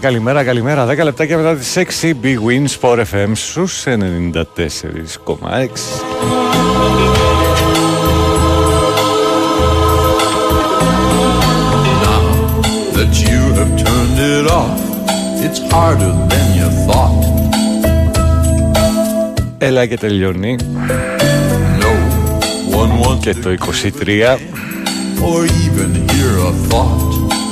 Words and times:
Καλημέρα, 0.00 0.44
καλημέρα, 0.44 0.84
καλημέρα. 0.84 1.02
10 1.02 1.04
λεπτάκια 1.04 1.36
μετά 1.36 1.54
τις 1.56 1.76
6 1.76 2.12
Big 2.22 2.38
Wins 2.46 2.78
for 2.80 3.04
FM 3.12 3.30
στους 3.34 3.84
94,6. 3.86 3.94
Now 12.04 12.22
that 12.96 13.12
you 13.24 13.40
have 13.58 13.72
turned 13.84 14.18
it 14.34 14.46
off, 14.60 14.80
it's 15.46 15.60
harder 15.72 16.12
than 16.30 16.46
you 16.58 16.68
thought. 16.86 17.22
Έλα 19.58 19.86
και 19.86 19.96
τελειώνει 19.96 20.56
No 21.80 21.92
one 22.76 22.92
wants 23.06 23.18
και 23.20 23.34
to 23.34 23.42
το 23.42 23.50
23. 23.50 24.36
or 25.28 25.44
even 25.64 25.90
hear 26.08 26.32
a 26.48 26.52
thought. 26.68 27.43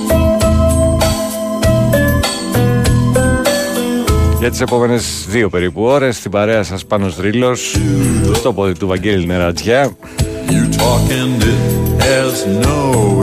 Για 4.43 4.51
τις 4.51 4.61
επόμενες 4.61 5.25
δύο 5.29 5.49
περίπου 5.49 5.83
ώρες 5.83 6.17
στην 6.17 6.31
παρέα 6.31 6.63
σας 6.63 6.87
πάνω 6.87 7.09
Δρύλος 7.09 7.77
στο 8.35 8.53
πόδι 8.53 8.73
του 8.73 8.87
Βαγγέλη 8.87 9.27
Νερατζιά 9.27 9.91
You 10.49 10.77
talk 10.77 11.11
and 11.11 11.43
it 11.43 12.03
has 12.03 12.35
no 12.67 13.23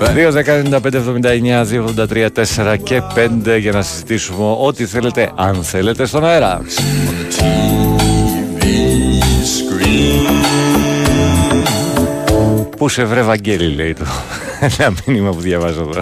effect. 0.00 0.14
2, 0.14 0.30
10, 0.30 0.62
95, 0.62 0.94
79, 0.94 1.64
2, 1.64 1.84
83, 1.84 2.28
4 2.74 2.76
και 2.82 3.02
5 3.46 3.58
για 3.60 3.72
να 3.72 3.82
συζητήσουμε 3.82 4.56
ό,τι 4.60 4.86
θέλετε 4.86 5.32
αν 5.36 5.62
θέλετε 5.62 6.06
στον 6.06 6.24
αέρα 6.24 6.60
TV 7.30 8.62
screen. 9.54 10.26
Πού 12.76 12.88
σε 12.88 13.04
βρε 13.04 13.22
Βαγγέλη 13.22 13.74
λέει 13.74 13.92
το 13.92 14.04
Ένα 14.78 14.92
μήνυμα 15.06 15.30
που 15.30 15.40
διαβάζω 15.40 15.80
εδώ 15.80 16.00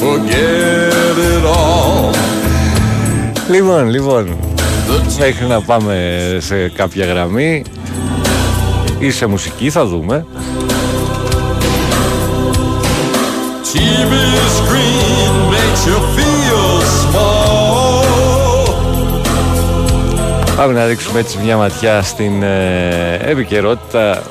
Forget 0.00 1.16
it 1.16 1.44
all. 1.44 2.23
Λοιπόν, 3.48 3.88
λοιπόν 3.88 4.36
The 4.88 5.18
Μέχρι 5.18 5.46
να 5.46 5.60
πάμε 5.60 6.18
σε 6.40 6.68
κάποια 6.68 7.06
γραμμή 7.06 7.62
ή 8.98 9.10
σε 9.10 9.26
μουσική 9.26 9.70
θα 9.70 9.84
δούμε 9.84 10.26
TV 13.62 14.12
screen 14.58 15.34
makes 15.52 15.86
you 15.86 15.98
feel 16.16 16.82
small. 17.00 17.74
Πάμε 20.56 20.72
να 20.72 20.86
ρίξουμε 20.86 21.18
έτσι 21.18 21.38
μια 21.44 21.56
ματιά 21.56 22.02
στην 22.02 22.42
ε, 22.42 23.18
επικαιρότητα 23.22 24.22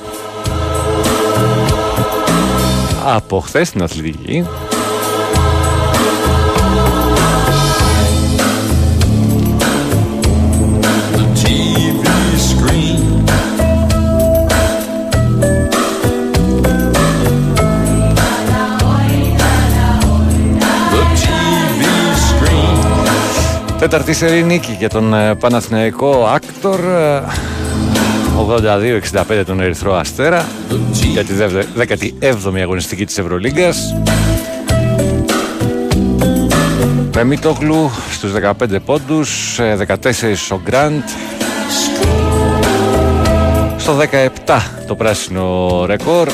από 3.06 3.40
χθες 3.40 3.68
στην 3.68 3.84
αθλητική. 3.84 4.46
Τέταρτη 23.84 24.14
σερή 24.14 24.44
νίκη 24.44 24.76
για 24.80 24.90
τον 24.90 25.14
ε, 25.14 25.36
Παναθηναϊκό 25.36 26.26
Άκτορ 26.26 26.80
ε, 26.80 27.24
82-65 29.40 29.44
τον 29.46 29.60
Ερυθρό 29.60 29.94
Αστέρα 29.94 30.46
The 30.70 31.06
για 31.06 31.22
TV. 31.22 31.64
τη 32.00 32.14
17η 32.22 32.60
αγωνιστική 32.62 33.06
της 33.06 33.18
Ευρωλίγκας 33.18 33.96
με 37.16 37.24
Μίτογλου 37.24 37.92
στους 38.12 38.32
15 38.34 38.52
πόντους, 38.86 39.60
ε, 39.60 39.78
14 39.88 40.52
ο 40.52 40.60
Γκραντ 40.64 41.04
στο 43.78 43.98
17 44.46 44.62
το 44.88 44.96
πράσινο 44.96 45.86
ρεκόρ 45.86 46.28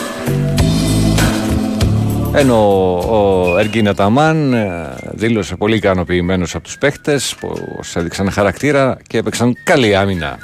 ενώ 2.33 2.97
ο 2.97 3.57
Εργίνα 3.57 3.93
Ταμάν 3.93 4.53
ε, 4.53 4.95
δήλωσε 5.11 5.55
πολύ 5.55 5.75
ικανοποιημένος 5.75 6.55
από 6.55 6.63
τους 6.63 6.77
παίχτες 6.77 7.35
που 7.39 7.53
έδειξαν 7.93 8.31
χαρακτήρα 8.31 8.97
και 9.07 9.17
έπαιξαν 9.17 9.55
καλή 9.63 9.95
άμυνα. 9.95 10.37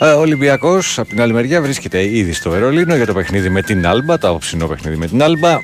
Ε, 0.00 0.10
Ο 0.12 0.20
Ολυμπιακός, 0.20 0.98
από 0.98 1.08
την 1.08 1.20
άλλη 1.20 1.32
μεριά, 1.32 1.62
βρίσκεται 1.62 2.16
ήδη 2.16 2.32
στο 2.32 2.50
Βερολίνο 2.50 2.96
για 2.96 3.06
το 3.06 3.14
παιχνίδι 3.14 3.48
με 3.48 3.62
την 3.62 3.86
Άλμπα, 3.86 4.18
το 4.18 4.28
απόψινό 4.28 4.66
παιχνίδι 4.66 4.96
με 4.96 5.06
την 5.06 5.22
Άλμπα. 5.22 5.58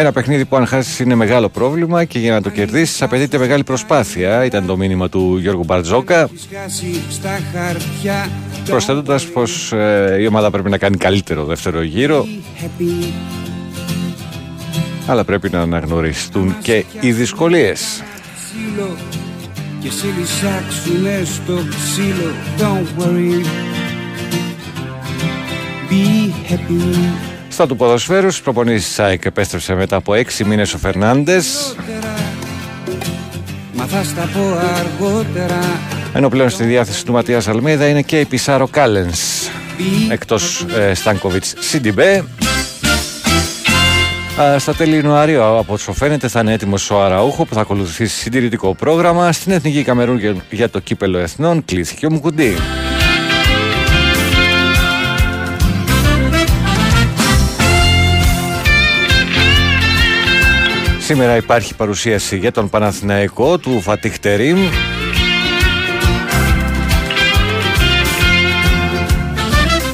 Ένα 0.00 0.12
παιχνίδι 0.12 0.44
που 0.44 0.56
αν 0.56 0.66
χάσεις 0.66 0.98
είναι 0.98 1.14
μεγάλο 1.14 1.48
πρόβλημα 1.48 2.04
και 2.04 2.18
για 2.18 2.32
να 2.32 2.42
το 2.42 2.50
κερδίσεις 2.50 3.02
απαιτείται 3.02 3.38
μεγάλη 3.38 3.64
προσπάθεια. 3.64 4.44
Ήταν 4.44 4.66
το 4.66 4.76
μήνυμα 4.76 5.08
του 5.08 5.38
Γιώργου 5.40 5.64
Μπαρτζόκα. 5.64 6.28
Προσθέτοντας 8.64 9.24
πως 9.24 9.72
η 10.20 10.26
ομάδα 10.26 10.50
πρέπει 10.50 10.70
να 10.70 10.78
κάνει 10.78 10.96
καλύτερο 10.96 11.44
δεύτερο 11.44 11.82
γύρο. 11.82 12.26
Αλλά 15.06 15.24
πρέπει 15.24 15.50
να 15.50 15.60
αναγνωριστούν 15.60 16.56
και 16.62 16.84
οι 17.00 17.12
δυσκολίες. 17.12 18.02
και 19.80 19.90
σε 19.90 20.06
λυσάξουνε 20.18 21.22
στο 21.24 21.52
ξύλο 21.52 22.30
Don't 22.58 23.02
worry 23.02 23.44
Be 25.90 26.32
happy 26.50 27.39
Στα 27.60 27.68
του 27.68 27.76
ποδοσφαίρου, 27.76 28.30
στις 28.30 28.42
προπονήσεις 28.42 28.94
ΣΑΕΚ 28.94 29.24
επέστρεψε 29.24 29.74
μετά 29.74 29.96
από 29.96 30.12
6 30.12 30.44
μήνες 30.44 30.74
ο 30.74 30.78
Φερνάντες. 30.78 31.76
Μα 33.72 33.84
θα 33.84 34.02
στα 34.02 34.28
πω 34.32 34.40
αργότερα 34.78 35.58
Ενώ 36.14 36.28
πλέον 36.28 36.50
στη 36.50 36.64
διάθεση 36.64 37.04
του 37.04 37.12
Ματίας 37.12 37.48
Αλμίδα 37.48 37.88
είναι 37.88 38.02
και 38.02 38.20
η 38.20 38.24
Πισάρο 38.24 38.68
Κάλενς. 38.68 39.48
Εκτός 40.10 40.66
ε, 40.78 40.94
Στάνκοβιτς 40.94 41.54
Σιντιμπέ. 41.58 42.24
Στα 44.58 44.74
τέλη 44.74 44.96
Ιανουαρίου, 44.96 45.42
από 45.42 45.72
όσο 45.72 45.92
φαίνεται, 45.92 46.28
θα 46.28 46.40
είναι 46.40 46.52
έτοιμος 46.52 46.90
ο 46.90 47.02
Αραούχο 47.02 47.44
που 47.44 47.54
θα 47.54 47.60
ακολουθήσει 47.60 48.16
συντηρητικό 48.16 48.74
πρόγραμμα. 48.74 49.32
Στην 49.32 49.52
Εθνική 49.52 49.82
Καμερούν 49.82 50.20
για 50.50 50.70
το 50.70 50.78
κύπελο 50.78 51.18
Εθνών 51.18 51.64
κλείθηκε 51.64 52.06
ο 52.06 52.12
Μουκουντή. 52.12 52.54
Σήμερα 61.10 61.36
υπάρχει 61.36 61.74
παρουσίαση 61.74 62.36
για 62.36 62.52
τον 62.52 62.68
Παναθηναϊκό 62.68 63.58
του 63.58 63.80
Φατίχ 63.80 64.18
Τερίμ. 64.18 64.58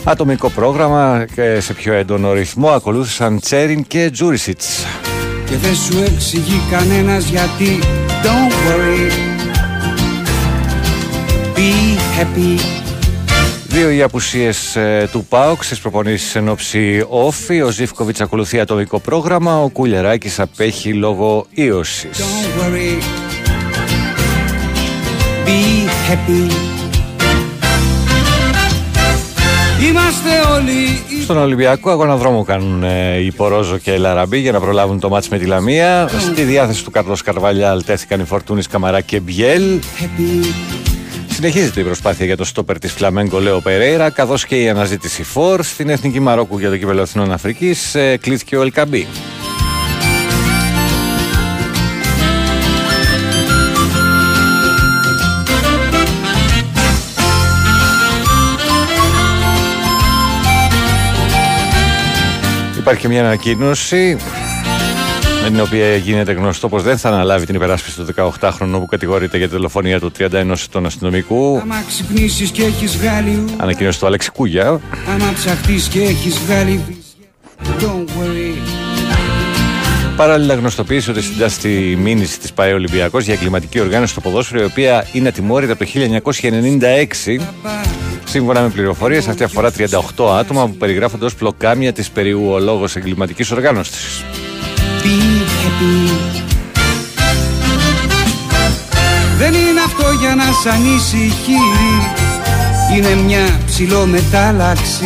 Ατομικό 0.04 0.50
πρόγραμμα 0.50 1.26
και 1.34 1.60
σε 1.60 1.74
πιο 1.74 1.92
έντονο 1.92 2.32
ρυθμό 2.32 2.68
ακολούθησαν 2.68 3.40
Τσέριν 3.40 3.86
και 3.86 4.10
Τζούρισιτς. 4.10 4.86
Και 5.46 5.56
δεν 5.56 5.74
σου 5.74 6.02
εξηγεί 6.12 6.60
κανένας 6.70 7.28
γιατί 7.28 7.78
Don't 8.22 8.52
worry 8.52 9.10
Be 11.54 11.98
happy 12.18 12.75
Δύο 13.76 13.90
οι 13.90 14.02
απουσίες 14.02 14.76
ε, 14.76 15.08
του 15.12 15.24
ΠΑΟΚ 15.28 15.64
στις 15.64 15.80
προπονήσεις 15.80 16.34
εν 16.34 16.48
ώψη 16.48 17.04
όφη. 17.08 17.60
Ο 17.60 17.70
Ζήφκοβιτς 17.70 18.20
ακολουθεί 18.20 18.60
ατομικό 18.60 18.98
πρόγραμμα. 18.98 19.62
Ο 19.62 19.68
Κουλεράκης 19.68 20.40
απέχει 20.40 20.92
λόγω 20.92 21.46
ίωσης. 21.50 22.18
Don't 22.18 22.62
worry 22.62 23.02
Be 25.46 25.88
happy 26.10 26.52
Είμαστε 29.88 30.30
όλοι 30.54 31.02
Στον 31.22 31.36
Ολυμπιακό 31.36 31.90
αγώνα 31.90 32.16
δρόμο 32.16 32.44
κάνουν 32.44 32.82
ε, 32.82 33.18
οι 33.18 33.32
Πορόζο 33.32 33.78
και 33.78 33.90
η 33.90 33.98
Λαραμπή 33.98 34.38
για 34.38 34.52
να 34.52 34.60
προλάβουν 34.60 35.00
το 35.00 35.08
μάτς 35.08 35.28
με 35.28 35.38
τη 35.38 35.44
Λαμία. 35.44 36.08
Στη 36.18 36.42
διάθεση 36.42 36.84
του 36.84 36.90
Καρλός 36.90 37.22
Καρβαλιάλ 37.22 37.84
τέθηκαν 37.84 38.20
οι 38.20 38.24
Φορτούνης 38.24 38.66
Καμαρά 38.66 39.00
και 39.00 39.20
Μπιέλ. 39.20 39.80
happy 40.00 40.85
Συνεχίζεται 41.36 41.80
η 41.80 41.84
προσπάθεια 41.84 42.26
για 42.26 42.36
το 42.36 42.44
στόπερ 42.44 42.78
της 42.78 42.92
Φλαμέγκο 42.92 43.40
Λέο 43.40 43.60
Περέιρα, 43.60 44.10
καθώς 44.10 44.46
και 44.46 44.62
η 44.62 44.68
αναζήτηση 44.68 45.22
φόρ 45.22 45.62
στην 45.62 45.88
Εθνική 45.88 46.20
Μαρόκου 46.20 46.58
για 46.58 46.70
το 46.70 46.76
κύπελο 46.76 47.00
Εθνών 47.00 47.32
Αφρικής 47.32 47.94
ε, 47.94 48.16
κλείθηκε 48.16 48.56
ο 48.56 48.62
Ελκαμπή. 48.62 49.06
Υπάρχει 62.78 63.00
και 63.00 63.08
μια 63.08 63.24
ανακοίνωση 63.24 64.16
με 65.48 65.52
την 65.52 65.60
οποία 65.60 65.96
γίνεται 65.96 66.32
γνωστό 66.32 66.68
πως 66.68 66.82
δεν 66.82 66.98
θα 66.98 67.08
αναλάβει 67.08 67.46
την 67.46 67.54
υπεράσπιση 67.54 67.96
του 67.96 68.06
18χρονου 68.40 68.70
που 68.72 68.86
κατηγορείται 68.86 69.38
για 69.38 69.48
τη 69.48 69.54
δολοφονία 69.54 70.00
του 70.00 70.12
31 70.18 70.32
ετών 70.68 70.86
αστυνομικού. 70.86 71.58
Άμα 71.62 71.82
ξυπνήσεις 71.88 72.50
και 72.50 72.62
έχεις 72.62 72.96
βγάλει 72.96 73.30
ου- 73.30 73.50
Ανακοίνωση 73.56 73.98
του 74.00 74.06
Αλέξη 74.06 74.30
Κούγια. 74.30 74.66
Άμα 74.68 75.32
ψαχτείς 75.34 75.88
και 75.88 76.00
έχεις 76.02 76.38
βγάλει 76.38 76.80
βυζιά 76.86 77.80
Don't 77.80 78.08
worry 78.08 78.56
Παράλληλα, 80.16 80.54
γνωστοποίησε 80.54 81.10
ότι 81.10 81.22
συντάσσει 81.22 81.58
τη 81.60 81.68
μήνυση 81.96 82.38
της 82.38 82.52
ΠαΕ 82.52 82.72
Ολυμπιακός 82.72 83.24
για 83.24 83.34
εγκληματική 83.34 83.80
οργάνωση 83.80 84.12
στο 84.12 84.20
ποδόσφαιρο, 84.20 84.62
η 84.62 84.64
οποία 84.64 85.06
είναι 85.12 85.28
ατιμόρυτη 85.28 85.72
από 85.72 85.84
το 85.84 85.90
1996. 87.36 87.40
Σύμφωνα 88.24 88.60
με 88.60 88.68
πληροφορίες, 88.68 89.28
αυτή 89.28 89.44
αφορά 89.44 89.70
38 90.16 90.36
άτομα 90.38 90.66
που 90.66 90.74
περιγράφονται 90.76 91.24
ως 91.24 91.34
πλοκάμια 91.34 91.92
της 91.92 92.10
περιουολόγος 92.10 92.96
εγκληματικής 92.96 93.50
οργάνωσης. 93.50 94.24
Be 95.78 95.82
happy 95.82 96.44
Δεν 99.38 99.54
είναι 99.54 99.80
αυτό 99.86 100.10
για 100.20 100.34
να 100.34 100.44
σ' 100.44 100.66
ανησυχεί 100.66 101.52
Είναι 102.96 103.14
μια 103.14 103.60
ψηλομετάλλαξη 103.66 105.04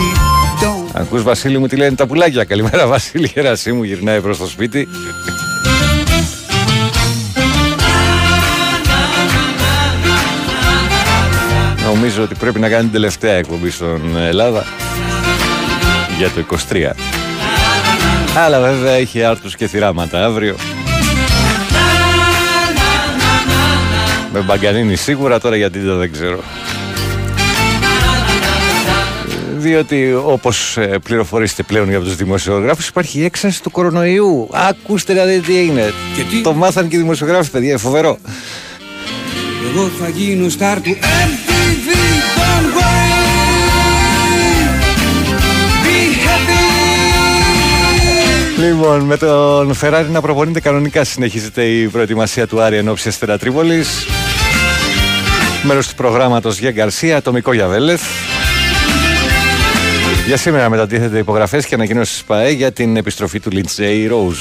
Don't 0.62 1.00
Ακούς 1.00 1.22
Βασίλη 1.22 1.58
μου 1.58 1.67
τι 1.67 1.76
λένε 1.76 1.94
τα 1.94 2.06
πουλάκια. 2.06 2.44
Καλημέρα 2.44 2.87
Βασίλη 2.87 3.31
Γερασί 3.34 3.72
μου 3.72 3.82
γυρνάει 3.82 4.20
προς 4.20 4.38
το 4.38 4.46
σπίτι. 4.46 4.88
Νομίζω 11.84 12.22
ότι 12.22 12.34
πρέπει 12.34 12.58
να 12.58 12.69
κάνει 12.69 12.82
την 12.82 12.93
τελευταία 12.93 13.34
εκπομπή 13.34 13.70
στον 13.70 14.17
Ελλάδα 14.17 14.65
για 16.19 16.31
το 16.31 16.56
23. 16.70 17.19
Αλλά 18.37 18.60
βέβαια 18.60 18.93
έχει 18.93 19.22
άρτους 19.22 19.56
και 19.56 19.67
θυράματα 19.67 20.25
αύριο. 20.25 20.56
Με 24.32 24.41
μπαγκανίνη 24.41 24.96
σίγουρα 24.96 25.41
τώρα 25.41 25.56
γιατί 25.56 25.79
δεν 25.79 26.13
ξέρω 26.13 26.41
διότι 29.60 30.15
όπως 30.25 30.77
ε, 30.77 30.99
πληροφορήσετε 31.03 31.63
πλέον 31.63 31.89
για 31.89 32.01
τους 32.01 32.17
δημοσιογράφους 32.17 32.89
υπάρχει 32.89 33.19
η 33.19 33.25
έξαρση 33.25 33.63
του 33.63 33.70
κορονοϊού. 33.70 34.49
Ακούστε 34.53 35.15
να 35.15 35.25
δείτε 35.25 35.41
τι 35.46 35.58
έγινε. 35.58 35.93
Και 36.17 36.22
τι; 36.22 36.41
Το 36.43 36.53
μάθαν 36.53 36.89
και 36.89 36.96
οι 36.96 36.99
δημοσιογράφοι, 36.99 37.51
παιδιά, 37.51 37.79
φοβερό. 37.79 38.19
Εγώ 39.70 39.89
θα 40.01 40.08
γίνω 40.08 40.49
στάρ 40.49 40.81
του 40.81 40.96
Λοιπόν, 48.60 49.00
με 49.00 49.17
τον 49.17 49.74
Φεράρι 49.74 50.08
να 50.08 50.20
προπονείται 50.20 50.60
κανονικά 50.60 51.05
συνεχίζεται 51.05 51.64
η 51.64 51.88
προετοιμασία 51.88 52.46
του 52.46 52.60
Άρη 52.60 52.76
ενόψη 52.76 53.08
Αστέρα 53.08 53.38
Τρίπολης. 53.38 54.06
Μέρος 55.62 55.88
του 55.88 55.94
προγράμματος 55.94 56.58
για 56.58 56.70
Γκαρσία, 56.70 57.17
ατομικό 57.17 57.52
για 57.52 57.67
Βέλεθ. 57.67 58.02
Για 60.26 60.36
σήμερα 60.36 60.69
μετατίθεται 60.69 61.19
υπογραφές 61.19 61.67
και 61.67 61.74
ανακοινώσεις 61.74 62.24
ΠΑΕ 62.24 62.50
για 62.50 62.72
την 62.72 62.96
επιστροφή 62.96 63.40
του 63.40 63.50
Λιντζέι 63.50 64.06
Ρόουζ. 64.06 64.38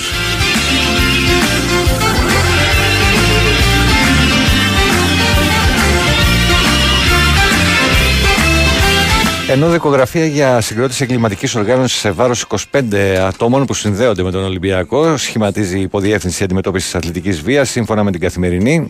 Ενώ 9.51 9.69
δικογραφία 9.69 10.25
για 10.25 10.61
συγκρότηση 10.61 11.03
εγκληματικής 11.03 11.55
οργάνωσης 11.55 11.99
σε 11.99 12.11
βάρος 12.11 12.45
25 12.71 12.95
ατόμων 13.27 13.65
που 13.65 13.73
συνδέονται 13.73 14.23
με 14.23 14.31
τον 14.31 14.43
Ολυμπιακό 14.43 15.17
σχηματίζει 15.17 15.77
η 15.77 15.81
υποδιεύθυνση 15.81 16.43
αντιμετώπισης 16.43 16.95
αθλητικής 16.95 17.41
βίας 17.41 17.69
σύμφωνα 17.69 18.03
με 18.03 18.11
την 18.11 18.19
καθημερινή. 18.19 18.89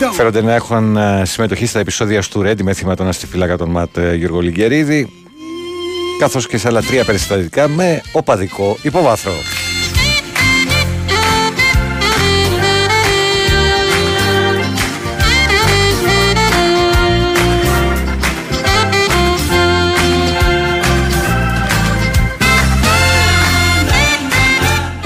Don't 0.00 0.12
Φέρονται 0.12 0.42
να 0.42 0.54
έχουν 0.54 0.96
ε, 0.96 1.22
συμμετοχή 1.24 1.66
στα 1.66 1.78
επεισόδια 1.78 2.22
του 2.30 2.42
Ρέντι 2.42 2.62
με 2.62 2.72
θύμα 2.72 2.94
τον 2.94 3.08
αστιφύλακα 3.08 3.56
τον 3.56 3.70
Ματ 3.70 3.96
ε, 3.96 4.14
Γιώργο 4.14 4.40
Λιγκερίδη, 4.40 5.10
καθώς 6.18 6.46
και 6.46 6.58
σε 6.58 6.68
άλλα 6.68 6.82
τρία 6.82 7.04
περιστατικά 7.04 7.68
με 7.68 8.02
οπαδικό 8.12 8.76
υποβάθρο. 8.82 9.32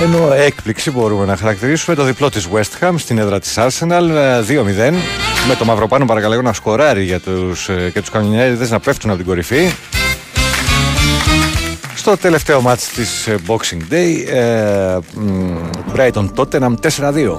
Ενώ 0.04 0.32
έκπληξη 0.32 0.90
μπορούμε 0.90 1.24
να 1.24 1.36
χαρακτηρίσουμε 1.36 1.96
το 1.96 2.04
διπλό 2.04 2.30
της 2.30 2.48
West 2.52 2.80
Ham 2.80 2.94
στην 2.96 3.18
έδρα 3.18 3.40
της 3.40 3.54
Arsenal 3.58 4.08
ε, 4.08 4.40
2-0 4.40 4.94
με 5.48 5.54
το 5.58 5.64
Μαυροπάνο 5.64 6.04
παρακαλώ 6.04 6.42
να 6.42 6.52
σκοράρει 6.52 7.04
για 7.04 7.20
τους, 7.20 7.68
ε, 7.68 7.90
και 7.92 8.00
τους 8.00 8.10
κανονιέριδες 8.10 8.70
να 8.70 8.80
πέφτουν 8.80 9.10
από 9.10 9.18
την 9.18 9.28
κορυφή. 9.28 9.70
Στο 11.94 12.16
τελευταίο 12.16 12.60
μάτς 12.60 12.88
της 12.88 13.26
ε, 13.26 13.36
Boxing 13.46 13.92
Day 13.92 14.34
ε, 14.34 14.98
μ, 15.14 15.56
Brighton 15.96 16.28
Tottenham 16.34 16.74
4-2 16.98 17.36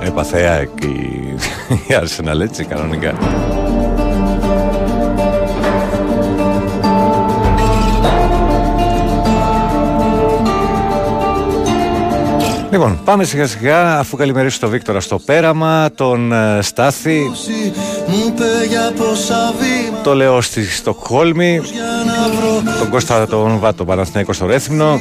Έπαθε 0.00 0.46
ΑΕΚ 0.46 0.84
η, 0.84 1.34
η 1.88 1.96
Arsenal 2.00 2.40
έτσι 2.40 2.64
κανονικά 2.64 3.14
Λοιπόν, 12.74 13.00
πάμε 13.04 13.24
σιγά 13.24 13.46
σιγά 13.46 13.98
αφού 13.98 14.16
καλημερίσω 14.16 14.60
τον 14.60 14.70
Βίκτορα 14.70 15.00
στο 15.00 15.18
πέραμα, 15.18 15.90
τον 15.94 16.32
ε, 16.32 16.58
Στάθη, 16.62 17.30
το 20.02 20.14
λέω 20.14 20.40
στη 20.40 20.66
Στοκχόλμη, 20.66 21.60
τον 22.78 22.88
Κώστα 22.90 23.26
τον 23.26 23.58
Βάτο 23.58 23.84
Παναθηναϊκό 23.84 24.32
στο 24.32 24.46
Ρέθυμνο, 24.46 25.00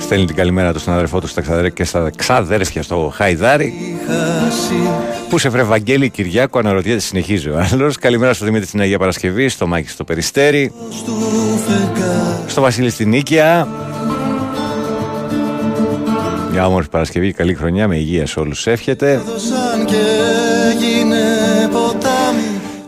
στέλνει 0.00 0.24
την 0.24 0.36
καλημέρα 0.36 0.72
του 0.72 0.78
στον 0.78 0.94
αδερφό 0.94 1.20
του 1.20 1.26
στα 1.26 1.40
ξαδέρ, 1.40 1.72
και 1.72 1.84
στα 1.84 2.10
ξαδέρφια 2.16 2.82
στο 2.82 3.12
Χαϊδάρι, 3.14 3.98
που 5.28 5.38
σε 5.38 5.48
βρε 5.48 5.62
Βαγγέλη 5.62 6.08
Κυριάκου 6.10 6.58
αναρωτιέται 6.58 7.00
συνεχίζει 7.00 7.48
ο 7.48 7.66
άλλος. 7.70 7.98
Καλημέρα 7.98 8.34
στο 8.34 8.44
Δημήτρη 8.44 8.66
στην 8.66 8.80
Αγία 8.80 8.98
Παρασκευή, 8.98 9.48
στο 9.48 9.66
Μάκη 9.66 9.88
στο 9.88 10.04
Περιστέρι, 10.04 10.72
στο 12.46 12.60
Βασίλη 12.60 12.90
στην 12.90 13.08
Νίκαια, 13.08 13.68
μια 16.54 16.66
όμορφη 16.66 16.88
Παρασκευή, 16.88 17.32
καλή 17.32 17.54
χρονιά 17.54 17.88
με 17.88 17.96
υγεία 17.96 18.26
σε 18.26 18.40
όλους 18.40 18.66
εύχεται. 18.66 19.22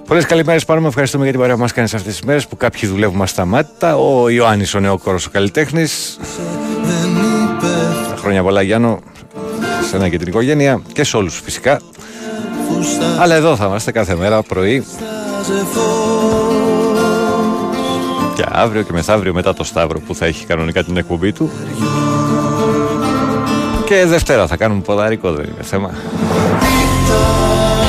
Πολλές 0.07 0.27
καλημέρες 0.27 0.65
πάνω 0.65 0.87
ευχαριστούμε 0.87 1.23
για 1.23 1.33
την 1.33 1.41
παρέα 1.41 1.57
που 1.57 1.61
μας 1.61 1.73
κάνεις 1.73 1.95
αυτές 1.95 2.13
τις 2.13 2.23
μέρες 2.23 2.47
που 2.47 2.57
κάποιοι 2.57 2.89
δουλεύουν 2.89 3.27
σταμάτητα. 3.27 3.97
Ο 3.97 4.29
Ιωάννης, 4.29 4.75
ο 4.75 4.81
νεόκορο, 4.81 5.19
ο 5.27 5.31
καλλιτέχνης. 5.33 6.19
Χρόνια 8.17 8.43
πολλά, 8.43 8.63
Γιάννο, 8.63 8.99
σένα 9.91 10.09
και 10.09 10.19
την 10.19 10.29
οικογένεια 10.29 10.81
και 10.93 11.05
σε 11.05 11.17
όλους 11.17 11.41
φυσικά. 11.45 11.81
Αλλά 13.19 13.35
εδώ 13.35 13.57
θα 13.57 13.67
είμαστε 13.67 13.93
κάθε 13.93 14.15
μέρα 14.15 14.43
πρωί. 14.43 14.85
Και 18.35 18.45
αύριο 18.49 18.83
και 18.83 18.93
μεθαύριο 18.93 19.35
μετά 19.35 19.55
το 19.55 19.65
Σταύρο 19.65 20.01
που 20.01 20.15
θα 20.15 20.27
έχει 20.27 20.47
κανονικά 20.47 20.85
την 20.85 20.97
εκπομπή 20.97 21.33
του. 21.33 21.51
Και 23.87 24.05
Δευτέρα 24.05 24.47
θα 24.47 24.57
κάνουμε 24.57 24.81
ποδαρικό, 24.83 25.33
δεν 25.33 25.45
είναι 25.45 25.63
θέμα. 25.63 25.95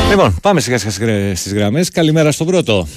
Λοιπόν, 0.10 0.36
πάμε 0.42 0.60
σιγά 0.60 0.78
σιγά 0.78 1.36
στις 1.36 1.54
γραμμές. 1.54 1.90
Καλημέρα 1.90 2.32
στον 2.32 2.48
πρώτο. 2.48 2.88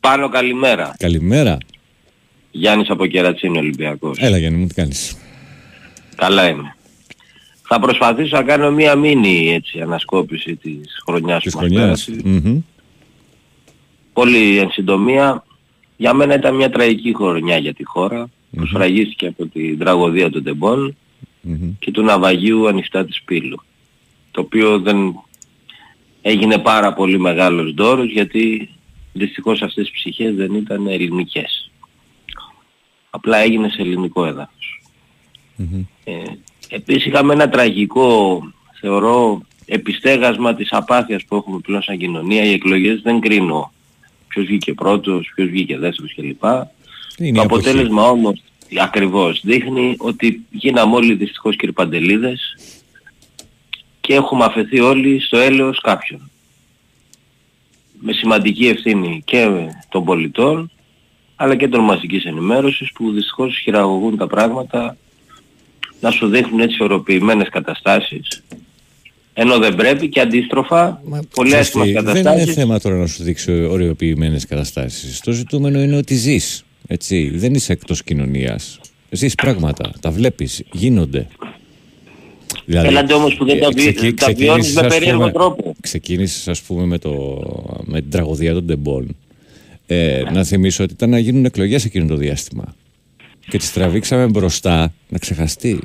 Πάνω 0.00 0.28
καλημέρα. 0.28 0.94
Καλημέρα. 0.98 1.58
Γιάννης 2.50 2.90
από 2.90 3.06
Κερατσίνη 3.06 3.58
Ολυμπιακός. 3.58 4.18
Έλα 4.20 4.38
Γιάννη 4.38 4.58
μου, 4.58 4.66
τι 4.66 4.74
κάνεις; 4.74 5.16
Καλά 6.16 6.48
είμαι. 6.48 6.76
Θα 7.68 7.80
προσπαθήσω 7.80 8.36
να 8.36 8.42
κάνω 8.42 8.70
μία 8.70 8.94
μίνι 8.94 9.52
έτσι, 9.54 9.80
ανασκόπηση 9.80 10.56
της 10.56 11.02
χρονιάς 11.06 11.42
Της 11.42 11.52
που 11.52 11.58
μας 11.60 11.68
χρονιάς. 11.68 12.04
πέρασε. 12.04 12.28
Μμμ. 12.28 12.58
Πολύ 14.12 14.58
εν 14.58 14.70
συντομία. 14.70 15.44
Για 15.96 16.12
μένα 16.12 16.34
ήταν 16.34 16.54
μια 16.54 16.70
τραγική 16.70 17.14
χρονιά 17.16 17.56
για 17.58 17.74
τη 17.74 17.84
χώρα. 17.84 18.28
Που 18.56 18.66
σφραγίστηκε 18.66 19.26
από 19.26 19.46
την 19.46 19.78
τραγωδία 19.78 20.30
των 20.30 20.42
τεμπών 20.42 20.96
Μμμ. 21.40 21.72
και 21.78 21.90
του 21.90 22.02
ναυαγίου 22.02 22.68
ανοιχτά 22.68 23.04
της 23.04 23.22
Πύλου. 23.22 23.62
Το 24.30 24.40
οποίο 24.40 24.78
δεν 24.78 25.20
έγινε 26.22 26.58
πάρα 26.58 26.92
πολύ 26.92 27.18
μεγάλος 27.18 27.74
δώρος 27.74 28.10
γιατί 28.10 28.68
δυστυχώς 29.12 29.62
αυτές 29.62 29.88
οι 29.88 29.92
ψυχές 29.92 30.34
δεν 30.34 30.54
ήταν 30.54 30.86
ελληνικές. 30.86 31.70
Απλά 33.10 33.38
έγινε 33.38 33.68
σε 33.68 33.82
ελληνικό 33.82 34.26
έδαφος. 34.26 34.82
Μμμ. 35.56 35.84
Ε, 36.04 36.12
επίσης 36.68 37.06
είχαμε 37.06 37.32
ένα 37.32 37.48
τραγικό, 37.48 38.42
θεωρώ, 38.80 39.42
επιστέγασμα 39.66 40.54
της 40.54 40.72
απάθειας 40.72 41.24
που 41.24 41.36
έχουμε 41.36 41.58
πλέον 41.58 41.82
σαν 41.82 41.98
κοινωνία. 41.98 42.44
Οι 42.44 42.52
εκλογές 42.52 43.00
δεν 43.02 43.20
κρίνω 43.20 43.72
ποιος 44.28 44.46
βγήκε 44.46 44.74
πρώτος, 44.74 45.32
ποιος 45.34 45.48
βγήκε 45.48 45.78
δεύτερος 45.78 46.14
κλπ. 46.14 46.44
Είναι 47.18 47.36
Το 47.36 47.42
η 47.42 47.44
αποχή. 47.44 47.68
αποτέλεσμα 47.68 48.08
όμως 48.08 48.42
ακριβώς 48.80 49.40
δείχνει 49.44 49.94
ότι 49.98 50.44
γίναμε 50.50 50.94
όλοι 50.94 51.14
δυστυχώς 51.14 51.56
κυρπαντελίδες 51.56 52.56
και 54.00 54.14
έχουμε 54.14 54.44
αφαιθεί 54.44 54.80
όλοι 54.80 55.20
στο 55.20 55.36
έλεος 55.38 55.80
κάποιον. 55.80 56.30
Με 58.00 58.12
σημαντική 58.12 58.66
ευθύνη 58.66 59.22
και 59.24 59.48
των 59.88 60.04
πολιτών 60.04 60.70
αλλά 61.36 61.56
και 61.56 61.68
των 61.68 61.80
μαζικής 61.80 62.24
ενημέρωσης 62.24 62.92
που 62.92 63.12
δυστυχώς 63.12 63.58
χειραγωγούν 63.58 64.16
τα 64.16 64.26
πράγματα 64.26 64.96
να 66.00 66.10
σου 66.10 66.28
δείχνουν 66.28 66.60
έτσι 66.60 66.82
οροποιημένες 66.82 67.48
καταστάσεις 67.48 68.42
ενώ 69.34 69.58
δεν 69.58 69.74
πρέπει 69.74 70.08
και 70.08 70.20
αντίστροφα 70.20 71.00
Μα, 71.04 71.20
πολλές 71.34 71.52
ξέρεις 71.52 71.70
τι, 71.70 71.78
μας 71.78 71.86
Δεν 71.86 72.16
είναι 72.16 72.22
καταστάσεις 72.22 72.54
θέμα 72.54 72.80
τώρα 72.80 72.96
να 72.96 73.06
σου 73.06 73.22
δείξω 73.22 73.52
οριοποιημένε 73.70 74.38
καταστάσεις. 74.48 75.20
Το 75.20 75.32
ζητούμενο 75.32 75.82
είναι 75.82 75.96
ότι 75.96 76.14
ζεις. 76.14 76.64
Έτσι. 76.86 77.30
Δεν 77.34 77.54
είσαι 77.54 77.72
εκτός 77.72 78.02
κοινωνίας. 78.02 78.80
Ζεις 79.10 79.34
πράγματα. 79.34 79.92
Τα 80.00 80.10
βλέπεις. 80.10 80.62
Γίνονται. 80.72 81.26
Δηλαδή, 82.64 82.86
Έλατε 82.86 83.14
όμως 83.14 83.36
που 83.36 83.44
δεν 83.44 83.60
τα, 83.60 83.68
βι... 83.68 83.74
ξεκι- 83.74 84.20
τα 84.20 84.32
βιώνεις 84.32 84.36
ξεκίνησες, 84.36 84.74
με 84.74 84.80
ας 84.86 84.92
περίεργο 84.94 85.18
πούμε, 85.18 85.32
τρόπο. 85.32 85.74
Ξεκίνησε, 85.80 86.50
ας 86.50 86.62
πούμε, 86.62 86.84
με, 86.84 86.98
το, 86.98 87.42
με 87.84 88.00
την 88.00 88.10
τραγωδία 88.10 88.52
των 88.52 88.66
Τεμπών. 88.66 89.16
Ε, 89.86 90.22
να 90.32 90.44
θυμίσω 90.44 90.84
ότι 90.84 90.92
ήταν 90.92 91.10
να 91.10 91.18
γίνουν 91.18 91.44
εκλογές 91.44 91.84
εκείνο 91.84 92.06
το 92.06 92.16
διάστημα. 92.16 92.74
Και 93.48 93.58
τις 93.58 93.72
τραβήξαμε 93.72 94.26
μπροστά 94.26 94.94
να 95.08 95.18
ξεχαστεί. 95.18 95.78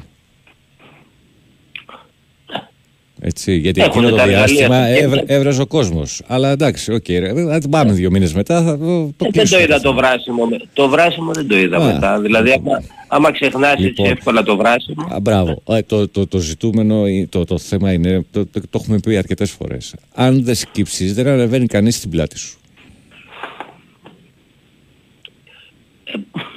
Έτσι, 3.22 3.56
γιατί 3.56 3.82
Έχουν 3.82 3.92
εκείνο 3.92 4.10
το 4.10 4.16
τα 4.16 4.22
εργαλεία 4.22 4.46
διάστημα 4.46 4.76
στα 4.76 4.86
χέρια. 4.88 5.04
έβρε, 5.04 5.24
έβραζε 5.26 5.62
ο 5.62 5.66
κόσμος. 5.68 6.22
Αλλά 6.28 6.52
εντάξει, 6.52 6.94
οκ, 6.94 7.08
ρε, 7.10 7.30
α, 7.56 7.60
πάμε 7.70 7.92
δύο 7.92 8.12
μήνες 8.12 8.34
μετά. 8.34 8.64
Θα 8.64 8.78
το, 8.78 8.86
το 8.86 8.94
Ε, 8.96 9.00
δεν 9.08 9.14
το 9.18 9.26
κλείσουμε 9.32 9.62
είδα 9.62 9.76
το 9.76 9.82
θέμα. 9.82 9.94
βράσιμο. 9.96 10.46
με- 10.46 10.58
Το 10.74 10.88
βράσιμο 10.90 11.32
δεν 11.34 11.48
το 11.48 11.58
είδα 11.58 11.78
Α, 11.78 11.94
μετά. 11.94 12.20
Δηλαδή 12.20 12.52
άμα, 12.52 12.84
άμα 13.08 13.32
ξεχνάς 13.32 13.72
έτσι 13.74 13.84
Λοιπόν. 13.86 14.06
εύκολα 14.06 14.44
το 14.44 14.58
βράσιμο. 14.58 15.08
Α, 15.10 15.20
μπράβο. 15.20 15.62
Ε, 15.70 15.82
το, 15.82 16.08
το, 16.08 16.28
το 16.28 16.38
ζητούμενο, 16.38 17.06
ε, 17.06 17.26
το, 17.30 17.46
το 17.46 17.58
θέμα 17.58 17.92
είναι, 17.94 18.26
το, 18.32 18.46
το, 18.46 18.60
το 18.62 18.80
έχουμε 18.82 19.00
πει 19.00 19.18
αρκετές 19.18 19.52
φορές. 19.52 19.94
Αν 20.14 20.44
δεν 20.44 20.56
σκύψεις, 20.56 21.14
δεν 21.14 21.28
ανεβαίνει 21.28 21.66
κανείς 21.66 21.96
στην 21.96 22.10
πλάτη 22.10 22.38
σου. 22.38 22.59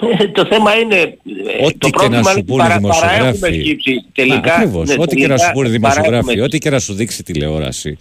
το 0.37 0.47
θέμα 0.47 0.75
είναι... 0.78 0.97
ε, 0.97 1.64
Ό,τι 1.66 1.78
το 1.78 1.88
και 1.90 2.09
να 2.09 2.21
πρόβλημα 2.21 2.23
σου 2.30 2.38
είναι 2.38 2.47
πούνε 2.47 2.62
παρά, 2.62 2.80
παρά 2.80 3.12
έχουμε 3.12 3.28
δημοσιογράφοι. 3.28 3.61
σκύψει. 3.61 4.04
Τελικά, 4.12 4.52
Α, 4.52 4.56
ακριβώς. 4.56 4.88
ναι, 4.88 4.94
ό,τι 4.99 5.16
και 5.16 5.26
να 5.26 5.28
τελικά 5.37 5.44
σου 5.47 5.52
πούνε 5.52 5.68
παρά 5.68 5.71
δημοσιογράφοι, 5.78 6.30
έχουμε- 6.30 6.42
ό,τι 6.44 6.59
και 6.59 6.71
να 6.71 6.78
σου 6.78 6.94
δείξει 6.94 7.23
τηλεόραση. 7.23 7.97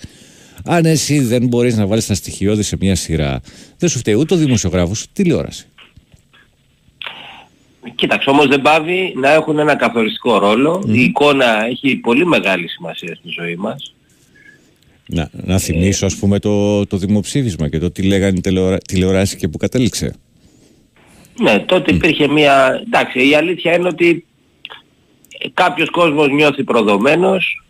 Αν 0.66 0.86
εσύ 0.86 1.20
δεν 1.20 1.48
μπορείς 1.48 1.78
να 1.78 1.86
βάλεις 1.86 2.06
τα 2.06 2.14
στοιχειώδη 2.14 2.64
σε 2.64 2.78
μια 2.80 2.96
σειρά, 2.96 3.42
δεν 3.78 3.90
σου 3.90 3.98
φταίει 4.00 4.14
ούτε 4.14 4.34
ο 4.34 4.38
δημοσιογράφος 4.38 5.02
ούτε 5.02 5.12
η 5.22 5.24
τηλεόραση. 5.24 5.66
Κοίταξε 7.96 8.30
όμως 8.30 8.48
δεν 8.48 8.62
πάβει 8.62 9.14
να 9.16 9.32
έχουν 9.34 9.60
ένα 9.60 9.76
καθοριστικό 9.76 10.38
ρόλο. 10.38 10.84
Η 10.88 11.02
εικόνα 11.04 11.66
έχει 11.66 11.96
πολύ 11.96 12.26
μεγάλη 12.26 12.68
σημασία 12.68 13.16
στη 13.16 13.30
ζωή 13.40 13.56
μας. 13.56 13.94
Να, 15.06 15.30
να 15.32 15.58
θυμίσω, 15.58 16.06
ας 16.06 16.16
πούμε, 16.16 16.40
το, 16.40 16.86
το 16.86 16.98
δημοψήφισμα 16.98 17.70
και 17.70 17.80
το 17.80 17.92
τι 17.92 18.02
λέγανε 18.04 18.38
οι 18.38 18.42
τηλεορα... 18.42 18.78
τηλεοράσει 18.78 19.36
και 19.38 19.48
που 19.48 19.58
κατέληξε. 19.58 20.14
Ναι, 21.42 21.60
τότε 21.60 21.94
υπήρχε 21.94 22.28
μια... 22.28 22.82
Εντάξει, 22.86 23.30
η 23.30 23.36
αλήθεια 23.36 23.76
είναι 23.76 23.88
ότι 23.88 24.26
ε, 25.38 25.48
κάποιος 25.54 25.90
κόσμος 25.90 26.30
νιώθει 26.30 26.64
προδομένος. 26.64 27.64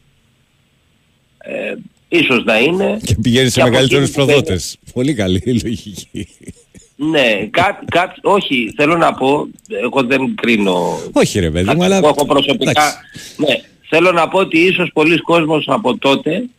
Ε, 1.38 1.74
ίσως 2.08 2.44
να 2.44 2.60
είναι. 2.60 3.00
Και 3.04 3.16
πηγαίνει 3.22 3.50
σε 3.50 3.56
Και 3.56 3.62
από 3.62 3.70
μεγαλύτερους 3.70 4.10
εκεί 4.10 4.18
που 4.18 4.26
προδότες. 4.26 4.78
Πολύ 4.94 5.14
καλή 5.14 5.42
η 5.46 5.60
λογική. 5.64 6.28
Ναι, 6.96 7.48
κά, 7.50 7.80
κά, 7.92 8.16
όχι, 8.22 8.74
θέλω 8.76 8.98
να 8.98 9.14
πω, 9.14 9.48
εγώ 9.84 10.04
δεν 10.04 10.36
κρίνω 10.36 11.00
Όχι, 11.12 11.40
ρε 11.40 11.52
παιδί 11.52 11.66
μου, 11.66 11.72
κάτι 11.72 11.84
αλλά. 11.84 12.00
που 12.00 12.08
έχω 12.08 12.26
προσωπικά. 12.26 12.70
Εντάξει. 12.70 12.98
Ναι, 13.38 13.62
θέλω 13.90 14.12
να 14.12 14.28
πω 14.28 14.40
ότι 14.40 14.60
ίσως 14.60 14.90
πολλοί 14.94 15.18
κόσμος 15.18 15.66
από 15.68 15.98
τότε 15.98 16.50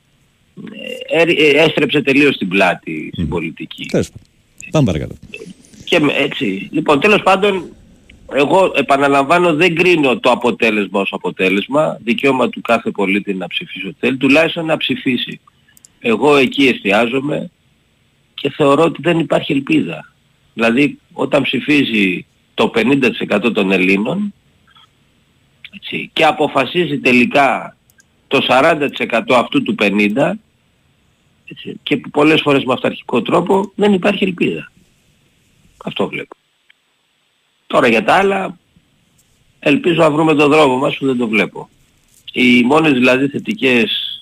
ε, 1.12 1.22
ε, 1.22 1.62
έστρεψε 1.64 2.02
τελείως 2.02 2.36
την 2.36 2.48
πλάτη 2.48 3.10
στην 3.12 3.28
πολιτική. 3.28 3.86
Τέλος 3.86 4.08
πάντων. 4.08 4.26
Πάμε 4.70 4.86
παρακάτω. 4.86 5.14
Και 5.92 6.00
με- 6.00 6.12
έτσι. 6.12 6.68
Λοιπόν, 6.72 7.00
τέλος 7.00 7.22
πάντων, 7.22 7.68
εγώ 8.32 8.72
επαναλαμβάνω 8.74 9.54
δεν 9.54 9.74
κρίνω 9.74 10.18
το 10.20 10.30
αποτέλεσμα 10.30 11.00
ως 11.00 11.12
αποτέλεσμα. 11.12 11.98
Δικαίωμα 12.04 12.48
του 12.48 12.60
κάθε 12.60 12.90
πολίτη 12.90 13.34
να 13.34 13.46
ψηφίσει 13.46 13.86
ό,τι 13.86 13.96
θέλει, 13.98 14.16
τουλάχιστον 14.16 14.64
να 14.66 14.76
ψηφίσει. 14.76 15.40
Εγώ 16.00 16.36
εκεί 16.36 16.66
εστιάζομαι 16.66 17.50
και 18.34 18.50
θεωρώ 18.50 18.82
ότι 18.82 19.02
δεν 19.02 19.18
υπάρχει 19.18 19.52
ελπίδα. 19.52 20.12
Δηλαδή, 20.54 20.98
όταν 21.12 21.42
ψηφίζει 21.42 22.26
το 22.54 22.70
50% 22.74 23.52
των 23.52 23.70
Ελλήνων 23.70 24.34
έτσι, 25.76 26.10
και 26.12 26.24
αποφασίζει 26.24 26.98
τελικά 26.98 27.76
το 28.28 28.46
40% 28.48 29.34
αυτού 29.34 29.62
του 29.62 29.74
50% 29.78 30.32
έτσι, 31.44 31.76
και 31.82 31.96
πολλές 31.96 32.40
φορές 32.40 32.64
με 32.64 32.72
αυταρχικό 32.72 33.22
τρόπο 33.22 33.72
δεν 33.74 33.92
υπάρχει 33.92 34.24
ελπίδα. 34.24 34.70
Αυτό 35.84 36.08
βλέπω. 36.08 36.36
Τώρα 37.66 37.88
για 37.88 38.04
τα 38.04 38.14
άλλα 38.14 38.58
ελπίζω 39.58 40.00
να 40.00 40.10
βρούμε 40.10 40.34
τον 40.34 40.50
δρόμο 40.50 40.76
μας 40.76 40.96
που 40.96 41.06
δεν 41.06 41.16
το 41.16 41.28
βλέπω. 41.28 41.68
Οι 42.32 42.62
μόνες 42.62 42.92
δηλαδή 42.92 43.28
θετικές 43.28 44.12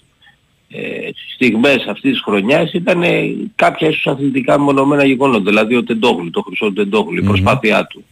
ε, 0.69 1.07
έτσι, 1.07 1.31
στιγμές 1.35 1.85
αυτής 1.89 2.13
της 2.13 2.23
χρονιάς 2.23 2.73
ήταν 2.73 3.03
ε, 3.03 3.35
κάποια 3.55 3.89
ίσως 3.89 4.07
αθλητικά 4.07 4.59
μονομένα 4.59 5.05
γεγονότα. 5.05 5.45
Δηλαδή 5.45 5.77
ο 5.77 5.85
Τεντόγλου, 5.85 6.31
το 6.31 6.43
χρυσό 6.43 6.73
Τεντόγλου, 6.73 7.19
η 7.19 7.27
προσπάθειά 7.27 7.87
του. 7.87 8.05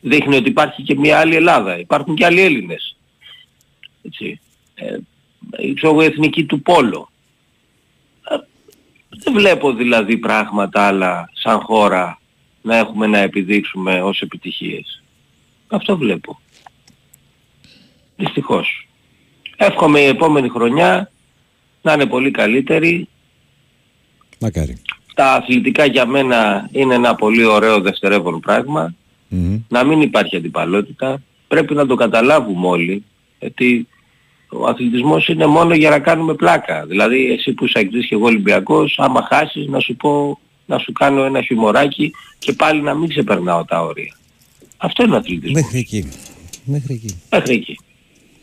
Δείχνει 0.00 0.36
ότι 0.36 0.48
υπάρχει 0.48 0.82
και 0.82 0.94
μια 0.94 1.18
άλλη 1.18 1.34
Ελλάδα. 1.34 1.78
Υπάρχουν 1.78 2.14
και 2.14 2.24
άλλοι 2.24 2.40
Έλληνες. 2.40 2.96
Έτσι. 4.02 4.40
Ε, 4.74 4.96
η 5.58 5.74
ξέρω, 5.74 6.00
εθνική 6.02 6.44
του 6.44 6.62
Πόλο. 6.62 7.10
Ε, 8.30 8.36
δεν 9.08 9.32
βλέπω 9.32 9.72
δηλαδή 9.72 10.16
πράγματα 10.16 10.86
άλλα 10.86 11.30
σαν 11.32 11.60
χώρα 11.60 12.20
να 12.66 12.76
έχουμε 12.76 13.06
να 13.06 13.18
επιδείξουμε 13.18 14.02
ως 14.02 14.20
επιτυχίες. 14.20 15.02
Αυτό 15.68 15.96
βλέπω. 15.96 16.40
Δυστυχώς. 18.16 18.88
Εύχομαι 19.56 20.00
η 20.00 20.04
επόμενη 20.04 20.48
χρονιά 20.48 21.10
να 21.82 21.92
είναι 21.92 22.06
πολύ 22.06 22.30
καλύτερη. 22.30 23.08
Μακάρι. 24.40 24.82
Τα 25.14 25.32
αθλητικά 25.32 25.84
για 25.84 26.06
μένα 26.06 26.68
είναι 26.72 26.94
ένα 26.94 27.14
πολύ 27.14 27.44
ωραίο 27.44 27.80
δευτερεύον 27.80 28.40
πράγμα. 28.40 28.94
Μμμ. 29.28 29.58
Να 29.68 29.84
μην 29.84 30.00
υπάρχει 30.00 30.36
αντιπαλότητα. 30.36 31.22
Πρέπει 31.48 31.74
να 31.74 31.86
το 31.86 31.94
καταλάβουμε 31.94 32.66
όλοι. 32.66 33.04
Γιατί 33.38 33.88
ο 34.48 34.66
αθλητισμός 34.66 35.28
είναι 35.28 35.46
μόνο 35.46 35.74
για 35.74 35.90
να 35.90 35.98
κάνουμε 35.98 36.34
πλάκα. 36.34 36.86
Δηλαδή 36.86 37.30
εσύ 37.30 37.52
που 37.52 37.64
είσαι 37.64 37.78
αγγλής 37.78 38.06
και 38.06 38.14
εγώ 38.14 38.24
Ολυμπιακός, 38.24 38.98
άμα 38.98 39.22
χάσεις 39.22 39.66
να 39.66 39.80
σου 39.80 39.96
πω 39.96 40.38
να 40.66 40.78
σου 40.78 40.92
κάνω 40.92 41.24
ένα 41.24 41.42
χιουμοράκι 41.42 42.12
και 42.38 42.52
πάλι 42.52 42.80
να 42.82 42.94
μην 42.94 43.08
ξεπερνάω 43.08 43.64
τα 43.64 43.80
όρια. 43.82 44.16
Αυτό 44.76 45.02
είναι 45.04 45.14
ο 45.14 45.16
αθλητισμός. 45.16 45.62
Μέχρι 45.62 45.78
εκεί. 45.78 46.08
Μέχρι 46.64 46.94
εκεί. 46.94 47.20
Μέχρι 47.30 47.54
εκεί. 47.54 47.78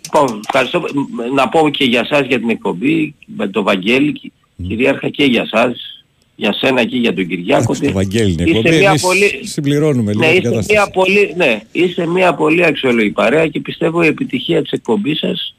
Λοιπόν, 0.03 0.39
ευχαριστώ. 0.47 0.79
Μ, 0.79 1.33
Να 1.35 1.49
πω 1.49 1.69
και 1.69 1.83
για 1.83 2.05
σας 2.05 2.25
για 2.27 2.39
την 2.39 2.49
εκπομπή, 2.49 3.15
με 3.25 3.47
τον 3.47 3.63
Βαγγέλη, 3.63 4.11
κυ- 4.11 4.31
κυρίαρχα 4.67 5.09
και 5.09 5.23
για 5.25 5.45
σας, 5.47 6.03
για 6.35 6.53
σένα 6.53 6.85
και 6.85 6.97
για 6.97 7.13
τον 7.13 7.27
Κυριάκο. 7.27 7.61
Εντάξει, 7.63 7.79
το 7.81 7.85
ότι 7.85 7.93
Βαγγέλη 7.95 8.31
είναι 8.31 8.43
είστε 8.43 8.57
εκπομπή. 8.57 8.77
μια 8.77 8.89
Εμείς 8.89 9.01
πολύ- 9.01 9.39
συμπληρώνουμε 9.47 10.11
λίγο 10.13 10.25
ναι, 10.25 10.31
την 10.31 10.37
είστε 10.37 10.49
μια, 10.49 10.59
κατάσταση. 10.59 10.91
πολύ, 10.91 11.33
ναι, 11.37 11.61
είστε 11.71 12.05
μια 12.05 12.33
πολύ 12.33 12.65
αξιόλογη 12.65 13.09
παρέα 13.09 13.47
και 13.47 13.59
πιστεύω 13.59 14.03
η 14.03 14.07
επιτυχία 14.07 14.61
της 14.61 14.71
εκπομπής 14.71 15.19
σας 15.19 15.55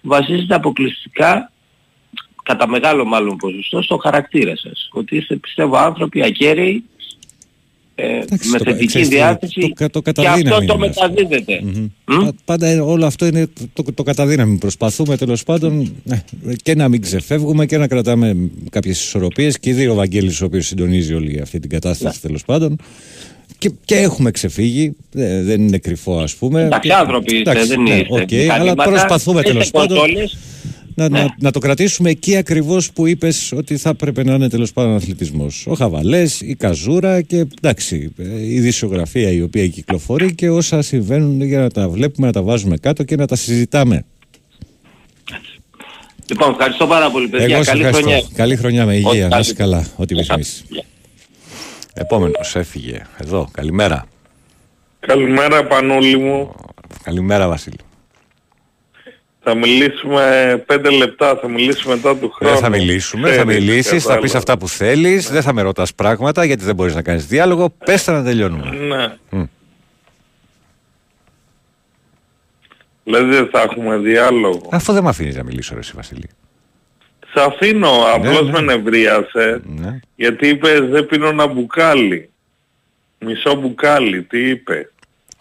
βασίζεται 0.00 0.54
αποκλειστικά, 0.54 1.51
κατά 2.42 2.68
μεγάλο 2.68 3.04
μάλλον 3.04 3.36
ποσοστό, 3.36 3.82
στο 3.82 3.96
χαρακτήρα 3.96 4.56
σας. 4.56 4.88
Ότι 4.92 5.16
είστε 5.16 5.36
πιστεύω 5.36 5.76
άνθρωποι 5.76 6.22
ακέραιοι, 6.24 6.82
ε, 7.94 8.06
Εντάξει, 8.18 8.48
με 8.48 8.58
το- 8.58 8.64
θετική 8.64 8.86
ξέρεις 8.86 9.08
τι, 9.08 9.14
διάθεση 9.14 9.60
το- 9.60 9.68
το- 9.76 9.88
το 9.90 10.00
και 10.02 10.12
καταδύναμη 10.12 10.48
αυτό 10.48 10.64
το 10.66 10.74
είναι 10.74 10.86
αυτό. 10.86 11.02
μεταδίδετε. 11.10 11.60
Μμμ. 11.62 11.88
Μμ; 12.16 12.24
Πα- 12.24 12.32
Πάντα 12.44 12.66
ε, 12.66 12.80
όλο 12.80 13.06
αυτό 13.06 13.26
είναι 13.26 13.46
το, 13.72 13.82
το, 13.82 13.92
το 13.92 14.02
καταδύναμη. 14.02 14.58
Προσπαθούμε 14.58 15.16
τέλος 15.16 15.42
πάντων 15.42 15.92
ε, 16.10 16.16
και 16.62 16.74
να 16.74 16.88
μην 16.88 17.00
ξεφεύγουμε 17.00 17.66
και 17.66 17.76
να 17.76 17.86
κρατάμε 17.88 18.36
κάποιες 18.70 19.00
ισορροπίες. 19.02 19.58
Και 19.58 19.70
ήδη 19.70 19.86
ο 19.86 19.94
Βαγγέλης 19.94 20.40
ο 20.40 20.44
οποίος 20.44 20.66
συντονίζει 20.66 21.14
όλη 21.14 21.40
αυτή 21.40 21.58
την 21.60 21.70
κατάσταση 21.70 22.20
τέλος 22.20 22.44
πάντων. 22.44 22.76
Και, 23.58 23.70
και 23.84 23.94
έχουμε 23.96 24.30
ξεφύγει. 24.30 24.96
Ε, 25.14 25.42
δεν 25.42 25.60
είναι 25.66 25.78
κρυφό, 25.78 26.18
ας 26.18 26.34
πούμε. 26.34 26.62
Εντάξει, 26.62 26.88
Και- 26.88 26.94
άνθρωποι 26.94 27.36
είστε, 27.36 27.50
εντάξει, 27.50 27.68
δεν 27.68 27.82
ναι, 27.82 27.90
είστε. 27.94 28.06
οκ, 28.08 28.32
αλλά 28.32 28.42
μηχανήματα, 28.42 28.82
προσπαθούμε 28.90 29.38
είστε 29.40 29.52
τέλος 29.52 29.70
πάντων 29.70 29.98
κονσόλες. 29.98 30.38
Να, 30.94 31.08
Ναι. 31.08 31.20
να, 31.20 31.34
να 31.38 31.50
το 31.50 31.58
κρατήσουμε 31.58 32.10
εκεί 32.10 32.36
ακριβώς 32.36 32.92
που 32.92 33.06
είπες 33.06 33.52
ότι 33.52 33.76
θα 33.76 33.88
έπρεπε 33.90 34.24
να 34.24 34.34
είναι 34.34 34.48
τέλος 34.48 34.72
πάντων 34.72 34.94
αθλητισμός. 34.94 35.66
Ο 35.66 35.74
Χαβαλές, 35.74 36.40
η 36.40 36.54
Καζούρα 36.54 37.20
και 37.22 37.36
εντάξει, 37.62 38.12
ε, 38.18 38.46
η 38.46 38.60
ειδησεογραφία 38.60 39.30
η 39.30 39.42
οποία 39.42 39.68
κυκλοφορεί 39.68 40.34
και 40.34 40.50
όσα 40.50 40.82
συμβαίνουν 40.82 41.42
για 41.42 41.58
να 41.60 41.70
τα 41.70 41.88
βλέπουμε, 41.88 42.26
να 42.26 42.32
τα 42.32 42.42
βάζουμε 42.42 42.76
κάτω 42.76 43.02
και 43.04 43.16
να 43.16 43.26
τα 43.26 43.36
συζητάμε. 43.36 44.04
Λοιπόν, 46.28 46.50
ευχαριστώ 46.50 46.86
πάρα 46.86 47.10
πολύ 47.10 47.28
παιδιά. 47.28 47.54
Εγώ 47.54 47.64
σε 47.64 47.70
Καλή 47.70 47.82
ευχαριστώ. 47.84 48.10
χρονιά. 48.10 48.28
Καλή 48.34 48.56
χρονιά 48.56 48.86
με 48.86 48.94
υγεία. 48.94 49.08
Ό,τι 49.10 49.18
Να 49.18 49.38
είσαι 49.38 49.52
καλύτερο. 49.54 49.70
καλά. 49.70 49.86
Ό,τι 49.96 50.14
επιθυμείς. 50.14 50.64
Επόμενος 51.94 52.54
έφυγε. 52.56 53.02
Εδώ. 53.18 53.48
Καλημέρα. 53.52 54.06
Καλημέρα 55.00 55.66
Πανούλη 55.66 56.18
μου. 56.18 56.50
Καλημέρα 57.02 57.48
Βασίλη. 57.48 57.76
Θα 59.44 59.54
μιλήσουμε 59.54 60.62
πέντε 60.66 60.90
λεπτά, 60.90 61.36
θα 61.36 61.48
μιλήσουμε 61.48 61.94
μετά 61.94 62.16
του 62.16 62.30
χρόνου. 62.30 62.52
Δεν 62.52 62.62
θα 62.62 62.68
μιλήσουμε, 62.68 63.28
θα 63.28 63.42
Ξέρεις, 63.44 63.58
μιλήσεις, 63.60 63.88
θα 63.88 63.96
πεις 63.98 64.04
κατάλαβα. 64.06 64.38
αυτά 64.38 64.58
που 64.58 64.68
θέλεις, 64.68 65.30
δεν 65.30 65.42
θα 65.42 65.52
με 65.52 65.62
ρωτάς 65.62 65.94
πράγματα 65.94 66.44
γιατί 66.44 66.64
δεν 66.64 66.74
μπορείς 66.74 66.94
να 66.94 67.02
κάνεις 67.02 67.26
διάλογο. 67.26 67.70
Πες 67.84 68.04
τα 68.04 68.12
να 68.12 68.24
τελειώνουμε. 68.24 68.70
Ναι. 68.70 69.16
Μμ. 69.30 69.44
Δηλαδή 73.04 73.30
δεν 73.30 73.48
θα 73.52 73.60
έχουμε 73.60 73.96
διάλογο. 73.96 74.68
Αφού 74.70 74.92
δεν 74.92 75.02
με 75.02 75.08
αφήνεις 75.08 75.36
να 75.36 75.42
μιλήσω, 75.42 75.74
ρε, 75.74 75.80
εσύ 75.80 75.92
Βασίλη. 75.96 76.28
Σε 77.34 77.40
αφήνω, 77.40 77.90
απλώς 78.14 78.44
ναι. 78.44 78.50
με 78.50 78.60
νευρίασες. 78.60 79.60
Ναι. 79.64 80.00
Γιατί 80.16 80.48
είπες 80.48 80.80
δεν 80.80 81.06
πίνω 81.06 81.28
ένα 81.28 81.46
μπουκάλι. 81.46 82.30
Μισό 83.18 83.54
μπουκάλι, 83.54 84.22
τι 84.22 84.48
είπες. 84.48 84.91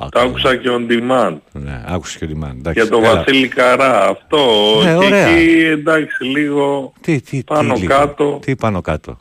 Α, 0.04 0.08
Τα 0.12 0.22
άκουσα 0.22 0.56
και 0.56 0.70
on 0.72 0.92
demand. 0.92 1.38
Ναι, 1.52 1.84
άκουσες 1.88 2.18
και 2.18 2.24
ο 2.24 2.28
Ντιμάν. 2.28 2.58
Εντάξει, 2.58 2.80
Για 2.82 2.90
τον 2.90 3.04
έλα. 3.04 3.16
Βασίλη 3.16 3.48
Καρά. 3.48 4.08
Αυτό. 4.08 4.38
Ναι, 4.84 4.90
και 4.90 4.96
ωραία. 5.06 5.28
εκεί 5.28 5.66
εντάξει 5.66 6.24
λίγο 6.24 6.94
Τι, 7.02 7.22
τι, 7.22 7.44
πάνω 7.44 7.74
τι, 7.74 7.80
λίγο. 7.80 7.94
κάτω. 7.96 8.40
Τι 8.42 8.56
πάνω 8.56 8.82
κάτω. 8.82 9.18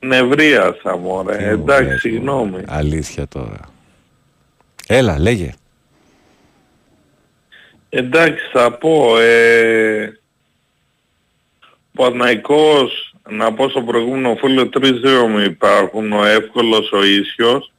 νευρίασα 0.00 0.96
μωρέ. 0.96 1.36
Τι 1.36 1.42
μου 1.44 1.48
Ε, 1.48 1.52
εντάξει, 1.52 1.88
λες, 1.90 2.00
συγγνώμη. 2.00 2.50
μωρέ. 2.50 2.64
Αλήθεια 2.68 3.26
τώρα. 3.28 3.60
Έλα, 4.86 5.18
λέγε. 5.18 5.52
Εντάξει 7.88 8.42
θα 8.52 8.70
πω, 8.72 9.18
ε, 9.18 10.20
Παναϊκός, 11.94 13.14
να 13.30 13.52
πω 13.52 13.68
στο 13.68 13.80
προηγούμενο 13.82 14.36
φίλο 14.36 14.68
τρεις 14.68 14.90
δρόμοι 15.00 15.42
υπάρχουν, 15.44 16.12
ο 16.12 16.24
εύκολος 16.24 16.92
ο 16.92 17.04
ίσιος, 17.04 17.72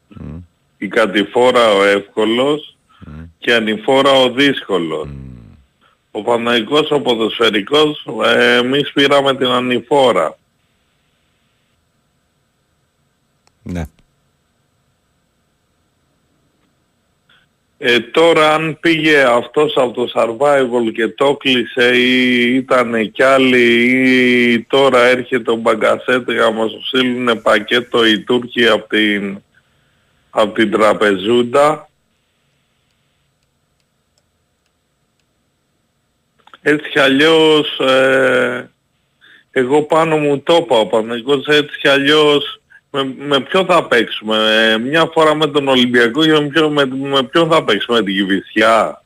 η 0.77 0.87
κατηφόρα 0.87 1.73
ο 1.73 1.83
εύκολος 1.83 2.77
και 3.37 3.53
ανηφόρα 3.53 4.11
ο 4.11 4.29
δύσκολος. 4.31 5.09
Ο 6.11 6.21
Παναϊκός 6.21 6.91
ο 6.91 6.99
ποδοσφαιρικός, 6.99 8.07
ε, 8.25 8.55
εμείς 8.55 8.91
πήραμε 8.93 9.35
την 9.35 9.47
ανηφόρα. 9.47 10.37
Ναι. 13.63 13.87
Ε, 17.79 17.99
τώρα 17.99 18.53
αν 18.53 18.77
πήγε 18.79 19.23
αυτός 19.23 19.73
από 19.75 19.91
το 19.91 20.11
survival 20.13 20.91
και 20.93 21.07
το 21.07 21.35
κλείσε 21.35 21.97
ή 21.97 22.55
ήταν 22.55 23.11
κι 23.11 23.23
άλλοι 23.23 23.83
ή 24.51 24.61
τώρα 24.61 24.99
έρχεται 24.99 25.51
ο 25.51 25.55
Μπαγκασέτ 25.55 26.31
για 26.31 26.41
να 26.41 26.51
μας 26.51 26.71
στείλουν 26.81 27.41
πακέτο 27.41 28.05
οι 28.05 28.19
Τούρκοι 28.19 28.67
από 28.67 28.87
την, 28.87 29.41
από 30.39 30.53
την 30.53 30.71
τραπεζούντα. 30.71 31.89
Έτσι 36.61 36.89
κι 36.89 36.99
αλλιώς 36.99 37.79
ε, 37.79 38.69
εγώ 39.51 39.81
πάνω 39.81 40.17
μου 40.17 40.39
το 40.39 40.55
είπα 40.55 40.79
ο 40.79 40.85
Παναγικός 40.85 41.45
έτσι 41.45 41.79
κι 41.79 41.87
αλλιώς 41.87 42.61
με, 42.91 43.15
με 43.17 43.39
ποιο 43.39 43.65
θα 43.65 43.87
παίξουμε, 43.87 44.37
ε, 44.71 44.77
μια 44.77 45.09
φορά 45.13 45.35
με 45.35 45.47
τον 45.47 45.67
Ολυμπιακό 45.67 46.25
και 46.25 46.31
με, 46.31 46.47
ποιο, 46.47 46.69
με, 46.69 46.85
με 46.85 47.23
ποιον 47.23 47.49
θα 47.49 47.63
παίξουμε, 47.63 47.97
με 47.97 48.03
την 48.03 48.15
Κηφισιά. 48.15 49.03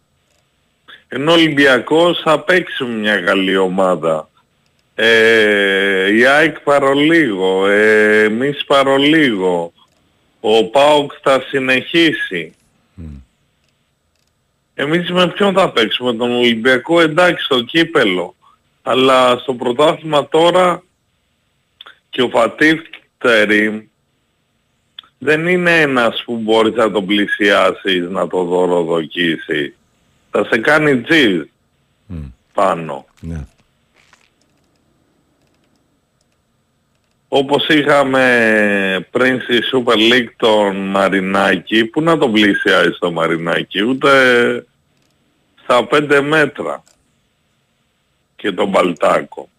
Ενώ 1.08 1.32
ο 1.32 1.34
Ολυμπιακός 1.34 2.22
θα 2.24 2.40
παίξει 2.40 2.84
με 2.84 2.96
μια 2.96 3.22
καλή 3.22 3.58
ομάδα. 3.58 4.30
Ε, 4.96 6.14
η 6.16 6.26
ΑΕΚ 6.26 6.60
παρολίγο, 6.60 7.68
ε, 7.68 8.24
εμείς 8.24 8.66
παρολίγο. 8.66 9.74
Ο 10.42 10.70
ΠΑΟΚ 10.70 11.12
θα 11.22 11.42
συνεχίσει. 11.48 12.54
Εμείς 14.74 15.12
με 15.12 15.28
ποιον 15.28 15.54
θα 15.54 15.72
παίξουμε, 15.72 16.14
τον 16.14 16.32
Ολυμπιακό 16.32 17.02
εντάξει 17.02 17.44
στο 17.44 17.62
κύπελο. 17.64 18.36
Αλλά 18.82 19.38
στο 19.38 19.54
πρωτάθλημα 19.54 20.28
τώρα 20.28 20.84
και 22.10 22.22
ο 22.22 22.30
Φατίφ 22.30 22.82
Τερίμ 23.18 23.82
δεν 25.18 25.48
είναι 25.48 25.82
ένας 25.82 26.24
που 26.26 26.38
μπορείς 26.38 26.74
να 26.74 26.92
τον 26.92 27.06
πλησιάσεις, 27.06 28.10
να 28.10 28.28
το 28.28 28.44
δωροδοκίσεις. 28.44 29.76
Θα 30.32 30.46
σε 30.46 30.58
κάνει 30.58 31.02
τζιζ 31.02 31.42
πάνω. 32.54 33.06
ναι. 33.20 33.46
Όπως 37.34 37.68
είχαμε 37.68 39.08
πριν 39.12 39.42
στη 39.42 39.60
Super 39.72 39.96
League 39.96 40.30
τον 40.38 40.76
Μαρινάκη, 40.76 41.86
που 41.86 42.02
να 42.02 42.18
τον 42.18 42.32
πλησιάσει 42.32 42.98
το 43.00 43.12
Μαρινάκη, 43.12 43.82
ούτε 43.82 44.12
στα 45.64 45.88
5 45.92 46.22
μέτρα 46.22 46.84
και 48.36 48.52
τον 48.52 48.68
Μπαλτάκο. 48.70 49.50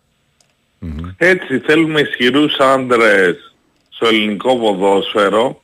Έτσι 1.17 1.59
θέλουμε 1.59 2.01
ισχυρούς 2.01 2.57
άντρες 2.59 3.55
στο 3.89 4.07
ελληνικό 4.07 4.59
ποδόσφαιρο, 4.59 5.63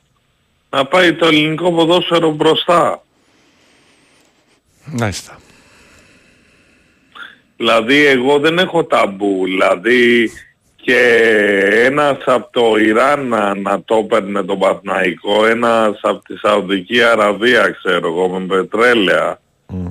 να 0.69 0.85
πάει 0.85 1.13
το 1.13 1.25
ελληνικό 1.25 1.71
ποδόσφαιρο 1.71 2.31
μπροστά. 2.31 3.03
Μάλιστα. 4.85 5.39
Δηλαδή 7.57 8.05
εγώ 8.05 8.39
δεν 8.39 8.59
έχω 8.59 8.83
ταμπού. 8.83 9.43
Δηλαδή 9.43 10.31
και 10.89 11.85
ένας 11.85 12.17
από 12.25 12.49
το 12.51 12.77
Ιράν 12.77 13.27
να, 13.27 13.55
να 13.55 13.83
το 13.83 13.95
έπαιρνε 13.95 14.43
τον 14.43 14.59
Παθναϊκό, 14.59 15.45
ένας 15.45 15.99
από 16.01 16.23
τη 16.23 16.37
Σαουδική 16.37 17.03
Αραβία 17.03 17.69
ξέρω 17.69 18.07
εγώ 18.07 18.39
με 18.39 18.45
πετρέλαια. 18.45 19.39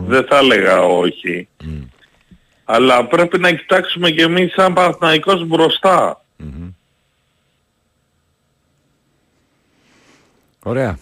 Δεν 0.06 0.24
θα 0.28 0.38
έλεγα 0.38 0.82
όχι. 0.82 1.48
Αλλά 2.64 3.06
πρέπει 3.06 3.38
να 3.38 3.52
κοιτάξουμε 3.52 4.10
και 4.10 4.22
εμείς 4.22 4.52
σαν 4.52 4.72
Παθναϊκός 4.72 5.46
μπροστά. 5.46 6.24
Ωραία. 10.62 10.98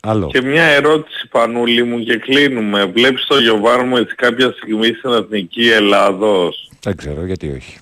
Άλλο. 0.00 0.26
Και 0.26 0.42
μια 0.42 0.64
ερώτηση 0.64 1.28
Πανούλη 1.28 1.82
μου 1.82 1.98
και 1.98 2.16
κλείνουμε. 2.16 2.84
Βλέπεις 2.84 3.26
το 3.26 3.38
Γιωβάρμο 3.38 3.96
έτσι 3.98 4.14
κάποια 4.14 4.54
στιγμή 4.56 4.86
στην 4.86 5.12
Εθνική 5.12 5.68
Ελλάδος; 5.68 6.70
Δεν 6.82 6.96
ξέρω 6.96 7.26
γιατί 7.26 7.50
όχι. 7.50 7.78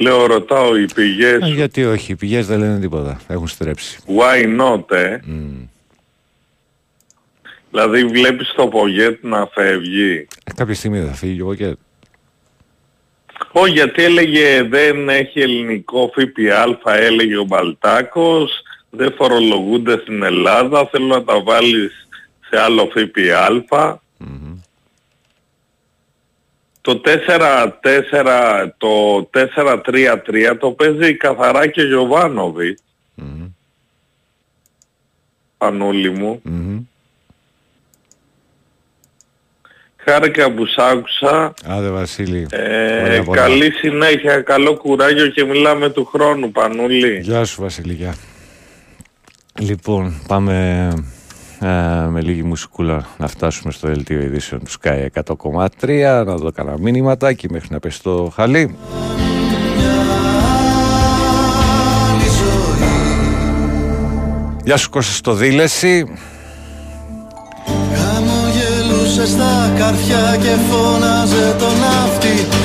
Λέω 0.00 0.26
ρωτάω 0.26 0.76
οι 0.78 0.86
πηγές 0.94 1.40
Ε, 1.42 1.46
σου. 1.46 1.52
γιατί 1.54 1.84
όχι. 1.84 2.12
Οι 2.12 2.16
πηγές 2.16 2.46
δεν 2.46 2.58
λένε 2.58 2.78
τίποτα. 2.80 3.20
Έχουν 3.28 3.48
στρέψει. 3.48 3.98
Why 4.06 4.60
not, 4.60 4.90
ε; 4.96 5.18
Μμ. 5.24 5.66
Δηλαδή 7.70 8.04
βλέπεις 8.04 8.52
το 8.56 8.66
Πογέτ 8.66 9.22
να 9.24 9.46
φεύγει; 9.52 10.26
Ε, 10.44 10.52
Κάποια 10.54 10.74
στιγμή 10.74 11.00
θα 11.00 11.12
φύγει 11.12 11.38
εγώ 11.40 11.54
και... 11.54 11.76
Όχι, 13.52 13.72
γιατί 13.72 14.02
έλεγε 14.04 14.62
δεν 14.62 15.08
έχει 15.08 15.40
ελληνικό 15.40 16.12
ΦΠΑ, 16.14 16.94
έλεγε 16.96 17.36
ο 17.36 17.44
Μπαλτάκος, 17.44 18.62
δεν 18.90 19.12
φορολογούνται 19.16 19.98
στην 19.98 20.22
Ελλάδα, 20.22 20.86
θέλω 20.90 21.06
να 21.06 21.24
τα 21.24 21.40
βάλεις 21.42 22.08
σε 22.50 22.60
άλλο 22.60 22.88
ΦΠΑ. 22.92 24.02
Το 26.88 27.00
4-4, 27.04 28.70
το 28.78 29.30
4-3-3 29.34 30.56
το 30.58 30.70
παίζει 30.70 31.16
καθαρά 31.16 31.66
και 31.66 31.80
ο 31.80 31.86
Γιωβάνοβιτ. 31.86 32.78
Πανούλη 35.58 36.10
μου. 36.10 36.40
Μμμ. 36.42 36.78
Χάρηκα 39.96 40.52
που 40.52 40.66
σ' 40.66 40.78
άκουσα. 40.78 41.54
Άντε 41.66 41.88
Βασίλη. 41.88 42.46
Ε, 42.50 43.02
Ωραία, 43.02 43.22
πολλά. 43.22 43.40
καλή 43.40 43.72
συνέχεια, 43.72 44.40
καλό 44.40 44.76
κουράγιο 44.76 45.26
και 45.28 45.44
μιλάμε 45.44 45.90
του 45.90 46.04
χρόνου 46.04 46.50
Πανούλη. 46.52 47.18
Γεια 47.20 47.44
σου 47.44 47.60
Βασίλη, 47.62 47.92
γεια. 47.92 48.14
Λοιπόν, 49.60 50.22
πάμε 50.28 50.86
ε, 50.94 51.02
με 52.08 52.20
λίγη 52.20 52.42
μουσικούλα 52.42 53.06
να 53.18 53.26
φτάσουμε 53.26 53.72
στο 53.72 53.88
δελτίο 53.88 54.20
ειδήσεων 54.20 54.60
του 54.64 54.70
Sky 54.82 55.06
100,3 55.80 56.22
να 56.26 56.36
δω 56.36 56.52
κανένα 56.52 56.76
μήνυματάκι 56.78 57.50
μέχρι 57.50 57.68
να 57.70 57.78
πέσει 57.78 58.02
το 58.02 58.32
χαλί. 58.34 58.76
Γεια 64.64 64.76
σου 64.76 64.90
Κώστα 64.90 65.12
στο 65.12 65.32
Δήλεση. 65.32 66.04
Χαμογελούσες 67.94 69.28
στα 69.28 69.72
καρφιά 69.78 70.36
και 70.40 70.56
φώναζε 70.70 71.56
τον 71.58 71.72
ναύτη 71.78 72.46
που 72.50 72.56
είχε 72.56 72.57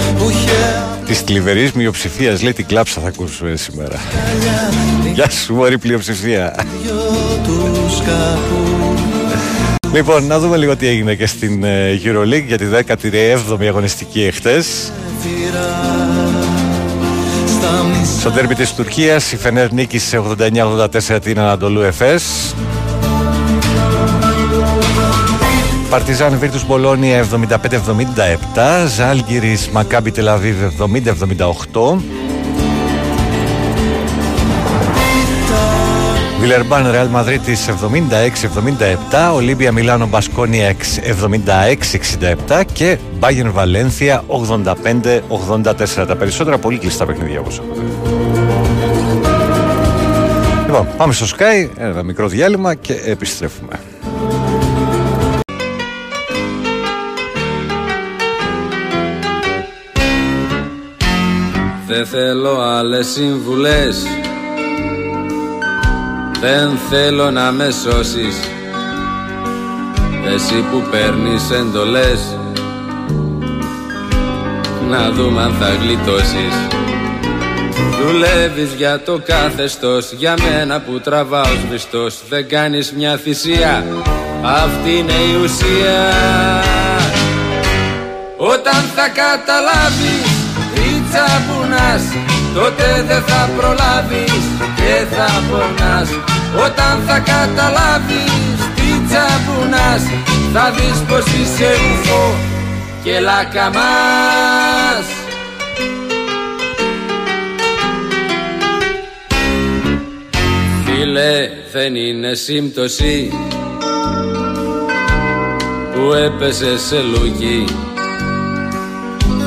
Της 1.05 1.19
θλιβερή 1.19 1.71
μειοψηφίας 1.75 2.41
λέει 2.41 2.53
την 2.53 2.65
κλάψα 2.65 3.01
θα 3.01 3.07
ακούσουμε 3.07 3.55
σήμερα. 3.55 3.99
αγκαλιά 3.99 5.13
Γεια 5.13 5.29
σου, 5.29 5.53
μωρή 5.53 5.77
πλειοψηφία. 5.77 6.55
δυο 6.83 6.95
τους 7.43 7.95
σκαπού 7.97 8.93
Λοιπόν, 9.93 10.25
να 10.27 10.39
δούμε 10.39 10.57
λίγο 10.57 10.75
τι 10.75 10.87
έγινε 10.87 11.15
και 11.15 11.25
στην 11.25 11.63
ε, 11.63 11.99
Euroleague 12.03 12.43
για 12.47 12.57
τη 12.57 12.65
17η 12.87 13.65
αγωνιστική 13.67 14.23
εχθές. 14.23 14.91
φύρα 15.19 15.69
στα 17.47 17.83
μισά 17.83 18.19
Στο 18.19 18.31
τέρμι 18.31 18.55
της 18.55 18.73
Τουρκίας 18.73 19.31
η 19.31 19.37
Φενέρ 19.37 19.71
νίκησε 19.71 20.21
89-84 20.39 21.19
την 21.23 21.39
Ανατολού 21.39 21.81
Εφές. 21.81 22.53
Παρτιζάν 25.93 26.37
Βίρτους 26.37 26.65
Μπολόνια 26.65 27.25
75-77, 27.31 28.85
Ζάλγκυρης 28.87 29.69
Μακάμπι 29.69 30.11
Τελαβίβ 30.11 30.55
70-78, 30.65 32.01
Βιλερμπάν 36.39 36.91
Ρεάλ 36.91 37.07
Μαδρίτης 37.07 37.69
76-77, 37.69 39.33
Ολύμπια 39.33 39.71
Μιλάνο 39.71 40.07
Μπασκόνια 40.07 40.75
76-67 42.49 42.61
και 42.73 42.97
Μπάγεν 43.19 43.51
Βαλένθια 43.51 44.23
85-84. 44.27 46.07
Τα 46.07 46.15
περισσότερα 46.15 46.57
πολύ 46.57 46.77
κλειστά 46.77 47.05
παιχνίδια 47.05 47.39
όπως 47.39 47.57
έχω 47.57 47.67
δει. 47.73 47.81
Λοιπόν, 50.65 50.87
πάμε 50.97 51.13
στο 51.13 51.25
Sky, 51.37 51.69
ένα 51.77 52.03
μικρό 52.03 52.27
διάλειμμα 52.27 52.75
και 52.75 52.93
επιστρέφουμε. 53.05 53.79
Δεν 62.03 62.11
θέλω 62.11 62.61
άλλες 62.61 63.07
συμβουλές 63.07 64.05
Δεν 66.39 66.77
θέλω 66.89 67.31
να 67.31 67.51
με 67.51 67.69
σώσεις. 67.69 68.35
Εσύ 70.33 70.65
που 70.71 70.83
παίρνεις 70.91 71.51
εντολές. 71.51 72.37
Να 74.89 75.11
δούμε 75.11 75.41
αν 75.41 75.53
θα 75.59 75.69
γλιτώσεις. 75.69 76.53
Δουλεύεις 78.01 78.73
για 78.73 79.01
το 79.01 79.21
καθεστώς. 79.25 80.11
Για 80.11 80.33
μένα 80.41 80.81
που 80.81 80.99
τραβάω 80.99 81.55
σβηστός. 81.67 82.21
Δεν 82.29 82.47
κάνεις 82.47 82.93
μια 82.93 83.17
θυσία. 83.17 83.85
Αυτή 84.41 84.97
είναι 84.97 85.13
η 85.13 85.43
ουσία. 85.43 86.11
Όταν 88.37 88.81
θα 88.95 89.07
καταλάβεις 89.07 90.32
τι 91.13 91.19
τσαπουνάς 91.19 92.03
Τότε 92.53 93.03
δεν 93.07 93.21
θα 93.21 93.49
προλάβεις 93.57 94.43
και 94.75 95.15
θα 95.15 95.43
πονάς. 95.49 96.09
Όταν 96.65 97.03
θα 97.07 97.19
καταλάβεις 97.19 98.57
τι 98.75 99.01
τσαπουνάς 99.07 100.03
Θα 100.53 100.71
δεις 100.71 101.03
πως 101.07 101.25
είσαι 101.25 101.71
ουφό 101.91 102.35
και 103.03 103.19
λακαμάς 103.19 105.05
Φίλε 110.85 111.49
δεν 111.71 111.95
είναι 111.95 112.33
σύμπτωση 112.33 113.31
που 115.93 116.13
έπεσε 116.13 116.77
σε 116.77 117.01
λούκι 117.01 117.65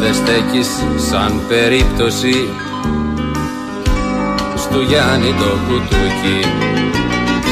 δεν 0.01 0.15
στέκεις 0.15 0.69
σαν 1.11 1.41
περίπτωση. 1.49 2.49
Στου 4.57 4.81
Γιάννη 4.81 5.35
το 5.39 5.59
κουτούκι. 5.69 6.41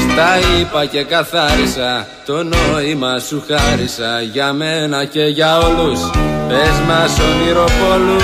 Στα 0.03 0.59
είπα 0.59 0.85
και 0.85 1.03
καθάρισα 1.03 2.07
Το 2.25 2.43
νόημα 2.43 3.19
σου 3.19 3.43
χάρισα. 3.47 4.21
Για 4.21 4.53
μένα 4.53 5.05
και 5.05 5.23
για 5.23 5.57
όλους 5.57 5.99
Πες 6.47 6.77
μας 6.87 7.19
ονειροπόλους. 7.19 8.23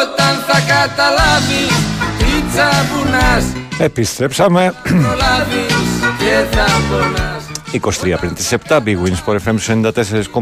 Όταν 0.00 0.34
θα 0.46 0.58
καταλάβεις 0.74 1.74
Τι 2.18 2.44
τσαμπουνάς 2.50 3.44
Επιστρέψαμε. 3.78 4.72
Προλάβεις 4.82 5.88
και 6.18 6.56
θα 6.56 6.66
πονάς 6.90 7.37
23 7.72 8.16
πριν 8.20 8.34
τις 8.34 8.54
7, 8.68 8.76
Big 8.84 8.96
Wins 8.96 9.24
Sport 9.24 9.36
FM 9.46 9.82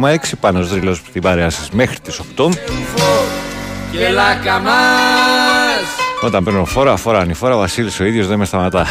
94,6, 0.01 0.17
πάνω 0.41 0.65
δρύλος 0.65 0.97
στην 0.97 1.23
παρέα 1.23 1.51
σας 1.51 1.71
μέχρι 1.71 1.99
τις 1.99 2.21
8. 2.37 2.49
και 3.93 4.09
λακαμάς 4.09 5.87
Όταν 6.21 6.45
παίρνω 6.45 6.65
φόρα, 6.65 6.97
φόρα 6.97 7.19
ανηφόρα, 7.19 7.55
ο 7.55 7.59
Βασίλης 7.59 8.01
ο 8.01 8.05
ίδιος 8.05 8.27
δεν 8.27 8.39
με 8.39 8.45
σταματά. 8.45 8.87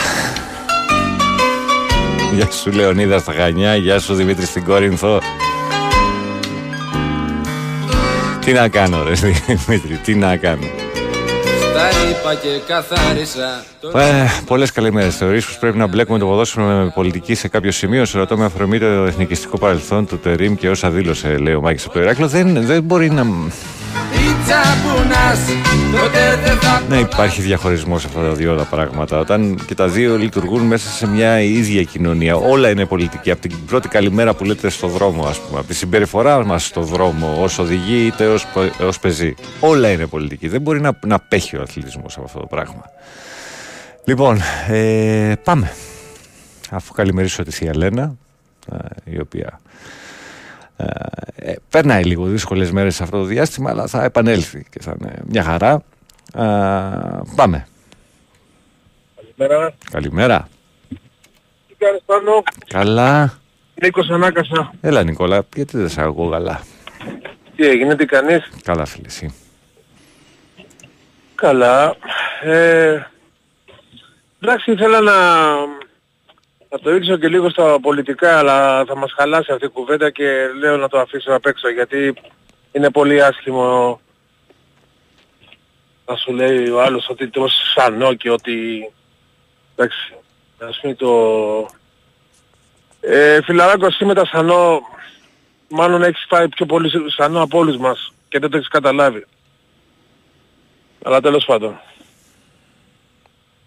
Γεια 2.33 2.51
σου 2.51 2.71
Λεωνίδα 2.71 3.19
στα 3.19 3.33
Χανιά, 3.33 3.75
γεια 3.75 3.99
σου 3.99 4.13
Δημήτρη 4.13 4.45
στην 4.45 4.63
Κόρινθο. 4.63 5.21
Τι 8.39 8.51
να 8.51 8.67
κάνω 8.67 9.03
ρε 9.03 9.13
Δημήτρη, 9.47 9.97
τι 10.03 10.15
να 10.15 10.37
κάνω. 10.37 10.84
Τα 11.75 11.89
είπα 11.89 12.35
και 12.35 12.59
καθάρισα 12.67 13.63
το 13.79 13.97
Ε, 13.99 14.27
Πολλές 14.45 14.71
καλημέρες. 14.71 15.15
Θεωρείς 15.15 15.45
πως 15.45 15.57
πρέπει 15.57 15.77
να 15.77 15.87
μπλέκουμε 15.87 16.19
το 16.19 16.25
ποδόσφαιρο 16.25 16.65
με 16.65 16.91
πολιτική 16.93 17.35
σε 17.35 17.47
κάποιο 17.47 17.71
σημείο. 17.71 18.05
Σε 18.05 18.17
ρωτώ 18.17 18.37
με 18.37 18.45
αφορμή 18.45 18.79
το 18.79 18.85
εθνικιστικό 18.85 19.57
παρελθόν 19.57 20.07
του 20.07 20.19
Τερήμ 20.19 20.55
και 20.55 20.69
όσα 20.69 20.89
δήλωσε, 20.89 21.37
λέει 21.37 21.53
ο 21.53 21.61
Μάκης 21.61 21.85
από 21.85 21.93
το 21.93 21.99
Ηράκλειο. 22.01 22.27
Δεν, 22.27 22.65
δεν 22.65 22.83
μπορεί 22.83 23.09
να. 23.09 23.25
Τι 24.45 24.51
τσαπουνάς 24.51 25.39
Τότε 26.01 26.39
δεν 26.43 26.57
θα 26.57 26.81
Ναι, 26.89 26.97
υπάρχει 26.97 27.41
διαχωρισμός 27.41 28.01
σε 28.01 28.07
αυτά 28.07 28.21
τα 28.21 28.33
δύο 28.33 28.55
τα 28.55 28.63
πράγματα. 28.63 29.19
Όταν 29.19 29.59
και 29.65 29.75
τα 29.75 29.87
δύο 29.87 30.17
λειτουργούν 30.17 30.61
μέσα 30.61 30.89
σε 30.89 31.07
μια 31.07 31.41
ίδια 31.41 31.83
κοινωνία, 31.83 32.35
όλα 32.35 32.69
είναι 32.69 32.85
πολιτική. 32.85 33.31
Από 33.31 33.41
την 33.41 33.65
πρώτη 33.65 33.87
καλημέρα 33.87 34.33
που 34.33 34.43
λέτε 34.43 34.69
στο 34.69 34.87
δρόμο, 34.87 35.25
ας 35.25 35.39
πούμε, 35.39 35.59
από 35.59 35.67
τη 35.67 35.73
συμπεριφορά 35.73 36.45
μας 36.45 36.65
στο 36.65 36.81
δρόμο, 36.81 37.37
ως 37.41 37.59
οδηγεί 37.59 38.05
είτε 38.05 38.27
ως 38.79 38.99
πεζή. 39.01 39.35
Όλα 39.59 39.89
είναι 39.89 40.05
πολιτική. 40.05 40.47
Δεν 40.47 40.61
μπορεί 40.61 40.81
να, 40.81 40.99
να 41.05 41.19
πέχει 41.19 41.57
ο 41.57 41.61
αθλητισμός 41.61 42.15
από 42.15 42.25
αυτό 42.25 42.39
το 42.39 42.45
πράγμα. 42.45 42.83
Λοιπόν, 44.03 44.41
ε, 44.67 45.33
πάμε. 45.43 45.71
Αφού 46.69 46.93
καλημερίσω 46.93 47.43
τη 47.43 47.51
Θεία 47.51 47.77
Λένα, 47.77 48.15
ε, 48.71 48.77
η 49.03 49.19
οποία 49.19 49.59
ε, 50.77 50.85
ε, 51.35 51.55
περνάει 51.69 52.03
λίγο 52.03 52.25
δύσκολες 52.25 52.71
μέρες 52.71 52.95
σε 52.95 53.03
αυτό 53.03 53.17
το 53.17 53.23
διάστημα, 53.23 53.69
αλλά 53.69 53.87
θα 53.87 54.03
επανέλθει 54.03 54.65
και 54.69 54.79
θα 54.81 54.95
είναι 54.99 55.13
μια 55.25 55.43
χαρά. 55.43 55.83
Ε, 56.33 56.41
πάμε. 57.35 57.67
Καλημέρα. 59.37 59.73
Καλημέρα. 59.91 60.47
Τι 61.67 61.75
κάνεις 61.77 62.01
πάνω. 62.05 62.43
Καλά. 62.67 63.33
Νίκος 63.81 64.09
Ανάκασα. 64.09 64.73
Έλα 64.81 65.03
Νικόλα, 65.03 65.45
γιατί 65.55 65.77
δεν 65.77 65.89
σε 65.89 66.01
ακούω 66.01 66.29
καλά; 66.29 66.61
Τι 67.55 67.65
έγινε, 67.67 67.95
τι 67.95 68.05
κάνεις; 68.05 68.51
Καλά 68.63 68.85
φίλε 68.85 69.07
εσύ. 69.07 69.33
Καλά. 71.35 71.95
Ε, 72.41 72.99
εντάξει, 74.41 74.71
ήθελα 74.71 75.01
να, 75.01 75.13
να 76.75 76.81
το 76.81 76.89
ρίξω 76.89 77.17
και 77.17 77.27
λίγο 77.27 77.49
στα 77.49 77.79
πολιτικά, 77.81 78.37
αλλά 78.37 78.85
θα 78.85 78.97
μας 78.97 79.13
χαλάσει 79.13 79.51
αυτή 79.51 79.65
η 79.65 79.69
κουβέντα 79.69 80.09
και 80.09 80.47
λέω 80.59 80.77
να 80.77 80.87
το 80.87 80.99
αφήσω 80.99 81.33
απ' 81.33 81.45
έξω, 81.45 81.69
γιατί 81.69 82.13
είναι 82.71 82.89
πολύ 82.89 83.23
άσχημο 83.23 83.99
να 86.05 86.15
σου 86.15 86.33
λέει 86.33 86.69
ο 86.69 86.81
άλλος 86.81 87.09
ότι 87.09 87.27
το 87.27 87.47
σανό 87.47 88.13
και 88.13 88.29
ότι... 88.31 88.89
Εντάξει, 89.75 90.13
ας 90.57 90.79
πούμε 90.81 90.93
το... 90.93 91.09
Ε, 93.01 93.41
φιλαράκο, 93.41 93.85
εσύ 93.85 94.05
με 94.05 94.13
τα 94.13 94.25
σανό, 94.25 94.81
μάλλον 95.69 96.03
έχεις 96.03 96.25
φάει 96.29 96.49
πιο 96.49 96.65
πολύ 96.65 96.91
σανό 97.11 97.41
από 97.41 97.57
όλους 97.57 97.77
μας 97.77 98.13
και 98.29 98.39
δεν 98.39 98.49
το 98.49 98.57
έχεις 98.57 98.69
καταλάβει. 98.69 99.25
Αλλά 101.03 101.21
τέλος 101.21 101.45
πάντων. 101.45 101.79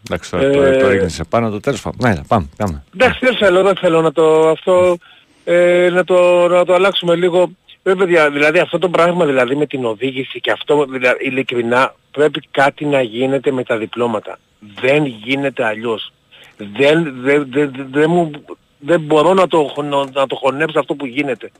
Εντάξει, 0.06 0.30
τώρα 0.30 0.50
το, 0.50 0.62
Ε, 0.62 0.76
το 0.76 0.88
ρίχνεις 0.88 1.18
επάνω 1.18 1.50
το 1.50 1.60
τέλος 1.60 1.80
πάντων. 1.82 2.10
Ναι, 2.10 2.20
πάμε, 2.28 2.48
πάμε. 2.56 2.84
Εντάξει, 2.94 3.18
δεν 3.22 3.36
θέλω, 3.36 3.62
δεν 3.62 3.76
θέλω 3.76 4.00
να 4.02 4.12
το, 4.12 4.48
αυτό, 4.48 4.96
ε, 5.44 5.88
να, 5.92 6.04
το, 6.04 6.48
να 6.48 6.64
το 6.64 6.74
αλλάξουμε 6.74 7.14
λίγο. 7.14 7.50
Βέβαια, 7.82 8.06
δια- 8.06 8.30
δηλαδή 8.30 8.58
αυτό 8.58 8.78
το 8.78 8.88
πράγμα 8.88 9.26
δηλαδή 9.26 9.56
με 9.56 9.66
την 9.66 9.84
οδήγηση 9.84 10.40
και 10.40 10.50
αυτό 10.50 10.84
δηλαδή, 10.84 11.26
ειλικρινά 11.26 11.94
πρέπει 12.10 12.40
κάτι 12.50 12.84
να 12.84 13.02
γίνεται 13.02 13.50
με 13.52 13.64
τα 13.64 13.76
διπλώματα. 13.78 14.38
Δεν 14.80 15.04
γίνεται 15.06 15.64
αλλιώς. 15.64 16.12
Δεν, 16.56 16.72
δεν, 16.78 17.48
δεν, 17.50 17.72
δεν, 17.72 17.86
δεν 17.90 18.10
μου, 18.10 18.30
δεν 18.78 19.00
μπορώ 19.00 19.34
να 19.34 19.46
το, 19.46 19.70
χωνο- 19.74 20.10
να 20.12 20.26
το 20.26 20.36
χωνέψω 20.36 20.78
αυτό 20.78 20.94
που 20.94 21.06
γίνεται. 21.06 21.50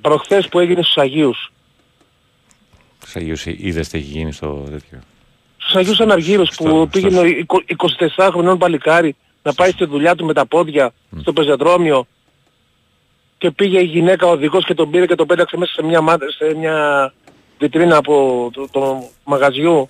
Προχθές 0.00 0.48
που 0.48 0.58
έγινε 0.58 0.82
στους 0.82 0.96
Αγίους. 0.98 1.52
Σε 3.06 3.18
Αγίους 3.18 3.46
είδες 3.46 3.88
τι 3.88 3.98
έχει 3.98 4.06
γίνει 4.06 4.32
στο 4.32 4.66
τέτοιο. 4.70 4.98
Στους 5.70 5.80
Αγίους 5.82 6.00
Αναργύρους 6.00 6.48
Στο- 6.48 6.64
που 6.64 6.68
στο- 6.70 6.86
πήγαινε 6.86 7.18
ο 7.20 7.62
24 7.66 8.30
χρονών 8.30 8.58
παλικάρι 8.58 9.16
να 9.42 9.52
πάει 9.54 9.70
στη 9.70 9.84
δουλειά 9.84 10.14
του 10.14 10.24
με 10.24 10.32
τα 10.32 10.46
πόδια 10.46 10.92
στο 11.20 11.32
πεζοδρόμιο 11.32 12.06
και 13.38 13.50
πήγε 13.50 13.80
η 13.80 13.84
γυναίκα 13.84 14.26
ο 14.26 14.30
οδηγός 14.30 14.64
και 14.64 14.74
τον 14.74 14.90
πήρε 14.90 15.06
και 15.06 15.14
τον 15.14 15.26
πέταξε 15.26 15.56
μέσα 15.56 15.72
σε 15.72 15.82
μια, 15.82 16.00
μάτα- 16.00 16.30
σε 16.32 16.54
μια 16.56 17.12
βιτρίνα 17.58 17.96
από 17.96 18.48
το, 18.52 18.68
το 18.70 19.08
μαγαζιού 19.24 19.88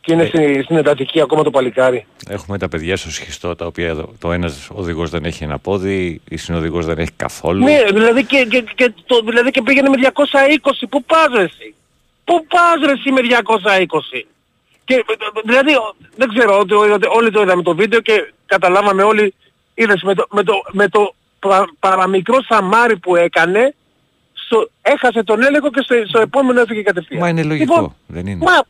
και 0.00 0.12
είναι 0.12 0.22
Ε. 0.22 0.26
στη- 0.26 0.62
στην 0.62 0.76
εντατική 0.76 1.20
ακόμα 1.20 1.42
το 1.42 1.50
παλικάρι. 1.50 2.06
Έχουμε 2.28 2.58
τα 2.58 2.68
παιδιά 2.68 2.96
στο 2.96 3.10
σχιστό, 3.10 3.54
τα 3.56 3.66
οποία 3.66 3.88
εδώ- 3.88 4.12
το 4.18 4.32
ένας 4.32 4.68
οδηγός 4.72 5.10
δεν 5.10 5.24
έχει 5.24 5.44
ένα 5.44 5.58
πόδι, 5.58 6.20
η 6.28 6.36
συνοδηγός 6.36 6.86
δεν 6.86 6.98
έχει 6.98 7.10
καθόλου. 7.16 7.64
Ναι, 7.64 7.78
δηλαδή 7.92 8.24
και, 8.24 8.46
και, 8.50 8.64
και, 8.74 8.92
το, 9.06 9.20
δηλαδή 9.24 9.50
και 9.50 9.62
πήγαινε 9.62 9.88
με 9.88 9.96
220. 9.96 10.86
Πού 10.88 11.04
πας 11.04 11.26
ρε 11.34 11.42
εσύ; 11.42 11.74
Πού 12.24 12.46
πας 12.46 12.86
ρε 12.86 12.92
εσύ 12.92 13.10
με 13.10 13.20
220. 13.20 14.26
Και, 14.84 14.94
ε, 14.94 15.00
δηλαδή 15.44 15.74
ο- 15.74 15.94
δεν 16.16 16.28
ξέρω, 16.28 16.58
ότι, 16.58 16.74
ότι 16.74 17.06
όλοι 17.16 17.30
το 17.30 17.42
είδαμε 17.42 17.62
το 17.62 17.74
βίντεο 17.74 18.00
και 18.00 18.32
καταλάβαμε 18.46 19.02
όλοι, 19.02 19.34
είδες 19.74 20.02
με 20.02 20.14
το, 20.14 20.26
με 20.30 20.42
το, 20.42 20.52
με 20.72 20.88
το 20.88 21.14
πα- 21.38 21.68
παραμικρό 21.78 22.42
σαμάρι 22.42 22.96
που 22.96 23.16
έκανε, 23.16 23.74
στο, 24.32 24.70
έχασε 24.82 25.22
τον 25.22 25.42
έλεγχο 25.42 25.70
και 25.70 25.80
στο, 25.84 25.94
στο 26.08 26.20
επόμενο 26.20 26.60
έφυγε 26.60 26.82
κατευθείαν. 26.82 27.20
Μα 27.20 27.28
είναι 27.28 27.42
λογικό, 27.42 27.74
Λοιπόν, 27.74 27.94
δεν 28.06 28.26
είναι; 28.26 28.44
Μα, 28.44 28.64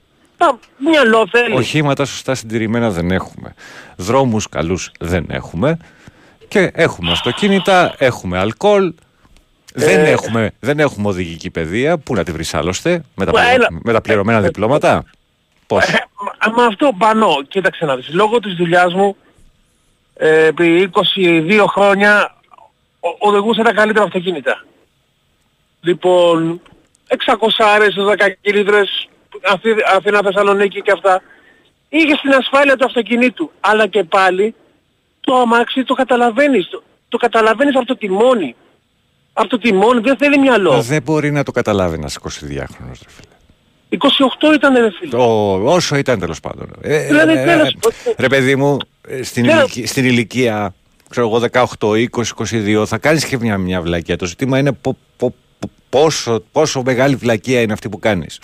μα 0.46 0.58
μυαλό 0.90 1.28
θέλει. 1.30 1.54
Οχήματα 1.56 2.04
σωστά 2.04 2.34
συντηρημένα 2.34 2.90
δεν 2.90 3.10
έχουμε. 3.10 3.54
Δρόμους 3.96 4.48
καλούς 4.48 4.90
δεν 5.00 5.26
έχουμε. 5.28 5.78
Και 6.48 6.70
έχουμε 6.74 7.10
αυτοκίνητα, 7.12 7.94
έχουμε 7.98 8.38
αλκοόλ. 8.38 8.92
Δεν, 9.76 9.98
Ε. 10.04 10.10
έχουμε, 10.10 10.50
δεν 10.60 10.78
έχουμε 10.80 11.08
οδηγική 11.08 11.50
παιδεία. 11.50 11.98
Πού 11.98 12.14
να 12.14 12.24
τη 12.24 12.32
βρεις 12.32 12.54
άλλωστε, 12.54 13.02
με 13.14 13.24
τα, 13.24 13.32
Μα, 13.32 13.38
πληρω- 13.40 13.54
έλα. 13.54 13.68
με 13.84 13.92
τα 13.92 14.00
πληρωμένα 14.00 14.40
διπλώματα; 14.40 15.04
Πώς; 15.66 15.84
Ε, 15.88 16.04
μα, 16.46 16.52
μα 16.56 16.64
αυτό 16.64 16.92
πάνω, 16.98 17.42
κοίταξε 17.48 17.84
να 17.84 17.96
δεις, 17.96 18.08
λόγω 18.12 18.40
της 18.40 18.54
δουλειάς 18.54 18.94
μου, 18.94 19.16
ε, 20.14 20.44
επί 20.46 20.90
22 21.16 21.64
χρόνια, 21.68 22.34
ο- 23.00 23.28
οδηγούσα 23.28 23.62
τα 23.62 23.72
καλύτερα 23.72 24.04
αυτοκίνητα. 24.04 24.64
Λοιπόν, 25.80 26.60
600 27.08 27.64
άρες, 27.64 27.94
10 27.94 28.30
κιλίτρες, 28.40 29.08
Αθή- 29.42 29.82
Αθήνα, 29.96 30.20
Θεσσαλονίκη 30.24 30.82
και 30.82 30.90
αυτά. 30.92 31.22
Είχε 31.88 32.16
στην 32.16 32.32
ασφάλεια 32.32 32.76
του 32.76 32.84
αυτοκινήτου, 32.84 33.50
αλλά 33.60 33.86
και 33.86 34.04
πάλι 34.04 34.54
το 35.20 35.36
αμάξι 35.36 35.84
το 35.84 35.94
καταλαβαίνεις, 35.94 36.68
το, 36.68 36.82
το 37.08 37.16
καταλαβαίνεις 37.16 37.76
από 37.76 37.84
το 37.86 37.96
τιμόνι. 37.96 38.54
Από 39.32 39.48
το 39.48 39.58
τιμόνι 39.58 40.00
δεν 40.00 40.16
θέλει 40.16 40.38
μυαλό. 40.38 40.72
Μα 40.72 40.80
δεν 40.80 41.02
μπορεί 41.02 41.30
να 41.30 41.42
το 41.42 41.52
καταλάβει 41.52 41.94
ένας 41.94 42.16
22χρονος. 42.22 43.00
Ρε 43.02 43.08
φίλε. 43.08 43.33
28 44.00 44.54
ήταν 44.54 44.74
ρε 44.74 44.90
φίλε. 44.98 45.10
Το, 45.10 45.54
όσο 45.64 45.96
ήταν 45.96 46.18
τέλος 46.18 46.40
πάντων. 46.40 46.70
Ε, 46.80 47.06
Δηλαδή, 47.06 47.32
ε, 47.32 47.44
τέλος 47.44 47.68
ε, 47.68 47.76
πάντων. 47.80 48.14
ρε 48.18 48.26
παιδί 48.26 48.56
μου, 48.56 48.76
ε, 49.08 49.22
στην, 49.22 49.44
Ναι. 49.46 49.52
ηλικία, 49.52 49.86
στην 49.86 50.04
ηλικία, 50.04 50.74
ξέρω 51.10 51.26
εγώ 51.28 51.38
18, 51.78 51.94
20, 51.94 52.34
22, 52.34 52.86
θα 52.86 52.98
κάνεις 52.98 53.24
και 53.24 53.38
μια, 53.38 53.58
μια 53.58 53.80
βλακία. 53.80 54.16
Το 54.16 54.26
ζήτημα 54.26 54.58
είναι 54.58 54.72
πο- 54.72 54.96
πο- 55.16 55.34
πο- 55.58 55.70
πόσο, 55.88 56.42
πόσο 56.52 56.82
μεγάλη 56.84 57.14
βλακία 57.14 57.60
είναι 57.60 57.72
αυτή 57.72 57.88
που 57.88 57.98
κάνεις. 57.98 58.38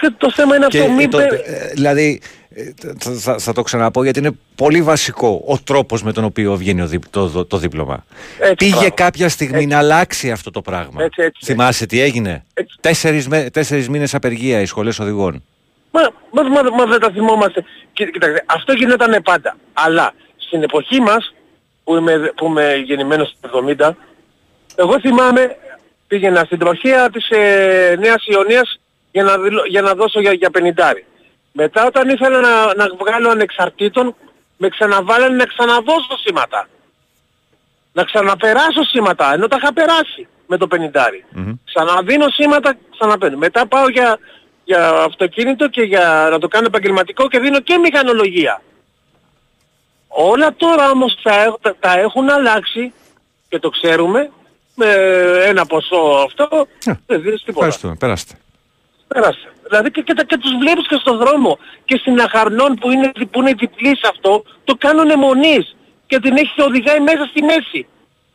Και 0.00 0.12
το 0.18 0.30
θέμα 0.30 0.56
είναι 0.56 0.64
αυτό, 0.66 0.88
μην 0.88 1.10
το- 1.10 1.18
πε- 1.18 1.32
ε, 1.46 1.70
δηλαδή, 1.74 2.20
ε, 2.22 2.26
θα, 2.98 3.10
θα- 3.12 3.38
θα 3.38 3.52
το 3.52 3.62
ξαναπώ 3.62 4.02
γιατί 4.04 4.18
είναι 4.18 4.30
πολύ 4.54 4.82
βασικό 4.82 5.42
ο 5.46 5.58
τρόπος 5.58 6.02
με 6.02 6.12
τον 6.12 6.24
οποίο 6.24 6.56
βγαίνει 6.56 6.80
ο 6.82 6.86
δι- 6.86 7.10
το, 7.10 7.28
το, 7.28 7.44
το 7.44 7.56
δίπλωμα. 7.56 8.04
Έτσι, 8.38 8.54
Πήγε 8.54 8.74
μπράβο. 8.74 8.90
κάποια 8.94 9.28
στιγμή 9.28 9.66
να 9.66 9.78
αλλάξει 9.78 10.30
αυτό 10.30 10.50
το 10.50 10.62
πράγμα. 10.62 11.02
Έτσι, 11.02 11.22
έτσι, 11.22 11.44
Θυμάσαι 11.44 11.86
τι 11.86 12.00
έγινε; 12.00 12.44
Έτσι. 12.54 12.76
Τέσσερις, 12.80 13.28
με, 13.28 13.50
τέσσερις 13.50 13.88
μήνες 13.88 14.14
απεργία 14.14 14.60
οι 14.60 14.66
σχολές 14.66 14.98
οδηγών. 14.98 15.42
Μα, 15.90 16.00
μα, 16.30 16.42
μα, 16.62 16.70
μα 16.70 16.86
δεν 16.86 17.00
τα 17.00 17.10
θυμόμαστε. 17.10 17.64
Κοίτα, 17.92 18.10
κοιτάξτε, 18.10 18.44
αυτό 18.46 18.72
γινόταν 18.72 19.22
πάντα. 19.22 19.56
Αλλά 19.72 20.12
στην 20.36 20.62
εποχή 20.62 21.00
μας, 21.00 21.34
που 21.84 21.96
είμαι, 21.96 22.32
που 22.36 22.46
είμαι 22.46 22.74
γεννημένος 22.86 23.36
στο 23.38 23.64
70, 23.78 23.90
εγώ 24.76 25.00
θυμάμαι, 25.00 25.56
πήγαινα 26.06 26.42
στην 26.44 26.58
τροχέα 26.58 27.10
της 27.10 27.28
ε, 27.30 27.96
Νέας 27.98 28.24
Ιωνίας 28.26 28.80
για 29.12 29.22
να, 29.22 29.38
δηλω- 29.38 29.66
για 29.66 29.82
να 29.82 29.94
δώσω 29.94 30.20
για, 30.20 30.32
για 30.32 30.50
πενιντάρι. 30.50 31.04
Μετά 31.52 31.86
όταν 31.86 32.08
ήθελα 32.08 32.40
να, 32.40 32.74
να 32.74 32.94
βγάλω 32.98 33.28
ανεξαρτήτων, 33.30 34.14
με 34.56 34.68
ξαναβάλανε 34.68 35.36
να 35.36 35.44
ξαναδώσω 35.44 36.16
σήματα. 36.24 36.68
Να 37.92 38.04
ξαναπεράσω 38.04 38.82
σήματα, 38.88 39.32
ενώ 39.32 39.48
τα 39.48 39.56
είχα 39.60 39.72
περάσει 39.72 40.26
με 40.46 40.56
το 40.56 40.66
πενιντάρι. 40.66 41.24
Ξαναδίνω 41.64 42.28
σήματα, 42.28 42.74
ξαναπαίρνω. 42.98 43.38
Μετά 43.38 43.66
πάω 43.66 43.88
για, 43.88 44.18
για 44.64 44.88
αυτοκίνητο 44.90 45.68
και 45.68 45.82
για 45.82 46.28
να 46.30 46.38
το 46.38 46.48
κάνω 46.48 46.66
επαγγελματικό 46.66 47.28
και 47.28 47.38
δίνω 47.38 47.60
και 47.60 47.76
μηχανολογία. 47.78 48.62
Όλα 50.08 50.54
τώρα 50.56 50.90
όμως 50.90 51.18
τα, 51.22 51.42
έχ- 51.42 51.54
τα, 51.60 51.76
τα 51.80 51.98
έχουν 51.98 52.30
αλλάξει 52.30 52.92
και 53.48 53.58
το 53.58 53.68
ξέρουμε 53.68 54.30
με 54.74 54.86
ένα 55.44 55.66
ποσό 55.66 56.24
αυτό 56.26 56.66
Ε, 56.86 56.92
δεν 57.06 57.22
δίνεις 57.22 57.42
τίποτα. 57.42 57.66
Ευχαριστούμε. 57.66 57.94
Περάστε. 57.98 58.34
Πέρασε. 59.08 59.51
Δηλαδή 59.68 59.90
και, 59.90 60.00
και, 60.02 60.14
τα- 60.14 60.24
και 60.24 60.36
τους 60.38 60.50
βλέπεις 60.60 60.86
και 60.88 60.96
στον 61.00 61.16
δρόμο 61.18 61.58
και 61.84 61.96
στην 61.96 62.20
Αχαρνών 62.20 62.74
που 62.74 62.90
είναι, 62.90 63.12
που 63.30 63.40
είναι 63.40 63.52
διπλή 63.52 63.96
σε 63.96 64.08
αυτό 64.10 64.44
το 64.64 64.74
κάνουνε 64.78 65.16
μονής 65.16 65.76
και 66.06 66.18
την 66.20 66.36
έχει 66.36 66.52
και 66.56 66.62
οδηγάει 66.62 67.00
μέσα 67.00 67.24
στη 67.30 67.42
μέση. 67.42 67.86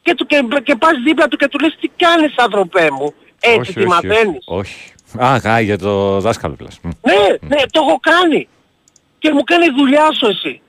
Και, 0.02 0.16
του, 0.16 0.26
και, 0.26 0.46
και 0.64 0.76
πας 0.76 0.92
δίπλα 1.06 1.28
του 1.28 1.38
και 1.38 1.48
του 1.48 1.60
λες 1.60 1.78
τι 1.80 1.88
κάνεις 1.98 2.34
άνθρωπέ 2.38 2.92
μου; 2.92 3.14
Έτσι 3.40 3.60
όχι, 3.60 3.74
τη 3.74 3.80
όχι, 3.80 3.88
μαθαίνεις. 3.88 4.44
όχι, 4.46 4.94
όχι. 5.16 5.24
Α, 5.48 5.52
α, 5.54 5.60
για 5.60 5.78
το 5.78 6.20
δάσκαλο 6.20 6.54
πλάς. 6.56 6.80
Μ. 6.82 6.88
Ναι, 7.02 7.16
ναι, 7.56 7.62
το 7.72 7.80
έχω 7.88 8.00
κάνει. 8.00 8.48
Και 9.20 9.32
μου 9.34 9.44
κάνει 9.44 9.66
δουλειά 9.78 10.12
σου 10.14 10.26
εσύ. 10.28 10.62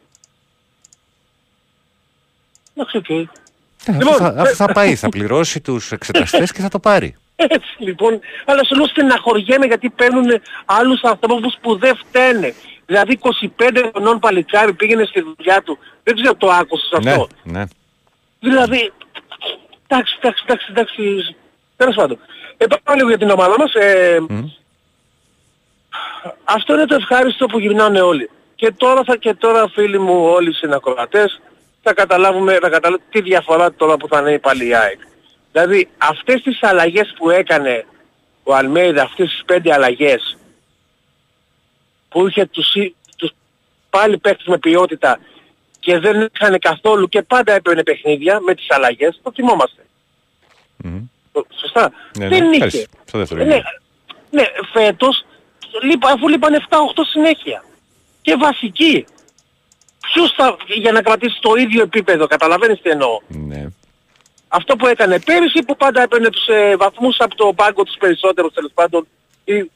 Εντάξει, 2.75 2.97
οκ. 2.97 3.09
Ε, 3.11 3.92
Λοιπόν, 3.92 4.09
αυτό 4.12 4.25
θα, 4.25 4.35
ε, 4.37 4.40
αυτό 4.40 4.55
θα 4.55 4.73
πάει, 4.73 4.94
θα 4.94 5.09
πληρώσει 5.09 5.61
τους 5.61 5.92
εξεταστές 5.97 6.53
και 6.53 6.61
θα 6.61 6.68
το 6.68 6.79
πάρει. 6.79 7.16
Έτσι 7.40 7.74
λοιπόν, 7.79 8.20
αλλά 8.44 8.64
σου 8.64 8.74
λέω 8.74 8.87
στεναχωριέμαι 8.87 9.66
γιατί 9.66 9.90
παίρνουν 9.90 10.31
άλλους 10.64 11.03
ανθρώπους 11.03 11.57
που 11.61 11.79
δεν 11.79 11.96
φταίνε. 11.96 12.55
Δηλαδή 12.87 13.18
25 13.59 13.90
χρονών 13.92 14.18
παλικάρι 14.18 14.72
πήγαινε 14.72 15.05
στη 15.05 15.20
δουλειά 15.20 15.62
του. 15.62 15.79
Δεν 16.03 16.14
ξέρω 16.14 16.35
το 16.35 16.51
άκουσες 16.51 16.98
Ναι, 17.03 17.11
αυτό; 17.11 17.29
ναι. 17.42 17.64
Δηλαδή, 18.40 18.92
εντάξει, 19.87 20.16
εντάξει, 20.20 20.44
εντάξει, 20.46 20.66
εντάξει. 20.70 21.37
Τέλος 21.77 21.94
πάντων. 21.94 22.18
Ε, 22.57 22.66
πάμε 22.66 22.96
λίγο 22.96 23.09
για 23.09 23.18
την 23.18 23.31
ομάδα 23.31 23.55
μας. 23.59 23.74
Ε, 23.74 24.18
Αυτό 26.44 26.74
είναι 26.74 26.87
το 26.87 26.94
ευχάριστο 26.94 27.46
που 27.46 27.59
γυρνάνε 27.59 28.01
όλοι. 28.01 28.31
Και 28.55 28.72
τώρα, 28.72 29.05
θα, 29.05 29.16
και 29.16 29.35
τώρα 29.35 29.68
φίλοι 29.68 29.98
μου 29.98 30.24
όλοι 30.24 30.48
οι 30.48 30.53
συνακροατές 30.53 31.40
θα 31.83 31.94
καταλάβουμε, 31.94 32.53
θα 32.53 32.68
καταλάβουμε 32.68 33.03
τι 33.11 33.20
διαφορά 33.20 33.72
τώρα 33.72 33.96
που 33.96 34.09
θα 34.09 34.18
είναι 34.18 34.38
πάλι 34.38 34.66
η 34.68 34.74
ΑΕΚ. 34.74 35.01
Δηλαδή 35.59 35.88
αυτές 35.99 36.42
τις 36.42 36.62
αλλαγές 36.62 37.14
που 37.16 37.31
έκανε 37.31 37.87
ο 38.42 38.55
Αλμέιδα, 38.55 39.03
αυτές 39.03 39.29
τις 39.31 39.42
πέντε 39.47 39.73
αλλαγές 39.73 40.37
που 42.09 42.29
είχε 42.29 42.47
τους, 42.47 42.75
ή- 42.75 42.94
τους 43.16 43.31
πάλι 43.90 44.18
παίκτες 44.18 44.47
με 44.47 44.59
ποιότητα 44.59 45.18
και 45.81 45.99
δεν 45.99 46.31
είχαν 46.35 46.59
καθόλου 46.59 47.09
και 47.09 47.23
πάντα 47.23 47.53
έπαιρνε 47.53 47.83
παιχνίδια 47.83 48.40
με 48.40 48.55
τις 48.55 48.71
αλλαγές, 48.71 49.21
το 49.23 49.33
θυμόμαστε. 49.35 49.83
Μμμ. 50.77 51.01
Το- 51.33 51.47
Σωστά. 51.61 51.92
Ναι, 52.18 52.29
δεν 52.29 52.42
ναι, 52.44 52.51
είχε. 52.51 52.59
πέρσι, 52.59 52.87
στο 53.05 53.18
δεύτερο 53.18 53.44
ναι, 53.44 53.55
γύρο. 53.55 53.62
ναι, 54.31 54.44
φέτος 54.73 55.25
λείπα, 55.83 56.11
αφού 56.11 56.29
λείπαν 56.29 56.55
7-8 56.55 57.05
συνέχεια. 57.12 57.64
Και 58.23 58.37
βασική. 58.37 59.05
Ποιος 60.12 60.33
θα, 60.37 60.57
για 60.66 60.92
να 60.92 61.03
κρατήσει 61.03 61.38
το 61.40 61.55
ίδιο 61.55 61.83
επίπεδο, 61.83 62.27
καταλαβαίνεις 62.27 62.81
τι 62.83 62.90
εννοώ. 62.90 63.21
Ναι. 63.29 63.66
Αυτό 64.48 64.76
που 64.76 64.87
έκανε 64.87 65.20
πέρυσι 65.20 65.62
που 65.66 65.76
πάντα 65.76 66.02
έπαιρνε 66.02 66.30
τους 66.30 66.46
ε, 66.46 66.76
βαθμούς 66.76 67.16
από 67.18 67.34
το 67.34 67.52
πάγκο 67.54 67.82
τους 67.82 67.96
περισσότερους 67.98 68.52
τέλος 68.52 68.70
πάντων 68.74 69.06
ή 69.44 69.70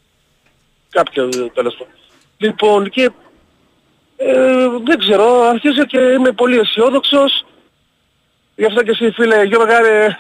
κάποιο 0.91 1.25
ε, 1.25 1.51
τέλος 1.55 1.75
πάντων. 1.75 1.95
Λοιπόν 2.39 2.89
και 2.89 3.11
ε, 4.17 4.69
δεν 4.85 4.99
ξέρω, 4.99 5.41
αρχίζω 5.41 5.85
και 5.85 5.99
είμαι 5.99 6.33
πολύ 6.33 6.59
αισιόδοξος. 6.59 7.45
Γι' 8.57 8.65
αυτό 8.65 8.83
και 8.83 8.91
εσύ 8.91 9.11
φίλε 9.11 9.43
Γιώργα 9.45 9.81
ρε, 9.81 10.17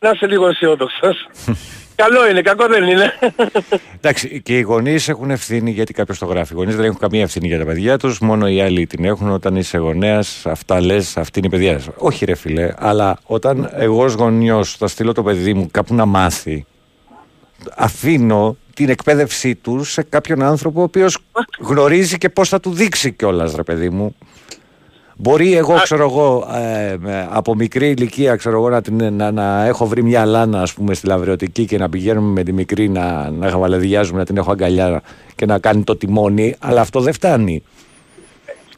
να 0.00 0.10
είσαι 0.10 0.26
λίγο 0.26 0.48
αισιόδοξος. 0.48 1.28
Καλό 1.94 2.28
είναι, 2.28 2.42
κακό 2.42 2.66
δεν 2.66 2.84
είναι. 2.84 3.12
Εντάξει, 4.00 4.42
και 4.42 4.58
οι 4.58 4.60
γονείς 4.60 5.08
έχουν 5.08 5.30
ευθύνη 5.30 5.70
γιατί 5.70 5.92
κάποιος 5.92 6.18
το 6.18 6.26
γράφει. 6.26 6.52
Οι 6.52 6.56
γονείς 6.56 6.76
δεν 6.76 6.84
έχουν 6.84 6.98
καμία 6.98 7.22
ευθύνη 7.22 7.46
για 7.46 7.58
τα 7.58 7.64
παιδιά 7.64 7.98
τους, 7.98 8.18
μόνο 8.18 8.48
οι 8.48 8.60
άλλοι 8.60 8.86
την 8.86 9.04
έχουν. 9.04 9.30
Όταν 9.30 9.56
είσαι 9.56 9.78
γονέας, 9.78 10.46
αυτά 10.46 10.80
λες, 10.80 11.16
αυτή 11.16 11.38
είναι 11.38 11.48
η 11.48 11.50
παιδεία 11.50 11.78
σου. 11.78 11.92
Όχι, 11.96 12.24
ρε 12.24 12.34
φιλέ, 12.34 12.74
αλλά 12.78 13.18
όταν 13.24 13.70
εγώ 13.74 14.04
ως 14.04 14.14
γονιός 14.14 14.76
θα 14.76 14.86
στείλω 14.86 15.12
το 15.12 15.22
παιδί 15.22 15.54
μου 15.54 15.68
κάπου 15.70 15.94
να 15.94 16.04
μάθει, 16.04 16.66
αφήνω 17.76 18.56
την 18.74 18.88
εκπαίδευσή 18.88 19.54
του 19.54 19.84
σε 19.84 20.02
κάποιον 20.02 20.42
άνθρωπο 20.42 20.80
ο 20.80 20.82
οποίος 20.82 21.18
γνωρίζει 21.60 22.18
και 22.18 22.28
πώς 22.28 22.48
θα 22.48 22.60
του 22.60 22.72
δείξει 22.72 23.12
κιόλας, 23.12 23.54
ρε 23.54 23.62
παιδί 23.62 23.90
μου. 23.90 24.16
Μπορεί 25.22 25.54
εγώ, 25.56 25.80
ξέρω 25.82 26.02
εγώ, 26.04 26.48
ε, 26.54 26.96
με- 26.98 27.28
από 27.30 27.54
μικρή 27.54 27.88
ηλικία, 27.88 28.36
ξέρω 28.36 28.56
εγώ, 28.56 28.68
να, 28.68 28.82
την, 28.82 29.14
να, 29.14 29.30
να 29.30 29.64
έχω 29.64 29.86
βρει 29.86 30.02
μια 30.02 30.24
λάνα, 30.24 30.62
ας 30.62 30.72
πούμε, 30.72 30.94
στη 30.94 31.06
Λαβρεωτική 31.06 31.64
και 31.64 31.78
να 31.78 31.88
πηγαίνουμε 31.88 32.30
με 32.32 32.42
τη 32.42 32.52
μικρή 32.52 32.88
να, 32.88 33.30
να 33.30 33.50
χαβαλεδιάζουμε, 33.50 34.18
να 34.18 34.24
την 34.24 34.36
έχω 34.36 34.50
αγκαλιά 34.50 35.02
και 35.36 35.46
να 35.46 35.58
κάνει 35.58 35.82
το 35.84 35.96
τιμόνι, 35.96 36.54
αλλά 36.58 36.80
αυτό 36.80 37.00
δεν 37.00 37.12
φτάνει. 37.12 37.62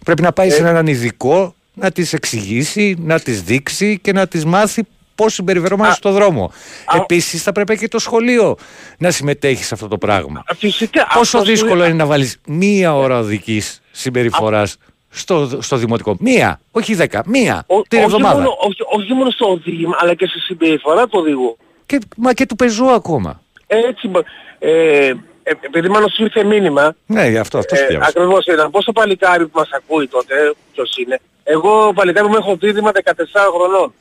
Πρέπει 0.05 0.23
να 0.23 0.33
πάει 0.33 0.51
σε 0.51 0.63
έναν 0.69 0.87
ειδικό 0.87 1.55
να 1.75 1.91
τις 1.91 2.13
εξηγήσει, 2.13 2.97
να 3.01 3.21
τις 3.21 3.43
δείξει 3.43 3.99
και 4.03 4.13
να 4.13 4.27
τις 4.27 4.45
μάθει 4.45 4.83
πώς 5.15 5.35
συμπεριφερόμαστε 5.35 5.95
στον 5.95 6.13
δρόμο. 6.13 6.53
α- 6.87 6.97
Επίσης 6.97 7.43
θα 7.43 7.53
πρέπει 7.53 7.79
και 7.79 7.89
το 7.89 7.99
σχολείο 7.99 8.57
να 8.99 9.11
συμμετέχει 9.11 9.65
σε 9.65 9.75
αυτό 9.75 9.89
το 9.89 9.99
πράγμα. 9.99 10.45
Φυσικά. 10.57 11.07
Πόσο 11.15 11.37
αυτό 11.39 11.39
σου- 11.39 11.45
δύσκολο 11.57 11.85
είναι 11.85 11.95
να 11.95 12.07
βάλεις 12.07 12.37
μία 12.47 12.97
ώρα 12.97 13.19
οδικής 13.19 13.81
συμπεριφοράς 13.91 14.77
στο, 15.13 15.59
στο 15.63 15.77
δημοτικό. 15.77 16.17
Μία, 16.21 16.61
όχι 16.71 16.95
δέκα, 16.95 17.23
μία 17.27 17.65
Ο- 17.67 17.83
την 17.83 17.99
όχι, 17.99 18.07
εβδομάδα. 18.07 18.35
μόνο, 18.35 18.57
όχι, 18.61 18.83
όχι 19.01 19.13
μόνο 19.13 19.31
στο 19.31 19.51
οδήγημα, 19.51 19.97
αλλά 20.01 20.15
και 20.15 20.27
στη 20.27 20.39
συμπεριφορά 20.39 21.03
του 21.05 21.19
οδηγού. 21.21 21.57
Και, 21.87 21.99
μα 22.17 22.33
και 22.33 22.47
του 22.47 22.57
πεζού 22.57 22.91
ακόμα. 22.91 23.41
Έτσι, 23.67 24.09
μπο- 24.09 24.21
ε, 24.59 25.07
ε, 25.43 25.53
επειδή 25.61 25.89
μάλλον 25.89 26.09
σου 26.11 26.23
ήρθε 26.23 26.45
μήνυμα, 26.45 26.95
Ναι, 27.07 27.29
γι' 27.29 27.39
αυτό, 27.39 27.59
αυτός 27.59 27.79
ε, 27.81 27.87
ε, 27.91 27.99
ακριβώς 28.03 28.45
ήταν, 28.47 28.71
πόσο 28.71 28.93
παλικάρι 28.93 29.45
που 29.47 29.59
μας 29.59 29.69
ακούει 29.73 30.09
τότε, 30.09 30.55
ποιος 30.73 30.97
είναι. 30.97 31.21
Εγώ 31.45 31.93
παλικάρι 31.95 32.29
μου 32.29 32.37
έχω 32.37 32.57
δίδυμα 32.57 32.91
14 33.05 33.51
χρονών 33.55 33.93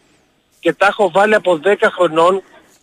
και 0.60 0.74
τα 0.74 0.86
έχω 0.86 1.12
βάλει 1.14 1.36
από 1.36 1.60
10 1.64 1.76
χρονών, 1.92 2.42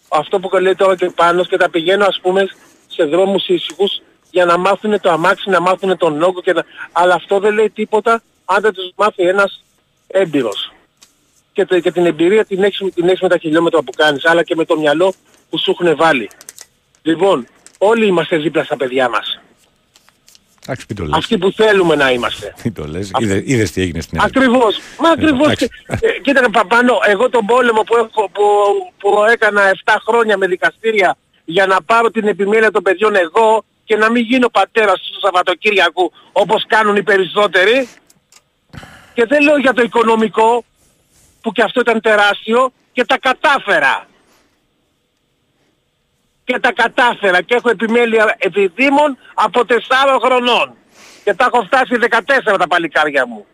αυτό 0.09 0.41
που 0.41 0.57
λέει 0.57 0.75
τώρα 0.75 0.97
και 0.97 1.11
πάνω 1.15 1.45
και 1.45 1.57
τα 1.57 1.71
πηγαίνω 1.71 2.05
ας 2.07 2.19
πούμε 2.23 2.49
σε 2.89 3.05
δρόμους 3.05 3.49
ήσυχους 3.49 4.01
για 4.31 4.45
να 4.45 4.57
μάθουν 4.59 5.01
το 5.01 5.11
αμάξι, 5.11 5.51
να 5.51 5.61
μάθουν 5.61 5.97
τον 5.97 6.23
όγκο 6.23 6.41
και 6.41 6.53
να... 6.53 6.65
Αλλά 6.93 7.15
αυτό 7.15 7.39
δεν 7.41 7.55
λέει 7.55 7.71
τίποτα 7.71 8.23
αν 8.45 8.63
δεν 8.63 8.73
τους 8.73 8.91
μάθει 8.97 9.23
ένας 9.23 9.65
έμπειρος. 10.07 10.73
Και, 11.53 11.65
τε- 11.67 11.83
και 11.83 11.93
την 11.93 12.07
εμπειρία 12.07 12.45
την 12.45 12.63
έχεις, 12.63 12.93
την 12.95 13.09
έχεις 13.09 13.21
με 13.21 13.29
τα 13.29 13.39
χιλιόμετρα 13.39 13.83
που 13.83 13.93
κάνεις, 13.97 14.25
αλλά 14.27 14.43
και 14.43 14.55
με 14.55 14.65
το 14.65 14.79
μυαλό 14.79 15.15
που 15.51 15.59
σου 15.59 15.71
έχουν 15.79 15.97
βάλει. 15.97 16.31
Λοιπόν, 17.03 17.47
όλοι 17.79 18.07
είμαστε 18.07 18.37
δίπλα 18.37 18.65
στα 18.65 18.77
παιδιά 18.77 19.09
μας. 19.09 19.41
Εντάξει, 20.67 20.87
μην 20.89 20.99
το 20.99 21.05
λες. 21.05 21.19
Αυτοί 21.19 21.39
που 21.39 21.53
θέλουμε 21.53 21.95
να 21.95 22.11
είμαστε. 22.11 22.55
Μην 22.65 22.75
το 22.75 22.85
λες. 22.87 23.11
Είδε- 23.19 23.49
Είδες 23.49 23.71
τι 23.71 23.81
έγινε 23.83 24.01
στην 24.01 24.19
Ελλάδα. 24.19 24.39
Ακριβώς. 24.39 24.79
Μα 25.01 25.11
ακριβώς. 25.11 25.47
εντάξει. 25.47 25.69
Ε, 25.87 26.21
κοίτα 26.23 26.41
ρε 26.41 26.49
Παπάνο, 26.49 26.99
εγώ 27.07 27.31
τον 27.31 27.47
πόλεμο 27.47 27.83
που, 27.83 27.97
έχω, 27.97 28.31
που, 28.33 28.43
που 28.99 29.25
έκανα 29.33 29.63
7 29.85 29.97
χρόνια 30.07 30.37
με 30.37 30.47
δικαστήρια 30.47 31.17
για 31.45 31.67
να 31.67 31.83
πάρω 31.83 32.11
την 32.11 32.27
επιμέλεια 32.27 32.71
των 32.71 32.83
παιδιών 32.83 33.15
εγώ 33.17 33.65
και 33.89 33.97
να 33.97 34.11
μην 34.11 34.23
γίνω 34.23 34.49
πατέρας 34.49 35.01
του 35.01 35.21
Σαββατοκύριακου 35.21 36.13
όπως 36.33 36.65
κάνουν 36.67 36.97
οι 36.97 37.03
περισσότεροι. 37.03 37.89
Και 39.15 39.25
δεν 39.27 39.43
λέω 39.43 39.59
για 39.59 39.73
το 39.73 39.83
οικονομικό 39.83 40.65
που 41.41 41.53
και 41.53 41.63
αυτό 41.63 41.81
ήταν 41.81 42.01
τεράστιο 42.01 42.73
και 42.93 43.05
τα 43.05 43.19
κατάφερα. 43.19 44.07
Και 46.45 46.59
τα 46.59 46.73
κατάφερα 46.73 47.43
και 47.43 47.55
έχω 47.55 47.71
επιμέλεια 47.71 48.35
επιδήμων 48.39 49.19
από 49.35 49.61
4 49.69 49.73
χρονών. 50.25 50.75
Και 51.25 51.35
τα 51.35 51.51
έχω 51.53 51.63
φτάσει 51.63 51.99
14 52.53 52.59
τα 52.59 52.67
παλικάρια 52.69 53.27
μου. 53.27 53.47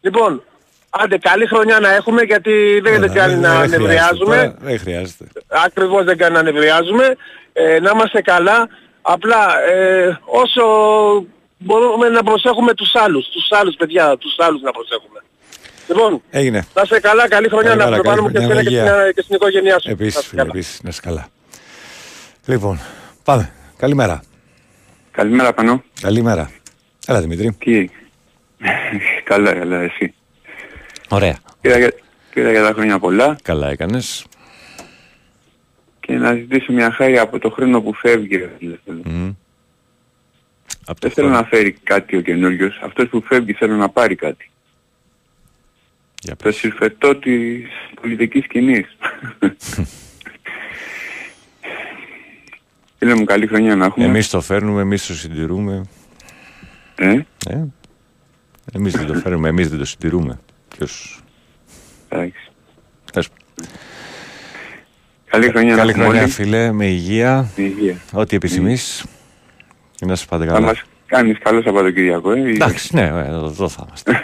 Λοιπόν, 0.00 0.42
άντε 0.90 1.18
καλή 1.18 1.46
χρονιά 1.46 1.80
να 1.80 1.94
έχουμε 1.94 2.22
γιατί 2.22 2.80
δεν, 2.82 3.00
δεν 3.00 3.12
κάνει 3.12 3.34
να 3.34 3.48
χρειάζεται 3.48 3.78
νευριάζουμε. 3.78 4.36
τώρα, 4.36 4.56
Δεν 4.60 4.78
χρειάζεται. 4.78 5.24
Ακριβώς 5.46 6.04
δεν 6.04 6.16
κάνει 6.16 6.34
να 6.34 6.42
νευριάζουμε. 6.42 7.16
Ε, 7.52 7.80
να 7.80 7.90
είμαστε 7.94 8.22
καλά. 8.22 8.68
Απλά 9.02 9.60
ε, 9.62 10.18
όσο 10.24 10.62
μπορούμε 11.58 12.08
να 12.08 12.22
προσέχουμε 12.22 12.74
τους 12.74 12.94
άλλους. 12.94 13.28
Τους 13.28 13.48
άλλους 13.52 13.74
παιδιά, 13.76 14.16
τους 14.16 14.34
άλλους 14.38 14.60
να 14.62 14.70
προσέχουμε. 14.70 15.22
Λοιπόν, 15.88 16.22
Έγινε. 16.30 16.66
να 16.74 16.82
είστε 16.82 17.00
καλά, 17.00 17.28
καλή 17.28 17.48
χρονιά 17.48 17.68
Καλή 17.68 17.80
να 17.82 17.84
μέρα, 17.90 18.00
προπάνουμε 18.02 18.30
και 18.32 18.38
καλή 18.38 18.50
εσένα 18.50 18.62
και 18.62 18.68
χρονιά, 18.70 18.82
στην, 18.86 18.98
υγεία. 19.00 19.12
και 19.12 19.22
στην 19.22 19.34
οικογένειά 19.34 19.78
σου. 19.80 19.86
Να 19.88 19.92
Επίσης, 19.92 20.14
είστε 20.14 20.28
φίλε, 20.28 20.40
καλά. 20.40 20.52
επίσης, 20.54 20.80
να 20.82 20.88
είσαι 20.88 21.00
καλά. 21.00 21.28
Λοιπόν, 22.46 22.80
πάμε. 23.24 23.52
Καλημέρα. 23.76 24.22
Καλημέρα 25.10 25.52
Πανώ. 25.52 25.82
Καλημέρα. 26.00 26.50
Έλα 27.06 27.20
Δημήτρη. 27.20 27.56
Τι; 27.58 27.88
καλά, 29.30 29.52
καλά, 29.54 29.80
εσύ. 29.80 30.14
Ωραία. 31.08 31.36
Πήρα 31.60 31.78
για, 31.78 31.92
πήρα 32.34 32.50
για 32.50 32.62
τα 32.62 32.72
χρόνια 32.72 32.98
πολλά 32.98 33.36
Καλά 33.42 33.68
έκανες. 33.70 34.24
Και 36.10 36.16
να 36.18 36.34
ζητήσω 36.34 36.72
μια 36.72 36.90
χάρη 36.92 37.18
από 37.18 37.38
το 37.38 37.50
χρόνο 37.50 37.82
που 37.82 37.94
φεύγει. 37.94 38.36
ρε 38.36 38.50
φίλε. 38.58 38.76
Μμμ. 39.04 39.32
Απ' 40.86 40.98
το 40.98 41.06
Δεν 41.06 41.10
θέλω 41.10 41.26
χρόνο. 41.26 41.42
να 41.42 41.48
φέρει 41.48 41.72
κάτι 41.72 42.16
ο 42.16 42.20
καινούριος. 42.20 42.80
Αυτός 42.84 43.08
που 43.08 43.22
φεύγει 43.26 43.52
θέλω 43.52 43.74
να 43.76 43.88
πάρει 43.88 44.14
κάτι. 44.14 44.50
Για 46.22 46.36
Το 46.36 46.42
πες. 46.44 46.56
συρφετό 46.56 47.16
της 47.16 47.66
πολιτικής 48.00 48.44
σκηνής. 48.44 48.96
Φίλε 52.98 53.14
μου, 53.14 53.24
καλή 53.24 53.46
χρονιά 53.46 53.76
να 53.76 53.84
έχουμε. 53.84 54.04
Εμείς 54.04 54.28
το 54.30 54.40
φέρνουμε, 54.40 54.80
εμείς 54.80 55.06
το 55.06 55.14
συντηρούμε. 55.14 55.84
Ε, 56.94 57.20
Ε; 57.46 57.64
Εμείς 58.72 58.92
δεν 58.92 59.06
το 59.06 59.14
φέρνουμε, 59.14 59.48
εμείς 59.48 59.68
δεν 59.68 59.78
το 59.78 59.84
συντηρούμε. 59.84 60.40
Ποιος... 60.76 61.20
εντάξει. 62.08 62.50
Θες. 65.30 65.40
Καλή 65.40 65.48
χρονιά 65.50 65.74
Καλή 65.76 65.76
να 65.76 65.90
έχουμε 65.90 66.04
χρονιά 66.04 66.22
όλοι. 66.22 66.30
φίλε, 66.30 66.72
με 66.72 66.86
υγεία, 66.86 67.48
Με 67.56 67.62
υγεία. 67.64 67.96
ό,τι 68.12 68.36
επιθυμείς. 68.36 69.04
Και 69.94 70.06
να 70.06 70.14
σας 70.14 70.26
πάτε 70.26 70.44
Θα 70.46 70.52
καλά. 70.52 70.66
μας 70.66 70.82
κάνεις 71.06 71.38
καλό 71.38 71.62
Σαββατοκυριακό, 71.62 72.32
ε. 72.32 72.40
Εντάξει, 72.50 72.94
ναι, 72.94 73.02
ε, 73.02 73.26
εδώ 73.28 73.68
θα 73.68 73.84
είμαστε. 73.86 74.22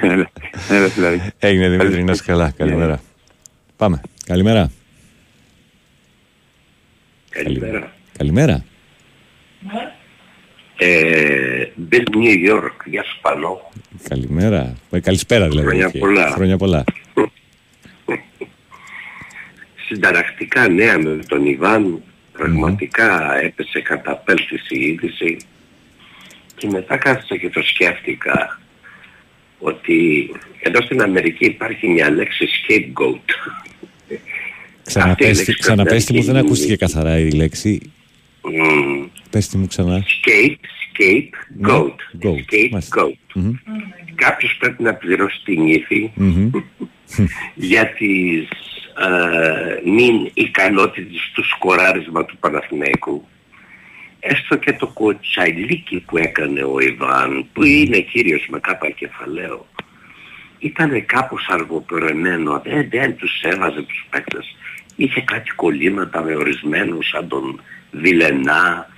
Έλα, 0.00 0.30
έλα 0.70 0.88
φιλαράκι. 0.88 1.30
Έγινε 1.38 1.68
Δημήτρη, 1.68 2.02
να 2.04 2.12
είσαι 2.12 2.22
καλά. 2.26 2.50
Καλημέρα. 2.56 3.00
Πάμε. 3.76 4.00
Καλημέρα. 4.26 4.70
Καλημέρα. 7.30 7.92
Καλημέρα. 8.18 8.64
Ε, 10.76 11.66
Bill 11.90 12.04
New 12.14 12.50
York, 12.50 12.76
γεια 12.84 13.02
σου 13.02 13.18
Πανώ. 13.20 13.70
Καλημέρα. 14.08 14.74
Ε, 14.90 15.00
καλησπέρα 15.00 15.48
δηλαδή. 15.48 15.66
Χρόνια 15.68 15.86
εκεί. 15.86 15.98
πολλά. 15.98 16.30
Χρόνια 16.30 16.56
πολλά. 16.56 16.84
συνταρακτικά 19.92 20.68
νέα 20.68 20.98
με 20.98 21.18
τον 21.28 21.46
Ιβάν. 21.46 22.02
Πραγματικά 22.32 23.38
έπεσε 23.42 23.80
καταπέλτηση 23.80 24.74
η 24.78 24.86
είδηση. 24.86 25.36
Και 26.56 26.68
μετά 26.68 26.96
κάθισα 26.96 27.36
και 27.36 27.48
το 27.50 27.62
σκέφτηκα 27.62 28.60
ότι 29.58 30.30
εδώ 30.60 30.82
στην 30.82 31.02
Αμερική 31.02 31.44
υπάρχει 31.44 31.88
μια 31.88 32.10
λέξη 32.10 32.46
scapegoat. 32.46 33.28
Ξαναπέστη, 34.86 35.54
ξαναπέστη 35.54 36.14
μου, 36.14 36.22
δεν 36.22 36.36
ακούστηκε 36.36 36.76
καθαρά 36.76 37.18
η 37.18 37.30
λέξη. 37.30 37.92
Mm. 38.42 39.08
Πέστη 39.30 39.56
μου 39.56 39.66
ξανά. 39.66 40.02
Scape, 40.02 40.56
scape, 40.84 41.68
goat. 41.68 41.94
Ναι, 42.12 42.30
goat, 42.30 42.54
Scape, 42.54 42.68
μάλιστα. 42.70 43.02
goat. 43.02 43.34
Μμμ. 43.34 43.52
Κάποιος 44.14 44.56
πρέπει 44.58 44.82
να 44.82 44.94
πληρώσει 44.94 45.40
την 45.44 45.66
ύφη 45.66 46.10
Μμμ. 46.14 46.50
για 47.54 47.86
τις 47.86 48.48
ε, 48.98 49.90
μην 49.90 50.30
ικανότητες 50.34 51.30
του 51.34 51.44
σκοράρισμα 51.44 52.24
του 52.24 52.36
Παναθηναϊκού. 52.36 53.26
Έστω 54.20 54.56
και 54.56 54.72
το 54.72 54.86
κοτσαϊλίκι 54.86 56.00
που 56.00 56.18
έκανε 56.18 56.62
ο 56.62 56.80
Ιβάν, 56.80 57.46
που 57.52 57.64
είναι 57.64 57.98
κύριος 57.98 58.46
με 58.48 58.58
κάπα 58.60 58.90
κεφαλαίο, 58.90 59.66
ήταν 60.58 61.06
κάπως 61.06 61.46
αργοπεραιμένο, 61.48 62.60
δεν, 62.64 62.88
δεν 62.90 63.16
τους 63.16 63.40
έβαζε 63.42 63.82
τους 63.82 64.06
παίκτες. 64.10 64.56
Είχε 64.96 65.20
κάτι 65.20 65.50
κολλήματα 65.50 66.22
με 66.22 66.34
ορισμένους 66.34 67.08
σαν 67.08 67.28
τον 67.28 67.60
Βιλενά. 67.90 68.88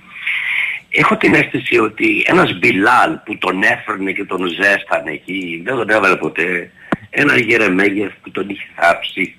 Έχω 0.89 1.17
την 1.17 1.33
αίσθηση 1.33 1.79
ότι 1.79 2.23
ένας 2.25 2.57
Μπιλάλ 2.57 3.15
που 3.25 3.37
τον 3.37 3.63
έφερνε 3.63 4.11
και 4.11 4.25
τον 4.25 4.47
ζέστανε 4.47 5.11
εκεί, 5.11 5.61
δεν 5.65 5.75
τον 5.75 5.89
έβαλε 5.89 6.15
ποτέ. 6.15 6.71
Ένα 7.09 7.37
Γερεμέγεφ 7.37 8.13
που 8.21 8.31
τον 8.31 8.49
είχε 8.49 8.67
θάψει. 8.75 9.35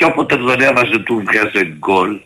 Και 0.00 0.06
όποτε 0.06 0.36
τον 0.36 0.60
έβαζε 0.60 0.98
του 0.98 1.22
βγάζε 1.26 1.64
γκολ. 1.64 2.20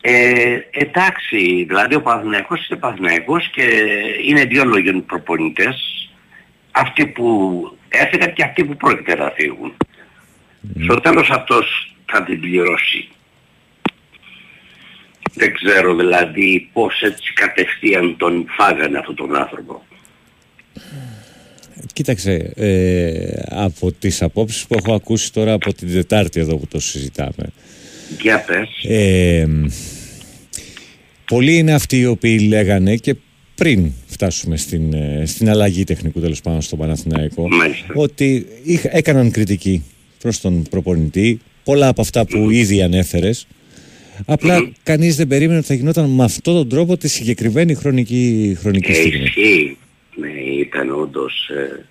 Ε, 0.00 0.58
εντάξει, 0.70 1.64
δηλαδή 1.68 1.94
ο 1.94 2.02
Παναθηναϊκός 2.02 2.68
είναι 2.68 2.78
Παναθηναϊκός 2.78 3.50
και 3.50 3.62
είναι 4.26 4.44
δύο 4.44 4.64
λόγιων 4.64 5.04
προπονητές. 5.04 6.08
Αυτοί 6.70 7.06
που 7.06 7.78
έφυγαν 7.88 8.32
και 8.32 8.42
αυτοί 8.42 8.64
που 8.64 8.76
πρόκειται 8.76 9.16
να 9.16 9.30
φύγουν. 9.30 9.76
Στο 10.82 10.94
τέλος 11.00 11.30
αυτός 11.30 11.94
θα 12.06 12.22
την 12.22 12.40
πληρώσει. 12.40 13.08
Δεν 15.34 15.54
ξέρω 15.54 15.94
δηλαδή 15.94 16.70
πώς 16.72 17.02
έτσι 17.02 17.32
κατευθείαν 17.32 18.16
τον 18.16 18.46
φάγανε 18.48 18.98
αυτόν 18.98 19.14
τον 19.14 19.36
άνθρωπο. 19.36 19.84
Κοίταξε, 21.92 22.52
ε, 22.54 23.42
από 23.48 23.92
τις 23.92 24.22
απόψεις 24.22 24.66
που 24.66 24.74
έχω 24.78 24.94
ακούσει 24.94 25.32
τώρα 25.32 25.52
από 25.52 25.74
την 25.74 25.92
Τετάρτη 25.92 26.40
εδώ 26.40 26.56
που 26.56 26.66
το 26.66 26.80
συζητάμε, 26.80 27.52
Για 28.22 28.38
πες. 28.46 28.68
ε, 28.90 29.48
πολλοί 31.26 31.56
είναι 31.56 31.72
αυτοί 31.74 31.98
οι 31.98 32.06
οποίοι 32.06 32.44
λέγανε 32.48 32.96
και 32.96 33.14
πριν 33.54 33.90
φτάσουμε 34.06 34.56
στην, 34.56 34.92
ε, 34.92 35.22
στην 35.26 35.48
αλλαγή 35.50 35.84
τεχνικού 35.84 36.20
τέλος 36.20 36.40
πάντων 36.40 36.62
στον 36.62 36.78
Παναθηναϊκό 36.78 37.48
Μάλιστα. 37.48 37.86
ότι 37.94 38.46
είχ- 38.62 38.84
έκαναν 38.90 39.30
κριτική 39.30 39.84
προς 40.18 40.40
τον 40.40 40.62
προπονητή 40.70 41.40
πολλά 41.64 41.88
από 41.88 42.00
αυτά 42.00 42.26
που 42.26 42.50
ήδη 42.50 42.82
ανέφερες 42.82 43.46
απλά 44.24 44.72
κανείς 44.82 45.16
δεν 45.16 45.26
περίμενε 45.28 45.58
ότι 45.58 45.66
θα 45.66 45.74
γινόταν 45.74 46.10
με 46.10 46.24
αυτόν 46.24 46.54
τον 46.54 46.68
τρόπο 46.68 46.96
τη 46.96 47.08
συγκεκριμένη 47.08 47.74
χρονική, 47.74 48.56
χρονική 48.60 48.90
Ε, 48.90 48.94
στιγμή. 48.94 49.22
ισχύει. 49.24 49.76
Ναι, 50.16 50.28
ήταν 50.60 50.90
όντως... 50.90 51.48
Ε, 51.48 51.84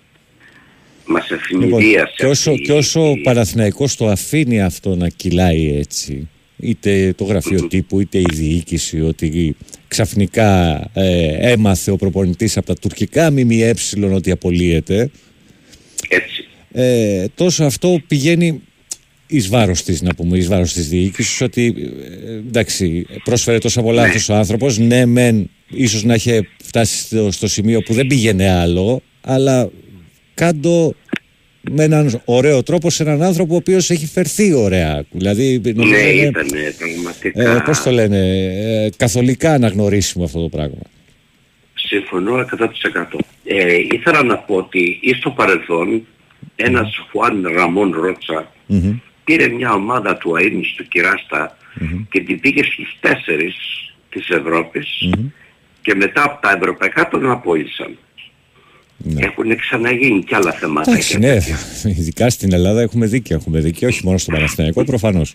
μας 1.06 1.26
Λοιπόν, 1.50 1.68
ευνηδίασε. 1.78 2.12
και 2.16 2.26
όσο, 2.26 2.50
αυτή 2.50 2.62
και 2.62 2.72
όσο 2.72 3.00
η- 3.04 3.10
ο 3.10 3.20
Παναθηναϊκός 3.22 3.96
το 3.96 4.06
αφήνει 4.08 4.62
αυτό 4.62 4.96
να 4.96 5.08
κυλάει 5.08 5.76
έτσι 5.78 6.28
είτε 6.56 7.12
το 7.16 7.24
γραφείο 7.24 7.66
τύπου 7.66 8.00
είτε 8.00 8.18
η 8.18 8.26
διοίκηση 8.32 9.00
ότι 9.00 9.56
ξαφνικά 9.88 10.80
ε, 10.94 11.50
έμαθε 11.52 11.90
ο 11.90 11.96
προπονητής 11.96 12.56
από 12.56 12.66
τα 12.66 12.74
τουρκικά 12.74 13.30
ΜΜΕ 13.30 13.74
ότι 14.12 14.30
απολύεται 14.30 15.10
Έτσι. 16.08 16.44
ε, 16.72 17.24
τόσο 17.34 17.64
αυτό 17.64 18.00
πηγαίνει 18.06 18.60
εις 19.26 19.48
βάρος 19.48 19.82
της 19.82 20.02
να 20.02 20.14
πούμε 20.14 20.36
εις 20.38 20.46
βάρος 20.48 20.72
της 20.72 20.88
διοίκησης 20.88 21.40
ότι 21.40 21.74
ε, 22.26 22.30
εντάξει 22.32 23.06
πρόσφερε 23.24 23.58
τόσα 23.58 23.82
πολλά 23.82 24.02
αυτός 24.02 24.28
ο 24.28 24.34
άνθρωπος 24.34 24.78
ναι 24.78 25.06
μεν 25.06 25.50
ίσως 25.74 26.04
να 26.04 26.14
είχε 26.14 26.48
φτάσει 26.64 26.98
στο, 26.98 27.30
στο 27.30 27.48
σημείο 27.48 27.80
που 27.82 27.94
δεν 27.94 28.06
πήγαινε 28.06 28.50
άλλο 28.50 29.02
αλλά 29.20 29.70
κάντο 30.34 30.94
με 31.70 31.84
έναν 31.84 32.20
ωραίο 32.24 32.62
τρόπο 32.62 32.90
σε 32.90 33.02
έναν 33.02 33.22
άνθρωπο 33.22 33.54
ο 33.54 33.56
οποίος 33.56 33.90
έχει 33.90 34.06
φερθεί 34.06 34.52
ωραία. 34.54 35.04
Δηλαδή 35.10 35.60
νομίζω 35.74 35.92
Ναι, 35.92 35.98
είναι, 35.98 36.26
ήταν 36.26 36.46
πραγματικά... 36.78 37.54
ε, 37.56 37.62
πώς 37.64 37.82
το 37.82 37.90
λένε 37.90 38.18
ε, 38.84 38.90
καθολικά 38.96 39.52
αναγνωρίσιμο 39.52 40.24
αυτό 40.24 40.40
το 40.40 40.48
πράγμα. 40.48 40.80
Συμφωνώ 41.74 42.34
100%. 42.36 43.18
Ε, 43.44 43.76
ήθελα 43.90 44.22
να 44.22 44.36
πω 44.38 44.54
ότι 44.54 44.98
ή 45.02 45.12
στο 45.12 45.30
παρελθόν 45.30 46.06
ένας 46.56 47.06
Χουάν 47.10 47.46
Ραμόν 47.54 47.90
Ρότσα 47.92 48.52
Μμμ. 48.66 48.98
πήρε 49.24 49.48
μια 49.48 49.72
ομάδα 49.72 50.16
του 50.16 50.36
αείμνης 50.36 50.74
του 50.74 50.88
κυραστα 50.88 51.56
και 52.10 52.20
την 52.20 52.40
πήγε 52.40 52.62
στους 52.62 52.96
τέσσερις 53.00 53.54
της 54.10 54.28
Ευρώπης 54.28 55.08
και 55.82 55.94
μετά 55.94 56.24
από 56.24 56.42
τα 56.42 56.52
ευρωπαϊκά 56.56 57.08
τον 57.08 57.30
απόλυσαν. 57.30 57.96
Έχουν 59.16 59.56
ξαναγίνει 59.56 60.22
κι 60.22 60.34
άλλα 60.34 60.52
θέματα. 60.52 60.90
Εντάξει, 60.90 61.18
ναι, 61.18 61.36
ειδικά 61.84 62.30
στην 62.30 62.52
Ελλάδα 62.52 62.80
έχουμε 62.80 63.06
δίκιο. 63.06 63.36
Έχουμε 63.36 63.60
δίκιο, 63.60 63.88
όχι 63.88 64.00
μόνο 64.04 64.18
στον 64.18 64.34
Παναθηναϊκό, 64.34 64.84
προφανώς. 64.84 65.34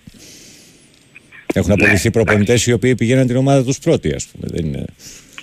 Έχουν 1.54 1.72
απολυθεί 1.72 2.12
προπονητές 2.12 2.66
οι 2.66 2.72
οποίοι 2.72 2.96
πηγαίναν 2.96 3.28
την 3.28 3.36
ομάδα 3.36 3.64
τους 3.64 3.80
πρώτοι, 3.80 4.14
ας 4.14 4.26
πούμε. 4.28 4.48
Δεν 4.52 4.66
είναι... 4.66 4.86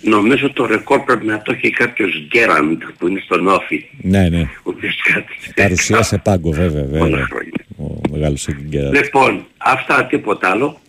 Νομίζω 0.03 0.53
το 0.53 0.67
ρεκόρ 0.67 1.01
πρέπει 1.01 1.27
να 1.27 1.43
το 1.43 1.53
έχει 1.53 1.71
κάποιος 1.71 2.27
Γκέραντ 2.27 2.83
που 2.99 3.09
είναι 3.09 3.21
στον 3.25 3.47
Όφη. 3.47 3.85
Ναι, 4.03 4.29
ναι. 4.29 4.41
Ο 4.41 4.47
οποίος 4.63 4.97
κάτι- 5.13 5.53
Παρουσίασε 5.63 6.19
πάγκο, 6.19 6.51
βέβαια. 6.51 6.83
Πολλά 6.85 7.05
βέβαια. 7.05 7.27
χρόνια. 7.27 7.53
Ο 7.77 8.01
μεγάλος 8.11 8.49
Εγκυγκέρα. 8.49 8.91
Λοιπόν, 8.91 9.47
αυτά 9.57 10.07
τίποτα 10.07 10.51
άλλο. 10.51 10.81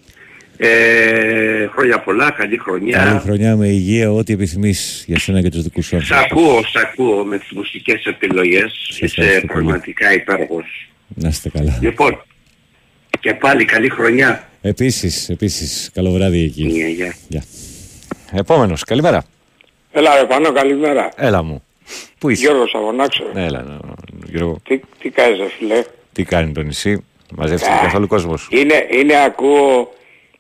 Ε, 0.57 1.67
χρόνια 1.67 1.99
πολλά, 1.99 2.31
καλή 2.31 2.57
χρονιά. 2.57 2.97
Καλή 2.97 3.19
χρονιά 3.19 3.55
με 3.55 3.67
υγεία, 3.67 4.11
ό,τι 4.11 4.33
επιθυμείς 4.33 5.03
για 5.07 5.19
σένα 5.19 5.41
και 5.41 5.49
τους 5.49 5.61
δικούς 5.63 5.85
σου 5.85 6.01
Σ' 6.05 6.11
άνθρωπους. 6.11 6.43
ακούω, 6.47 6.61
σ' 6.63 6.75
ακούω 6.75 7.23
με 7.25 7.37
τις 7.37 7.51
μουσικές 7.51 8.05
επιλογές. 8.05 8.87
Είσαι 8.89 9.05
ευχαριστώ 9.05 9.47
πολύ. 9.47 9.47
πραγματικά 9.47 10.13
υπέροχος. 10.13 10.89
Να 11.07 11.27
είστε 11.27 11.49
καλά. 11.49 11.77
Λοιπόν, 11.81 12.23
και 13.19 13.33
πάλι 13.33 13.65
καλή 13.65 13.89
χρονιά. 13.89 14.49
Επίσης, 14.61 15.29
επίσης, 15.29 15.89
καλό 15.93 16.11
βράδυ 16.11 16.43
εκεί. 16.43 16.63
Γεια, 16.67 16.87
γεια. 16.87 17.15
Γεια. 17.27 17.43
Επόμενος, 18.31 18.83
καλημέρα. 18.83 19.25
Έλα 19.91 20.15
ρε 20.19 20.25
Πανώ, 20.25 20.51
καλημέρα. 20.51 21.09
Έλα 21.15 21.43
μου. 21.43 21.63
Πού 22.17 22.29
είσαι, 22.29 22.41
Γιώργος 22.41 22.71
από 22.75 22.91
Νάξο. 22.91 23.23
Ναι, 23.33 23.45
έλα, 23.45 23.61
ναι, 23.61 23.77
Γιώργο. 24.25 24.59
Τι, 24.67 24.79
τι 24.99 25.09
κάνεις 25.09 25.39
ρε 25.39 25.47
φίλε; 25.57 25.83
Τι 26.13 26.23
κάνει 26.23 26.51
το 26.51 26.61
νησί, 26.61 27.03
μαζεύτηκε 27.35 27.71
Α. 27.73 27.79
καθόλου 27.81 28.07
κόσμο. 28.07 28.33
Είναι, 28.49 28.87
είναι 28.91 29.23
ακούω, 29.25 29.93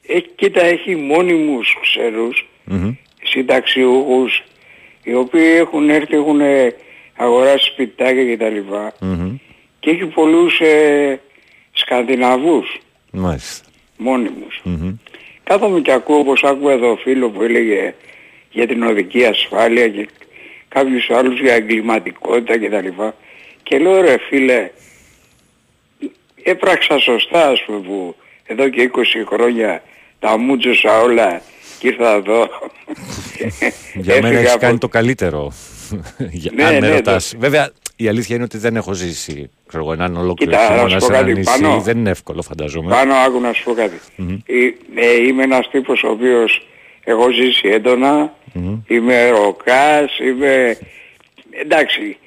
ε, 0.07 0.19
κοίτα 0.19 0.61
έχει 0.61 0.95
μόνιμους 0.95 1.77
ξερούς, 1.81 2.47
συνταξιούχους, 3.23 4.43
οι 5.03 5.13
οποίοι 5.13 5.53
έχουν 5.57 5.89
έρθει, 5.89 6.15
έχουν 6.15 6.39
ε, 6.41 6.73
αγοράσει 7.15 7.69
σπιτάκια 7.71 8.35
κτλ. 8.35 8.57
Και 9.79 9.89
έχει 9.89 10.05
πολλούς 10.05 10.59
ε, 10.59 11.19
Σκανδιναβούς 11.71 12.77
Μάλιστα. 13.11 13.65
μόνιμους. 13.97 14.61
Κάθομαι 15.43 15.79
και 15.79 15.91
ακούω 15.91 16.17
όπως 16.19 16.43
άκουγα 16.43 16.73
εδώ 16.73 16.95
φίλος 16.95 17.31
που 17.31 17.41
έλεγε 17.41 17.93
για 18.51 18.67
την 18.67 18.83
οδική 18.83 19.25
ασφάλεια 19.25 19.87
και 19.87 20.07
κάποιους 20.67 21.09
άλλους 21.09 21.39
για 21.39 21.53
εγκληματικότητα 21.53 22.57
κτλ. 22.57 23.01
Και 23.63 23.77
λέω 23.79 24.01
ρε 24.01 24.17
φίλε, 24.29 24.69
έπραξα 26.43 26.99
σωστά 26.99 27.47
ας 27.49 27.63
πούμε 27.65 27.79
που 27.79 28.15
εδώ 28.45 28.69
και 28.69 28.91
20 28.93 29.01
χρόνια 29.25 29.83
τα 30.25 30.37
μούτζωσα 30.37 31.01
όλα 31.01 31.41
και 31.79 31.87
ήρθα 31.87 32.13
εδώ. 32.13 32.47
Για 33.93 34.13
μένα 34.15 34.27
Έφυγα 34.27 34.39
έχεις 34.39 34.51
από- 34.51 34.59
κάνει 34.59 34.77
το 34.77 34.87
καλύτερο. 34.87 35.51
Για- 36.31 36.51
Ναι, 36.55 36.63
αν 36.63 36.73
με 36.73 36.79
ναι, 36.79 36.89
ρωτάς. 36.93 37.35
Βέβαια, 37.37 37.69
η 37.95 38.07
αλήθεια 38.07 38.35
είναι 38.35 38.43
ότι 38.43 38.57
δεν 38.57 38.75
έχω 38.75 38.93
ζήσει 38.93 39.49
ξέρω, 39.67 39.83
εγώ, 39.83 39.93
έναν 39.93 40.17
ολόκληρο 40.17 40.51
Κοίτα, 40.51 40.63
να 40.69 40.75
χειμώνα 40.75 40.89
σου 40.99 41.05
σε 41.05 41.11
πω 41.11 41.13
ένα 41.17 41.17
κάτι, 41.27 41.33
νησί. 41.39 41.61
Πάνο. 41.61 41.79
Δεν 41.81 41.97
είναι 41.97 42.09
εύκολο, 42.09 42.41
φανταζόμαι. 42.41 42.89
Πάνω 42.89 43.13
άκου 43.13 43.39
να 43.39 43.53
σου 43.53 43.63
πω 43.63 43.73
κάτι. 43.73 43.99
Ε, 44.45 44.55
ε, 45.05 45.25
είμαι 45.27 45.43
ένας 45.43 45.69
τύπος 45.71 46.03
ο 46.03 46.07
οποίος 46.09 46.67
έχω 47.03 47.31
ζήσει 47.31 47.67
έντονα, 47.67 48.33
είμαι 48.87 49.29
ροκάς, 49.29 50.19
είμαι 50.19 50.77
εντάξει, 51.51 52.17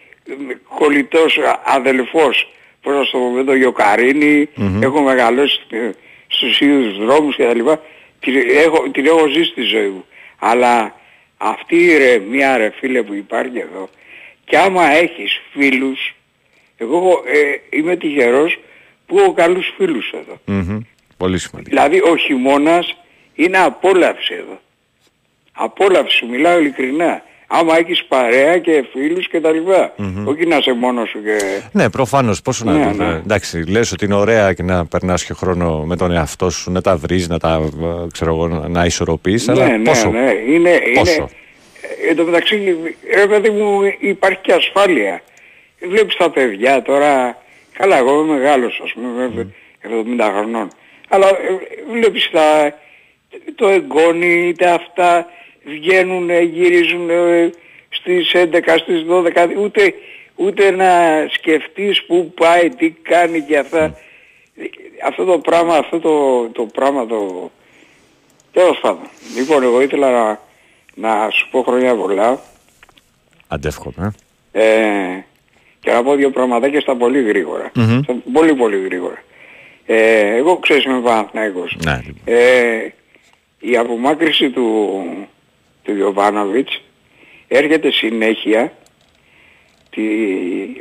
είμαι 0.40 0.60
κολλητός 0.78 1.38
αδελφός 1.64 2.52
προς 2.82 3.10
το 3.10 3.18
με 3.18 3.44
το 3.44 3.54
Γιοκαρίνη, 3.54 4.48
έχω 4.80 5.00
μεγαλώσει 5.00 5.60
ε, 5.70 5.90
στους 6.46 6.60
ίδιους 6.60 6.96
δρόμους 6.96 7.36
και 7.36 7.44
τα 7.44 7.54
λοιπά. 7.54 7.82
Την 8.20 8.34
έχω, 8.64 8.90
την 8.90 9.06
έχω 9.06 9.26
ζήσει 9.26 9.50
στη 9.50 9.62
ζωή 9.62 9.88
μου. 9.88 10.04
Αλλά 10.38 10.94
αυτή 11.36 11.76
η 11.76 11.84
ηρεμία 11.84 12.56
ρε 12.56 12.70
φίλε 12.78 13.02
που 13.02 13.14
υπάρχει 13.14 13.58
εδώ 13.58 13.88
και 14.44 14.58
άμα 14.58 14.84
έχεις 14.84 15.40
φίλους 15.52 16.12
εγώ 16.78 17.22
ε, 17.26 17.76
είμαι 17.76 17.96
τυχερός 17.96 18.58
που 19.06 19.18
έχω 19.18 19.32
καλούς 19.32 19.72
φίλους 19.76 20.12
εδώ. 20.12 20.40
Μμμ. 20.44 20.78
Πολύ 21.16 21.38
σημαντικό. 21.38 21.76
Δηλαδή 21.76 22.00
ο 22.00 22.16
χειμώνας 22.16 22.96
είναι 23.34 23.58
απόλαυση 23.58 24.34
εδώ. 24.34 24.60
Απόλαυση, 25.52 26.16
σου 26.16 26.26
μιλάω 26.26 26.58
ειλικρινά. 26.58 27.22
Άμα 27.50 27.78
έχεις 27.78 28.04
παρέα 28.04 28.58
και 28.58 28.84
φίλους 28.92 29.28
και 29.28 29.40
τα 29.40 29.50
λοιπα 29.52 29.94
Όχι 30.24 30.46
να 30.46 30.56
είσαι 30.56 30.72
μόνος 30.72 31.08
σου 31.08 31.22
και... 31.24 31.36
Ναι, 31.72 31.90
προφανώς. 31.90 32.42
Πόσο 32.42 32.64
Ναι, 32.64 32.72
να. 32.78 32.92
ναι. 32.92 33.14
Εντάξει, 33.14 33.62
λες 33.70 33.92
ότι 33.92 34.04
είναι 34.04 34.14
ωραία 34.14 34.52
και 34.52 34.62
να 34.62 34.86
περνάς 34.86 35.24
και 35.24 35.34
χρόνο 35.34 35.82
με 35.84 35.96
τον 35.96 36.12
εαυτό 36.12 36.50
σου, 36.50 36.70
να 36.72 36.80
τα 36.80 36.96
βρεις, 36.96 37.28
να 37.28 37.38
τα 37.38 37.60
ε, 37.82 38.06
ξέρω 38.12 38.30
εγώ, 38.34 38.48
να- 38.48 38.68
να 38.68 38.84
ισορροπείς. 38.84 39.46
ναι, 39.46 39.52
αλλά 39.52 39.76
ναι, 39.76 39.82
πόσο; 39.84 40.10
ναι. 40.10 40.32
Είναι, 40.48 40.78
Πόσο; 40.94 41.12
είναι... 41.14 41.28
Εν 42.08 42.16
τω 42.16 42.24
μεταξύ, 42.24 42.76
ρε 43.14 43.26
παιδί 43.26 43.50
μου, 43.50 43.78
υπάρχει 43.98 44.38
και 44.42 44.52
ασφάλεια. 44.52 45.20
Βλέπεις 45.88 46.16
τα 46.16 46.30
παιδιά 46.30 46.82
τώρα... 46.82 47.36
Καλά, 47.72 47.96
εγώ 47.98 48.20
είμαι 48.24 48.38
μεγάλος, 48.38 48.80
ας 48.84 48.92
πούμε, 48.92 49.08
βέβαια, 49.16 49.46
70 50.28 50.32
χρονών. 50.36 50.68
Αλλά 51.08 51.28
ε, 51.28 51.32
βλέπεις 51.92 52.30
τα... 52.32 52.74
το 53.54 53.68
εγγόνι, 53.68 54.48
είτε 54.48 54.68
αυτά 54.70 55.26
βγαίνουν, 55.64 56.30
γυρίζουν 56.42 57.10
ε, 57.10 57.50
στις 57.88 58.32
11, 58.34 58.60
στις 58.78 59.04
12, 59.08 59.48
ούτε, 59.58 59.94
ούτε 60.34 60.70
να 60.70 60.88
σκεφτείς 61.32 62.04
πού 62.06 62.32
πάει, 62.34 62.68
τι 62.68 62.90
κάνει 62.90 63.40
και 63.40 63.58
αυτά. 63.58 63.96
Αυτό 65.06 65.24
το 65.24 65.38
πράγμα, 65.38 65.74
αυτό 65.74 65.98
το, 66.00 66.44
το 66.48 66.62
πράγμα 66.64 67.06
το... 67.06 67.50
Τέλος 68.52 68.78
πάντων. 68.80 69.08
Λοιπόν, 69.36 69.62
εγώ 69.62 69.80
ήθελα 69.80 70.10
να, 70.10 70.40
να 70.94 71.30
σου 71.30 71.48
πω 71.50 71.62
χρόνια 71.62 71.94
πολλά 71.94 72.40
Αντεύχομαι. 73.48 74.14
ε, 74.52 74.64
και 75.80 75.90
να 75.90 76.02
πω 76.02 76.14
δύο 76.14 76.30
πραγματάκια 76.30 76.80
στα 76.80 76.96
πολύ 76.96 77.22
γρήγορα. 77.22 77.70
Μμμ. 77.74 78.02
Στα 78.02 78.14
πολύ 78.32 78.54
πολύ 78.54 78.82
γρήγορα. 78.84 79.22
Ε, 79.86 80.36
εγώ 80.36 80.56
ξέρεις 80.56 80.84
είμαι 80.84 81.00
Παναθηναϊκός. 81.00 81.76
Ναι. 81.84 82.00
Ε, 82.24 82.88
η 83.60 83.76
απομάκρυση 83.76 84.50
του, 84.50 85.02
του 85.88 85.94
Γιωβάνοβιτς 85.94 86.80
έρχεται 87.48 87.90
συνέχεια 87.90 88.72
τη, 89.90 90.02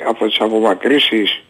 από 0.07 0.27
τις 0.27 0.39
απομακρύσεις 0.39 1.43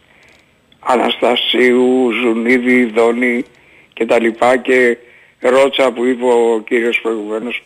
Αναστασίου, 0.80 2.10
Ζουνίδη, 2.12 2.84
Δόνη 2.84 3.44
και 3.92 4.06
τα 4.06 4.20
λοιπά 4.20 4.56
και 4.56 4.96
Ρότσα 5.40 5.92
που 5.92 6.04
είπε 6.04 6.24
ο 6.24 6.62
κύριος 6.66 7.00
προηγουμένως 7.00 7.62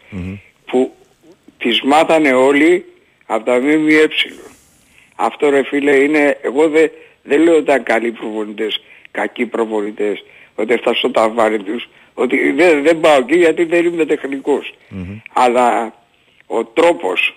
που 0.66 0.95
τις 1.59 1.82
μάθανε 1.82 2.32
όλοι 2.32 2.84
από 3.26 3.45
τα 3.45 3.59
ΜΜΕ. 3.61 4.09
Αυτό 5.16 5.51
ρε 5.51 5.62
φίλε 5.62 5.95
είναι, 5.95 6.38
εγώ 6.43 6.68
δεν 6.68 6.90
δεν 7.22 7.40
λέω 7.40 7.53
ότι 7.53 7.62
ήταν 7.62 7.82
καλοί 7.82 8.11
προπονητές, 8.11 8.80
κακοί 9.11 9.47
προπονητές, 9.47 10.24
ότι 10.55 10.72
έφτασαν 10.73 10.99
στο 10.99 11.11
ταβάνι 11.11 11.62
τους, 11.62 11.88
ότι 12.15 12.51
δεν, 12.53 12.83
δεν 12.83 13.01
πάω 13.01 13.19
εκεί 13.19 13.37
γιατί 13.37 13.65
δεν 13.65 13.85
είμαι 13.85 14.05
τεχνικός. 14.05 14.75
Αλλά 15.33 15.95
ο 16.47 16.65
τρόπος, 16.65 17.37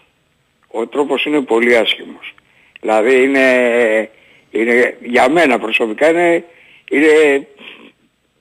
ο 0.67 0.87
τρόπος 0.87 1.25
είναι 1.25 1.41
πολύ 1.41 1.77
άσχημος. 1.77 2.33
Δηλαδή 2.81 3.21
είναι, 3.23 4.09
είναι 4.51 4.97
για 5.01 5.29
μένα 5.29 5.59
προσωπικά 5.59 6.09
είναι, 6.09 6.43
είναι 6.89 7.47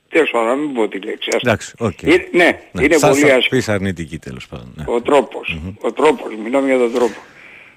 τέλος 0.08 0.30
πάντων 0.30 0.46
να 0.48 0.54
μην 0.54 0.72
πω 0.72 0.88
τη 0.88 0.98
λέξη. 0.98 1.28
ας- 1.34 1.42
Εντάξει, 1.42 1.74
οκ. 1.78 2.02
Είναι- 2.02 2.28
ναι, 2.32 2.60
είναι 2.82 2.96
θα, 2.98 3.08
πολύ 3.08 3.20
θα 3.20 3.26
άσχημο. 3.26 3.40
πεις 3.50 3.68
αρνητική 3.68 4.18
τέλος 4.18 4.46
πάντων. 4.48 4.72
Ναι. 4.76 4.84
Ο 4.86 5.00
τρόπος. 5.02 5.58
Ο 5.80 5.92
τρόπος. 5.92 6.34
Μιλάμε 6.44 6.66
για 6.66 6.78
τον 6.78 6.92
τρόπο. 6.92 7.14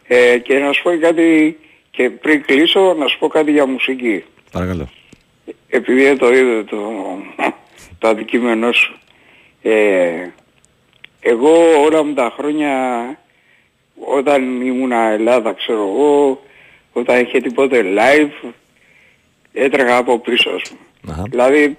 Ε, 0.08 0.38
και 0.38 0.58
να 0.60 0.72
σου 0.74 0.84
πω 0.84 0.98
κάτι 0.98 1.58
και 1.92 2.10
πριν 2.10 2.44
κλείσω 2.44 2.94
να 3.00 3.08
σου 3.08 3.18
πω 3.20 3.28
κάτι 3.28 3.52
για 3.52 3.66
μουσική. 3.66 4.24
Παρακαλώ. 4.52 4.90
Επειδή 5.70 6.04
δεν 6.04 6.18
το 6.18 6.34
είδε 6.34 6.64
το, 6.64 6.78
το 8.00 8.08
αντικείμενό 8.08 8.72
σου. 8.72 8.98
Ε, 9.62 10.28
εγώ 11.20 11.82
όλα 11.86 12.04
μου 12.04 12.14
τα 12.14 12.34
χρόνια 12.38 12.72
όταν 14.06 14.62
ήμουνα 14.62 14.98
Ελλάδα 15.10 15.54
ξέρω 15.54 15.80
εγώ 15.82 16.42
όταν 16.94 17.22
είχε 17.22 17.40
τίποτε 17.42 17.82
live 17.84 18.50
έτρεχα 19.54 19.98
από 19.98 20.20
πίσω 20.20 20.50
ας 20.50 20.62
πούμε. 20.70 21.14
Αχα. 21.14 21.24
Δηλαδή 21.30 21.78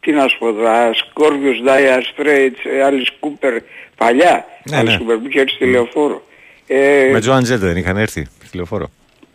τι 0.00 0.12
να 0.12 0.28
σου 0.28 0.38
πω 0.38 0.52
τώρα, 0.52 0.90
Scorpius, 0.94 1.68
Dire 1.68 2.00
Straits, 2.16 2.60
ε, 2.64 2.88
Alice 2.88 3.26
Cooper, 3.26 3.58
παλιά, 3.96 4.46
Ναι, 4.70 4.80
Alice 4.80 4.84
ναι. 4.84 4.96
Cooper 5.00 5.18
που 5.22 5.26
είχε 5.28 5.40
έρθει 5.40 5.54
στη 5.54 5.66
λεωφόρο. 5.66 6.26
Ε, 6.66 7.08
Με 7.12 7.20
Joan 7.26 7.38
Jett 7.40 7.58
δεν 7.58 7.76
είχαν 7.76 7.96
έρθει 7.96 8.26
στη 8.44 8.56
λεωφόρο; 8.56 8.90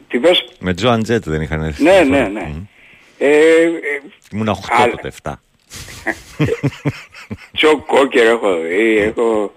τι 0.07 0.19
πες, 0.19 0.45
Με 0.59 0.73
Joan 0.81 0.97
Jett 0.99 1.21
δεν 1.21 1.41
είχαν 1.41 1.61
έρθει. 1.61 1.73
στη 1.73 1.83
ναι, 1.83 1.91
λεωφόρο. 2.03 2.29
ναι, 2.31 2.39
ναι. 2.39 2.45
Μμμ. 2.47 2.63
Ε, 3.17 3.27
ε, 3.61 3.69
Ήμουν 4.33 4.47
8 4.47 4.53
Αλλά- 4.69 4.89
τότε, 4.91 5.07
7. 5.23 5.31
Τζο 7.57 7.77
Κόκερ 7.77 8.27
έχω 8.27 8.59
δει, 8.59 8.97
έχω 8.97 9.55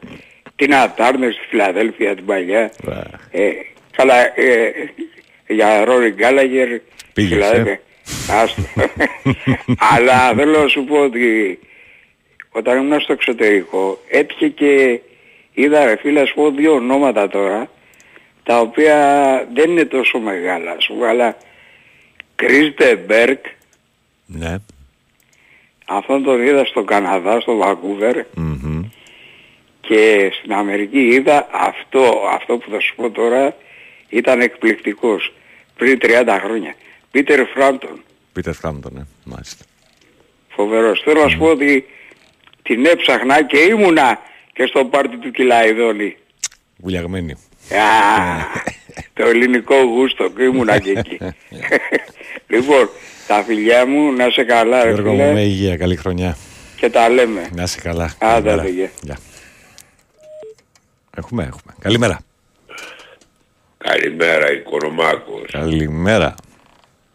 την 0.56 0.74
Ατάρνερ 0.74 1.32
στη 1.32 1.46
Φιλαδέλφια 1.48 2.14
την 2.14 2.24
παλιά. 2.24 2.72
Ε, 3.30 3.50
καλά, 3.96 4.40
ε, 4.40 4.72
για 5.46 5.84
Ρόρι 5.84 6.10
Γκάλαγερ 6.10 6.68
Πήγες, 7.12 7.32
Φιλαδέλφια. 7.32 7.80
Άστο. 8.30 8.62
Αλλά 9.94 10.34
θέλω 10.34 10.62
να 10.62 10.68
σου 10.68 10.84
πω 10.84 10.98
ότι 10.98 11.58
όταν 12.50 12.78
ήμουν 12.78 13.00
στο 13.00 13.12
εξωτερικό 13.12 14.02
έτυχε 14.08 14.48
και 14.48 15.00
είδα 15.52 15.84
ρε 15.84 15.96
φίλε, 15.96 16.20
ας 16.20 16.32
πω 16.34 16.50
δύο 16.50 16.72
ονόματα 16.72 17.28
τώρα 17.28 17.70
τα 18.42 18.60
οποία 18.60 18.96
δεν 19.54 19.70
είναι 19.70 19.84
τόσο 19.84 20.18
μεγάλα, 20.18 20.70
ας 20.70 20.86
πούμε, 20.86 21.08
αλλά 21.08 21.36
Chris 22.36 22.82
de 22.82 22.96
Berg, 23.08 23.38
Ναι. 24.26 24.56
Αυτόν 25.84 26.22
τον 26.22 26.46
είδα 26.46 26.64
στο 26.64 26.82
Καναδά, 26.84 27.40
στο 27.40 27.56
Βαγκούβερ 27.56 28.24
Μμμ. 28.34 28.82
και 29.80 30.30
στην 30.38 30.52
Αμερική 30.52 31.00
είδα 31.00 31.48
αυτό, 31.52 32.22
αυτό 32.34 32.56
που 32.56 32.70
θα 32.70 32.80
σου 32.80 32.94
πω 32.94 33.10
τώρα 33.10 33.56
ήταν 34.08 34.40
εκπληκτικός 34.40 35.32
πριν 35.76 35.98
30 36.02 36.38
χρόνια. 36.44 36.74
Πίτερ 37.10 37.46
Φράντον, 37.46 38.02
Πίτερ 38.32 38.54
Φράμπτον, 38.54 38.92
ναι. 38.94 39.02
Μάλιστα. 39.24 39.64
φοβερός. 40.48 41.00
Θέλω 41.04 41.22
να 41.22 41.28
σου 41.28 41.38
πω 41.38 41.46
ότι 41.46 41.84
την 42.62 42.86
έψαχνα 42.86 43.42
και 43.44 43.58
ήμουνα 43.58 44.20
και 44.52 44.66
στο 44.66 44.84
πάρτι 44.84 45.16
του 45.16 45.30
Κιλαϊδόνη. 45.30 46.16
Βουλιαγμένη. 46.76 47.32
Α, 47.32 47.36
το 49.12 49.26
ελληνικό 49.26 49.74
γούστο 49.82 50.28
και 50.30 50.42
ήμουνα 50.42 50.78
και 50.78 50.90
εκεί. 50.90 51.18
λοιπόν, 52.54 52.90
τα 53.26 53.42
φιλιά 53.42 53.86
μου, 53.86 54.12
να 54.12 54.30
σε 54.30 54.42
καλά 54.44 54.84
ρε 54.84 54.92
Γιώργο 54.92 55.10
μου, 55.12 55.16
με 55.16 55.24
φίλε 55.28 55.40
υγεία, 55.42 55.76
καλή 55.76 55.96
χρονιά. 55.96 56.36
και 56.76 56.90
τα 56.90 57.08
λέμε. 57.08 57.48
Να 57.54 57.62
είσαι 57.62 57.80
καλά. 57.80 58.04
Άντε, 58.18 58.48
Καλημέρα. 58.48 58.60
άντε, 58.62 58.70
γεια. 58.70 58.90
Γεια. 59.02 59.18
Έχουμε, 61.16 61.42
έχουμε. 61.42 61.74
Καλημέρα. 61.80 62.18
Καλημέρα 63.78 64.52
Οικονομάκος. 64.52 65.50
Καλημέρα. 65.52 66.34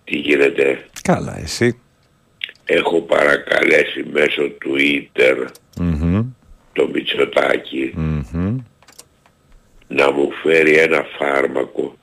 Τι 0.03 0.16
γίνεται; 0.18 0.86
Καλά, 1.01 1.39
εσύ; 1.39 1.80
Έχω 2.66 3.01
παρακαλέσει 3.01 4.05
μέσω 4.12 4.41
Twitter 4.66 5.45
Μμμ. 5.80 6.26
το 6.74 6.88
Μητσοτάκη 6.93 7.91
Μμμ. 7.95 8.57
να 9.88 10.12
μου 10.12 10.30
φέρει 10.43 10.78
ένα 10.78 11.05
φάρμακο 11.18 11.97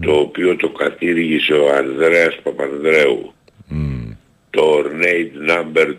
το 0.00 0.12
οποίο 0.12 0.56
το 0.56 0.68
κατήργησε 0.68 1.52
ο 1.52 1.74
Ανδρέας 1.76 2.38
Παπανδρέου. 2.42 3.32
Το 4.50 4.84
Ornate 4.84 5.50
Number 5.50 5.86
2. 5.86 5.94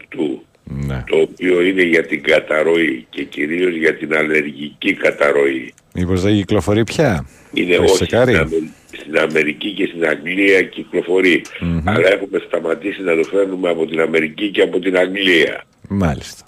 Ναι. 0.63 1.03
Το 1.09 1.17
οποίο 1.17 1.61
είναι 1.61 1.81
για 1.83 2.05
την 2.05 2.23
καταρροή 2.23 3.05
και 3.09 3.23
κυρίως 3.23 3.75
για 3.75 3.95
την 3.95 4.15
αλλεργική 4.15 4.93
καταρροή. 4.93 5.73
Μήπως 5.93 6.21
δεν 6.21 6.33
κυκλοφορεί 6.35 6.83
πια; 6.83 7.25
Είναι 7.53 7.75
Το 7.75 7.81
όχι 7.81 7.91
έχεις 7.91 7.95
στην, 7.95 8.07
τσεκάρει; 8.07 8.35
Αμε- 8.35 8.69
στην 9.01 9.17
Αμερική 9.17 9.71
και 9.73 9.85
στην 9.85 10.05
Αγγλία 10.07 10.61
κυκλοφορεί. 10.61 11.41
Αλλά 11.83 12.07
έχουμε 12.13 12.41
σταματήσει 12.47 13.01
να 13.01 13.15
το 13.15 13.23
φέρνουμε 13.23 13.69
από 13.69 13.85
την 13.85 13.99
Αμερική 14.01 14.49
και 14.49 14.61
από 14.61 14.79
την 14.79 14.97
Αγγλία. 14.97 15.63
Μάλιστα. 15.89 16.45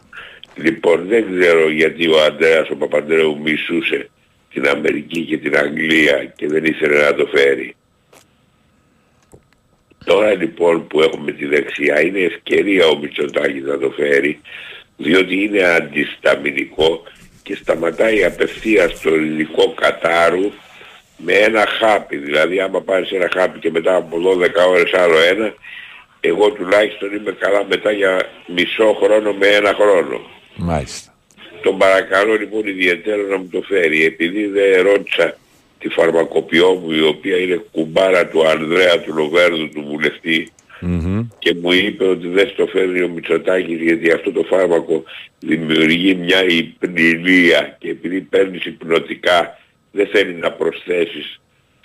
Λοιπόν, 0.56 1.06
δεν 1.08 1.26
ξέρω 1.40 1.70
γιατί 1.72 2.08
ο 2.08 2.24
Αντρέας 2.24 2.70
ο 2.70 2.76
Παπαντρέου 2.76 3.40
μισούσε 3.44 4.10
την 4.54 4.68
Αμερική 4.68 5.22
και 5.22 5.38
την 5.38 5.58
Αγγλία 5.58 6.34
και 6.36 6.48
δεν 6.48 6.64
ήθελε 6.66 7.02
να 7.02 7.14
το 7.14 7.26
φέρει. 7.26 7.76
Τώρα 10.06 10.34
λοιπόν 10.34 10.88
που 10.88 11.02
έχουμε 11.02 11.32
τη 11.32 11.46
δεξιά 11.46 12.02
είναι 12.02 12.20
ευκαιρία 12.20 12.88
ο 12.88 12.98
Μητσοτάκης 12.98 13.64
να 13.64 13.78
το 13.78 13.90
φέρει 13.90 14.40
διότι 14.98 15.44
είναι 15.44 15.64
αντισταμινικό 15.64 17.04
και 17.44 17.56
σταματάει 17.56 18.24
απευθείας 18.24 19.02
το 19.02 19.10
ελληνικό 19.10 19.74
κατάρου 19.74 20.52
με 21.18 21.34
ένα 21.34 21.66
χάπι. 21.80 22.18
Δηλαδή 22.18 22.60
άμα 22.60 22.82
πάρεις 22.82 23.12
ένα 23.12 23.30
χάπι 23.34 23.60
και 23.60 23.72
μετά 23.72 23.96
από 23.96 24.18
12 24.18 24.70
ώρες 24.70 24.94
άλλο 24.94 25.20
ένα 25.20 25.54
εγώ 26.20 26.52
τουλάχιστον 26.52 27.16
είμαι 27.16 27.32
καλά 27.32 27.66
μετά 27.70 27.92
για 27.92 28.30
μισό 28.48 28.98
χρόνο 29.02 29.34
με 29.34 29.48
ένα 29.48 29.74
χρόνο. 29.74 30.22
Μάλιστα. 30.56 31.14
Τον 31.62 31.78
παρακαλώ 31.78 32.34
λοιπόν 32.34 32.68
ιδιαίτερα 32.68 33.22
να 33.22 33.38
μου 33.38 33.48
το 33.52 33.62
φέρει 33.62 34.06
επειδή 34.06 34.46
δεν 34.46 34.84
ρώτησα 34.84 35.38
τη 35.86 35.92
φαρμακοποιό 35.94 36.74
μου 36.74 36.92
η 36.92 37.02
οποία 37.02 37.38
είναι 37.38 37.64
κουμπάρα 37.72 38.28
του 38.28 38.48
Ανδρέα 38.48 39.00
του 39.02 39.14
Λοβέρδου 39.14 39.70
του 39.70 39.86
βουλευτή 39.90 40.52
Μμμ. 40.82 41.28
και 41.40 41.56
μου 41.62 41.72
είπε 41.72 42.04
ότι 42.04 42.28
δεν 42.28 42.48
στο 42.48 42.66
φέρνει 42.66 43.02
ο 43.02 43.10
Μητσοτάκης 43.10 43.82
γιατί 43.82 44.12
αυτό 44.12 44.32
το 44.32 44.44
φάρμακο 44.44 45.04
δημιουργεί 45.40 46.16
μια 46.16 46.44
υπνηλία 46.44 47.76
και 47.80 47.90
επειδή 47.90 48.22
παίρνεις 48.22 48.66
υπνοτικά 48.66 49.60
δεν 49.92 50.08
θέλεις 50.08 50.38
να 50.38 50.52
προσθέσεις 50.52 51.42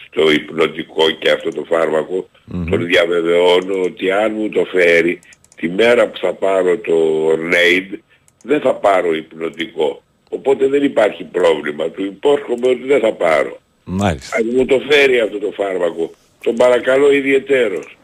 στο 0.06 0.30
υπνοτικό 0.30 1.10
και 1.10 1.30
αυτό 1.30 1.50
το 1.50 1.64
φάρμακο 1.64 2.28
τον 2.70 2.86
διαβεβαιώνω 2.86 3.82
ότι 3.82 4.10
αν 4.10 4.32
μου 4.32 4.48
το 4.48 4.64
φέρει 4.64 5.20
τη 5.56 5.68
μέρα 5.68 6.06
που 6.08 6.18
θα 6.18 6.32
πάρω 6.32 6.76
το 6.76 7.28
Ornaid 7.32 7.98
δεν 8.42 8.60
θα 8.60 8.74
πάρω 8.74 9.14
υπνοτικό. 9.14 10.02
Οπότε 10.28 10.66
δεν 10.66 10.82
υπάρχει 10.82 11.24
πρόβλημα. 11.24 11.90
Του 11.90 12.04
υπόσχομαι 12.04 12.68
ότι 12.68 12.84
δεν 12.86 13.00
θα 13.00 13.12
πάρω 13.12 13.59
Μάλιστα. 13.84 14.36
αν 14.36 14.50
μου 14.56 14.64
το 14.64 14.82
φέρει 14.90 15.20
αυτό 15.20 15.38
το 15.38 15.52
φάρμακο 15.56 16.10
τον 16.42 16.54
παρακαλώ 16.56 17.12
ιδιαιτέρως 17.12 17.96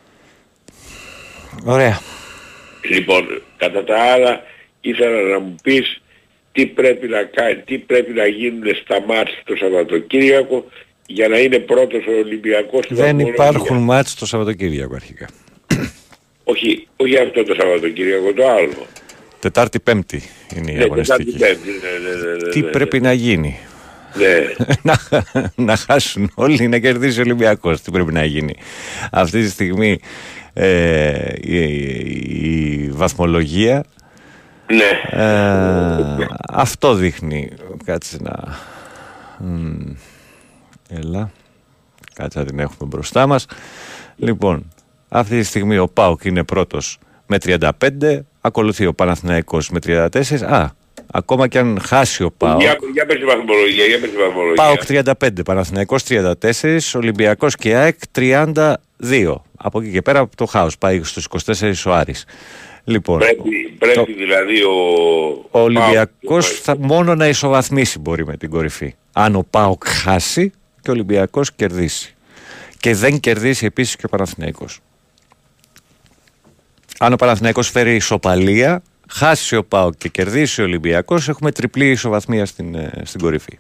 Ωραία. 1.64 2.00
Λοιπόν, 2.90 3.42
κατά 3.56 3.84
τα 3.84 3.98
άλλα 4.02 4.42
ήθελα 4.80 5.20
να 5.20 5.38
μου 5.38 5.54
πεις 5.62 6.00
τι 6.52 6.66
πρέπει 6.66 7.08
να, 7.08 7.22
κάνει, 7.22 7.54
τι 7.56 7.78
πρέπει 7.78 8.12
να 8.12 8.26
γίνουν 8.26 8.62
στα 8.84 9.02
μάτς 9.06 9.30
το 9.44 9.56
Σαββατοκύριακο 9.56 10.64
για 11.06 11.28
να 11.28 11.38
είναι 11.38 11.58
πρώτος 11.58 12.06
ο 12.06 12.10
Ολυμπιακός 12.24 12.84
στην 12.84 12.96
Δεν 12.96 13.04
βαθμολογία. 13.04 13.32
υπάρχουν 13.32 13.76
μάτς 13.76 14.14
το 14.14 14.26
Σαββατοκύριακο 14.26 14.94
αρχικά. 14.94 15.28
Όχι, 16.44 16.88
όχι 16.96 17.16
αυτό 17.18 17.44
το 17.44 17.54
Σαββατοκύριακο, 17.54 18.32
το 18.32 18.48
άλλο. 18.48 18.86
Τετάρτη 19.40 19.80
Πέμπτη 19.80 20.22
είναι 20.56 20.70
η 20.70 20.74
Ναι, 20.74 20.82
αγωνιστική. 20.84 21.32
Τετάρτη, 21.32 21.54
Πέμπτη, 21.64 21.70
ναι, 21.70 22.08
ναι, 22.10 22.16
ναι, 22.30 22.44
ναι, 22.44 22.48
Τι 22.50 22.60
ναι, 22.60 22.70
πρέπει 22.70 23.00
να 23.00 23.12
γίνει; 23.12 23.58
Ναι. 24.18 24.66
να, 24.82 24.98
να 25.54 25.76
χάσουν 25.76 26.30
όλοι, 26.34 26.68
να 26.68 26.78
κερδίσει 26.78 27.18
ο 27.18 27.22
Ολυμπιακός. 27.22 27.80
Τι 27.80 27.90
πρέπει 27.90 28.12
να 28.12 28.24
γίνει. 28.24 28.54
Αυτή 29.10 29.42
τη 29.42 29.48
στιγμή 29.48 29.98
ε, 30.52 31.32
η, 31.40 31.58
η 32.82 32.90
βαθμολογία 32.90 33.84
ναι. 34.66 35.20
ε, 35.22 36.26
αυτό 36.48 36.94
δείχνει. 36.94 37.50
Κάτσε 37.84 38.18
να... 38.20 38.32
Μ, 39.38 39.94
Έλα. 40.88 41.30
Κάτσε 42.14 42.38
να 42.38 42.44
την 42.44 42.58
έχουμε 42.58 42.88
μπροστά 42.88 43.26
μας. 43.26 43.46
Λοιπόν, 44.16 44.72
αυτή 45.08 45.38
τη 45.38 45.44
στιγμή 45.44 45.78
ο 45.78 45.88
ΠΑΟΚ 45.88 46.24
είναι 46.24 46.44
πρώτος 46.44 46.98
με 47.26 47.36
35, 47.42 47.70
ακολουθεί 48.40 48.86
ο 48.86 48.94
Παναθηναϊκός 48.94 49.70
με 49.70 49.78
34. 49.82 50.42
Α, 50.42 50.68
ακόμα 51.12 51.48
και 51.48 51.58
αν 51.58 51.80
χάσει 51.82 52.22
ο 52.22 52.30
ΠΑΟΚ, 52.36 52.60
Για, 52.60 52.78
για 52.92 53.06
πες 53.06 53.18
τη 53.18 53.24
βαθμολογία, 53.24 53.84
για 53.84 54.00
πες 54.00 54.10
τη 54.10 54.16
βαθμολογία. 54.16 54.54
ΠΑΟΚ 54.54 54.82
35, 54.88 55.44
Παναθηναϊκός 55.44 56.02
34, 56.08 56.32
Ολυμπιακός 56.94 57.56
και 57.56 57.74
ΑΕΚ 57.74 57.98
32. 58.14 58.74
Από 59.56 59.80
εκεί 59.80 59.90
και 59.90 60.02
πέρα 60.02 60.18
από 60.18 60.36
το 60.36 60.46
χάος 60.46 60.78
πάει 60.78 61.02
στους 61.02 61.28
24 61.46 61.72
ο 61.86 61.92
Άρης. 61.92 62.24
Λοιπόν, 62.84 63.18
Πρέπει, 63.18 63.76
πρέπει 63.78 64.12
δηλαδή 64.12 64.62
ο... 64.62 64.72
ο 65.50 65.60
Ολυμπιακός 65.60 66.60
θα 66.60 66.76
μόνο 66.78 67.14
να 67.14 67.28
ισοβαθμίσει 67.28 67.98
μπορεί 67.98 68.26
με 68.26 68.36
την 68.36 68.50
κορυφή. 68.50 68.94
Αν 69.12 69.34
ο 69.36 69.46
ΠΑΟΚ 69.50 69.86
χάσει 69.86 70.52
και 70.82 70.90
ο 70.90 70.92
Ολυμπιακός 70.92 71.52
κερδίσει. 71.52 72.14
Και 72.80 72.94
δεν 72.94 73.20
κερδίσει 73.20 73.66
επίσης 73.66 73.96
και 73.96 74.06
ο 74.06 74.08
Παναθηναϊκός. 74.08 74.80
Αν 76.98 77.12
ο 77.12 77.16
Παναθηναϊκός 77.16 77.70
φέρει 77.70 77.94
ισοπαλία, 77.94 78.82
χάσει 79.08 79.56
ο 79.56 79.64
ΠΑΟΚ 79.64 79.94
και 79.98 80.08
κερδίσει 80.08 80.60
ο 80.60 80.64
Ολυμπιακός, 80.64 81.28
έχουμε 81.28 81.52
τριπλή 81.52 81.90
ισοβαθμία 81.90 82.46
στην, 82.46 82.74
ε, 82.74 83.02
στην 83.04 83.20
κορυφή. 83.20 83.58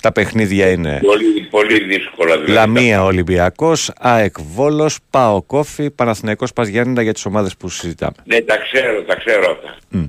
Τα 0.00 0.12
παιχνίδια 0.12 0.70
είναι 0.70 1.00
Πολύ, 1.02 1.40
πολύ 1.50 1.84
δύσκολα 1.84 2.34
δηλαδή. 2.34 2.52
Λαμία 2.52 3.04
Ολυμπιακός, 3.04 3.90
ΑΕΚ 3.98 4.40
Βόλος, 4.40 4.98
ΠΑΟ 5.10 5.42
Κόφι, 5.42 5.90
Παναθηναϊκός 5.90 6.52
Πας 6.52 6.68
Γιάννηνα 6.68 7.02
για 7.02 7.12
τις 7.12 7.24
ομάδες 7.24 7.56
που 7.56 7.68
συζητάμε. 7.68 8.14
Ναι, 8.24 8.40
τα 8.40 8.56
ξέρω, 8.56 9.02
τα 9.02 9.14
ξέρω 9.14 9.50
αυτά. 9.50 9.76
Μμ. 9.88 10.04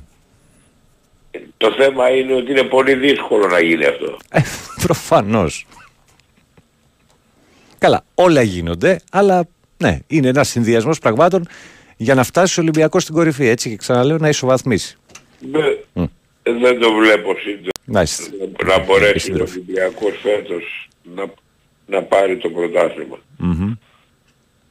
Το 1.57 1.71
θέμα 1.71 2.09
είναι 2.09 2.33
ότι 2.33 2.51
είναι 2.51 2.63
πολύ 2.63 2.93
δύσκολο 2.93 3.47
να 3.47 3.59
γίνει 3.59 3.85
αυτό. 3.85 4.17
Ε, 4.31 4.41
προφανώς. 4.81 5.65
Καλά, 7.77 8.03
όλα 8.13 8.41
γίνονται, 8.41 8.99
αλλά 9.11 9.47
ναι, 9.77 9.99
είναι 10.07 10.27
ένας 10.27 10.49
συνδυασμός 10.49 10.99
πραγμάτων 10.99 11.47
για 12.01 12.15
να 12.15 12.23
φτάσει 12.23 12.59
ο 12.59 12.63
Ολυμπιακός 12.63 13.03
στην 13.03 13.15
κορυφή, 13.15 13.47
έτσι 13.47 13.69
και 13.69 13.75
ξαναλέω 13.75 14.17
να 14.17 14.29
ισοβαθμίσει. 14.29 14.97
Ναι, 15.51 15.61
δεν 16.43 16.79
το 16.79 16.91
βλέπω 16.93 17.35
σύντομα. 17.39 17.69
Μάλιστα. 17.85 18.23
Να 18.65 18.79
μπορέσει 18.83 19.05
ο 19.05 19.35
Επιστρέφει. 19.35 19.51
Ολυμπιακός 19.57 20.19
φέτος 20.21 20.89
να, 21.15 21.25
να 21.85 22.03
πάρει 22.03 22.37
το 22.37 22.49
πρωτάθλημα. 22.49 23.17
Μμμ. 23.37 23.73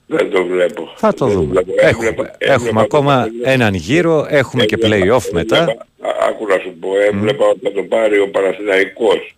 Δεν 0.07 0.31
το 0.31 0.45
βλέπω. 0.45 0.93
Θα 0.97 1.14
το 1.14 1.26
Δεν 1.26 1.35
δούμε. 1.35 1.47
βλέπω. 1.51 1.72
Έχουμε, 1.76 2.07
Έβλεπα- 2.09 2.37
έχουμε 2.39 2.55
έβλεπα 2.55 2.81
ακόμα 2.81 3.24
το- 3.24 3.31
έναν 3.43 3.74
γύρο, 3.74 4.26
έχουμε 4.29 4.64
και 4.64 4.76
έβλεπα- 4.81 5.16
play-off 5.16 5.31
μετά. 5.33 5.57
έβλεπα- 5.61 5.87
α- 6.01 6.26
Άκου 6.29 6.47
να 6.47 6.59
σου 6.59 6.76
πω, 6.81 6.89
έβλεπα 7.12 7.45
ότι 7.47 7.61
θα 7.62 7.72
το 7.72 7.83
πάρει 7.83 8.18
ο 8.18 8.31
Παναθηναϊκός. 8.31 9.37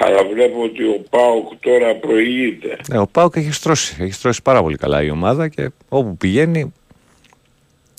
Αλλά 0.00 0.24
βλέπω 0.34 0.62
ότι 0.62 0.82
ο 0.84 1.02
ΠΑΟΚ 1.10 1.52
τώρα 1.60 1.94
προηγείται. 1.94 2.76
Ναι, 2.88 2.98
ο 2.98 3.06
Πάουκ 3.06 3.36
έχει 3.36 3.52
στρώσει. 3.52 3.96
Έχει 4.00 4.12
στρώσει 4.12 4.42
πάρα 4.42 4.62
πολύ 4.62 4.76
καλά 4.76 5.02
η 5.02 5.10
ομάδα 5.10 5.48
και 5.48 5.70
όπου 5.88 6.16
πηγαίνει 6.16 6.72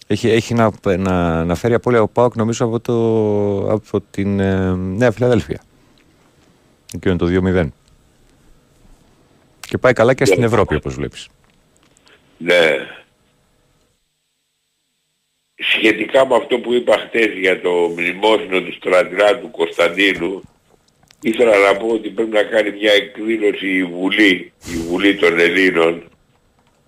έχει, 0.08 0.30
έχει 0.30 0.54
να, 0.54 0.72
να, 0.98 1.44
να 1.44 1.56
φέρει 1.56 1.74
απώλεια 1.74 2.02
ο 2.02 2.08
Πάουκ 2.08 2.36
νομίζω 2.36 2.66
από, 2.66 2.80
το, 2.80 3.74
από 3.74 4.02
την 4.12 4.40
ε, 4.40 4.76
Νέα 4.76 5.12
Φιλαδέλφια. 5.12 5.62
Εκεί 6.94 7.10
είναι 7.10 7.18
το 7.18 7.28
2-0. 7.56 7.68
Και 9.60 9.78
πάει 9.78 9.94
καλά 9.94 10.14
και 10.14 10.26
στην 10.26 10.44
Ευρώπη 10.44 10.76
όπως 10.76 10.96
βλέπεις. 10.96 11.28
Ναι. 12.38 12.88
Σχετικά 15.56 16.28
με 16.28 16.36
αυτό 16.36 16.60
που 16.60 16.74
είπα 16.74 16.98
χτες 16.98 17.34
για 17.40 17.62
το 17.62 17.70
μνημόσυνο 17.70 18.62
του 18.62 18.74
στρατηρά 18.74 19.40
του 19.40 19.52
Κωνσταντίνου, 19.52 20.42
ήθελα 21.22 21.58
να 21.58 21.78
πω 21.78 21.88
ότι 21.88 22.10
πρέπει 22.10 22.32
να 22.32 22.44
κάνει 22.44 22.72
μια 22.72 22.92
εκδήλωση 22.92 23.68
η 23.68 23.84
Βουλή, 23.84 24.54
η 24.66 24.76
Βουλή 24.90 25.16
των 25.16 25.40
Ελλήνων, 25.40 26.04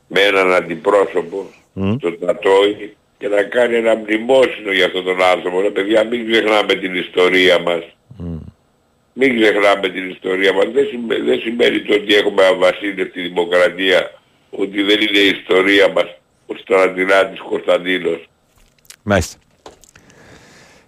με 0.07 0.21
έναν 0.21 0.53
αντιπρόσωπο, 0.53 1.49
Μμ. 1.73 1.95
τον 1.97 2.19
Τατόη, 2.19 2.97
και 3.19 3.27
να 3.27 3.43
κάνει 3.43 3.75
ένα 3.75 3.95
μνημόσυνο 3.95 4.71
για 4.71 4.85
αυτόν 4.85 5.03
τον 5.03 5.21
άνθρωπο. 5.33 5.61
Ρε 5.61 5.69
παιδιά, 5.69 6.03
μην 6.03 6.31
ξεχνάμε 6.31 6.73
την 6.73 6.95
ιστορία 6.95 7.59
μας. 7.59 7.83
Μην 9.13 9.41
ξεχνάμε 9.41 9.89
την 9.89 10.09
ιστορία 10.09 10.53
μας. 10.53 10.65
Δεν, 10.73 10.85
σημαίνει, 10.91 11.21
δεν 11.29 11.39
σημαίνει 11.39 11.81
το 11.81 11.93
ότι 11.93 12.13
έχουμε 12.15 12.45
αβασίλευτη 12.45 13.21
δημοκρατία, 13.21 14.11
ότι 14.49 14.81
δεν 14.81 15.01
είναι 15.01 15.19
η 15.19 15.29
ιστορία 15.39 15.87
μας 15.95 16.09
ο 16.45 16.53
στρατηράτης 16.61 17.39
Κωνσταντίνος. 17.39 18.29
Μάλιστα. 19.03 19.37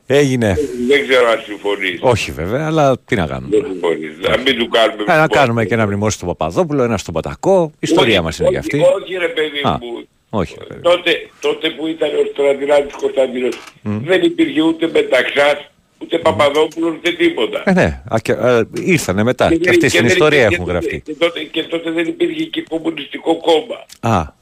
Έγινε. 0.06 0.56
Δεν 0.88 1.08
ξέρω 1.08 1.30
αν 1.30 1.40
συμφωνείς. 1.46 2.00
Όχι 2.02 2.32
βέβαια, 2.32 2.66
αλλά 2.66 3.00
τι 3.06 3.16
να 3.16 3.28
κάνουμε. 3.28 3.58
Δεν 3.58 3.66
συμφωνείς. 3.72 4.18
Να 4.20 4.38
μην 4.38 4.58
του 4.58 4.68
κάνουμε... 4.68 5.04
Ε, 5.04 5.06
να 5.06 5.14
μνημόσυνο. 5.14 5.28
κάνουμε 5.28 5.66
και 5.66 5.74
ένα 5.74 5.86
μνημόσυνο 5.86 6.12
στον 6.12 6.28
Παπαδόπουλο, 6.28 6.84
ένα 6.84 6.98
στον 6.98 7.14
Πατακό. 7.14 7.72
Η 7.74 7.78
ιστορία 7.80 8.14
Όχι, 8.14 8.24
μας 8.24 8.40
είναι 8.40 8.48
όχι, 8.48 8.58
για 8.58 8.60
αυτή. 8.60 8.80
Όχι 9.02 9.18
ρε 9.18 9.28
παιδί 9.28 9.60
Α, 9.64 9.78
μου. 9.82 10.08
Όχι. 10.34 10.56
βέβαια. 10.60 10.82
Τότε, 10.82 11.30
τότε 11.40 11.70
που 11.70 11.88
ήταν 11.88 12.10
ο 12.10 12.30
στρατηράτης 12.34 12.94
Κωνσταντίνος 12.96 13.56
δεν 13.82 14.22
υπήρχε 14.24 14.62
ούτε 14.62 14.88
Μεταξάς, 14.88 15.58
ούτε 16.02 16.18
Παπαδόπουλος, 16.18 16.94
ούτε 16.96 17.12
τίποτα. 17.12 17.64
Ε, 17.66 17.72
ναι, 17.74 18.02
α, 18.14 18.16
και, 18.22 18.32
ε, 18.32 18.62
ήρθανε 18.74 19.24
μετά. 19.24 19.50
Και, 19.50 19.58
δεν- 19.58 19.70
αυτοί 19.70 19.90
στην 19.90 20.02
δεν 20.02 20.12
ιστορία 20.12 20.38
υπήρχε- 20.46 20.54
έχουν 20.54 20.66
και 20.66 20.72
γραφτεί. 20.72 21.02
Και 21.06 21.14
τότε, 21.14 21.44
και 21.44 21.64
τότε 21.64 21.92
δεν 21.92 22.08
υπήρχε 22.08 22.44
και 22.44 22.62
κομμουνιστικό 22.70 23.38
κόμμα. 23.38 23.86
Α, 24.18 24.34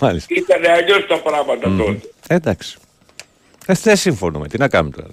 μάλιστα. 0.00 0.34
Ήταν 0.34 0.72
αλλιώς 0.72 1.06
τα 1.06 1.16
πράγματα 1.18 1.74
τότε. 1.78 2.00
Ε, 2.28 2.34
εντάξει. 2.34 2.76
Ε, 3.66 3.72
δεν 3.82 3.96
συμφωνούμε. 3.96 4.48
Τι 4.48 4.58
να 4.58 4.68
κάνουμε 4.68 4.96
τώρα. 4.96 5.08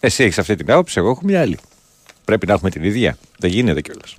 Εσύ 0.00 0.24
έχεις 0.24 0.38
αυτή 0.38 0.54
την 0.54 0.70
άποψη, 0.70 0.98
εγώ 0.98 1.10
έχω 1.10 1.20
μια 1.24 1.40
άλλη. 1.40 1.58
Πρέπει 2.24 2.46
να 2.46 2.52
έχουμε 2.52 2.70
την 2.70 2.84
ίδια. 2.84 3.18
Δεν 3.38 3.50
γίνεται 3.50 3.80
κιόλας. 3.80 4.16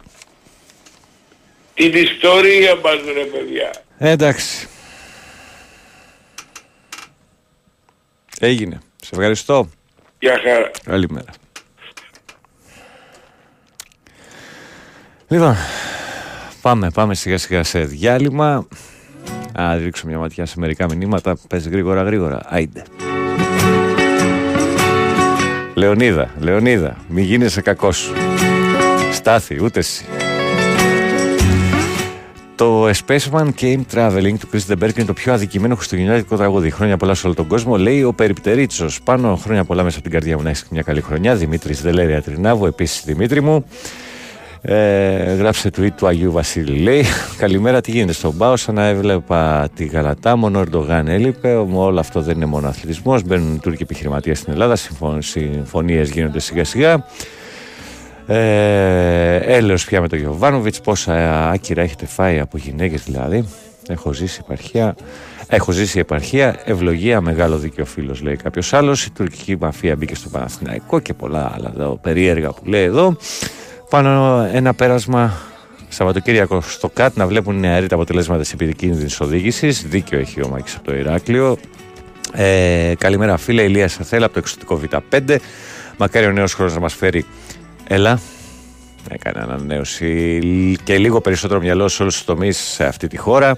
Την 1.73 1.93
ιστορία 1.93 2.75
μας 2.75 2.93
ρε 3.13 3.23
παιδιά. 3.23 3.71
Ε, 3.97 4.09
εντάξει. 4.09 4.67
Έγινε. 8.43 8.79
Σε 9.01 9.09
ευχαριστώ. 9.11 9.69
Γεια 10.19 10.39
χαρά. 10.43 10.71
Καλημέρα. 10.83 11.31
Λοιπόν, 15.27 15.55
πάμε, 16.61 16.89
πάμε 16.89 17.15
σιγά 17.15 17.37
σιγά 17.37 17.63
σε 17.63 17.79
διάλειμμα. 17.79 18.67
Α, 19.53 19.75
ρίξω 19.75 20.07
μια 20.07 20.17
ματιά 20.17 20.45
σε 20.45 20.59
μερικά 20.59 20.85
μηνύματα. 20.95 21.37
Πες 21.47 21.67
γρήγορα 21.67 22.03
γρήγορα. 22.03 22.41
Άιντε. 22.45 22.83
Λεωνίδα, 25.73 26.29
Λεωνίδα, 26.39 26.97
μη 27.07 27.21
γίνεσαι 27.21 27.61
κακός. 27.61 28.11
Στάθη, 29.11 29.63
ούτε 29.63 29.79
εσύ. 29.79 30.05
Το 32.61 32.89
Spaceman 32.89 33.49
Came 33.61 33.81
Traveling 33.93 34.33
του 34.39 34.49
Chris 34.53 34.73
Deberg 34.73 34.97
είναι 34.97 35.05
το 35.05 35.13
πιο 35.13 35.33
αδικημένο 35.33 35.75
χριστουγεννιάτικο 35.75 36.35
τραγούδι. 36.35 36.69
Χρόνια 36.69 36.97
πολλά 36.97 37.13
σε 37.13 37.25
όλο 37.25 37.35
τον 37.35 37.47
κόσμο. 37.47 37.77
Λέει 37.77 38.03
ο 38.03 38.13
Περιπτερίτσος. 38.13 39.01
Πάνω 39.01 39.35
χρόνια 39.35 39.63
πολλά 39.63 39.83
μέσα 39.83 39.95
από 39.95 40.09
την 40.09 40.19
καρδιά 40.19 40.37
μου 40.37 40.43
να 40.43 40.49
έχεις 40.49 40.67
μια 40.69 40.81
καλή 40.81 41.01
χρονιά. 41.01 41.35
Δημήτρης 41.35 41.81
Δελέρια 41.81 42.21
Τρινάβου, 42.21 42.65
επίσης 42.65 43.03
Δημήτρη 43.03 43.41
μου. 43.41 43.65
Ε, 44.61 45.33
γράψε 45.33 45.69
tweet 45.77 45.91
του 45.97 46.07
Αγίου 46.07 46.31
Βασίλη. 46.31 46.79
Λέει: 46.79 47.05
Καλημέρα, 47.37 47.81
τι 47.81 47.91
γίνεται 47.91 48.13
στον 48.13 48.37
Πάο. 48.37 48.55
Σαν 48.55 48.75
να 48.75 48.85
έβλεπα 48.85 49.69
τη 49.75 49.85
Γαλατά, 49.85 50.35
μόνο 50.35 50.59
ο 50.59 50.61
Ερντογάν 50.61 51.07
έλειπε. 51.07 51.55
Όμω 51.55 51.85
όλο 51.85 51.99
αυτό 51.99 52.21
δεν 52.21 52.35
είναι 52.35 52.45
μόνο 52.45 52.67
αθλητισμός. 52.67 53.23
Μπαίνουν 53.23 53.55
οι 53.55 53.59
Τούρκοι 53.59 53.83
επιχειρηματίες 53.83 54.39
στην 54.39 54.53
Ελλάδα. 54.53 54.75
Συμφωνίες 55.19 56.09
γίνονται 56.09 56.39
σιγά-σιγά. 56.39 57.05
Ε, 58.33 59.35
έλεος 59.35 59.85
πια 59.85 60.01
με 60.01 60.07
τον 60.07 60.19
Γιωβάνοβιτς 60.19 60.81
Πόσα 60.81 61.49
άκυρα 61.49 61.81
έχετε 61.81 62.05
φάει 62.05 62.39
από 62.39 62.57
γυναίκες 62.57 63.03
δηλαδή 63.03 63.47
Έχω 63.87 64.13
ζήσει 64.13 64.39
επαρχία 64.43 64.95
Έχω 65.47 65.71
ζήσει 65.71 65.99
επαρχία 65.99 66.59
Ευλογία 66.65 67.21
μεγάλο 67.21 67.57
δίκαιο 67.57 67.85
φίλος 67.85 68.21
λέει 68.21 68.35
κάποιος 68.35 68.73
άλλος 68.73 69.05
Η 69.05 69.11
τουρκική 69.11 69.57
μαφία 69.59 69.95
μπήκε 69.95 70.15
στο 70.15 70.29
Παναθηναϊκό 70.29 70.99
Και 70.99 71.13
πολλά 71.13 71.51
άλλα 71.55 71.71
εδώ, 71.75 71.99
περίεργα 72.01 72.49
που 72.49 72.65
λέει 72.65 72.83
εδώ 72.83 73.15
Πάνω 73.89 74.41
ένα 74.53 74.73
πέρασμα 74.73 75.33
Σαββατοκύριακο 75.89 76.61
στο 76.61 76.89
ΚΑΤ 76.89 77.17
να 77.17 77.27
βλέπουν 77.27 77.59
νεαροί 77.59 77.87
τα 77.87 77.95
αποτελέσματα 77.95 78.41
της 78.41 78.53
επιδικίνδυνη 78.53 79.09
οδήγησης. 79.19 79.85
Δίκιο 79.87 80.19
έχει 80.19 80.43
ο 80.43 80.47
Μάκης 80.47 80.75
από 80.75 80.83
το 80.85 80.95
Ηράκλειο. 80.95 81.57
Ε, 82.33 82.93
καλημέρα 82.97 83.37
φίλε, 83.37 83.61
Ηλίας 83.61 83.91
Σαθέλα 83.91 84.25
από 84.25 84.33
το 84.33 84.39
εξωτικό 84.39 84.81
Β5. 84.83 85.35
Μακάρι 85.97 86.25
ο 86.25 86.31
νέος 86.31 86.53
χρόνος 86.53 86.73
να 86.73 86.79
μας 86.79 86.93
φέρει 86.93 87.25
Έλα. 87.87 88.19
Έκανε 89.09 89.39
ανανέωση 89.39 90.39
και 90.83 90.97
λίγο 90.97 91.21
περισσότερο 91.21 91.59
μυαλό 91.59 91.87
σε 91.87 92.01
όλους 92.01 92.15
τους 92.15 92.25
τομείς 92.25 92.57
σε 92.57 92.85
αυτή 92.85 93.07
τη 93.07 93.17
χώρα. 93.17 93.57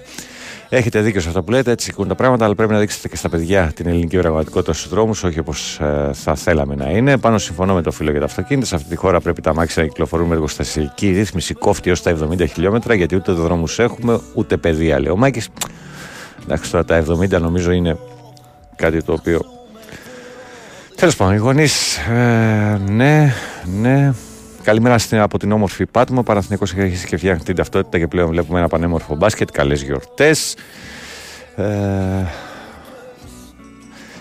Έχετε 0.68 1.00
δίκιο 1.00 1.20
σε 1.20 1.28
αυτό 1.28 1.42
που 1.42 1.50
λέτε, 1.50 1.70
έτσι 1.70 1.86
σηκούν 1.86 2.08
τα 2.08 2.14
πράγματα, 2.14 2.44
αλλά 2.44 2.54
πρέπει 2.54 2.72
να 2.72 2.78
δείξετε 2.78 3.08
και 3.08 3.16
στα 3.16 3.28
παιδιά 3.28 3.72
την 3.74 3.86
ελληνική 3.86 4.18
πραγματικότητα 4.18 4.72
στους 4.72 4.88
δρόμους, 4.88 5.24
όχι 5.24 5.38
όπως 5.38 5.78
ε, 5.80 6.10
θα 6.12 6.34
θέλαμε 6.34 6.74
να 6.74 6.90
είναι. 6.90 7.18
Πάνω 7.18 7.38
συμφωνώ 7.38 7.74
με 7.74 7.82
το 7.82 7.90
φίλο 7.90 8.10
για 8.10 8.20
τα 8.20 8.26
αυτοκίνητα. 8.26 8.66
Σε 8.66 8.74
αυτή 8.74 8.88
τη 8.88 8.96
χώρα 8.96 9.20
πρέπει 9.20 9.40
τα 9.40 9.50
αμάξια 9.50 9.82
να 9.82 9.88
κυκλοφορούν 9.88 10.26
με 10.26 10.34
εργοστασιακή 10.34 11.10
ρύθμιση 11.10 11.54
κόφτη 11.54 11.88
έως 11.88 12.02
τα 12.02 12.16
70 12.30 12.48
χιλιόμετρα, 12.48 12.94
γιατί 12.94 13.16
ούτε 13.16 13.32
δρόμους 13.32 13.78
έχουμε, 13.78 14.20
ούτε 14.34 14.56
παιδεία, 14.56 15.00
λέει 15.00 15.12
ο 15.12 15.16
Μάκης. 15.16 15.48
Εντάξει, 16.42 16.70
τώρα 16.70 16.84
τα 16.84 17.04
70 17.36 17.40
νομίζω 17.40 17.70
είναι 17.70 17.98
κάτι 18.76 19.02
το 19.02 19.12
οποίο 19.12 19.53
Τέλος 20.96 21.16
πάντων, 21.16 21.34
οι 21.34 21.38
γονείς. 21.38 21.96
Ε, 21.96 22.80
ναι, 22.88 23.32
ναι. 23.80 24.12
Καλημέρα 24.62 24.98
στην, 24.98 25.18
από 25.18 25.38
την 25.38 25.52
όμορφη 25.52 25.86
Πάτμο. 25.86 26.22
Παραθυνικό 26.22 26.64
έχει 26.64 26.80
αρχίσει 26.80 27.06
και 27.06 27.16
φτιάχνει 27.16 27.42
την 27.42 27.56
ταυτότητα 27.56 27.98
και 27.98 28.06
πλέον 28.06 28.28
βλέπουμε 28.28 28.58
ένα 28.58 28.68
πανέμορφο 28.68 29.14
μπάσκετ. 29.14 29.50
Καλές 29.50 29.82
γιορτές. 29.82 30.56
Ε, 31.56 31.64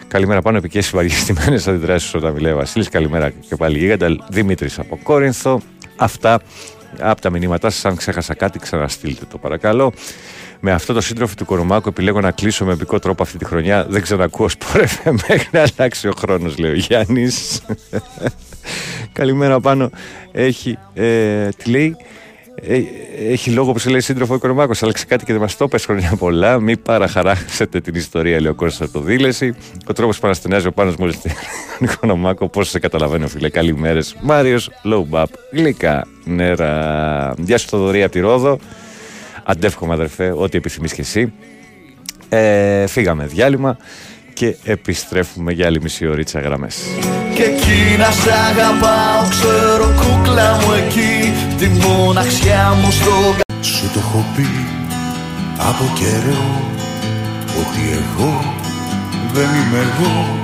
καλημέρα 0.07 0.41
πάνω 0.41 0.57
επί 0.57 0.69
και 0.69 0.84
βαριεστημένες 0.91 1.67
αντιδράσεις 1.67 2.13
όταν 2.13 2.34
μιλάει 2.34 2.51
ο 2.51 2.55
Βασίλης. 2.55 2.89
Καλημέρα 2.89 3.30
και 3.30 3.55
πάλι 3.55 3.78
γίγαντα. 3.78 4.15
Δημήτρης 4.30 4.80
από 4.80 4.99
Κόρινθο. 5.03 5.61
Αυτά 5.95 6.41
από 6.99 7.21
τα 7.21 7.30
μηνύματά 7.30 7.69
σας. 7.69 7.86
Αν 7.86 7.95
ξέχασα 7.95 8.34
κάτι, 8.34 8.59
ξαναστείλτε 8.59 9.26
το 9.32 9.38
παρακαλώ. 9.38 9.93
Με 10.66 10.72
αυτό 10.72 10.93
το 10.93 11.01
σύντροφο 11.01 11.36
του 11.36 11.45
Κορομάκου 11.45 11.89
επιλέγω 11.89 12.20
να 12.20 12.32
κλείσω 12.32 12.66
με 12.66 12.74
επικό 12.74 12.99
τρόπο 12.99 13.24
αυτή 13.24 13.38
τη 13.38 13.45
χρονιά. 13.45 13.86
Δεν 13.89 14.01
ξανακούω 14.01 14.49
σπορεφέ 14.49 15.11
μέχρι 15.11 15.47
να 15.51 15.66
αλλάξει 15.78 16.07
ο 16.07 16.14
χρόνος, 16.18 16.57
λέει 16.57 16.72
ο 16.72 16.74
Γιάννης. 16.74 17.61
Καλημέρα 19.20 19.59
πάνω. 19.59 19.89
Έχει, 20.32 20.78
ε, 20.93 21.49
τι 21.49 21.70
λέει, 21.70 21.95
ε, 22.55 22.82
έχει 23.32 23.49
λόγο 23.49 23.72
που 23.72 23.80
σε 23.80 23.89
λέει 23.89 23.99
σύντροφο 23.99 24.34
ο 24.34 24.38
Κορομάκος. 24.38 24.84
Άλλαξε 24.84 25.05
κάτι 25.05 25.26
και 25.26 25.32
δεν 25.32 25.41
μας 25.41 25.57
το 25.57 25.68
πες 25.68 25.86
χρόνια 25.86 26.16
πολλά. 26.20 26.59
Μην 26.59 26.82
παραχαράσετε 26.82 27.82
την 27.82 27.95
ιστορία, 27.95 28.41
λέει 28.41 28.51
ο 28.51 28.55
Κώστας 28.55 28.88
από 28.88 28.99
το 28.99 29.05
δίλεση. 29.05 29.55
Ο 29.88 29.93
τρόπος 29.93 30.20
που 30.20 30.28
αναστενάζει 30.28 30.68
ο 30.68 30.72
πάνω 30.72 30.93
μόλις 30.99 31.22
τον 31.22 31.89
Κορομάκο, 31.99 32.49
πώς 32.49 32.70
σε 32.70 32.80
καταλαβαίνω, 32.80 33.28
φίλε. 33.28 33.49
Καλημέρες. 33.49 34.16
Μάριος 34.22 34.70
Λόουμπαπ. 34.84 35.30
Γλυκά 35.51 36.07
νερά. 36.24 37.34
Γεια 37.38 37.57
σου, 37.57 37.68
Θοδωρή 37.68 38.03
από 38.03 38.11
τη 38.11 38.20
Ρόδο. 38.20 38.59
Αντεύχομαι, 39.43 39.93
αδερφέ, 39.93 40.33
ό,τι 40.37 40.57
επιθυμείς 40.57 40.93
και 40.93 41.01
εσύ. 41.01 41.33
Ε, 42.29 42.87
φύγαμε 42.87 43.25
διάλειμμα 43.25 43.77
και 44.33 44.55
επιστρέφουμε 44.63 45.51
για 45.51 45.65
άλλη 45.65 45.81
μισή 45.81 46.07
ωρίτσα 46.07 46.39
γραμμές. 46.39 46.77
Και 47.35 47.43
εκεί 47.43 47.97
να 47.97 48.11
σ' 48.11 48.27
αγαπάω 48.49 49.29
ξέρω 49.29 49.93
κούκλα 50.01 50.53
μου 50.53 50.71
εκεί 50.71 51.33
Τη 51.57 51.67
μοναξιά 51.67 52.77
μου 52.81 52.91
στο 52.91 53.35
Σου 53.61 53.89
το 53.93 53.99
έχω 53.99 54.25
πει 54.35 54.47
από 55.57 55.83
καιρό 55.99 56.45
Ότι 57.59 57.81
εγώ 58.01 58.53
δεν 59.33 59.43
είμαι 59.43 59.77
εγώ 59.77 60.39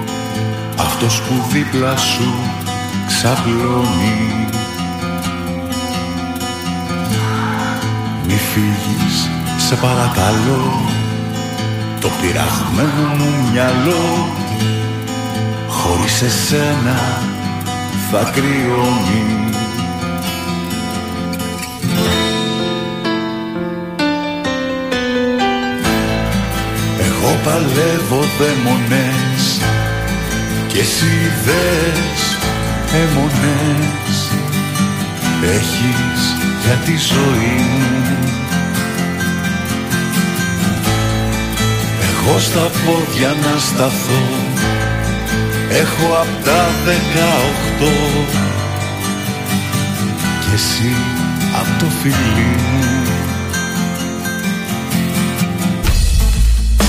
Αυτός 0.80 1.22
που 1.22 1.34
δίπλα 1.54 1.98
σου 1.98 2.34
ξαπλώνει 3.08 4.59
Μη 8.32 8.36
φύγεις 8.36 9.30
σε 9.58 9.76
παρακαλώ. 9.76 10.82
Το 12.02 12.10
πειραγμένο 12.22 13.16
μου 13.18 13.50
μυαλό 13.52 14.28
Χωρίς 15.68 16.22
εσένα 16.22 17.22
θα 18.12 18.32
κρυώνει. 18.34 19.50
Εγώ 27.00 27.38
παλεύω 27.44 28.24
δαίμονες 28.40 29.62
και 30.68 30.80
εσύ 30.80 31.32
δες 31.46 32.38
αιμονές. 32.94 34.18
Έχεις 35.44 36.36
για 36.66 36.76
τη 36.86 36.98
ζωή 36.98 37.56
μου 37.70 37.99
Εγώ 42.22 42.40
στα 42.40 42.60
πόδια 42.60 43.28
να 43.28 43.60
σταθώ. 43.60 44.22
Έχω 45.70 46.14
απ' 46.22 46.46
τα 46.46 46.68
δεκαοχτώ. 46.86 47.98
Και 50.40 50.54
εσύ 50.54 50.94
απ' 51.60 51.80
το 51.80 51.86
φιλί 52.02 52.56
μου. 52.72 53.04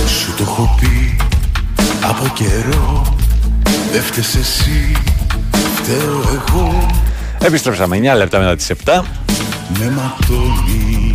Σου 0.07 0.35
το 0.37 0.43
έχω 0.43 0.79
πει 0.81 1.17
από 2.09 2.29
καιρό. 2.35 3.17
Δεν 3.93 4.03
φταίς 4.03 4.35
εσύ, 4.35 4.93
φταίω 5.75 6.23
εγώ. 6.35 6.87
Επιστρέψαμε 7.43 7.97
9 7.97 8.17
λεπτά 8.17 8.39
μετά 8.39 8.57
τις 8.57 8.71
7 8.71 9.03
Με 9.79 9.91
ματώνει 9.91 11.10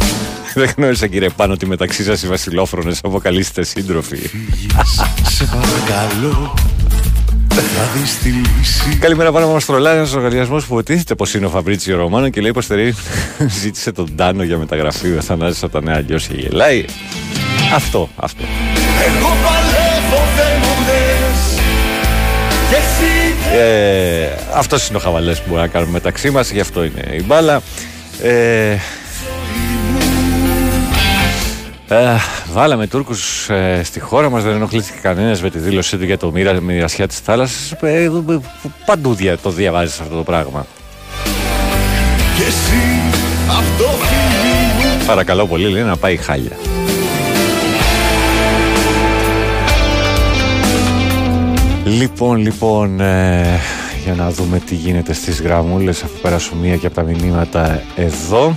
Δεν 0.60 0.74
γνώρισα 0.78 1.08
κύριε 1.08 1.30
πάνω 1.30 1.54
ότι 1.54 1.66
μεταξύ 1.66 2.04
σας 2.04 2.24
οι 2.24 2.28
βασιλόφρονες 2.28 3.00
αποκαλείστε 3.04 3.64
σύντροφοι. 3.64 4.18
Σε 5.30 5.46
παρακαλώ 5.46 6.54
θα 7.50 7.90
δεις 7.96 8.18
τη 8.18 8.30
λύση 8.30 8.98
Καλημέρα 9.00 9.32
πάνω 9.32 9.48
μας 9.48 9.66
τρολάει 9.66 9.96
ένας 9.96 10.14
οργανισμός 10.14 10.66
που 10.66 10.74
υποτίθεται 10.74 11.16
πως 11.16 11.34
είναι 11.34 11.46
ο 11.46 11.50
Φαμπρίτσιο 11.50 11.98
Ρωμάνο 11.98 12.30
και 12.30 12.42
λέει 12.42 12.52
πως 12.52 12.66
θερεί 12.66 12.96
ζήτησε 13.62 13.92
τον 13.92 14.16
Τάνο 14.16 14.44
για 14.44 14.58
μεταγραφή 14.58 15.18
ο 15.18 15.22
Θανάσης 15.22 15.64
από 15.64 15.72
τα 15.72 15.82
νέα 15.82 15.96
αλλιώς 15.96 16.28
και 16.28 16.36
γελάει. 16.38 16.86
Αυτό, 17.76 18.10
αυτό. 18.16 18.44
Εγώ 19.08 19.28
παλεύω 19.28 20.24
δεν 20.36 20.60
μου 20.62 20.86
λες 20.86 21.62
Και 22.70 22.76
εσύ 22.76 23.58
ε, 23.58 24.30
Αυτός 24.54 24.88
είναι 24.88 24.98
ο 24.98 25.00
χαβαλές 25.00 25.38
που 25.38 25.44
μπορούμε 25.46 25.66
να 25.66 25.72
κάνουμε 25.72 25.92
μεταξύ 25.92 26.30
μας 26.30 26.52
Γι' 26.52 26.60
αυτό 26.60 26.84
είναι 26.84 27.16
η 27.16 27.24
μπάλα. 27.26 27.62
Ε, 28.22 28.78
ε, 31.88 32.16
βάλαμε 32.52 32.88
Τούρκους 32.88 33.50
ε, 33.50 33.82
στη 33.84 34.00
χώρα 34.00 34.30
μας, 34.30 34.44
δεν 34.44 34.54
ενοχλήθηκε 34.54 35.00
κανένας 35.02 35.42
με 35.42 35.50
τη 35.50 35.60
δήλωσή 35.60 35.98
του 35.98 36.06
για 36.06 36.18
το 36.18 36.32
μοίρα, 36.32 36.62
μοιρασιά 36.62 37.08
της 37.08 37.20
θάλασσας. 37.20 37.72
Ε, 37.82 38.04
ε, 38.04 38.10
παντού 38.86 39.14
δια, 39.14 39.38
το 39.38 39.50
διαβάζεις 39.50 40.00
αυτό 40.00 40.16
το 40.16 40.24
πράγμα. 40.24 40.66
Και 42.38 42.44
εσύ 42.44 43.12
αυτό 43.48 43.84
φίλοι 43.84 44.98
μου 45.00 45.06
Παρακαλώ 45.06 45.48
πολύ, 45.48 45.70
λέει 45.70 45.84
να 45.84 45.98
πάει 45.98 46.18
χάλια. 46.18 46.58
Λοιπόν, 51.86 52.38
λοιπόν, 52.38 53.00
ε, 53.00 53.60
για 54.04 54.14
να 54.14 54.32
δούμε 54.32 54.60
τι 54.60 54.76
γίνεται 54.76 55.14
στις 55.14 55.42
γραμμούλες 55.42 56.04
αφού 56.04 56.18
πέρασω 56.22 56.56
μία 56.56 56.76
και 56.76 56.86
από 56.86 56.96
τα 56.96 57.02
μηνύματα 57.02 57.82
εδώ. 57.96 58.56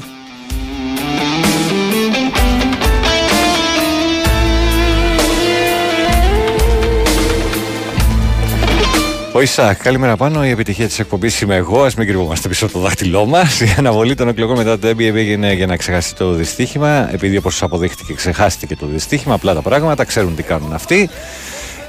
Ο 9.39 9.41
Ισακ, 9.41 9.83
καλημέρα 9.83 10.17
πάνω. 10.17 10.47
Η 10.47 10.51
επιτυχία 10.51 10.87
της 10.87 10.99
εκπομπής 10.99 11.41
είμαι 11.41 11.55
εγώ. 11.55 11.83
Α 11.83 11.91
μην 11.97 12.07
κρυβόμαστε 12.07 12.49
πίσω 12.49 12.65
από 12.65 12.75
το 12.75 12.81
δάχτυλό 12.81 13.27
μας. 13.27 13.61
Η 13.61 13.75
αναβολή 13.79 14.15
των 14.15 14.29
εκλογών 14.29 14.57
μετά 14.57 14.79
το 14.79 14.89
NBA 14.89 15.01
έγινε 15.01 15.53
για 15.53 15.67
να 15.67 15.77
ξεχάσει 15.77 16.15
το 16.15 16.33
δυστύχημα. 16.33 17.13
Επειδή 17.13 17.37
όπως 17.37 17.63
αποδείχτηκε, 17.63 18.15
ξεχάστηκε 18.15 18.77
το 18.77 18.87
δυστύχημα. 18.87 19.35
Απλά 19.35 19.55
τα 19.55 19.63
πράγματα 19.63 20.05
ξέρουν 20.05 20.35
τι 20.35 20.43
κάνουν 20.43 20.73
αυτοί. 20.73 21.09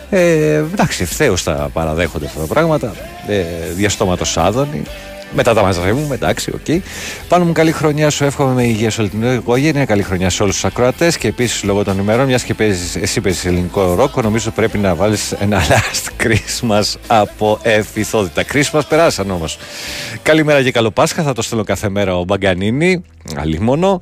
Ε, 0.09 0.53
εντάξει, 0.55 1.03
ευθέως 1.03 1.43
τα 1.43 1.69
παραδέχονται 1.73 2.25
αυτά 2.25 2.39
τα 2.39 2.45
πράγματα. 2.45 2.93
Ε, 3.27 3.43
Διαστόματος 3.75 4.37
άδωνη. 4.37 4.83
Μετά 5.35 5.53
τα 5.53 5.61
μαζί 5.61 5.79
μου, 5.79 6.09
εντάξει, 6.13 6.51
OK. 6.53 6.59
Okay. 6.67 6.79
Πάνο 7.27 7.45
μου 7.45 7.51
καλή 7.51 7.71
χρονιά 7.71 8.09
σου, 8.09 8.23
εύχομαι 8.23 8.53
με 8.53 8.63
υγεία 8.63 8.89
σε 8.89 9.01
όλη 9.01 9.09
την 9.09 9.33
οικογένεια. 9.33 9.85
Καλή 9.85 10.03
χρονιά 10.03 10.29
σε 10.29 10.43
όλους 10.43 10.55
τους 10.55 10.65
ακροατές. 10.65 11.17
Και 11.17 11.27
επίσης 11.27 11.63
λόγω 11.63 11.83
των 11.83 11.99
ημερών, 11.99 12.25
μιας 12.25 12.43
και 12.43 12.53
παίζεις, 12.53 12.95
εσύ 12.95 13.21
παίζεις 13.21 13.45
ελληνικό 13.45 13.93
ροκ, 13.93 14.21
νομίζω 14.21 14.51
πρέπει 14.51 14.77
να 14.77 14.95
βάλεις 14.95 15.31
ένα 15.31 15.61
last 15.69 16.23
Christmas 16.23 16.93
από 17.07 17.59
εφηθότητα. 17.61 18.43
Christmas 18.53 18.81
περάσαν 18.89 19.31
όμως. 19.31 19.57
Καλημέρα 20.21 20.63
και 20.63 20.71
καλό 20.71 20.91
Πάσχα, 20.91 21.23
θα 21.23 21.33
το 21.33 21.41
στέλνω 21.41 21.63
κάθε 21.63 21.89
μέρα 21.89 22.17
ο 22.17 22.23
Μπαγκανίνη. 22.23 23.03
Αλίμονο. 23.35 23.99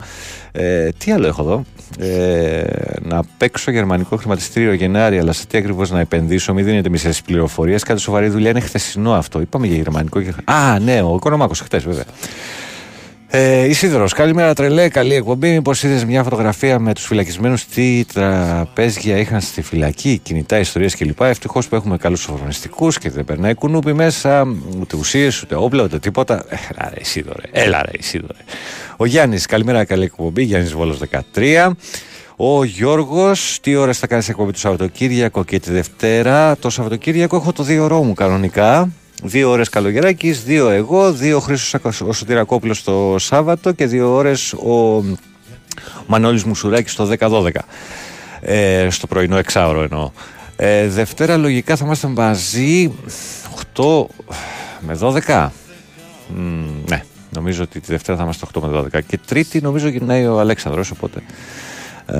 Ε, 0.51 0.89
τι 0.97 1.11
άλλο 1.11 1.27
έχω 1.27 1.41
εδώ; 1.41 1.63
Ε, 1.99 2.63
να 3.01 3.23
παίξω 3.37 3.71
γερμανικό 3.71 4.15
χρηματιστήριο 4.15 4.73
Γενάρη, 4.73 5.19
αλλά 5.19 5.33
σε 5.33 5.45
τι 5.45 5.57
ακριβώς 5.57 5.91
να 5.91 5.99
επενδύσω, 5.99 6.53
μην 6.53 6.65
δίνετε 6.65 6.89
μισές 6.89 7.21
πληροφορίες. 7.21 7.83
Κάτι 7.83 7.99
σοβαρή 7.99 8.27
δουλειά 8.29 8.49
είναι 8.49 8.59
χθεσινό 8.59 9.13
αυτό. 9.13 9.41
Είπαμε 9.41 9.67
για 9.67 9.75
γερμανικό. 9.75 10.19
Α, 10.43 10.79
ναι, 10.79 11.01
ο 11.01 11.15
Οικονομάκο 11.15 11.53
χθες 11.53 11.83
βέβαια. 11.83 12.05
Ε, 13.29 13.65
Ισίδωρος, 13.65 14.13
καλημέρα 14.13 14.53
τρελέ, 14.53 14.89
καλή 14.89 15.13
εκπομπή. 15.13 15.49
Μήπως 15.49 15.83
είδες 15.83 16.05
μια 16.05 16.23
φωτογραφία 16.23 16.79
με 16.79 16.93
τους 16.93 17.05
φυλακισμένους, 17.05 17.65
τι 17.65 18.05
τραπέζια 18.13 19.17
είχαν 19.17 19.41
στη 19.41 19.61
φυλακή, 19.61 20.19
κινητά, 20.23 20.59
ιστορίες 20.59 20.95
κλπ. 20.95 21.21
Ευτυχώς 21.21 21.67
που 21.67 21.75
έχουμε 21.75 21.97
καλούς 21.97 22.19
σοφρονιστικούς 22.19 22.97
και 22.97 23.09
δεν 23.09 23.25
περνάει 23.25 23.53
κουνούπι 23.53 23.93
μέσα, 23.93 24.47
ούτε 24.79 24.97
ουσίες, 24.97 25.41
ούτε 25.41 25.55
όπλα, 25.55 25.83
ούτε 25.83 25.99
τίποτα. 25.99 26.45
Έλα 26.49 26.89
ρε 26.93 26.99
Ισίδωρε, 26.99 27.43
έλα 27.51 27.81
ρε 27.81 27.91
Ισίδωρε. 27.99 28.39
Ο 28.97 29.05
Γιάννης, 29.05 29.45
καλημέρα, 29.45 29.83
καλή 29.83 30.03
εκπομπή. 30.03 30.43
Γιάννης 30.43 30.73
Βόλος 30.73 30.97
13. 30.97 31.75
Ο 32.35 32.63
Γιώργος, 32.63 33.59
τι 33.61 33.75
ώρες 33.75 33.97
θα 33.99 34.07
κάνεις 34.07 34.29
εκπομπή 34.29 34.51
το 34.51 34.59
Σαββατοκύριακο 34.59 35.43
και 35.43 35.59
τη 35.59 35.71
Δευτέρα; 35.71 36.57
Το 36.57 36.69
Σαββατοκύριακο 36.69 37.35
έχω 37.35 37.53
το 37.53 37.63
δύο 37.63 37.83
ώρο 37.83 38.03
μου 38.03 38.13
κανονικά. 38.13 38.89
Δύο 39.23 39.49
ώρες 39.49 39.69
Καλογεράκης, 39.69 40.43
δύο 40.43 40.69
εγώ, 40.69 41.13
δύο 41.13 41.39
Χρήσο 41.39 41.79
ο 42.07 42.13
Σωτηρακόπουλος 42.13 42.83
το 42.83 43.15
Σάββατο 43.19 43.71
και 43.71 43.85
δύο 43.85 44.13
ώρες 44.13 44.53
ο 44.53 45.03
Μανώλης 46.07 46.43
Μουσουράκης 46.43 46.95
το 46.95 47.09
10-12. 47.19 47.49
Ε, 48.41 48.87
στο 48.89 49.07
πρωινό 49.07 49.37
εξάωρο 49.37 49.81
εννοώ. 49.81 50.11
Ε, 50.55 50.87
Δευτέρα 50.87 51.37
λογικά 51.37 51.75
θα 51.75 51.85
είμαστε 51.85 52.07
μαζί 52.07 52.93
8 53.75 54.05
με 54.79 54.97
12. 55.01 55.49
ναι, 56.85 57.03
νομίζω 57.29 57.63
ότι 57.63 57.79
τη 57.79 57.91
Δευτέρα 57.91 58.17
θα 58.17 58.23
είμαστε 58.23 58.45
8 58.53 58.61
με 58.61 58.87
12. 58.97 59.03
Και 59.07 59.19
Τρίτη 59.27 59.61
νομίζω 59.61 59.87
γυρνάει 59.87 60.25
ο 60.25 60.39
Αλέξανδρος, 60.39 60.91
οπότε... 60.91 61.21
Ε, 62.05 62.17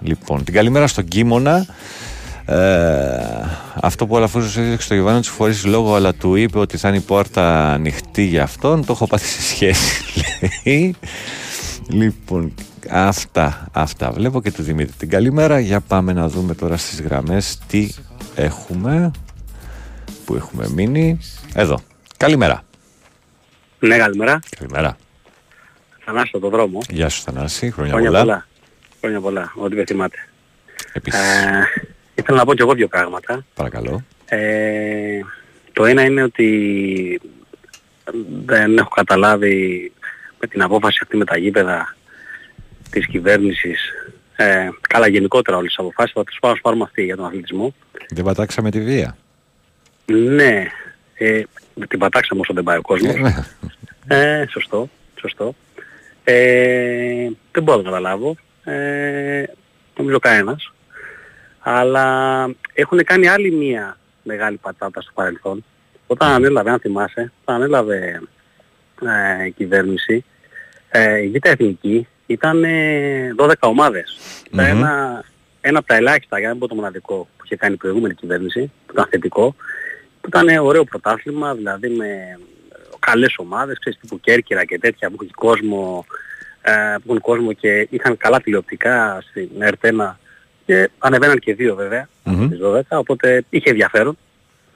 λοιπόν, 0.00 0.44
την 0.44 0.54
καλημέρα 0.54 0.86
στον 0.86 1.04
Κίμωνα. 1.04 1.66
Ε, 2.50 3.44
αυτό 3.74 4.06
που 4.06 4.14
ο 4.14 4.16
Αλαφούζος 4.16 4.56
έδειξε 4.56 4.84
στο 4.84 4.94
Γιωβάνο 4.94 5.20
της 5.20 5.28
φορής 5.28 5.64
λόγο 5.64 5.94
αλλά 5.94 6.14
του 6.14 6.34
είπε 6.34 6.58
ότι 6.58 6.76
θα 6.76 6.88
είναι 6.88 6.96
η 6.96 7.00
πόρτα 7.00 7.72
ανοιχτή 7.72 8.22
για 8.22 8.42
αυτόν 8.42 8.84
το 8.84 8.92
έχω 8.92 9.06
πάθει 9.06 9.26
σε 9.26 9.42
σχέση 9.42 10.02
λέει. 10.64 10.94
Λοιπόν 11.88 12.54
αυτά 12.90 13.68
αυτά 13.72 14.10
βλέπω 14.10 14.42
και 14.42 14.52
του 14.52 14.62
Δημήτρη 14.62 14.92
την 14.98 15.08
καλημέρα. 15.08 15.58
Για 15.58 15.80
πάμε 15.80 16.12
να 16.12 16.28
δούμε 16.28 16.54
τώρα 16.54 16.76
στις 16.76 17.00
γραμμές 17.00 17.58
τι 17.66 17.90
έχουμε 18.34 19.10
που 20.24 20.34
έχουμε 20.34 20.68
μείνει. 20.68 21.18
Εδώ. 21.54 21.80
Καλημέρα. 22.16 22.62
Ναι 23.78 23.96
καλημέρα. 23.96 24.40
Καλημέρα. 24.58 24.96
Θανάση 26.04 26.30
το 26.40 26.48
δρόμο. 26.48 26.80
Γεια 26.90 27.08
σου 27.08 27.22
Θανάση, 27.22 27.70
χρόνια, 27.70 27.92
χρόνια 27.92 28.10
πολλά. 28.10 28.20
πολλά. 28.20 28.46
Χρόνια 29.00 29.20
πολλά, 29.20 29.52
ό,τι 29.56 29.74
δεν 29.74 29.86
θυμάται. 29.86 30.16
Επίσης. 30.92 31.20
Ε, 31.20 31.96
ήθελα 32.18 32.38
να 32.38 32.44
πω 32.44 32.54
και 32.54 32.62
εγώ 32.62 32.74
δύο 32.74 32.88
πράγματα. 32.88 33.44
Παρακαλώ. 33.54 34.04
Ε, 34.24 35.20
το 35.72 35.84
ένα 35.84 36.02
είναι 36.02 36.22
ότι 36.22 37.20
δεν 38.44 38.78
έχω 38.78 38.88
καταλάβει 38.88 39.92
με 40.40 40.46
την 40.46 40.62
απόφαση 40.62 40.98
αυτή 41.02 41.16
με 41.16 41.24
τα 41.24 41.38
γήπεδα 41.38 41.96
της 42.90 43.06
κυβέρνησης 43.06 43.92
ε, 44.36 44.68
καλά 44.80 45.08
γενικότερα 45.08 45.56
όλες 45.56 45.68
τις 45.68 45.78
αποφάσεις 45.78 46.12
θα 46.12 46.24
τις 46.24 46.38
πάρουμε, 46.40 46.60
πάρουμε 46.62 46.84
αυτή 46.84 47.02
για 47.02 47.16
τον 47.16 47.24
αθλητισμό. 47.24 47.74
Δεν 48.08 48.24
πατάξαμε 48.24 48.70
τη 48.70 48.80
βία. 48.80 49.16
Ναι, 50.06 50.66
ε, 51.14 51.42
την 51.88 51.98
πατάξαμε 51.98 52.40
όσο 52.40 52.52
δεν 52.52 52.64
πάει 52.64 52.76
ο 52.78 52.82
κόσμος. 52.82 53.14
Ε, 54.06 54.44
σωστό, 54.48 54.88
σωστό. 55.20 55.54
Ε, 56.24 57.28
δεν 57.52 57.62
μπορώ 57.62 57.78
να 57.78 57.84
το 57.84 57.90
καταλάβω. 57.90 58.36
Ε, 58.64 59.42
νομίζω 59.96 60.18
κανένας. 60.18 60.72
Αλλά 61.70 62.48
έχουν 62.72 63.04
κάνει 63.04 63.28
άλλη 63.28 63.50
μία 63.50 63.98
μεγάλη 64.22 64.56
πατάτα 64.56 65.00
στο 65.00 65.10
παρελθόν. 65.14 65.64
Όταν 66.06 66.30
ανέλαβε, 66.30 66.70
αν 66.70 66.78
θυμάσαι, 66.78 67.32
όταν 67.42 67.54
ανέλαβε 67.54 68.22
ε, 69.40 69.44
η 69.44 69.50
κυβέρνηση, 69.50 70.24
ε, 70.88 71.22
η 71.22 71.28
Β' 71.28 71.46
Εθνική 71.46 72.06
ήταν 72.26 72.64
ε, 72.64 73.34
12 73.38 73.52
ομάδες. 73.60 74.16
Ήταν 74.52 74.66
Ένα, 74.66 75.24
ένα 75.60 75.78
από 75.78 75.88
τα 75.88 75.94
ελάχιστα, 75.94 76.38
για 76.38 76.46
να 76.46 76.52
μην 76.52 76.62
πω 76.62 76.68
το 76.68 76.74
μοναδικό, 76.74 77.28
που 77.36 77.44
είχε 77.44 77.56
κάνει 77.56 77.74
η 77.74 77.76
προηγούμενη 77.76 78.14
κυβέρνηση, 78.14 78.72
που 78.86 78.92
ήταν 78.92 79.06
θετικό, 79.10 79.54
που 80.20 80.28
ήταν 80.28 80.48
ε, 80.48 80.58
ωραίο 80.58 80.84
πρωτάθλημα, 80.84 81.54
δηλαδή 81.54 81.88
με 81.88 82.38
καλές 82.98 83.34
ομάδες, 83.36 83.78
ξέρεις, 83.78 83.98
τύπου 83.98 84.20
Κέρκυρα 84.20 84.64
και 84.64 84.78
τέτοια 84.78 85.08
που 85.08 85.14
έχουν 85.14 85.30
κόσμο, 85.34 86.04
ε, 86.60 86.72
που 86.72 87.04
έχουν 87.06 87.20
κόσμο 87.20 87.52
και 87.52 87.86
είχαν 87.90 88.16
καλά 88.16 88.40
τηλεοπτικά 88.40 89.22
στην 89.30 89.48
ΕΡΤ1 89.58 90.14
και 90.68 90.90
ανεβαίναν 90.98 91.38
και 91.38 91.54
δύο 91.54 91.74
βέβαια, 91.74 92.08
στις 92.22 92.58
12, 92.62 92.80
οπότε 92.88 93.44
είχε 93.50 93.70
ενδιαφέρον. 93.70 94.18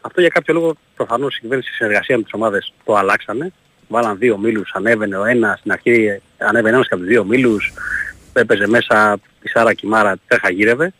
Αυτό 0.01 0.21
για 0.21 0.31
κάποιο 0.31 0.55
λόγο 0.55 0.75
προφανώς 0.97 1.37
η 1.37 1.41
κυβέρνηση 1.41 1.69
σε 1.69 1.75
συνεργασία 1.77 2.17
με 2.17 2.23
τις 2.23 2.33
ομάδες 2.33 2.73
το 2.85 2.97
αλλάξανε. 2.97 3.53
Βάλαν 3.89 4.19
δύο 4.19 4.39
μήλους, 4.39 4.73
ανέβαινε 4.75 5.17
ο 5.17 5.25
ένας, 5.25 5.59
στην 5.59 5.73
αρχή 5.73 6.21
ανέβαινε 6.39 6.75
ένας 6.75 6.89
και 6.89 6.95
από 6.95 7.03
τους 7.03 7.13
δύο 7.13 7.25
μήλους, 7.25 7.73
έπαιζε 8.33 8.67
μέσα 8.69 9.19
η 9.43 9.49
Σάρα 9.49 9.75
και 9.75 9.87
η 9.87 9.89
Μάρα, 9.89 10.17
τέχα 10.27 10.51
γύρευε. 10.51 10.93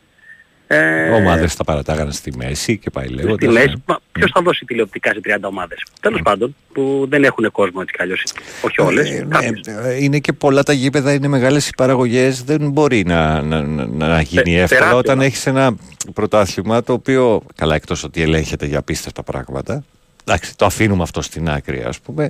Ε, 0.75 1.09
Ομάδες 1.09 1.55
τα 1.55 1.63
παρατάγανε 1.63 2.11
στη 2.11 2.31
μέση 2.37 2.77
και 2.77 2.89
πάει 2.89 3.07
λέγοντας. 3.07 3.35
Στη 3.35 3.47
μέση, 3.47 3.83
μα 3.85 3.99
ποιος 4.11 4.31
θα 4.33 4.41
δώσει 4.41 4.65
τηλεοπτικά 4.65 5.11
σε 5.13 5.19
30 5.23 5.37
ομάδες; 5.41 5.83
Τέλος 6.01 6.21
πάντων, 6.23 6.55
που 6.73 7.05
δεν 7.09 7.23
έχουν 7.23 7.51
κόσμο 7.51 7.79
έτσι 7.81 7.93
κι 7.95 8.01
αλλιώς. 8.01 8.23
Όχι 8.61 8.81
όλες. 8.81 9.09
Ε, 9.09 9.13
ναι, 9.13 9.25
κάποιες. 9.37 9.67
ε, 9.67 9.97
είναι 10.03 10.19
και 10.19 10.33
πολλά 10.33 10.63
τα 10.63 10.73
γήπεδα, 10.73 11.13
είναι 11.13 11.27
μεγάλες 11.27 11.67
οι 11.67 11.71
παραγωγές, 11.77 12.43
δεν 12.43 12.69
μπορεί 12.71 13.03
να, 13.05 13.41
να, 13.41 13.61
να, 13.61 13.85
να 13.85 14.21
γίνει 14.21 14.43
Τε- 14.43 14.53
εύκολα 14.61 14.67
τεράστιο, 14.79 14.97
όταν 14.97 15.17
μα. 15.17 15.23
έχεις 15.25 15.45
ένα 15.45 15.75
πρωτάθλημα 16.13 16.83
το 16.83 16.93
οποίο, 16.93 17.41
καλά 17.55 17.75
εκτός 17.75 18.03
ότι 18.03 18.21
ελέγχεται 18.21 18.65
για 18.65 18.77
απίστευτα 18.79 19.23
πράγματα, 19.23 19.83
εντάξει 20.25 20.57
το 20.57 20.65
αφήνουμε 20.65 21.03
αυτό 21.03 21.21
στην 21.21 21.49
άκρη 21.49 21.83
ας 21.83 21.99
πούμε, 21.99 22.29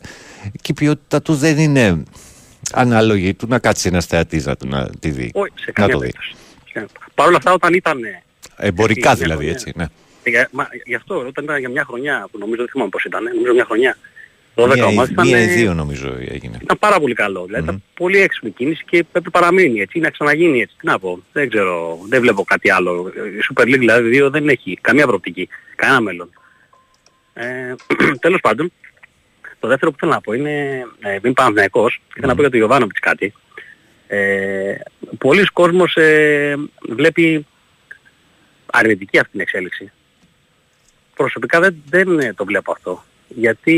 και 0.52 0.72
η 0.72 0.74
ποιότητα 0.74 1.22
του 1.22 1.36
δεν 1.36 1.58
είναι 1.58 2.04
ανάλογη 2.74 3.34
του 3.34 3.48
να 3.50 3.60
κάτσει 3.60 3.88
ένας 3.88 4.06
θεατής 4.06 4.46
να, 4.46 4.56
να 4.66 4.90
τη 5.00 5.10
δει, 5.10 5.32
Όχι, 5.34 5.52
σε 5.56 5.66
να 5.66 5.72
καμία 5.74 5.94
το 5.94 6.00
δει. 6.00 6.12
περίπτωση. 6.12 6.36
Σε- 6.74 6.86
Παρ' 7.16 7.28
όλα 7.28 7.38
αυτά 7.38 7.54
όταν 7.54 7.74
ήταν... 7.74 8.00
ε, 8.58 8.68
Εμπορικά 8.68 9.10
έτσι, 9.12 9.24
δηλαδή 9.24 9.44
μια 9.44 9.52
έτσι, 9.54 9.70
χρονιά, 9.70 9.92
ναι. 10.24 10.32
Για, 10.32 10.50
μα, 10.52 10.68
γι' 10.86 10.96
αυτό 10.96 11.18
όταν 11.28 11.44
ήταν 11.44 11.60
για 11.60 11.70
μια 11.70 11.84
χρονιά, 11.88 12.28
που 12.32 12.38
νομίζω 12.38 12.62
δεν 12.62 12.68
θυμάμαι 12.72 12.90
πώς 12.90 13.04
ήταν, 13.04 13.24
νομίζω 13.36 13.54
μια 13.54 13.66
χρονιά, 13.66 13.98
12 14.56 14.74
Μία, 14.74 14.86
ομάδες 14.86 15.10
ή- 15.10 15.12
ήταν, 15.14 15.28
μία 15.28 15.40
ή 15.40 15.44
ε, 15.44 15.54
δύο 15.54 15.74
νομίζω 15.74 16.16
έγινε. 16.28 16.58
ήταν 16.62 16.80
πάρα 16.80 17.00
πολύ 17.00 17.14
καλό. 17.14 17.46
Δηλαδή 17.46 17.64
ήταν 17.64 17.84
πολύ 17.94 18.18
έξυπνη 18.22 18.50
κίνηση 18.52 18.84
και 18.90 19.04
πρέπει 19.12 19.26
να 19.26 19.40
παραμείνει 19.40 19.80
έτσι, 19.82 20.00
να 20.00 20.10
ξαναγίνει 20.10 20.62
έτσι. 20.62 20.76
Τι 20.80 20.86
να 20.86 21.00
πω, 21.00 21.24
δεν 21.32 21.50
ξέρω, 21.50 22.00
δεν 22.10 22.22
βλέπω 22.22 22.44
κάτι 22.44 22.72
άλλο. 22.72 23.12
Η 23.16 23.44
Super 23.54 23.62
League 23.64 23.78
δηλαδή 23.80 24.22
2 24.26 24.30
δεν 24.32 24.50
έχει 24.50 24.78
καμία 24.82 25.06
προοπτική, 25.08 25.50
κανένα 25.76 26.02
μέλλον. 26.02 26.30
Ε, 27.34 27.76
τέλος 28.26 28.40
πάντων, 28.42 28.72
το 29.60 29.68
δεύτερο 29.68 29.92
που 29.92 29.98
θέλω 30.00 30.12
να 30.12 30.22
πω 30.22 30.34
είναι, 30.34 30.86
ε, 31.00 31.18
είμαι 31.24 31.34
Παναθηναϊκός, 31.34 32.02
ήθελα 32.10 32.28
να 32.28 32.36
πω 32.36 32.42
για 32.42 32.50
τον 32.50 32.60
Ιωβάνοβιτς 32.60 33.00
κάτι. 33.00 33.34
Ε, 34.08 34.76
πολλοί 35.18 35.44
κόσμος 35.46 35.96
ε, 35.96 36.56
βλέπει 36.90 37.46
αρνητική 38.76 39.20
αυτή 39.20 39.32
την 39.32 39.40
εξέλιξη. 39.40 39.92
Προσωπικά 41.16 41.60
δεν, 41.60 41.76
δεν 41.90 42.20
ε, 42.20 42.34
το 42.34 42.46
βλέπω 42.46 42.72
αυτό. 42.72 43.04
Γιατί 43.28 43.78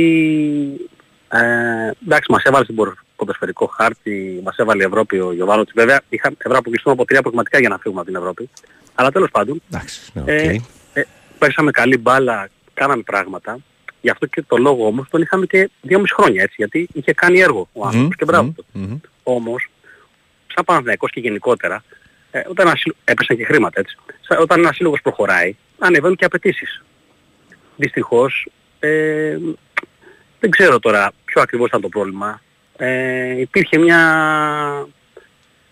ε, 1.30 1.92
εντάξει 2.06 2.32
μας 2.32 2.44
έβαλε 2.44 2.64
στην 2.64 2.76
ποδο- 2.76 2.98
ποδοσφαιρικό 3.16 3.66
χάρτη, 3.66 4.42
μας 4.44 4.58
έβαλε 4.58 4.84
η 4.84 4.86
Ευρώπη 4.86 5.20
ο 5.20 5.34
Γιωβάνοβιτς. 5.34 5.72
Βέβαια 5.76 6.02
είχα, 6.10 6.28
πρέπει 6.32 6.50
να 6.50 6.58
αποκλειστούμε 6.58 6.94
από 6.94 7.06
τρία 7.06 7.22
πραγματικά 7.22 7.60
για 7.60 7.70
να 7.70 7.78
φύγουμε 7.78 8.00
από 8.02 8.10
την 8.10 8.20
Ευρώπη. 8.20 8.50
Αλλά 8.96 9.12
τέλος 9.12 9.32
πάντων, 9.32 9.62
Εντάξει, 9.72 10.12
ναι, 10.14 10.34
ε, 10.34 10.54
οκ. 10.54 10.62
ε, 10.94 11.06
παίξαμε 11.38 11.72
καλή 11.72 11.98
μπάλα, 11.98 12.50
κάναμε 12.74 13.04
πράγματα. 13.04 13.58
Γι' 14.02 14.10
αυτό 14.10 14.26
και 14.26 14.42
το 14.42 14.58
λόγο 14.58 14.86
όμως 14.88 15.08
τον 15.10 15.22
είχαμε 15.22 15.46
και 15.46 15.70
δυόμιση 15.82 16.14
χρόνια 16.14 16.42
έτσι, 16.42 16.56
γιατί 16.58 16.88
είχε 16.94 17.14
κάνει 17.14 17.40
έργο 17.40 17.70
ο 17.74 17.86
άνθρωπος 17.86 18.16
και 18.16 18.26
μπράβο 18.26 18.50
του. 18.56 18.66
Μμμ. 18.72 18.98
Όμως, 19.24 19.68
σαν 20.54 20.64
Παναθηναϊκός 20.66 21.12
και 21.12 21.20
γενικότερα, 21.20 21.84
ε, 22.36 22.44
όταν 22.50 22.68
ένα 22.68 22.76
σύλλο- 22.76 22.96
έπεσαν 23.04 23.38
και 23.38 23.46
χρήματα 23.46 23.80
έτσι, 23.80 23.98
Σα- 24.22 24.38
όταν 24.38 24.60
ένας 24.60 24.76
σύλλογος 24.76 25.02
προχωράει, 25.02 25.56
ανεβαίνουν 25.80 26.16
και 26.16 26.26
απαιτήσεις. 26.26 26.84
Δυστυχώς, 27.76 28.48
ε, 28.80 29.38
δεν 30.40 30.50
ξέρω 30.50 30.80
τώρα 30.80 31.12
ποιο 31.26 31.42
ακριβώς 31.42 31.68
ήταν 31.68 31.82
το 31.82 31.90
πρόβλημα. 31.90 32.42
Ε, 32.78 33.40
υπήρχε 33.40 33.78
μια, 33.78 34.00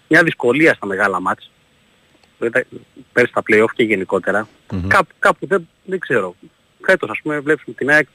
μια 0.07 0.23
δυσκολία 0.23 0.73
στα 0.73 0.85
μεγάλα 0.85 1.19
μάτς. 1.21 1.51
Δηλαδή, 2.39 2.65
πέρυσι 3.13 3.31
στα 3.31 3.41
play-off 3.49 3.71
και 3.75 3.83
γενικότερα. 3.83 4.47
Κάπου, 4.87 5.13
κάπου 5.19 5.47
δεν, 5.47 5.69
δεν 5.85 5.99
ξέρω. 5.99 6.35
Φέτος 6.85 7.09
ας 7.09 7.19
πούμε 7.23 7.39
βλέπεις 7.39 7.63
με 7.67 7.73
την 7.73 7.89
ΑΕΚ 7.89 8.07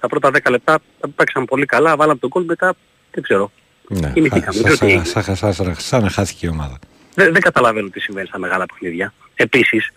τα 0.00 0.08
πρώτα 0.08 0.30
10 0.30 0.50
λεπτά 0.50 0.78
παίξαν 1.14 1.44
πολύ 1.44 1.66
καλά, 1.66 1.96
βάλαμε 1.96 2.18
τον 2.18 2.30
κόλ 2.30 2.44
μετά, 2.44 2.74
δεν 3.10 3.22
ξέρω. 3.22 3.50
Ναι, 3.88 4.10
Κοιμηθήκαμε, 4.12 4.52
δεν 4.52 4.62
ξέρω 4.62 4.76
τι 4.78 4.86
έγινε. 4.86 5.04
σαν, 5.04 5.22
σαν, 5.22 5.36
σαν, 5.36 5.52
σαν, 5.52 5.74
σαν 5.78 6.02
να 6.02 6.10
χάθηκε 6.10 6.46
η 6.46 6.48
ομάδα. 6.48 6.78
Δεν, 7.14 7.32
δεν 7.32 7.40
καταλαβαίνω 7.42 7.88
τι 7.88 8.00
συμβαίνει 8.00 8.26
στα 8.26 8.38
μεγάλα 8.38 8.66
παιχνίδια. 8.66 9.12
Επίσης, 9.34 9.90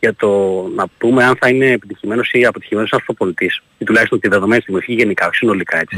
για 0.00 0.14
το 0.14 0.62
να 0.74 0.86
πούμε 0.98 1.24
αν 1.24 1.36
θα 1.36 1.48
είναι 1.48 1.70
επιτυχημένος 1.70 2.30
ή 2.32 2.44
αποτυχημένος 2.44 2.90
ένας 2.92 3.04
προπονητής, 3.04 3.62
ή 3.78 3.84
τουλάχιστον 3.84 4.20
τη 4.20 4.28
δεδομένη 4.28 4.60
στιγμή, 4.62 4.80
όχι 4.80 4.92
γενικά, 4.92 5.26
όχι 5.26 5.36
συνολικά 5.36 5.78
έτσι. 5.78 5.96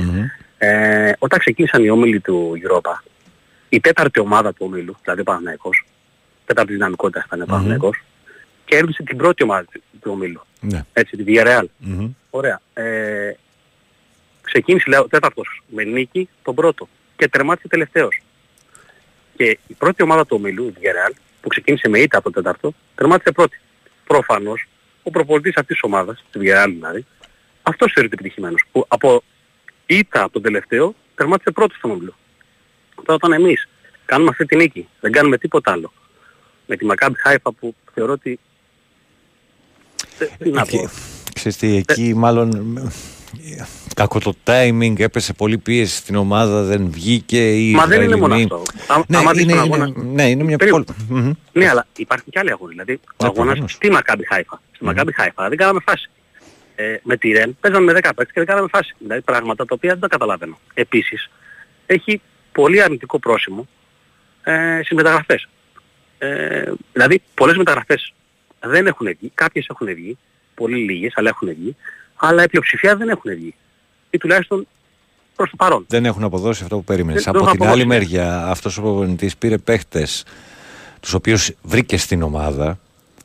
Ε, 0.59 1.13
όταν 1.19 1.39
ξεκίνησαν 1.39 1.85
οι 1.85 1.91
όμιλοι 1.91 2.21
του 2.21 2.53
Europa, 2.65 3.03
η 3.69 3.81
τέταρτη 3.81 4.21
ομάδα 4.21 4.51
του 4.53 4.65
όμιλου, 4.67 4.97
δηλαδή 5.03 5.21
ο 5.21 5.25
Παναθηναϊκός, 5.25 5.85
τέταρτη 6.47 6.73
δυναμικότητα 6.73 7.23
ήταν 7.27 7.41
ο 7.43 7.45
Παναθηναϊκός, 7.47 8.03
κέρδισε 8.65 9.03
την 9.03 9.17
πρώτη 9.17 9.43
ομάδα 9.43 9.65
του- 9.73 9.83
του 10.01 10.11
ομίλου. 10.11 10.41
Ναι. 10.61 10.85
Έτσι, 10.93 11.17
τη 11.17 11.25
Villarreal. 11.27 11.65
Μμμ. 11.77 12.11
Ωραία. 12.31 12.61
Ε, 12.75 13.33
ξεκίνησε 14.43 14.85
λέω, 14.91 15.03
ο 15.03 15.07
τέταρτος 15.09 15.63
με 15.69 15.85
νίκη 15.85 16.29
τον 16.43 16.55
πρώτο 16.55 16.89
και 17.17 17.29
τερμάτισε 17.29 17.69
τελευταίος. 17.69 18.21
Και 19.41 19.59
η 19.67 19.75
πρώτη 19.75 20.03
ομάδα 20.03 20.27
του 20.27 20.37
ομίλου, 20.39 20.67
η 20.67 20.73
Villarreal, 20.77 21.15
που 21.41 21.49
ξεκίνησε 21.49 21.89
με 21.89 21.99
ήττα 21.99 22.19
από 22.19 22.31
τον 22.31 22.43
τέταρτο, 22.43 22.75
τερμάτισε 22.95 23.33
πρώτη. 23.33 23.61
Προφανώς, 24.07 24.69
ο 25.03 25.11
προπονητής 25.11 25.57
αυτής 25.57 25.75
της 25.75 25.83
ομάδας, 25.83 26.25
της 26.31 26.41
Villarreal 26.41 26.69
δηλαδή, 26.69 27.07
αυτός 27.63 27.93
θεωρείται 27.93 28.15
επιτυχημένος. 28.15 28.65
Που 28.73 28.85
από 28.89 29.23
ήττα 29.87 30.23
από 30.23 30.33
τον 30.33 30.43
τελευταίο, 30.43 30.95
τερμάτισε 31.15 31.51
πρώτος 31.51 31.77
στον 31.77 31.91
όμιλο. 31.91 32.15
Τώρα 32.95 33.15
όταν 33.15 33.33
εμείς 33.33 33.69
κάνουμε 34.05 34.31
αυτή 34.31 34.45
τη 34.45 34.57
νίκη, 34.57 34.89
δεν 35.01 35.13
κάνουμε 35.13 35.39
τίποτα 35.39 35.73
άλλο, 35.73 35.93
με 36.67 36.77
τη 36.77 36.87
Maccabi 36.91 37.31
Haifa 37.31 37.51
που 37.61 37.75
θεωρώ 37.95 38.13
ότι... 38.13 38.39
Τι 40.39 40.51
να 40.51 40.65
πω. 40.65 40.91
Ξέρεις 41.35 41.59
τι, 41.59 41.77
εκεί 41.77 42.15
μάλλον 42.15 42.77
ε, 42.77 42.91
κακό 43.95 44.19
το 44.19 44.35
timing, 44.45 44.99
έπεσε 45.01 45.33
πολύ 45.33 45.59
πίεση 45.59 45.97
στην 45.97 46.17
ομάδα, 46.17 46.63
δεν 46.63 46.91
βγήκε. 46.91 47.51
Οι 47.57 47.73
Μα 47.73 47.87
δεν 47.87 48.03
είναι 48.03 48.17
μόνο 48.17 48.35
Ισραηλινοί- 48.35 48.53
αυτό. 48.89 48.93
Α- 48.95 49.05
Ναι, 49.09 49.17
άμα 49.17 49.33
δεις 49.33 49.43
είναι, 49.43 49.53
τον 49.55 49.65
είναι, 49.65 49.75
αγώνα- 49.75 50.03
ναι, 50.05 50.29
είναι 50.31 50.45
μια 50.45 50.57
Περίμενε. 50.57 50.85
πόλη. 50.85 51.21
Μμμ. 51.23 51.33
Ναι, 51.53 51.69
αλλά 51.69 51.87
υπάρχουν 51.97 52.27
και 52.31 52.39
άλλοι 52.39 52.51
αγώνες. 52.51 52.71
Δηλαδή, 52.77 52.93
ο 52.93 52.99
Ναι, 53.23 53.29
αγώνας 53.29 53.59
προφανώς. 53.59 53.73
στη 53.73 53.89
Maccabi 53.93 54.37
Haifa. 54.37 54.59
Στη 54.73 54.85
Maccabi 54.89 55.23
Haifa 55.25 55.47
δεν 55.49 55.57
κάναμε 55.57 55.81
φάση. 55.87 56.11
Ε, 56.75 56.97
με 57.03 57.17
τη 57.17 57.31
Ρεν 57.33 57.57
παίζαμε 57.61 57.85
με 57.85 57.93
10 57.93 58.01
παίκτες 58.15 58.27
και 58.27 58.41
δεν 58.41 58.47
κάναμε 58.47 58.69
φάση. 58.71 58.95
Δηλαδή 58.99 59.21
πράγματα 59.23 59.65
τα 59.65 59.75
οποία 59.75 59.91
δεν 59.91 60.01
τα 60.01 60.09
καταλαβαίνω. 60.09 60.59
Επίσης, 60.75 61.31
έχει 61.87 62.21
πολύ 62.53 62.83
αρνητικό 62.83 63.19
πρόσημο 63.19 63.69
ε, 64.43 64.81
στις 64.85 64.97
μεταγραφές. 64.97 65.49
Ε, 66.19 66.73
δηλαδή, 66.93 67.23
πολλές 67.35 67.57
μεταγραφές 67.57 68.13
δεν 68.61 68.87
έχουν 68.87 69.07
βγει. 69.19 69.31
Κάποιες 69.35 69.67
έχουν 69.71 69.87
βγει. 69.95 70.19
Πολύ 70.55 70.77
λίγες, 70.77 71.13
αλλά 71.17 71.29
έχουν 71.29 71.49
βγει. 71.49 71.77
Αλλά 72.23 72.43
η 72.43 72.49
πλειοψηφία 72.49 72.97
δεν 72.97 73.09
έχουν 73.09 73.35
βγει. 73.35 73.55
Ή 74.11 74.19
τουλάχιστον 74.19 74.67
προς 75.37 75.51
το 75.51 75.57
παρόν. 75.57 75.85
Δεν 75.89 76.05
έχουν 76.05 76.25
αποδώσει 76.25 76.63
αυτό 76.63 76.77
που 76.77 76.85
περίμενες. 76.85 77.25
Δεν 77.25 77.35
Από 77.37 77.45
έχουν 77.45 77.59
την 77.59 77.67
άλλη 77.69 77.83
αποδώσει. 77.83 77.99
μεριά, 78.01 78.47
αυτός 78.47 78.79
ο 78.79 78.83
προπονητής 78.83 79.37
πήρε 79.37 79.59
παίχτες 79.59 80.25
τους 81.01 81.15
οποίους 81.15 81.51
βρήκε 81.63 81.97
στην 81.97 82.23
ομάδα 82.23 82.79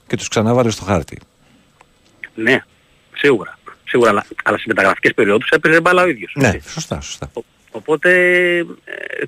και 0.08 0.16
τους 0.18 0.28
ξανάβαλε 0.28 0.70
στο 0.70 0.84
χάρτη. 0.84 1.18
Ναι, 2.36 2.64
σίγουρα. 3.16 3.58
Σίγουρα, 3.88 4.10
αλλά, 4.10 4.26
αλλά 4.44 4.56
στις 4.58 4.68
μεταγραφικές 4.68 5.14
περιόδους 5.14 5.50
έπαιζε 5.50 5.82
μπάλα 5.82 6.04
ο 6.04 6.08
ίδιος. 6.08 6.34
Ναι, 6.36 6.52
σωστά, 6.68 7.02
σωστά. 7.02 7.32
Οπότε 7.72 8.12
ε, 8.58 8.64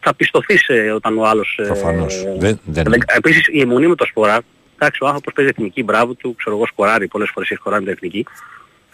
θα 0.02 0.14
πιστωθείς 0.14 0.68
ε, 0.68 0.92
όταν 0.92 1.18
ο 1.18 1.26
άλλος... 1.26 1.58
ε, 1.62 1.64
Προφανώς. 1.66 2.24
Δεν- 2.38 2.60
δεν- 2.66 2.84
δεν- 2.90 3.04
Επίσης 3.16 3.48
η 3.52 3.60
αιμονή 3.62 3.88
με 3.88 3.96
το 3.96 4.06
σπορά, 4.06 4.42
εντάξει 4.76 5.04
ο 5.04 5.08
άνθρωπος 5.08 5.34
παίζει 5.34 5.52
εθνική, 5.58 5.84
μπράβο 5.84 6.14
του, 6.14 6.36
ξέρω 6.36 6.56
εγώ 6.56 6.66
σκοράρει, 6.66 7.08
πολλές 7.08 7.30
φορές 7.34 7.50
έχει 7.50 7.60
σκοράρει 7.60 7.84
με 7.84 7.94
την 7.94 7.98
εθνική. 7.98 8.26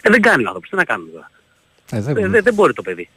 Ε, 0.06 0.10
δεν 0.10 0.20
κάνει 0.20 0.44
ο 0.44 0.46
άνθρωπος, 0.46 0.68
τι 0.70 0.76
να 0.76 0.84
κάνουμε 0.84 1.10
τώρα. 1.10 1.30
Ε, 1.90 2.00
δεν- 2.00 2.16
Ε, 2.16 2.28
δεν, 2.28 2.42
δεν 2.42 2.54
μπορεί 2.54 2.72
το 2.72 2.82
παιδί. 2.82 3.08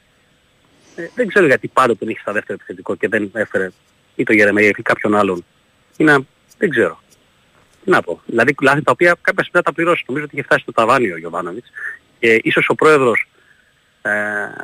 Ε, 0.95 1.07
δεν 1.15 1.27
ξέρω 1.27 1.45
γιατί 1.45 1.67
πάντα 1.67 1.95
τον 1.97 2.09
είχε 2.09 2.19
στα 2.19 2.31
δεύτερο 2.31 2.53
επιθετικό 2.53 2.95
και 2.95 3.07
δεν 3.07 3.29
έφερε 3.33 3.69
ή 4.15 4.23
το 4.23 4.33
Γερεμέγεφ 4.33 4.77
ή 4.77 4.81
κάποιον 4.81 5.15
άλλον. 5.15 5.45
Είναι, 5.97 6.17
δεν 6.57 6.69
ξέρω. 6.69 7.01
Τι 7.83 7.89
να 7.89 8.01
πω. 8.01 8.21
Δηλαδή 8.25 8.55
λάθη 8.61 8.81
τα 8.81 8.91
οποία 8.91 9.07
κάποια 9.21 9.43
στιγμή 9.43 9.51
θα 9.51 9.61
τα 9.61 9.73
πληρώσει. 9.73 10.03
Νομίζω 10.07 10.25
ότι 10.25 10.35
είχε 10.35 10.43
φτάσει 10.45 10.61
στο 10.61 10.71
ταβάνι 10.71 11.11
ο 11.11 11.17
Γιωβάνοβιτς 11.17 11.69
και 12.19 12.39
ίσως 12.43 12.69
ο 12.69 12.75
πρόεδρος 12.75 13.27
ε, 14.01 14.11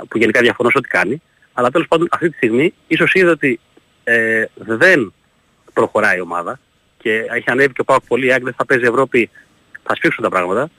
που 0.07 0.17
γενικά 0.17 0.41
διαφωνώ 0.41 0.69
σε 0.69 0.77
ό,τι 0.77 0.87
κάνει, 0.87 1.21
αλλά 1.53 1.69
τέλος 1.71 1.87
πάντων 1.87 2.07
αυτή 2.11 2.29
τη 2.29 2.35
στιγμή 2.35 2.73
ίσως 2.87 3.13
είδε 3.13 3.29
ότι 3.29 3.59
ε, 4.03 4.45
δεν 4.55 5.13
προχωράει 5.73 6.17
η 6.17 6.21
ομάδα 6.21 6.59
και 6.97 7.25
έχει 7.29 7.49
ανέβει 7.49 7.73
και 7.73 7.81
ο 7.81 7.83
Πάοκ 7.83 8.03
πολύ, 8.07 8.33
αν 8.33 8.43
δεν 8.43 8.53
θα 8.53 8.65
παίζει 8.65 8.83
Ευρώπη 8.85 9.29
θα 9.83 9.95
σφίξουν 9.95 10.23
τα 10.23 10.29
πράγματα 10.29 10.69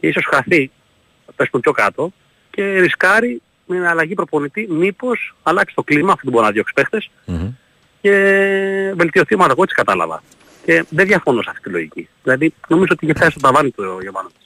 και 0.00 0.06
ίσως 0.06 0.24
χαθεί, 0.30 0.66
θα 0.66 0.70
πέσουν 1.36 1.60
πιο 1.60 1.72
κάτω 1.72 2.10
και 2.50 2.78
ρισκάρει 2.80 3.42
με 3.66 3.76
μια 3.78 3.90
αλλαγή 3.90 4.14
προπονητή 4.14 4.66
μήπως 4.70 5.34
αλλάξει 5.42 5.74
το 5.74 5.82
κλίμα, 5.82 6.08
αυτό 6.12 6.20
δεν 6.24 6.32
μπορεί 6.32 6.44
να 6.46 6.52
διώξει 6.52 6.72
παίχτες 6.74 7.10
Μμμ. 7.24 7.48
και 8.00 8.10
βελτιωθεί 8.96 9.32
η 9.32 9.34
ομάδα. 9.34 9.52
Εγώ 9.52 9.62
έτσι 9.62 9.74
κατάλαβα. 9.74 10.22
Και 10.64 10.84
δεν 10.88 11.06
διαφωνώ 11.06 11.42
σε 11.42 11.50
αυτή 11.50 11.62
τη 11.62 11.70
λογική. 11.70 12.08
Δηλαδή 12.22 12.54
νομίζω 12.68 12.92
ότι 12.92 13.04
είχε 13.04 13.14
φτάσει 13.14 13.30
στο 13.30 13.40
ταβάνι 13.40 13.70
του 13.70 13.84
ο 13.96 14.02
Γιωβάνοβιτς. 14.02 14.36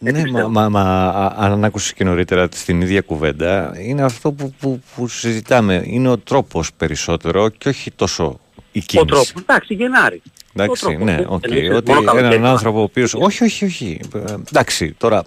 Ναι, 0.00 0.30
μα, 0.42 0.48
μα, 0.48 0.68
μα 0.68 0.80
α- 1.08 1.34
αν 1.36 1.64
άκουσες 1.64 1.92
και 1.92 2.04
νωρίτερα 2.04 2.48
στην 2.52 2.80
ίδια 2.80 3.00
κουβέντα, 3.00 3.72
είναι 3.78 4.02
αυτό 4.02 4.32
που, 4.32 4.54
που, 4.60 4.82
που 4.94 5.08
συζητάμε. 5.08 5.82
Είναι 5.84 6.08
ο 6.08 6.18
τρόπος 6.18 6.72
περισσότερο 6.74 7.48
και 7.48 7.68
όχι 7.68 7.90
τόσο 7.90 8.40
η 8.72 8.78
Ο 8.78 8.82
κίνηση. 8.86 9.06
τρόπος. 9.06 9.34
Εντάξει, 9.40 9.74
Γενάρη. 9.74 10.22
Εντάξει, 10.62 10.84
Ο 10.84 10.88
τρόπος. 10.88 11.04
ναι, 11.06 11.16
Δεν- 11.16 11.26
οκ. 11.28 11.44
εννοείται, 11.44 11.74
Ότι 11.74 11.90
μόνο 11.90 12.02
καλοκαίρι. 12.06 12.34
έναν 12.34 12.50
άνθρωπο 12.50 12.78
ο 12.78 12.82
οποίος... 12.82 13.14
Όχι, 13.14 13.44
όχι, 13.44 13.64
όχι. 13.64 14.00
Ε, 14.14 14.18
Εντάξει, 14.48 14.94
τώρα 14.98 15.24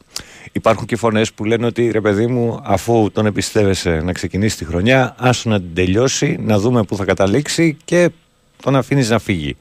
υπάρχουν 0.51 0.85
και 0.85 0.95
φωνές 0.95 1.33
που 1.33 1.45
λένε 1.45 1.65
ότι 1.65 1.91
ρε 1.91 2.01
παιδί 2.01 2.27
μου, 2.27 2.59
αφού 2.63 3.09
τον 3.13 3.25
εμπιστεύεσαι 3.25 4.01
να 4.03 4.11
ξεκινήσει 4.13 4.57
τη 4.57 4.65
χρονιά, 4.65 5.15
άσου 5.19 5.49
να 5.49 5.59
την 5.59 5.73
τελειώσει, 5.73 6.37
να 6.39 6.59
δούμε 6.59 6.83
πού 6.83 6.95
θα 6.95 7.05
καταλήξει 7.05 7.77
και 7.85 8.09
τον 8.63 8.75
αφήνεις 8.75 9.09
να 9.09 9.19
φύγει. 9.19 9.57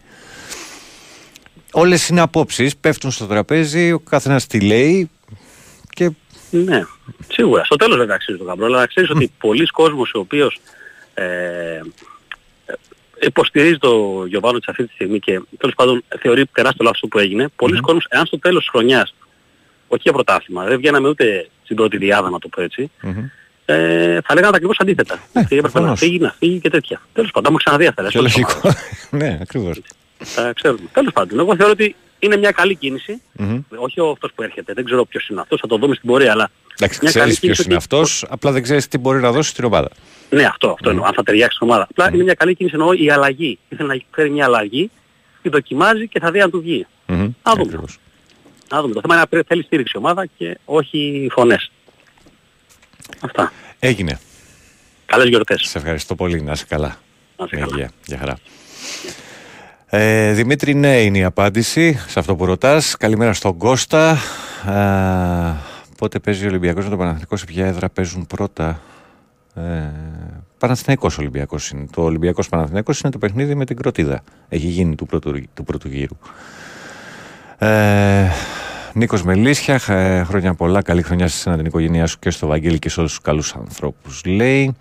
Όλες 1.73 2.09
είναι 2.09 2.21
απόψεις, 2.21 2.77
πέφτουν 2.77 3.11
στο 3.11 3.27
τραπέζι, 3.27 3.93
ο 3.93 3.99
καθένας 3.99 4.47
τι 4.47 4.61
λέει 4.61 5.11
και 5.91 6.11
Ναι, 6.51 6.83
σίγουρα. 7.33 7.65
Στο 7.65 7.77
τέλος 7.77 7.97
δεν 7.97 8.11
αξίζει 8.11 8.39
το 8.39 8.45
καμπρό, 8.45 8.67
αλλά 8.67 8.79
να 8.79 8.87
ξέρεις 8.87 9.11
ότι 9.11 9.31
πολλοί 9.39 9.67
κόσμος 9.67 10.13
ο 10.15 10.19
οποίος 10.19 10.61
ε, 11.15 11.25
ε, 11.25 11.81
υποστηρίζει 13.21 13.79
το 13.79 14.25
Γιωβάνο 14.27 14.59
αυτή 14.67 14.87
τη 14.87 14.93
στιγμή 14.93 15.19
και 15.19 15.41
τέλος 15.59 15.75
πάντων 15.75 16.05
θεωρεί 16.21 16.47
τεράστιο 16.47 16.85
λάθος 16.85 17.01
αυτό 17.03 17.07
που 17.07 17.19
έγινε, 17.19 17.49
πολλοί 17.57 17.81
κόσμος, 17.81 18.07
εάν 18.09 18.27
στο 18.27 18.39
τέλος 18.39 18.59
της 18.61 18.69
χρονιάς, 18.71 19.15
όχι 19.89 20.03
για 20.03 20.13
πρωτάθλημα, 20.13 20.65
δεν 20.65 20.77
βγαίναμε 20.77 21.09
ούτε 21.09 21.49
στην 21.65 21.77
πρώτη 21.77 21.97
διάδα 21.97 22.31
να 22.31 22.39
το 22.39 22.49
πω 22.49 22.63
έτσι, 22.63 22.91
ε, 23.65 24.21
θα 24.25 24.35
λέγανε 24.35 24.57
ακριβώς 24.57 24.77
αντίθετα. 24.81 25.15
ότι 25.15 25.39
έπρεπε 25.39 25.57
να 25.63 25.71
προφανώς. 25.71 25.99
φύγει, 25.99 26.19
να 26.19 26.35
φύγει 26.39 26.59
και 26.61 26.71
τέτοια. 26.71 27.01
Τέλος 27.13 27.31
πάντων, 27.31 27.45
έχουμε 27.53 27.59
ξαναδεί 27.65 27.87
αυτά. 27.87 28.09
και 28.09 28.21
λογικό. 28.21 28.61
ναι, 29.21 29.39
ακριβώς. 29.43 29.81
Τα 30.35 30.53
ξέρουμε. 30.53 30.81
Τέλος 30.93 31.13
πάντων, 31.13 31.39
εγώ 31.39 31.57
θεωρώ 31.57 31.73
ότι 31.73 31.97
είναι 32.19 32.37
μια 32.37 32.51
καλή 32.51 32.75
κίνηση. 32.75 33.23
Μμμ. 33.33 33.61
Όχι 33.77 34.01
ο 34.01 34.11
αυτός 34.11 34.33
που 34.35 34.43
έρχεται, 34.43 34.73
δεν 34.73 34.85
ξέρω 34.85 35.05
ποιος 35.05 35.29
είναι 35.29 35.41
αυτός, 35.41 35.61
θα 35.61 35.67
το 35.67 35.77
δούμε 35.77 35.95
στην 35.95 36.09
πορεία, 36.09 36.33
αλλά 36.33 36.51
Εντάξει, 36.83 36.99
μια 37.03 37.13
καλή 37.13 37.25
ξέρεις 37.33 37.39
ποιος 37.41 37.41
κίνηση 37.41 37.63
είναι 37.63 37.75
ότι- 37.75 37.85
αυτός, 37.85 38.25
απλά 38.29 38.53
δεν 38.53 38.63
ξέρεις 38.63 38.89
τι 38.89 38.99
μπορεί 38.99 39.21
να 39.21 39.33
δώσει 39.33 39.51
στην 39.51 39.65
ομάδα. 39.65 39.89
Ναι, 40.31 40.45
αυτό, 40.45 40.71
αυτό 40.71 40.91
εννοώ. 40.91 41.05
Αν 41.05 41.13
θα 41.15 41.23
ταιριάξει 41.23 41.57
στην 41.57 41.69
ομάδα. 41.69 41.87
Απλά 41.91 42.11
είναι 42.15 42.23
μια 42.23 42.35
καλή 42.35 42.55
κίνηση 42.55 42.75
εννοώ 42.79 42.93
η 42.93 43.11
αλλαγή. 43.11 43.59
Ήθελε 43.69 43.95
να 43.95 44.01
φέρει 44.11 44.31
μια 44.31 44.45
αλλαγή, 44.45 44.91
τη 45.43 45.49
δοκιμάζει 45.49 46.09
και 46.09 46.21
θα 46.21 46.31
δει 46.31 46.41
αν 46.41 46.51
του 46.51 46.61
βγει. 46.61 46.87
Μμμ, 47.07 47.19
Να 47.43 47.53
δούμε. 47.53 47.63
ακριβώς. 47.67 47.99
Να 48.71 48.81
δούμε. 48.81 48.95
Το 48.95 49.01
θέμα 49.01 49.15
είναι 49.15 49.25
να 49.31 49.43
θέλει 49.47 49.63
στήριξη 49.63 49.93
η 49.95 49.99
ομάδα 49.99 50.27
και 50.39 50.59
όχι 50.65 51.29
φωνές. 51.33 51.71
Αυτά. 53.21 53.53
Έγινε. 53.79 54.19
Καλές 55.07 55.29
γιορτές. 55.29 55.61
Σε 55.69 55.79
ευχαριστώ 55.79 56.15
πολύ. 56.15 56.43
Να 56.43 56.53
είσαι 56.53 56.65
καλά. 56.69 56.97
Να 57.37 57.45
είσαι 57.45 57.55
Με 57.57 57.61
καλά. 57.61 57.73
υγεία. 57.75 57.91
Γεια 58.07 58.19
χαρά. 58.19 58.37
Ε, 59.93 60.33
Δημήτρη, 60.33 60.75
ναι 60.75 61.03
είναι 61.03 61.19
η 61.19 61.25
απάντηση 61.25 62.05
σε 62.09 62.19
αυτό 62.19 62.37
που 62.37 62.45
ρωτάς. 62.45 62.97
Καλημέρα 62.97 63.33
στον 63.33 63.57
Κώστα. 63.59 64.11
Ε, 64.69 65.70
πότε 66.01 66.19
παίζει 66.19 66.45
ο 66.45 66.49
Ολυμπιακός 66.49 66.85
με 66.85 66.91
τον 66.91 66.99
Παναθηνικό, 66.99 67.37
σε 67.37 67.45
ποια 67.45 67.67
έδρα 67.67 67.89
παίζουν 67.89 68.27
πρώτα. 68.27 68.81
Ε, 69.55 69.61
Παναθηναϊκός 70.59 71.19
Ολυμπιακός 71.19 71.71
είναι. 71.71 71.87
Το 71.93 72.03
Ολυμπιακός 72.03 72.49
Παναθηναϊκός 72.49 73.01
είναι 73.01 73.13
το 73.13 73.19
παιχνίδι 73.19 73.55
με 73.55 73.65
την 73.65 73.77
Κροτίδα. 73.77 74.23
Έχει 74.49 74.67
γίνει 74.67 74.95
του 74.95 75.07
πρώτου, 75.07 75.43
του 75.55 75.65
πρώτου 75.65 75.89
γύρου. 75.89 76.17
Ε, 77.59 78.29
Νίκος 78.95 79.23
Μελίσια, 79.23 79.81
ε, 79.87 80.23
χρόνια 80.23 80.55
πολλά. 80.55 80.83
Καλή 80.83 81.03
χρονιά 81.03 81.29
σε 81.29 81.37
εσένα 81.37 81.57
την 81.57 81.67
οικογένειά 81.67 82.07
σου 82.07 82.19
και 82.19 82.31
στο 82.31 82.47
Βαγγέλη 82.47 82.79
και 82.79 82.89
σε 82.89 83.01
όλους 83.01 83.13
τους 83.13 83.21
καλούς 83.21 83.55
ανθρώπους. 83.55 84.25
Λέει. 84.25 84.75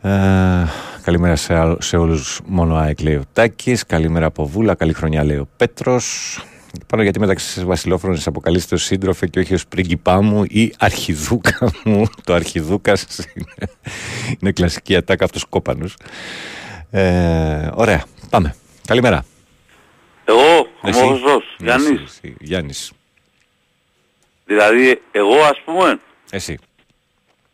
Ε, 0.00 0.10
καλημέρα 1.02 1.36
σε, 1.36 1.54
α- 1.54 1.76
σε 1.80 1.96
όλους. 1.96 2.40
Μόνο 2.46 2.74
ΑΕΚ 2.76 3.00
λέει 3.00 3.14
ο 3.14 3.22
Τάκης. 3.32 3.86
Καλημέρα 3.86 4.26
από 4.26 4.46
Βούλα. 4.46 4.74
Καλή 4.74 4.92
χρονιά 4.92 5.24
λέει 5.24 5.36
ο 5.36 5.48
Πέτρος. 5.56 6.36
Πάνω 6.86 7.02
γιατί 7.02 7.18
μεταξύ 7.18 7.64
Βασιλόφρονε 7.64 8.18
αποκαλείστε 8.26 8.74
ως 8.74 8.82
σύντροφε 8.84 9.26
και 9.26 9.38
όχι 9.38 9.54
ως 9.54 9.66
πρίγκιπά 9.66 10.22
μου 10.22 10.44
ή 10.48 10.72
αρχιδούκα 10.78 11.72
μου. 11.84 12.06
Το 12.24 12.34
αρχιδούκα 12.34 12.92
είναι, 13.34 13.70
είναι 14.40 14.52
κλασική 14.52 14.96
ατάκα 14.96 15.24
από 15.24 15.32
του 15.32 15.40
κόπανου. 15.48 15.90
Ε, 16.90 17.68
ωραία. 17.74 18.04
Πάμε. 18.30 18.54
Καλημέρα. 18.86 19.24
Εγώ, 20.24 20.58
ο 20.80 20.88
Εσύ. 20.88 21.00
Μοχωστός, 21.02 21.56
Ναι, 21.58 21.72
εσύ, 21.72 21.82
Γιάννης. 21.84 22.02
εσύ. 22.22 22.36
Γιάννης. 22.40 22.92
Δηλαδή, 24.44 25.02
εγώ 25.12 25.36
ας 25.40 25.60
πούμε, 25.64 26.00
Εσύ. 26.30 26.58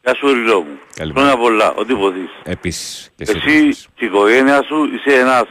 Γεια 0.04 0.14
σου 0.14 0.26
Ριλό 0.32 0.60
μου. 0.60 0.78
Καλημέρα. 0.94 1.26
Χρόνια 1.26 1.42
πολλά, 1.42 1.72
ό,τι 1.74 1.94
ποθείς. 1.94 2.30
Επίσης. 2.44 3.10
Και 3.16 3.22
εσύ. 3.22 3.32
Εσύ 3.36 3.68
και 3.94 4.04
η 4.04 4.06
οικογένεια 4.06 4.62
σου 4.62 4.76
είσαι 4.84 5.18
ένας 5.18 5.44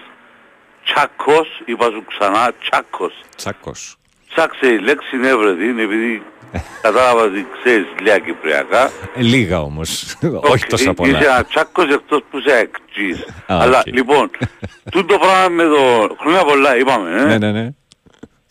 τσάκος, 0.94 1.62
είπα 1.66 1.86
σου 1.86 2.04
ξανά, 2.08 2.52
τσάκος. 2.62 3.14
Τσάκος. 3.36 3.96
Ψάξε 4.30 4.68
η 4.68 4.80
λέξη 4.80 5.16
είναι 5.16 5.28
έβρετη, 5.28 5.70
επειδή 5.70 6.24
κατάλαβα 6.82 7.22
ότι 7.24 7.48
ξέρεις 7.64 7.86
λίγα 8.00 8.20
κυπριακά. 8.20 8.84
Ε, 9.16 9.22
Λίγα 9.22 9.62
όμως. 9.62 10.16
Όχι 10.42 10.66
τόσα 10.66 10.90
Ε, 10.90 10.94
πολλά. 10.94 11.18
Είσαι 11.20 11.28
ένα 11.30 11.44
τσάκος 11.46 11.86
εκτός 11.90 12.22
που 12.32 12.38
είσαι 12.38 12.58
ΑΕΚτζής. 12.58 13.22
Α, 13.26 13.58
Αλλά 13.62 13.80
οκ. 13.80 13.94
λοιπόν, 13.94 14.30
τούτο 14.92 15.18
πράγμα 15.18 15.50
με 15.50 15.64
το... 15.64 16.16
Χρόνια 16.20 16.44
πολλά 16.44 16.78
είπαμε, 16.78 17.22
ε. 17.22 17.24
Ναι, 17.26 17.38
ναι, 17.38 17.52
ναι. 17.52 17.70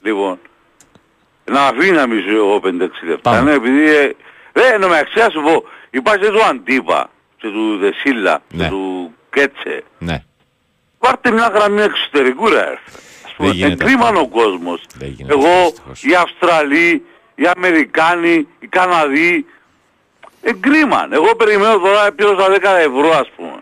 Λοιπόν, 0.03 0.39
να 1.45 1.62
αφήνει 1.66 1.91
να 1.97 2.07
μισώ 2.07 2.30
εγώ 2.30 2.61
5-6 2.64 2.68
λεπτά, 3.09 3.30
Πάμε. 3.30 3.51
ναι, 3.51 3.57
επειδή... 3.57 3.91
Ε, 3.97 4.11
ρε, 4.53 4.66
εν 4.74 4.80
τω 4.80 4.89
μεταξύ 4.89 5.18
να 5.18 5.30
σου 5.30 5.43
πω, 5.43 5.64
υπάρχει 5.91 6.24
και 6.24 6.30
του 6.30 6.45
Αντίπα, 6.45 7.11
και 7.37 7.49
του 7.49 7.78
Δεσίλα, 7.78 8.43
Ναι. 8.51 8.62
και 8.64 8.68
του 8.70 9.14
Κέτσε. 9.30 9.84
Ναι. 9.99 10.24
Πάρτε 11.07 11.30
μια 11.30 11.50
γραμμή 11.54 11.80
εξωτερικού 11.82 12.48
ρε. 12.48 12.59
έρφε. 12.59 12.90
Ας 13.26 13.32
πούμε, 13.36 13.50
γίνεται 13.50 13.84
εγκρίμαν 13.84 14.16
ο 14.16 14.28
κόσμος. 14.28 14.82
Δεν 14.98 15.09
γίνεται, 15.09 15.32
Εγώ, 15.34 15.62
δυστυχώς. 15.70 16.02
οι 16.04 16.14
Αυστραλοί, 16.14 17.02
οι 17.34 17.44
Αμερικάνοι, 17.57 18.46
οι 18.61 18.66
Καναδοί, 18.68 19.46
εγκρίμαν. 20.42 21.12
Εγώ 21.12 21.34
περιμένω 21.36 21.78
τώρα 21.78 22.12
πλήρωσα 22.12 22.46
10 22.50 22.76
ευρώ 22.78 23.11
ας 23.18 23.28
πούμε. 23.36 23.59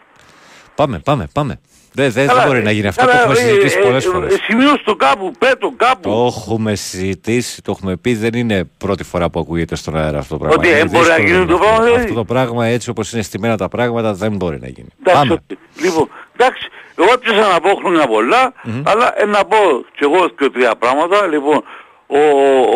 Πάμε, 0.75 0.99
πάμε, 0.99 1.29
πάμε. 1.33 1.61
Δεν 1.97 2.11
δεν- 2.13 2.27
δεν 2.27 2.35
Καλά, 2.35 2.47
μπορεί 2.47 2.63
να 2.63 2.71
γίνει 2.71 2.87
αυτό. 2.87 3.03
Το 3.05 3.09
καλά, 3.11 3.21
έχουμε 3.23 3.39
ε, 3.39 3.43
συζητήσει 3.43 3.79
ε, 3.79 3.83
πολλές 3.83 4.05
ε, 4.05 4.09
φορές. 4.09 4.35
ε, 4.35 4.39
Σημείωσε 4.47 4.83
το 4.85 4.97
κάπου, 4.97 5.33
πες 5.39 5.59
το 5.59 5.73
κάπου. 5.77 6.01
Το 6.11 6.25
έχουμε 6.37 6.75
συζητήσει, 6.75 7.63
το 7.63 7.71
έχουμε 7.71 7.97
πει. 7.97 8.15
Δεν 8.15 8.33
είναι 8.35 8.65
πρώτη 8.79 9.05
φορά 9.05 9.31
που 9.31 9.41
ακούγεται 9.41 9.77
στον 9.77 9.97
αέρα 9.97 10.19
αυτό 10.19 10.39
το 10.39 10.39
πράγμα. 10.45 10.57
Ότι 10.59 10.69
Είναι 10.69 10.77
δεν 10.79 10.89
μπορεί 10.91 11.09
να 11.09 11.15
δύσκολο 11.15 11.29
γίνει 11.37 11.45
να 11.45 11.53
το 11.53 11.57
πράγμα, 11.59 11.73
αυτό. 11.75 11.85
δηλαδή. 11.85 12.03
Αυτό 12.03 12.15
το 12.15 12.25
πράγμα 12.25 12.67
έτσι 12.67 12.91
όπως 12.91 13.13
είναι 13.13 13.23
στημένα 13.23 13.57
τα 13.57 13.69
πράγματα 13.69 14.15
δεν 14.15 14.33
μπορεί 14.37 14.59
να 14.61 14.69
γίνει. 14.69 14.89
Εντάξει, 15.01 15.21
Πάμε. 15.21 15.33
οκ. 15.33 15.59
λοιπόν, 15.83 16.09
εντάξει, 16.37 16.69
εγώ 16.99 17.13
έπιασα 17.13 17.49
να 17.53 17.61
πω 17.61 17.75
χρόνια 17.75 18.07
πολλά, 18.07 18.53
αλλά 18.85 19.21
ε, 19.21 19.25
να 19.25 19.45
πω 19.45 19.85
κι 19.97 20.03
εγώ 20.05 20.29
και 20.29 20.51
τρία 20.51 20.77
πράγματα. 20.77 21.27
Λοιπόν, 21.27 21.65
ο, 22.07 22.19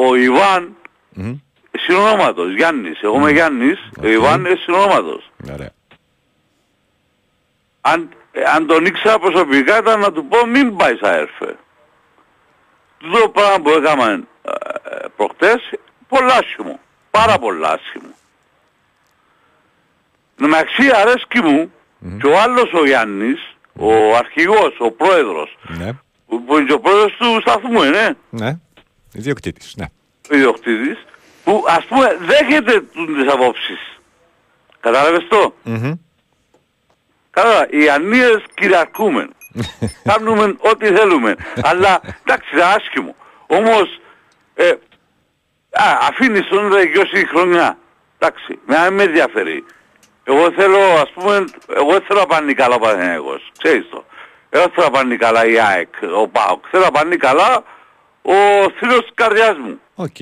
ο 0.06 0.14
Ιβάν, 0.14 0.76
Μμμ. 1.10 1.34
συνονόματος, 1.78 2.54
Γιάννης, 2.54 3.00
εγώ 3.02 3.16
είμαι 3.16 3.30
Γιάννης, 3.30 3.78
ο 4.02 4.08
Ιβάν 4.08 4.44
είναι 4.44 4.54
συνονόματος. 4.64 5.30
Ωραία. 5.52 5.70
Αν, 7.80 8.08
ε, 8.32 8.42
αν 8.54 8.66
τον 8.66 8.84
ήξερα 8.84 9.18
προσωπικά 9.18 9.78
ήταν 9.78 10.00
να 10.00 10.12
του 10.12 10.24
πω 10.26 10.46
μην 10.46 10.76
πάει 10.76 10.96
σαν 10.96 11.14
έρφε. 11.14 11.56
Το 13.12 13.28
πράγμα 13.28 13.60
που 13.62 13.70
έκαμε 13.70 14.24
ε, 14.42 15.06
προχτές, 15.16 15.70
πολλά 16.08 16.34
άσχημο. 16.34 16.80
Πάρα 17.10 17.38
πολλά 17.38 17.68
άσχημο. 17.68 18.14
Μεταξύ 20.36 20.90
αρέσκει 20.94 21.42
μου 21.42 21.72
και 22.20 22.26
ο 22.26 22.40
άλλος 22.40 22.72
ο 22.72 22.86
Γιάννης, 22.86 23.56
ο 23.78 24.16
αρχηγός, 24.16 24.76
ο 24.78 24.90
πρόεδρος, 24.90 25.58
Ναι. 25.78 25.92
που 26.26 26.44
που 26.44 26.56
είναι 26.56 26.66
και 26.66 26.72
ο 26.72 26.80
πρόεδρος 26.80 27.16
του 27.18 27.40
σταθμού, 27.40 27.82
είναι, 27.82 28.16
Ναι. 28.30 28.58
Ιδιοκτήτης. 29.12 29.74
Ναι. 29.76 29.86
ο 30.30 30.34
ιδιοκτήτης, 30.34 30.98
που 31.44 31.64
ας 31.68 31.84
πούμε 31.84 32.18
δέχεται 32.20 32.80
τις 33.16 33.32
απόψεις. 33.32 33.78
Κατάλαβες 34.80 35.26
το; 35.28 35.54
Μμμ. 35.62 35.92
Καλά, 37.30 37.66
οι 37.70 37.88
ανίες 37.90 38.42
κυριαρχούμε. 38.54 39.28
Κάνουμε 40.10 40.54
ό,τι 40.58 40.86
θέλουμε. 40.86 41.34
Αλλά 41.62 42.00
εντάξει, 42.24 42.48
είναι 42.54 42.62
άσχημο. 42.62 43.14
Όμως, 43.46 44.00
ε, 44.54 44.68
α, 45.70 45.98
αφήνεις 46.08 46.46
τον 46.48 46.78
δικαιώσει 46.80 47.26
χρονιά. 47.26 47.78
Εντάξει, 48.18 48.58
με 48.66 48.76
αν 48.76 48.94
με 48.94 49.02
ενδιαφέρει. 49.02 49.64
Εγώ 50.28 50.52
θέλω, 50.56 50.78
ας 50.78 51.10
πούμε, 51.14 51.44
εγώ 51.76 51.90
δεν 51.92 52.04
θέλω 52.06 52.20
να 52.20 52.26
πάνε 52.26 52.52
καλά 52.52 52.74
ο 52.74 52.78
Παναγιώτος. 52.78 53.50
Ξέρεις 53.62 53.86
το. 53.90 54.04
Εγώ 54.50 54.62
δεν 54.62 54.72
θέλω 54.74 54.86
να 54.86 54.92
πάνε 54.92 55.16
καλά 55.16 55.46
η 55.46 55.58
ΑΕΚ, 55.60 55.88
ο 56.22 56.28
ΠΑΟΚ. 56.28 56.64
Θέλω 56.70 56.84
να 56.84 56.90
πάνε 56.90 57.16
καλά 57.16 57.62
ο 58.22 58.32
θείος 58.78 59.00
της 59.00 59.10
καρδιάς 59.14 59.56
μου. 59.58 59.80
Οκ. 59.94 60.16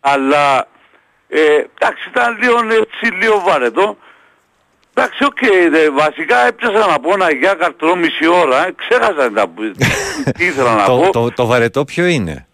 Αλλά, 0.00 0.68
ε, 1.28 1.40
εντάξει, 1.78 2.08
ήταν 2.08 2.38
λίγο 2.40 2.58
έτσι, 2.58 3.12
λίγο 3.14 3.40
βαρετό. 3.46 3.96
Εντάξει, 4.94 5.24
οκ, 5.24 5.38
δε, 5.70 5.90
βασικά 5.90 6.46
έπιασα 6.46 6.86
να 6.86 7.00
πω 7.00 7.12
ένα 7.12 7.32
για 7.32 7.54
καρτρό 7.54 7.96
μισή 7.96 8.26
ώρα, 8.26 8.66
ε, 8.66 8.74
ξέχασα 8.76 9.32
τα 9.32 9.48
που 9.48 9.62
τι 10.36 10.44
ήθελα 10.44 10.74
να 10.74 10.84
Το, 10.84 10.96
πω. 10.96 11.10
το, 11.10 11.30
το 11.32 11.46
βαρετό 11.46 11.84
ποιο 11.84 12.04
είναι; 12.06 12.46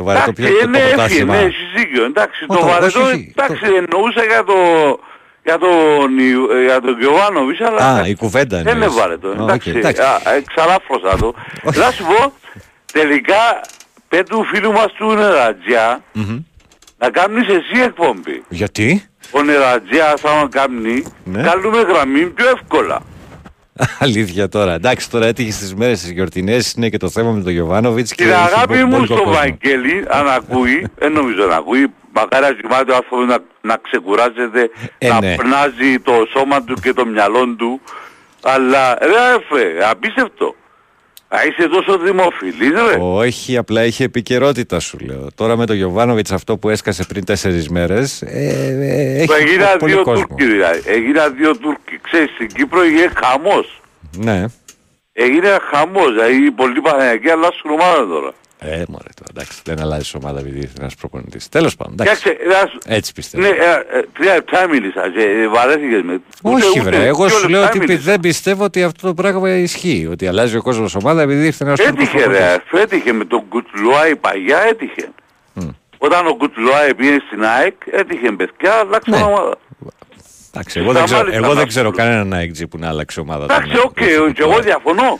Το 0.00 0.06
βαρετό 0.06 0.32
ποιο 0.32 0.46
Εντάξει, 0.46 0.64
είναι 0.64 0.78
το 0.78 0.78
ναι, 0.78 0.78
έφυγε, 0.78 0.94
πρωτάθλημα. 0.94 1.34
ναι, 1.34 1.40
έχεις 1.42 1.66
δίκιο. 1.76 2.04
Εντάξει, 2.04 2.44
Μα 2.48 2.54
το 2.54 2.60
το- 2.60 2.66
βαρετό, 2.66 3.00
όχι, 3.00 3.12
όχι, 3.12 3.32
εντάξει, 3.36 3.64
εννοούσα 3.80 4.24
για 4.24 4.44
το... 4.44 4.54
Για 5.44 5.58
τον, 5.58 6.18
Ιου- 6.18 6.50
ε, 6.50 6.62
για 6.64 6.80
τον 6.80 6.98
Γιωβάνοβιτς, 7.00 7.60
αλλά 7.60 7.80
Α, 7.86 7.92
εντάξει, 7.92 8.10
η 8.10 8.14
κουβέντα 8.16 8.56
δεν 8.62 8.76
είναι 8.76 8.84
εννοείς. 8.84 8.94
βαρετό. 9.00 9.28
Α, 9.28 9.32
οκ, 9.32 9.40
Εντάξει, 9.42 9.70
εντάξει. 9.70 10.02
α, 10.02 10.20
ε, 10.34 10.42
ξαλάφρωσα 10.54 11.16
το. 11.18 11.34
Να 11.80 11.90
σου 11.90 12.04
πω, 12.04 12.32
τελικά, 12.92 13.60
πέ 14.08 14.22
του 14.22 14.44
φίλου 14.52 14.72
μας 14.72 14.92
του 14.92 15.12
Νερατζιά, 15.12 16.02
Μμμ. 16.12 16.38
να 16.98 17.10
κάνεις 17.10 17.48
εσύ 17.48 17.82
εκπομπή. 17.82 18.42
Γιατί; 18.48 19.08
Ο 19.30 19.42
Νερατζιάς 19.42 20.24
άμα 20.24 20.48
κάνει, 20.50 21.04
Ναι. 21.24 21.42
κάνουμε 21.42 21.80
γραμμή 21.80 22.20
πιο 22.26 22.48
εύκολα. 22.48 23.00
Αλήθεια 23.98 24.48
τώρα. 24.48 24.72
Εντάξει, 24.72 25.10
τώρα 25.10 25.26
έτυχε 25.26 25.50
στις 25.52 25.74
μέρες 25.74 26.00
τις 26.00 26.10
γιορτινές 26.10 26.72
είναι 26.72 26.88
και 26.88 26.96
το 26.98 27.10
θέμα 27.10 27.30
με 27.30 27.42
τον 27.42 27.52
Γιωβάνοβιτς 27.52 28.14
και 28.14 28.22
Την 28.22 28.32
έχει 28.32 28.42
αγάπη 28.42 28.66
πολύ 28.66 28.84
μου 28.84 28.98
κόσμο. 28.98 29.16
στο 29.16 29.30
Βαγγέλη, 29.30 30.04
αν 30.08 30.28
ακούει, 30.28 30.86
δεν 30.98 31.12
νομίζω 31.12 31.46
να 31.46 31.56
ακούει, 31.56 31.86
μακάρι 32.12 32.44
να 32.44 32.52
κοιμάται 32.52 32.92
ο 32.92 32.94
άνθρωπος 32.94 33.26
να, 33.26 33.38
να 33.60 33.76
ξεκουράζεται, 33.90 34.70
Ε, 34.98 35.08
να 35.08 35.20
ναι. 35.20 35.34
πνάζει 35.34 35.98
το 36.02 36.12
σώμα 36.36 36.62
του 36.62 36.74
και 36.82 36.92
το 36.92 37.06
μυαλό 37.06 37.54
του, 37.58 37.80
αλλά 38.42 38.98
ρε 39.00 39.34
έφε, 39.36 39.88
απίστευτο. 39.90 40.54
Α, 41.32 41.38
είσαι 41.46 41.68
τόσο 41.68 41.98
δημοφιλής 41.98 42.70
ρε. 42.70 42.96
Όχι, 43.00 43.56
απλά 43.56 43.84
είχε 43.84 44.04
επικαιρότητα 44.04 44.80
σου 44.80 44.98
λέω. 44.98 45.26
Τώρα 45.34 45.56
με 45.56 45.66
τον 45.66 45.76
Γιωβάνοβιτς 45.76 46.32
αυτό 46.32 46.56
που 46.56 46.68
έσκασε 46.68 47.04
πριν 47.04 47.24
τέσσερις 47.24 47.68
μέρες 47.68 48.22
ε, 48.22 48.26
ε, 48.26 49.24
Που 49.24 49.32
έχει 49.32 49.42
έγιναν 49.48 49.78
πολύ 49.78 49.92
δύο 49.92 50.02
κόσμο. 50.02 50.26
Τούρκοι 50.26 50.44
δηλαδή. 50.44 50.82
Έγιναν 50.84 51.34
δύο 51.36 51.56
Τούρκοι. 51.56 51.98
Ξέρεις, 52.00 52.30
στην 52.30 52.46
Κύπρο 52.46 52.82
έγινε 52.82 53.12
χαμός. 53.22 53.80
Ναι. 54.16 54.44
Έγινε 55.12 55.58
χαμός. 55.70 56.12
Δηλαδή 56.12 56.44
οι 56.44 56.50
πολλοί 56.50 56.80
Παναγιακοί 56.80 57.30
αλλάσουν 57.30 57.70
ομάδα 57.70 58.06
τώρα. 58.06 58.32
Ε, 58.62 58.68
μωρέ 58.88 59.10
τώρα, 59.14 59.30
εντάξει, 59.30 59.60
δεν 59.64 59.80
αλλάζεις 59.80 60.14
ομάδα 60.14 60.40
επειδή 60.40 60.58
ήρθε 60.58 60.72
ένας 60.80 60.94
προπονητής. 60.94 61.48
Τέλος 61.48 61.76
πάντων, 61.76 61.92
εντάξει. 62.00 62.22
Κοίταξε, 62.22 62.46
να 62.48 62.68
σου- 62.70 62.78
Έτσι 62.86 63.12
πιστεύω. 63.12 63.42
Ναι, 63.42 63.48
ε, 63.48 63.98
ε, 63.98 64.02
τρία 64.18 64.34
λεπτά 64.34 64.68
μίλησα 64.68 65.10
και 65.14 65.22
ε, 65.22 65.48
βαρέθηκες 65.48 66.02
με. 66.02 66.20
Όχι 66.42 66.68
Ούτε- 66.68 66.80
βρε, 66.80 66.96
ούτε 66.96 67.06
εγώ 67.06 67.26
δύο 67.26 67.36
σου 67.38 67.48
λέω 67.48 67.60
λεπτά 67.60 67.76
ότι 67.76 67.86
μίλησα. 67.86 68.10
δεν 68.10 68.20
πιστεύω 68.20 68.64
ότι 68.64 68.82
αυτό 68.82 69.06
το 69.06 69.14
πράγμα 69.14 69.50
ισχύει. 69.50 70.08
Ότι 70.10 70.26
αλλάζει 70.26 70.56
ο 70.56 70.62
κόσμος 70.62 70.94
ομάδα 70.94 71.22
επειδή 71.22 71.46
ήρθε 71.46 71.64
ένας 71.64 71.80
Τούρκος 71.80 71.98
Έτυχε 71.98 72.16
ρε, 72.18 72.22
προπονητής. 72.24 72.56
αυτό 72.56 72.78
έτυχε 72.78 73.12
με 73.12 73.24
τον 73.24 73.48
Κουτλουάη 73.48 74.16
παιδιά 74.16 74.58
έτυχε. 74.62 75.08
Όταν 75.98 76.26
ο 76.26 76.34
Κουτλουάη 76.34 76.94
πήγε 76.94 77.16
στην 77.26 77.44
ΑΕΚ, 77.44 77.74
έτυχε 77.90 78.30
παιδιά, 78.32 78.72
αλλάξαν 78.74 79.18
Ναι. 79.18 79.24
ομάδα. 79.24 79.54
Εντάξει, 80.54 80.78
εγώ 80.80 80.92
δεν 80.92 81.00
Θα 81.00 81.04
ξέρω, 81.06 81.20
μάλιστα 81.20 81.38
εγώ 81.44 81.48
δεν 81.54 81.62
να 81.62 81.68
ξέρω 81.68 81.88
σου- 81.88 81.96
κανέναν 81.96 82.32
ΑΕΚ 82.32 82.50
που 82.70 82.78
να 82.78 82.88
άλλαξε 82.88 83.20
ομάδα. 83.20 83.46
τον 83.46 83.56
Εντάξει, 83.56 83.76
ΑΕΚ. 83.76 83.84
οκ, 83.84 84.32
και 84.34 84.42
εγώ 84.42 84.58
διαφωνώ. 84.60 85.18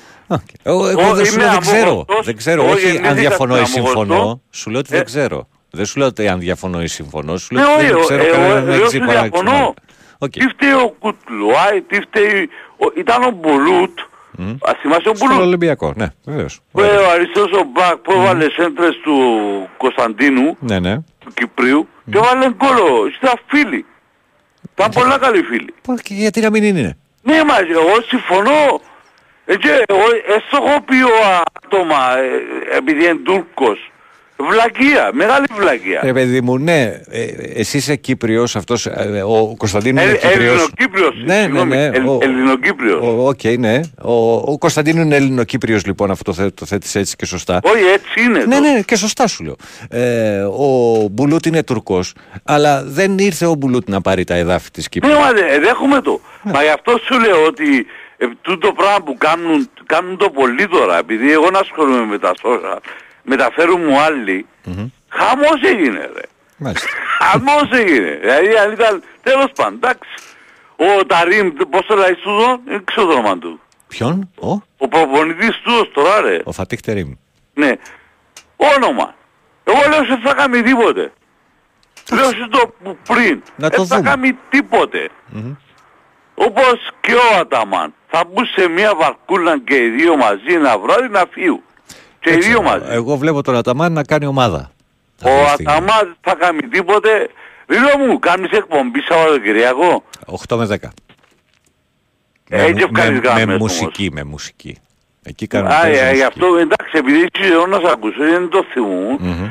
Εγώ, 0.63 0.89
εγώ 0.89 1.01
Εγώ 1.01 1.15
δεν 1.15 1.25
σου 1.27 1.37
λέω 1.39 1.47
είμαι 1.47 1.53
δεν 1.53 1.61
ξέρω. 1.61 1.89
αμογωστός, 1.91 2.25
Δεν 2.25 2.37
ξέρω. 2.37 2.63
εγώ 2.63 2.73
Όχι 2.73 2.85
αν 2.87 2.93
γεννήθηκα 2.93 3.15
διαφωνώ 3.15 3.59
ή 3.61 3.65
στην 3.65 3.79
Αμμόχωστο. 3.79 4.01
συμφωνώ. 4.05 4.41
Σου 4.51 4.71
λέω 4.71 4.79
ότι 4.81 4.89
δεν 4.91 5.01
Ε. 5.01 5.05
ξέρω. 5.05 5.49
Δεν 5.71 5.85
σου 5.87 5.99
λέω 5.99 6.07
ότι 6.09 6.29
αν 6.29 6.39
διαφωνώ 6.39 6.83
ή 6.83 6.87
συμφωνώ. 6.87 7.37
Σου 7.37 7.55
Ναι, 7.55 7.61
λέω 7.61 7.73
ότι 7.75 7.85
όχι, 7.85 7.93
δεν 7.93 8.03
ξέρω 8.05 8.23
εγώ- 8.23 8.33
κανέναν 8.33 8.69
εγώ 8.69 8.83
ΑΕΚ 8.83 8.91
σου 8.91 8.99
που 8.99 9.05
να 9.05 9.11
άλλαξε 9.11 9.29
διαφωνώ. 9.29 9.51
ομάδα. 9.57 9.75
Οκ. 10.19 10.31
Τι 10.31 10.49
φταίει 10.49 10.73
ο 10.73 10.95
Κουτλουάη, 10.99 11.81
τι 11.89 12.01
φταίει... 12.01 12.49
ο- 12.77 12.93
Ήταν 12.97 13.23
ο 13.23 13.31
Μπουλούτ. 13.31 13.99
Α, 14.63 14.75
θυμάσαι 14.81 15.09
ο 15.09 15.15
Στον 15.15 15.29
Μπουλούτ; 15.29 15.43
Ολυμπιακό, 15.47 15.93
ναι, 15.97 16.07
βεβαίως. 16.25 16.61
Που 16.73 16.81
ε, 16.81 16.85
ο 16.87 17.11
αριστερός 17.11 17.51
ο 17.53 17.65
Μπακ 17.75 17.97
που 17.97 18.13
έβαλε 18.13 18.47
σέντρες 18.51 18.97
του 19.05 19.17
Κωνσταντίνου, 19.77 20.57
Ναι, 20.61 20.79
ναι. 20.79 20.97
του 21.19 21.33
Κυπρίου, 21.35 21.89
και 22.11 22.19
έβαλε 22.19 22.47
γκολ 22.55 22.89
ο. 22.89 23.07
Ήταν 23.23 23.35
φίλοι. 23.47 23.85
Ήταν 24.75 24.91
πολλά 24.91 25.19
καλοί 25.19 25.43
φίλοι. 25.43 25.75
Πω, 25.83 25.95
και 26.03 26.15
Γιατί 26.15 26.41
να 26.41 26.51
μην 26.51 26.65
είναι; 26.65 26.97
Ναι, 27.23 27.45
μα 27.45 27.55
εγώ 27.59 27.95
συμφωνώ. 28.09 28.81
Έτσι, 29.53 29.69
εγώ 29.89 30.05
έστω 30.37 30.57
έχω 30.67 30.81
πει 30.85 30.97
ο 31.03 31.45
άτομα, 31.65 31.97
ε, 32.19 32.77
επειδή 32.77 33.05
είναι 33.05 33.19
Τούρκος. 33.25 33.91
Βλακεία, 34.51 35.11
μεγάλη 35.13 35.47
βλακεία. 35.57 36.01
Ρε 36.05 36.13
παιδί 36.13 36.41
μου, 36.41 36.59
ναι, 36.59 37.01
ε, 37.11 37.25
εσύ 37.55 37.77
είσαι 37.77 37.97
Κύπριος, 37.97 38.57
αυτός, 38.57 38.87
ε, 38.87 39.23
ο 39.27 39.55
Κωνσταντίνου 39.57 40.01
είναι 40.01 40.11
Ε, 40.11 40.15
Κύπριος. 40.15 40.53
Ελληνοκύπριος, 40.53 41.15
Ναι, 41.25 41.35
ναι, 41.35 41.41
συγγνώμη, 41.43 41.77
ναι. 41.77 41.85
Ελ- 41.85 42.07
ο- 42.09 42.19
Ελληνοκύπριος. 42.23 43.01
ο- 43.03 43.27
Οκ, 43.29 43.41
ναι. 43.59 43.81
Ο, 44.03 44.35
ο 44.35 44.59
Κωνσταντίνου 44.59 45.01
είναι 45.01 45.17
Ελληνοκύπριος 45.17 45.87
λοιπόν, 45.87 46.11
αυτό 46.11 46.25
το, 46.25 46.33
θέ, 46.33 46.51
το 46.51 46.67
θέτεις 46.67 46.95
έτσι 46.95 47.17
και 47.17 47.27
σωστά. 47.27 47.61
Όχι, 47.63 47.83
έτσι 47.85 48.23
είναι. 48.25 48.39
Ναι, 48.45 48.55
το. 48.55 48.61
ναι, 48.61 48.81
και 48.85 48.97
σωστά 48.97 49.27
σου 49.27 49.45
λέω. 49.45 49.57
Ε, 49.91 50.41
ο 50.43 51.09
Μπουλούτ 51.11 51.47
είναι 51.47 51.63
Τουρκός, 51.63 52.15
αλλά 52.45 52.83
δεν 52.85 53.19
ήρθε 53.19 53.47
ο 53.47 53.55
Μπουλούτ 53.55 53.89
να 53.89 54.01
πάρει 54.01 54.25
τα 54.25 54.35
εδάφη 54.35 54.71
της 54.71 54.89
Κύπρου. 54.89 55.09
Ναι, 55.09 55.15
μα 55.19 55.33
δε- 55.33 55.59
δέχομαι 55.59 56.01
το. 56.01 56.21
Μα 56.43 56.63
γι' 56.63 56.69
αυτό 56.69 56.99
σου 57.05 57.21
λέω 57.21 57.45
ότι 57.47 57.87
ε, 58.23 58.27
τούτο 58.43 58.73
πράγμα 58.73 59.03
που 59.05 59.17
κάνουν, 59.19 59.71
κάνουν 59.87 60.17
το 60.17 60.31
πολύ 60.31 60.67
τώρα, 60.69 60.99
επειδή 60.99 61.33
εγώ 61.33 61.51
να 61.51 61.59
ασχολούμαι 61.59 62.05
με 62.05 62.19
τα 62.19 62.33
social, 62.43 62.79
μεταφέρουν 63.23 63.81
μου 63.85 64.01
άλλοι, 64.01 64.47
χαμός 65.09 65.61
έγινε 65.65 65.99
ρε. 66.15 66.23
Μάλιστα. 66.57 66.89
Χαμός 67.21 67.69
έγινε. 67.73 68.19
Δηλαδή 68.21 68.57
αν 68.57 68.73
ήταν 68.73 69.03
τέλος 69.23 69.47
πάντων, 69.55 69.75
εντάξει. 69.75 70.11
Ο 70.77 71.07
Ταρίμ, 71.07 71.53
πώς 71.71 71.87
το 71.87 71.95
λέει 71.97 72.15
του 72.15 72.31
δω, 72.31 72.61
δεν 72.65 72.85
ξέρω 72.85 73.07
το 73.07 73.13
όνομα 73.13 73.39
του. 73.39 73.61
Ποιον, 73.89 74.31
ο, 74.41 74.51
Ο 74.79 74.89
προπονητής 74.89 75.61
του 75.63 75.91
τώρα 75.93 76.21
ρε. 76.21 76.39
ο 76.45 76.53
Φατίχ 76.53 76.81
Τερίμ. 76.81 77.13
Ναι. 77.55 77.73
Όνομα. 78.57 79.15
Εγώ 79.65 79.79
λέω 79.89 80.05
σε 80.05 80.21
θα 80.25 80.35
κάνει 80.35 80.63
τίποτε. 80.63 81.13
Λέω 82.13 82.25
σε 82.25 82.49
το 82.51 82.73
που 82.83 82.99
πριν. 83.09 83.43
Να 83.57 83.71
το 83.71 83.77
δεν 83.77 83.87
θα 83.87 83.97
δούμε. 83.97 84.09
κάνει 84.11 84.39
τίποτε. 84.51 85.09
Όπως 86.47 86.91
και 87.01 87.15
ο 87.15 87.39
Αταμάν. 87.41 87.95
Θα 88.09 88.25
μπουν 88.29 88.45
σε 88.57 88.69
μια 88.69 88.95
βαρκούλα 88.97 89.59
και 89.61 89.77
οι 89.77 89.89
δύο 89.89 90.17
μαζί 90.17 90.53
ένα 90.55 90.79
βράδυ 90.79 91.09
να 91.09 91.25
φύγουν. 91.31 91.63
Και 92.21 92.31
οι 92.31 92.33
Δεν 92.33 92.41
δύο 92.41 92.61
ξέρω. 92.61 92.79
μαζί. 92.79 92.85
Εγώ 92.95 93.17
βλέπω 93.17 93.43
τον 93.43 93.57
Αταμάν 93.57 93.93
να 93.93 94.05
κάνει 94.05 94.27
ομάδα. 94.27 94.71
Ο 95.25 95.31
Αταμάν 95.53 96.17
θα 96.21 96.35
κάνει 96.35 96.61
τίποτε. 96.61 97.29
Φίλο 97.67 98.07
μου, 98.07 98.19
κάνεις 98.19 98.51
εκπομπή 98.51 99.01
Σαββατοκυριακό. 99.01 100.05
8 100.49 100.57
με 100.57 100.67
10. 100.67 100.89
Ε, 102.49 102.63
με, 102.63 102.73
και 102.73 102.87
βγάλεις 102.91 103.21
με, 103.21 103.25
γραμμές 103.25 103.45
με 103.45 103.55
όμως. 103.55 103.73
μουσική, 103.81 104.11
με 104.13 104.25
μουσική. 104.25 104.77
Εκεί 105.23 105.47
κάνουν 105.47 105.71
Α, 105.71 105.81
παίζουν 105.81 105.95
ε, 105.95 105.99
γι' 105.99 106.07
μουσική. 106.09 106.23
αυτό 106.23 106.57
εντάξει, 106.57 106.91
επειδή 106.97 107.29
είσαι 107.41 107.57
ο 107.57 107.67
να 107.67 107.79
σ' 107.79 107.93
ακούσω, 107.93 108.19
δεν 108.19 108.49
το 108.49 108.65
θυμούν. 108.73 109.17
Μμμ. 109.21 109.51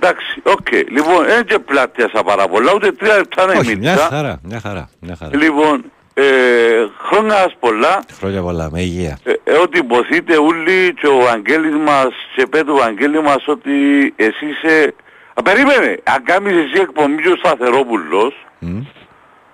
Εντάξει, 0.00 0.40
οκ. 0.42 0.70
Λοιπόν, 0.90 1.24
δεν 1.26 1.44
και 1.44 1.58
πλάτιασα 1.58 2.22
πάρα 2.22 2.48
πολλά, 2.48 2.72
ούτε 2.74 2.92
τρία 2.92 3.16
λεπτά 3.16 3.46
να 3.46 3.52
Όχι, 3.52 3.76
μια 3.76 3.92
μίλησα. 3.92 4.08
χαρά, 4.10 4.40
μια 4.42 4.60
χαρά, 4.60 4.88
μια 5.00 5.16
χαρά. 5.18 5.36
Λοιπόν, 5.36 5.84
ε, 6.22 6.86
χρόνια 7.08 7.34
σας 7.34 7.56
πολλά. 7.60 8.04
Χρόνια 8.18 8.42
πολλά, 8.42 8.68
με 8.70 8.80
υγεία. 8.80 9.18
Ε, 9.24 9.32
ε, 9.44 9.52
ό,τι 9.56 9.78
ποθείτε 9.78 10.36
όλοι 10.36 10.94
και 11.00 11.06
ο 11.06 11.16
Βαγγέλης 11.16 11.74
μας, 11.76 12.08
και 12.36 12.46
πέτω 12.46 12.72
ο 12.72 12.76
Βαγγέλη 12.76 13.22
μας 13.22 13.46
ότι 13.46 13.72
εσύ 14.16 14.46
είσαι... 14.46 14.94
Α, 15.34 15.42
περίμενε, 15.42 16.00
αν 16.04 16.22
κάνεις 16.24 16.52
εσύ 16.52 16.80
εκπομπή 16.82 17.22
και 17.22 17.28
ο 17.28 17.36
Σταθερόπουλος, 17.36 18.46
Μμ. 18.58 18.80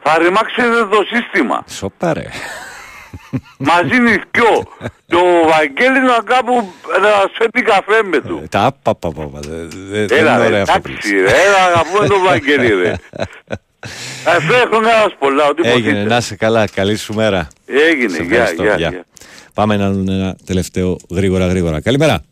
θα 0.03 0.19
ρημάξετε 0.19 0.87
το 0.91 1.05
σύστημα. 1.13 1.65
Σοπά 1.69 2.13
ρε. 2.13 2.25
Μαζί 3.59 3.97
είναι 3.97 4.11
οι 4.11 4.23
δυο. 4.31 4.63
Και 5.07 5.15
ο 5.17 5.49
Βαγγέλης 5.49 6.03
να 6.03 6.19
κάπου 6.35 6.73
να 7.03 7.09
σφέρνει 7.35 7.63
καφέ 7.63 8.03
με 8.05 8.21
του. 8.21 8.41
Ε, 8.43 8.47
Τα 8.47 8.77
πα, 8.83 8.95
πα, 8.95 9.11
πα, 9.13 9.23
πα, 9.33 9.39
δε- 9.41 9.67
δε- 9.91 10.07
δεν 10.07 10.19
Έλα 10.19 10.33
είναι 10.35 10.41
ρε, 10.43 10.47
ωραία 10.47 10.63
αυτό 10.63 10.81
που 10.81 10.89
εντάξει 10.89 11.17
ρε, 11.17 11.31
έλα 11.31 11.65
αγαπούμε 11.69 12.07
τον 12.07 12.23
Βαγγέλη 12.23 12.83
ρε. 12.83 12.95
Ευχαριστώ 14.27 14.67
χρόνια 14.71 14.91
σας 14.91 15.15
πολλά, 15.19 15.45
ότι 15.49 15.63
Έγινε, 15.69 15.89
υποθείτε. 15.89 16.09
να 16.09 16.17
είσαι 16.17 16.37
καλά, 16.37 16.67
καλή 16.69 16.97
σου 16.97 17.15
μέρα. 17.15 17.49
Έγινε, 17.67 18.09
Σε 18.17 18.23
γεια, 18.23 18.33
ευχαριστώ, 18.37 18.63
γεια, 18.63 18.77
γεια. 18.77 18.89
γεια. 18.89 19.05
Πάμε 19.55 19.77
να 19.77 19.91
δούμε 19.93 20.13
ένα 20.15 20.37
τελευταίο 20.47 20.97
γρήγορα 21.11 21.47
γρήγορα. 21.47 21.81
Καλημέρα. 21.81 22.23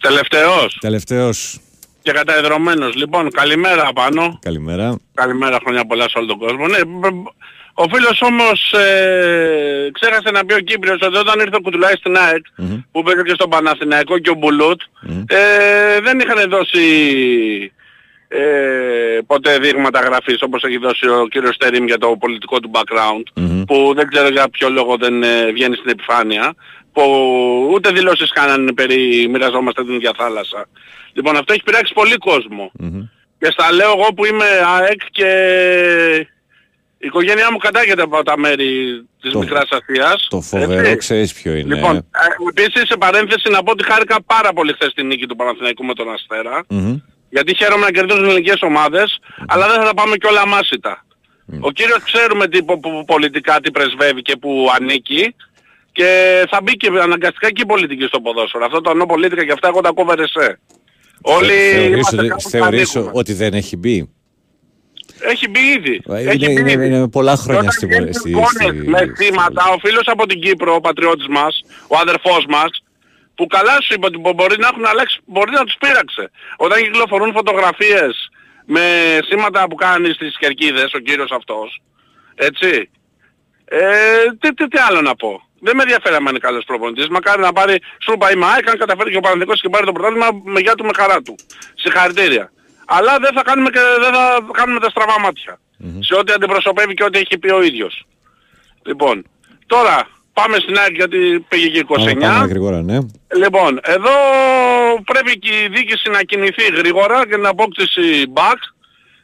Τελευταίος 0.00 0.78
Τελευταίος. 0.80 1.60
και 2.02 2.12
καταεδρωμένος. 2.12 2.94
Λοιπόν, 2.94 3.30
καλημέρα 3.30 3.90
πάνω. 3.94 4.38
Καλημέρα. 4.42 4.96
Καλημέρα, 5.14 5.58
χρόνια 5.64 5.84
πολλά 5.86 6.02
σε 6.08 6.18
όλο 6.18 6.26
τον 6.26 6.38
κόσμο. 6.38 6.66
Ναι, 6.68 6.84
μπ- 6.84 7.12
μπ- 7.14 7.28
ο 7.74 7.84
φίλος 7.94 8.20
όμως 8.22 8.72
ε, 8.72 9.90
ξέχασε 9.92 10.30
να 10.32 10.44
πει 10.44 10.54
ο 10.54 10.58
Κύπριος 10.58 10.98
ότι 11.02 11.16
όταν 11.16 11.40
ήρθε 11.40 11.56
ο 11.56 11.60
Κουτουλάης 11.60 11.98
στην 11.98 12.16
ΑΕΚ, 12.16 12.44
που 12.92 13.02
πήγε 13.02 13.22
και 13.22 13.34
στον 13.34 13.50
Παναθηναϊκό 13.50 14.18
και 14.18 14.30
ο 14.30 14.34
Μπουλούτ, 14.34 14.80
ε, 15.26 16.00
δεν 16.02 16.18
είχαν 16.18 16.50
δώσει 16.50 16.82
ε, 18.32 19.18
ποτέ 19.26 19.58
δείγματα 19.58 20.00
γραφής 20.00 20.42
όπως 20.42 20.62
έχει 20.62 20.78
δώσει 20.78 21.08
ο 21.08 21.26
κύριος 21.30 21.54
Στερίμ 21.54 21.86
για 21.86 21.98
το 21.98 22.16
πολιτικό 22.20 22.60
του 22.60 22.70
background, 22.74 23.22
που 23.66 23.92
δεν 23.96 24.08
ξέρω 24.08 24.28
για 24.28 24.48
ποιο 24.50 24.68
λόγο 24.68 24.96
δεν 24.96 25.22
ε, 25.22 25.52
βγαίνει 25.52 25.74
στην 25.76 25.90
επιφάνεια, 25.90 26.54
που 26.92 27.02
ούτε 27.74 27.90
δηλώσεις 27.90 28.32
κάνανε 28.32 28.72
περί 28.72 29.28
μοιραζόμαστε 29.30 29.84
την 29.84 29.94
ίδια 29.94 30.12
θάλασσα. 30.16 30.66
Λοιπόν, 31.12 31.36
αυτό 31.36 31.52
έχει 31.52 31.62
πειράξει 31.62 31.92
πολύ 31.94 32.16
κόσμο. 32.16 32.70
Και 33.38 33.46
στα 33.50 33.72
λέω 33.72 33.90
εγώ 33.98 34.12
που 34.14 34.24
είμαι 34.26 34.44
ΑΕΚ 34.78 35.00
και 35.10 35.28
η 36.98 37.06
οικογένειά 37.06 37.52
μου 37.52 37.58
κατάγεται 37.58 38.02
από 38.02 38.22
τα 38.22 38.38
μέρη 38.38 39.02
της 39.20 39.32
Το- 39.32 39.38
Μικράς 39.38 39.68
Ασίας. 39.70 40.26
Το 40.30 40.40
φοβερό 40.40 40.80
έτσι. 40.80 40.96
ξέρεις 40.96 41.32
ποιο 41.32 41.54
είναι. 41.54 41.74
Λοιπόν, 41.74 41.96
ε, 41.96 42.02
επίσης 42.48 42.86
σε 42.86 42.96
παρένθεση 42.96 43.50
να 43.50 43.62
πω 43.62 43.70
ότι 43.72 43.84
χάρηκα 43.84 44.22
πάρα 44.26 44.52
πολύ 44.52 44.72
χθες 44.72 44.92
την 44.94 45.06
νίκη 45.06 45.26
του 45.26 45.36
Παναθηναϊκού 45.36 45.84
με 45.84 45.94
τον 45.94 46.12
Αστέρα. 46.12 46.64
Μμμ. 46.68 46.96
Γιατί 47.30 47.56
χαίρομαι 47.56 47.84
να 47.84 47.90
κερδίζουν 47.90 48.24
ελληνικές 48.24 48.58
ομάδες, 48.62 49.18
αλλά 49.48 49.66
δεν 49.68 49.76
θα 49.80 49.84
τα 49.84 49.94
πάμε 49.94 50.16
κιόλα 50.16 50.46
μάσιτα. 50.46 51.04
Ο 51.60 51.70
κύριος 51.70 52.02
ξέρουμε 52.02 52.48
τι, 52.48 52.62
πο- 52.62 52.80
πο- 52.80 53.04
πολιτικά 53.06 53.60
τι 53.60 53.70
πρεσβεύει 53.70 54.22
και 54.22 54.36
που 54.36 54.68
ανήκει 54.80 55.34
και 55.92 56.08
θα 56.50 56.58
μπει 56.62 56.76
και 56.76 56.88
αναγκαστικά 57.02 57.50
και 57.52 57.62
η 57.62 57.66
πολιτική 57.66 58.04
στο 58.04 58.20
ποδόσφαιρο. 58.20 58.64
Αυτό 58.64 58.80
το 58.80 58.94
νο 58.94 59.06
πολιτικά 59.06 59.44
και 59.44 59.52
αυτά 59.52 59.68
εγώ 59.68 59.80
τα 59.80 59.90
κόβερεσέ. 59.94 60.60
Όλοι 61.22 61.46
Θεωρείς 61.52 61.88
είμαστε 61.92 62.16
ότι- 62.16 62.28
κάπου 62.28 62.42
που 62.42 62.48
θεωρείς 62.50 62.94
ανήκουμε. 62.96 63.18
ότι 63.18 63.32
δεν 63.32 63.52
έχει 63.54 63.76
μπει; 63.76 64.10
Έχει 65.22 65.48
μπει 65.48 65.60
ήδη. 65.60 66.00
Ε, 66.08 66.14
Έχει 66.30 66.44
Είναι, 66.44 66.52
μπει 66.52 66.60
είναι, 66.60 66.72
ήδη. 66.72 66.86
είναι 66.86 67.08
πολλά 67.08 67.36
χρόνια 67.36 67.60
Όταν 67.60 67.72
στη, 67.72 67.86
βγαίνουν 67.86 68.12
στη, 68.12 68.30
εικόνες 68.30 68.48
στη- 68.50 68.72
με 68.88 69.12
θύματα, 69.16 69.62
ο 69.74 69.78
φίλος 69.78 70.06
από 70.06 70.26
την 70.26 70.40
Κύπρο, 70.40 70.74
ο 70.74 70.80
πατριώτης 70.80 71.26
μας, 71.28 71.62
ο 71.88 71.96
αδερφός 71.96 72.44
μας, 72.48 72.70
που 73.40 73.46
καλά 73.46 73.76
σου 73.82 73.92
είπε 73.94 74.06
ότι 74.06 74.18
μπορεί 74.18 74.56
να 74.58 74.68
έχουν 74.72 74.84
αλλάξει, 74.86 75.20
μπορεί 75.24 75.50
να 75.50 75.64
τους 75.64 75.76
πείραξε. 75.80 76.30
Όταν 76.56 76.82
κυκλοφορούν 76.82 77.32
φωτογραφίες 77.32 78.30
με 78.64 78.84
σήματα 79.28 79.68
που 79.68 79.74
κάνεις 79.74 80.14
στις 80.14 80.38
κερκίδες, 80.38 80.92
ο 80.94 80.98
κύριος 80.98 81.30
αυτός, 81.30 81.82
έτσι, 82.34 82.90
ε, 83.64 83.80
τι, 84.40 84.54
τι, 84.54 84.68
τι 84.68 84.78
άλλο 84.88 85.00
να 85.00 85.14
πω. 85.14 85.42
Δεν 85.60 85.76
με 85.76 85.82
ενδιαφέρει 85.82 86.14
αν 86.14 86.26
είναι 86.26 86.38
καλός 86.38 86.64
προπονητής. 86.64 87.08
Μακάρι 87.08 87.40
να 87.40 87.52
πάρει 87.52 87.76
σούπα 88.06 88.32
ή 88.32 88.34
μάικ, 88.34 88.68
αν 88.68 88.78
καταφέρει 88.78 89.10
και 89.10 89.16
ο 89.16 89.20
Παναθηναϊκός 89.20 89.60
και 89.60 89.68
πάρει 89.68 89.86
το 89.86 89.92
πρωτάθλημα 89.92 90.28
με 90.44 90.60
γεια 90.60 90.74
του 90.74 90.84
με 90.84 90.90
χαρά 90.96 91.22
του. 91.22 91.34
Συγχαρητήρια. 91.74 92.52
Αλλά 92.86 93.18
δεν 93.18 93.32
θα 93.34 93.42
κάνουμε, 93.42 93.70
και, 93.70 93.80
δεν 94.00 94.12
θα 94.14 94.46
κάνουμε 94.52 94.80
τα 94.80 94.90
στραβά 94.90 95.20
μάτια. 95.20 95.60
Σε 96.00 96.14
ό,τι 96.14 96.32
αντιπροσωπεύει 96.32 96.94
και 96.94 97.04
ό,τι 97.04 97.18
έχει 97.18 97.38
πει 97.38 97.50
ο 97.50 97.62
ίδιος. 97.62 98.04
Λοιπόν, 98.82 99.26
τώρα 99.66 100.08
πάμε 100.40 100.56
στην 100.58 100.78
ΑΕΚ 100.78 100.94
γιατί 100.94 101.44
πήγε 101.48 101.68
και 101.68 101.84
29. 101.88 101.94
Πάμε, 101.96 102.14
πάμε 102.20 102.46
γρήγορα, 102.46 102.82
ναι. 102.82 102.98
Λοιπόν, 103.42 103.80
εδώ 103.82 104.10
πρέπει 105.06 105.38
και 105.38 105.52
η 105.64 105.68
διοίκηση 105.74 106.10
να 106.10 106.22
κινηθεί 106.22 106.62
γρήγορα 106.76 107.26
και 107.28 107.36
να 107.36 107.48
απόκτηση 107.48 108.02
back. 108.34 108.58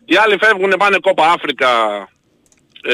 Οι 0.04 0.16
άλλοι 0.16 0.36
φεύγουν 0.40 0.72
πάνε 0.78 0.98
κόπα 1.00 1.26
Αφρικα 1.32 1.72
ε, 2.82 2.92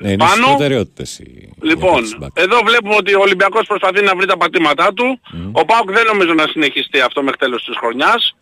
Ναι, 0.00 0.10
είναι 0.12 0.24
στις 0.26 0.34
πάνω. 0.40 0.46
προτεραιότητες. 0.46 1.18
οι- 1.18 1.52
Λοιπόν, 1.62 2.02
εδώ 2.32 2.58
βλέπουμε 2.64 2.94
ότι 2.94 3.14
ο 3.14 3.20
Ολυμπιακός 3.20 3.66
προσπαθεί 3.66 4.02
να 4.04 4.16
βρει 4.16 4.26
τα 4.26 4.36
πατήματά 4.36 4.92
του. 4.92 5.20
Ο 5.52 5.64
ΠΑΟΚ 5.64 5.90
δεν 5.92 6.04
νομίζω 6.06 6.32
να 6.34 6.46
συνεχιστεί 6.46 7.00
αυτό 7.00 7.22
μέχρι 7.22 7.38
τέλος 7.38 7.64
της 7.64 7.76
χρονιάς. 7.76 8.36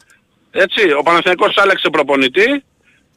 Έτσι, 0.50 0.92
ο 0.92 1.02
Παναθηναϊκός 1.02 1.56
άλλαξε 1.56 1.88
προπονητή. 1.90 2.62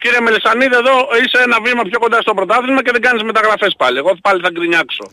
Κύριε 0.02 0.20
Μελισανίδη, 0.22 0.76
εδώ 0.76 0.96
είσαι 1.24 1.44
ένα 1.44 1.58
βήμα 1.66 1.84
πιο 1.84 2.00
κοντά 2.00 2.22
στο 2.22 2.34
πρωτάθλημα 2.34 2.84
και 2.84 2.92
δεν 2.92 3.02
κάνεις 3.02 3.24
μεταγραφές 3.24 3.74
πάλι. 3.78 3.98
Εγώ 3.98 4.18
πάλι 4.22 4.42
θα 4.44 4.50
γκρινιάξω. 4.52 5.06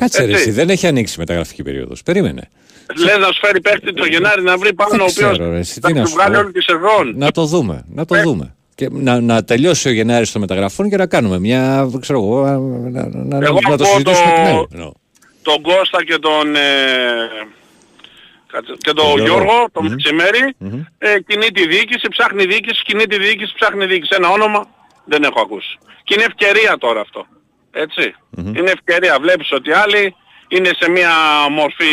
Κάτσε 0.00 0.24
ρε, 0.24 0.30
Έτσι. 0.30 0.40
εσύ, 0.42 0.50
δεν 0.50 0.70
έχει 0.70 0.86
ανοίξει 0.86 1.18
μεταγραφική 1.18 1.62
περίοδος. 1.62 2.02
Περίμενε. 2.02 2.48
Λες 3.04 3.16
να 3.18 3.26
σου 3.26 3.40
φέρει 3.40 3.60
παίχτη 3.60 3.92
το 3.94 4.04
Γενάρη 4.04 4.42
να 4.42 4.56
βρει 4.58 4.74
πάνω 4.74 4.90
Δεν 4.90 5.00
ο 5.00 5.04
οποίος 5.04 5.32
ξέρω, 5.36 5.50
ρε, 5.50 5.58
εσύ, 5.58 5.80
θα 5.80 5.88
τι 5.88 5.94
να 5.94 6.02
του 6.02 6.08
σου 6.08 6.14
βγάλει 6.14 6.34
πω. 6.34 6.40
όλη 6.40 6.52
τη 6.52 6.62
σεζόν. 6.62 7.12
Να 7.16 7.30
το 7.30 7.44
δούμε. 7.44 7.84
Να 7.88 8.02
Ε. 8.02 8.04
το 8.04 8.22
δούμε. 8.22 8.54
Και 8.74 8.88
να, 8.90 9.20
να 9.20 9.44
τελειώσει 9.44 9.88
ο 9.88 9.92
Γενάρης 9.92 10.32
των 10.32 10.40
μεταγραφών 10.40 10.88
και 10.90 10.96
να 10.96 11.06
κάνουμε 11.06 11.38
μια, 11.38 11.88
ξέρω 12.00 12.18
εγώ, 12.18 12.42
να, 12.44 12.58
να, 12.88 13.08
να, 13.24 13.46
Εγώ 13.46 13.58
να 13.60 13.76
το 13.76 13.84
από 13.84 13.84
συζητήσουμε 13.84 14.32
το- 14.34 14.40
εκ 14.40 14.52
νέου. 14.52 14.66
Εννοώ. 14.72 14.92
τον 15.42 15.62
Κώστα 15.62 16.04
και 16.04 16.18
τον, 16.18 16.56
ε, 16.56 16.60
κάτσε- 18.52 18.76
και 18.78 18.92
τον 18.92 19.04
Τον 19.06 19.06
Γιώργο. 19.24 19.24
Γιώργο, 19.44 19.66
τον 19.72 19.84
Μμμ. 19.84 19.90
Μητσιμέρη, 19.92 20.54
ε, 20.98 21.20
κινεί 21.26 21.48
τη 21.50 21.66
διοίκηση, 21.66 22.08
ψάχνει 22.08 22.44
διοίκηση, 22.44 22.82
κινεί 22.82 23.04
τη 23.06 23.18
διοίκηση, 23.18 23.52
ψάχνει 23.58 23.86
διοίκηση. 23.86 24.14
Ένα 24.16 24.28
όνομα 24.28 24.66
δεν 25.04 25.22
έχω 25.22 25.40
ακούσει. 25.40 25.78
Και 26.04 26.14
είναι 26.14 26.24
ευκαιρία 26.24 26.76
τώρα 26.78 27.00
αυτό. 27.00 27.26
Έτσι. 27.84 28.14
Είναι 28.56 28.70
ευκαιρία. 28.70 29.18
Βλέπεις 29.20 29.52
ότι 29.52 29.72
άλλοι 29.72 30.14
είναι 30.48 30.70
σε 30.80 30.90
μια 30.90 31.10
μορφή 31.50 31.92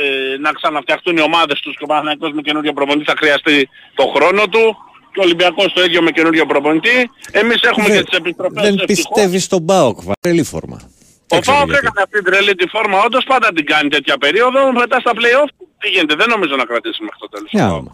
ε, 0.00 0.38
να 0.38 0.50
ξαναφτιαχτούν 0.52 1.16
οι 1.16 1.20
ομάδες 1.20 1.60
τους 1.60 1.76
και 1.76 1.84
ο 1.84 1.86
Παναθηναϊκός 1.86 2.32
με 2.32 2.40
καινούριο 2.42 2.72
προπονητή 2.72 3.04
θα 3.10 3.14
χρειαστεί 3.18 3.68
το 3.94 4.04
χρόνο 4.14 4.42
του 4.48 4.76
και 5.12 5.20
ο 5.20 5.22
Ολυμπιακός 5.22 5.72
το 5.72 5.82
ίδιο 5.84 6.02
με 6.02 6.10
καινούριο 6.10 6.46
προπονητή. 6.46 7.10
Εμείς 7.30 7.62
έχουμε 7.62 7.86
Δεν- 7.88 7.96
και 7.96 8.02
τις 8.04 8.18
επιστροφές 8.18 8.62
Δεν 8.62 8.74
ευτυχώς. 8.78 9.08
πιστεύεις 9.08 9.44
στον 9.44 9.64
ΠΑΟΚ, 9.64 9.98
βαρέλη 10.08 10.42
φόρμα. 10.42 10.80
Ο 11.28 11.38
ξέρω 11.38 11.56
Πάοκ 11.56 11.68
γιατί. 11.70 11.86
έκανε 11.86 12.00
αυτή 12.04 12.22
την 12.22 12.32
τρελή 12.32 12.54
τη 12.54 12.66
φόρμα, 12.68 12.98
όντως 13.04 13.24
πάντα 13.24 13.48
την 13.52 13.66
κάνει 13.66 13.88
τέτοια 13.88 14.16
περίοδο, 14.18 14.72
μετά 14.72 15.00
στα 15.00 15.12
play-off 15.14 15.48
τι 15.78 15.88
γίνεται, 15.88 16.14
δεν 16.14 16.28
νομίζω 16.28 16.56
να 16.56 16.64
κρατήσει 16.64 17.02
μέχρι 17.02 17.18
το 17.20 17.28
τέλος. 17.28 17.48
Για 17.50 17.66
άμα. 17.66 17.92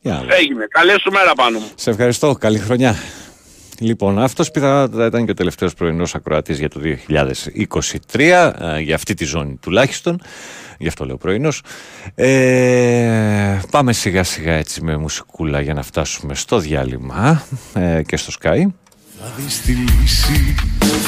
Για 0.00 0.14
άμα. 0.14 0.34
Έγινε, 0.34 0.66
καλή 0.70 1.00
σου 1.00 1.10
μέρα 1.10 1.32
πάνω 1.34 1.58
μου. 1.58 1.70
Σε 1.74 1.90
ευχαριστώ. 1.90 2.32
Καλή 2.40 2.58
χρονιά. 2.58 2.96
Λοιπόν, 3.80 4.18
αυτός 4.18 4.50
πιθανότατα 4.50 5.06
ήταν 5.06 5.24
και 5.24 5.30
ο 5.30 5.34
τελευταίος 5.34 5.74
πρωινός 5.74 6.14
ακροατής 6.14 6.58
για 6.58 6.68
το 6.68 6.80
2023, 6.80 8.54
ε, 8.58 8.80
για 8.80 8.94
αυτή 8.94 9.14
τη 9.14 9.24
ζώνη 9.24 9.56
τουλάχιστον. 9.60 10.20
Γι' 10.78 10.88
αυτό 10.88 11.04
λέω 11.04 11.16
πρωινός. 11.16 11.62
Ε, 12.14 13.60
πάμε 13.70 13.92
σιγά 13.92 14.22
σιγά 14.22 14.52
έτσι 14.52 14.82
με 14.82 14.96
μουσικούλα 14.96 15.60
για 15.60 15.74
να 15.74 15.82
φτάσουμε 15.82 16.34
στο 16.34 16.58
διάλειμμα 16.58 17.42
ε, 17.74 18.02
και 18.02 18.16
στο 18.16 18.32
Sky. 18.42 18.66
Θα 19.20 19.32
δεις 19.36 19.60
τη 19.60 19.72
λύση, 19.72 20.54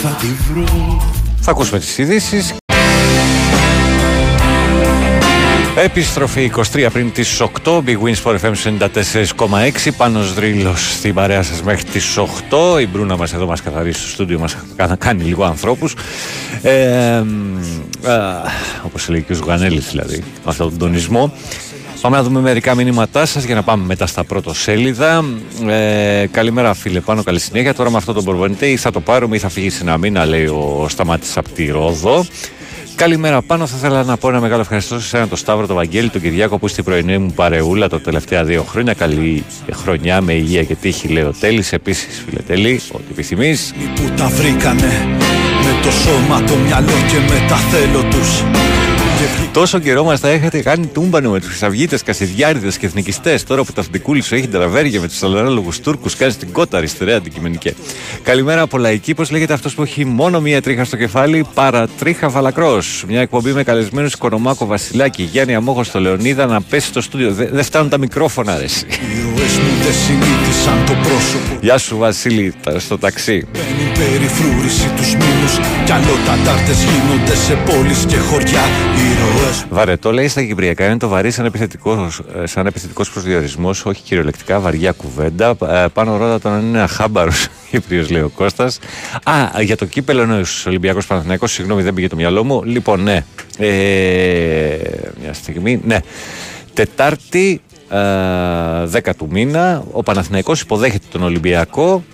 θα 0.02 0.08
τη 0.08 0.26
βρω 0.26 1.00
Θα 1.40 1.50
ακούσουμε 1.50 1.78
τις 1.78 1.98
ειδήσεις. 1.98 2.54
Επιστροφή 5.84 6.52
23 6.72 6.86
πριν 6.92 7.12
τις 7.12 7.42
8 7.64 7.78
Big 7.84 7.96
Wins 8.02 8.22
for 8.24 8.38
FM 8.38 8.52
94,6 8.78 9.90
Πάνος 9.96 10.34
Δρύλος 10.34 10.92
στην 10.92 11.14
παρέα 11.14 11.42
σας 11.42 11.62
μέχρι 11.62 11.84
τις 11.84 12.18
8 12.18 12.80
Η 12.80 12.86
Μπρούνα 12.86 13.16
μας 13.16 13.32
εδώ 13.32 13.46
μας 13.46 13.62
καθαρίζει 13.62 13.98
στο 13.98 14.08
στούντιο 14.08 14.38
μας 14.38 14.56
κάνει 14.98 15.22
λίγο 15.22 15.44
ανθρώπους 15.44 15.94
ε, 16.62 17.16
α, 17.16 17.24
Όπως 18.84 19.08
λέει 19.08 19.22
και 19.22 19.32
ο 19.32 19.34
Ζουγανέλης 19.34 19.88
δηλαδή 19.90 20.16
Με 20.16 20.24
αυτόν 20.44 20.68
τον 20.68 20.78
τονισμό 20.78 21.32
Πάμε 22.00 22.16
να 22.16 22.22
δούμε 22.22 22.40
μερικά 22.40 22.74
μηνύματά 22.74 23.26
σας 23.26 23.44
για 23.44 23.54
να 23.54 23.62
πάμε 23.62 23.84
μετά 23.84 24.06
στα 24.06 24.24
πρώτο 24.24 24.54
σέλιδα. 24.54 25.24
Ε, 25.68 26.26
καλημέρα, 26.30 26.74
φίλε. 26.74 27.00
Πάνω, 27.00 27.22
καλή 27.22 27.40
συνέχεια. 27.40 27.74
Τώρα 27.74 27.90
με 27.90 27.96
αυτό 27.96 28.12
τον 28.12 28.24
προπονητή 28.24 28.66
ή 28.66 28.76
θα 28.76 28.90
το 28.90 29.00
πάρουμε 29.00 29.36
ή 29.36 29.38
θα 29.38 29.48
φύγει 29.48 29.70
σε 29.70 29.82
ένα 29.82 29.96
μήνα, 29.98 30.24
λέει 30.24 30.46
ο 30.46 30.86
Σταμάτης 30.88 31.36
από 31.36 31.48
τη 31.48 31.66
Ρόδο. 31.66 32.24
Καλημέρα 33.00 33.42
πάνω. 33.42 33.66
Θα 33.66 33.76
ήθελα 33.76 34.04
να 34.04 34.16
πω 34.16 34.28
ένα 34.28 34.40
μεγάλο 34.40 34.60
ευχαριστώ 34.60 35.00
σε 35.00 35.16
έναν 35.16 35.28
τον 35.28 35.38
Σταύρο, 35.38 35.66
τον 35.66 35.76
Βαγγέλη, 35.76 36.08
τον 36.08 36.20
Κυριάκο 36.20 36.58
που 36.58 36.68
στην 36.68 36.84
πρωινή 36.84 37.18
μου 37.18 37.32
παρεούλα 37.32 37.88
τα 37.88 38.00
τελευταία 38.00 38.44
δύο 38.44 38.62
χρόνια. 38.62 38.94
Καλή 38.94 39.44
χρονιά 39.72 40.20
με 40.20 40.32
υγεία 40.32 40.64
και 40.64 40.74
τύχη, 40.74 41.08
λέει 41.08 41.22
ο 41.22 41.34
Τέλης. 41.40 41.72
Επίσης, 41.72 42.24
φίλε 42.26 42.40
Τέλη, 42.40 42.80
ό,τι 42.92 43.04
επιθυμείς. 43.10 43.74
Που 43.94 44.10
τα 44.16 44.26
βρήκανε 44.26 45.18
με 45.64 45.82
το 45.82 45.90
σώμα, 45.90 46.42
το 46.42 46.56
μυαλό 46.56 46.92
και 47.10 47.18
με 47.32 47.46
τα 47.48 47.56
θέλω 47.56 48.02
τους 48.02 48.42
Τόσο 49.52 49.78
καιρό 49.78 50.04
μας 50.04 50.20
τα 50.20 50.28
έχετε 50.28 50.62
κάνει 50.62 50.86
τούμπανο 50.86 51.30
με 51.30 51.38
τους 51.38 51.48
Χρυσαυγίτε, 51.48 51.98
Κασιδιάριδες 52.04 52.78
και 52.78 52.86
Εθνικιστές. 52.86 53.44
Τώρα 53.44 53.64
που 53.64 53.72
τα 53.72 53.82
Φντικούλη 53.82 54.22
σου 54.22 54.34
έχει 54.34 54.48
τραβέρια 54.48 55.00
με 55.00 55.08
τους 55.08 55.22
αλανάλογου 55.22 55.70
Τούρκους, 55.82 56.16
κάνει 56.16 56.34
την 56.34 56.52
κότα 56.52 56.76
αριστερά 56.76 57.16
αντικειμενικέ. 57.16 57.74
Καλημέρα 58.22 58.60
από 58.60 58.78
λαϊκή. 58.78 59.14
Πώς 59.14 59.30
λέγεται 59.30 59.52
αυτός 59.52 59.74
που 59.74 59.82
έχει 59.82 60.04
μόνο 60.04 60.40
μία 60.40 60.62
τρίχα 60.62 60.84
στο 60.84 60.96
κεφάλι, 60.96 61.46
παρατρίχα 61.54 62.28
βαλακρός. 62.28 63.04
Μια 63.08 63.20
εκπομπή 63.20 63.52
με 63.52 63.62
καλεσμένους 63.62 64.12
Οικονομάκο 64.12 64.66
Βασιλάκη, 64.66 65.22
Γιάννη 65.22 65.54
Αμόχος 65.54 65.86
στο 65.86 66.00
Λεωνίδα 66.00 66.46
να 66.46 66.60
πέσει 66.60 66.86
στο 66.86 67.00
στούντιο. 67.00 67.32
Δεν 67.32 67.48
δε 67.52 67.62
φτάνουν 67.62 67.88
τα 67.88 67.98
μικρόφωνα, 67.98 68.58
ρε. 68.58 68.66
Γεια 71.60 71.78
σου, 71.78 71.96
Βασίλη, 71.96 72.54
στο 72.76 72.98
ταξί. 72.98 73.46
Μπαίνουν 73.52 73.92
περιφρούρηση 73.92 74.90
τους 74.96 75.14
μήνους 75.14 75.58
κι 75.84 75.92
άλλο 75.92 76.16
γίνονται 76.66 77.36
σε 77.36 77.54
πόλεις 77.54 78.04
και 78.08 78.16
χωριά. 78.16 78.64
Βαρετό 79.70 80.12
λέει 80.12 80.28
στα 80.28 80.42
Κυπριακά 80.42 80.86
είναι 80.86 80.96
το 80.96 81.08
βαρύ 81.08 81.30
σαν 81.30 81.44
επιθετικός 81.44 82.20
σαν 82.44 82.66
επιθετικός 82.66 83.10
προσδιορισμός, 83.10 83.84
όχι 83.84 84.02
κυριολεκτικά, 84.02 84.60
βαριά 84.60 84.92
κουβέντα. 84.92 85.56
Ε, 85.68 85.84
πάνω 85.92 86.16
ρώτα 86.16 86.40
τον 86.40 86.60
είναι 86.60 86.80
αχάμπαρο 86.80 87.30
Κύπριος, 87.70 88.10
λέει 88.10 88.22
ο 88.22 88.28
Κώστας. 88.28 88.78
Α, 89.24 89.62
για 89.62 89.76
το 89.76 89.84
κύπελο 89.84 90.22
είναι 90.22 90.34
ο 90.34 90.44
Ολυμπιακός 90.66 91.06
Παναθυναϊκό, 91.06 91.46
συγγνώμη, 91.46 91.82
δεν 91.82 91.94
πήγε 91.94 92.08
το 92.08 92.16
μυαλό 92.16 92.44
μου. 92.44 92.62
Λοιπόν, 92.64 93.02
ναι. 93.02 93.24
Ε, 93.58 94.76
μια 95.20 95.32
στιγμή, 95.32 95.80
ναι. 95.84 95.98
Τετάρτη, 96.74 97.60
ε, 97.90 97.96
10 98.86 99.14
του 99.16 99.28
μήνα, 99.30 99.84
ο 99.92 100.02
Παναθηναϊκός 100.02 100.60
υποδέχεται 100.60 101.06
τον 101.10 101.22
Ολυμπιακό 101.22 102.04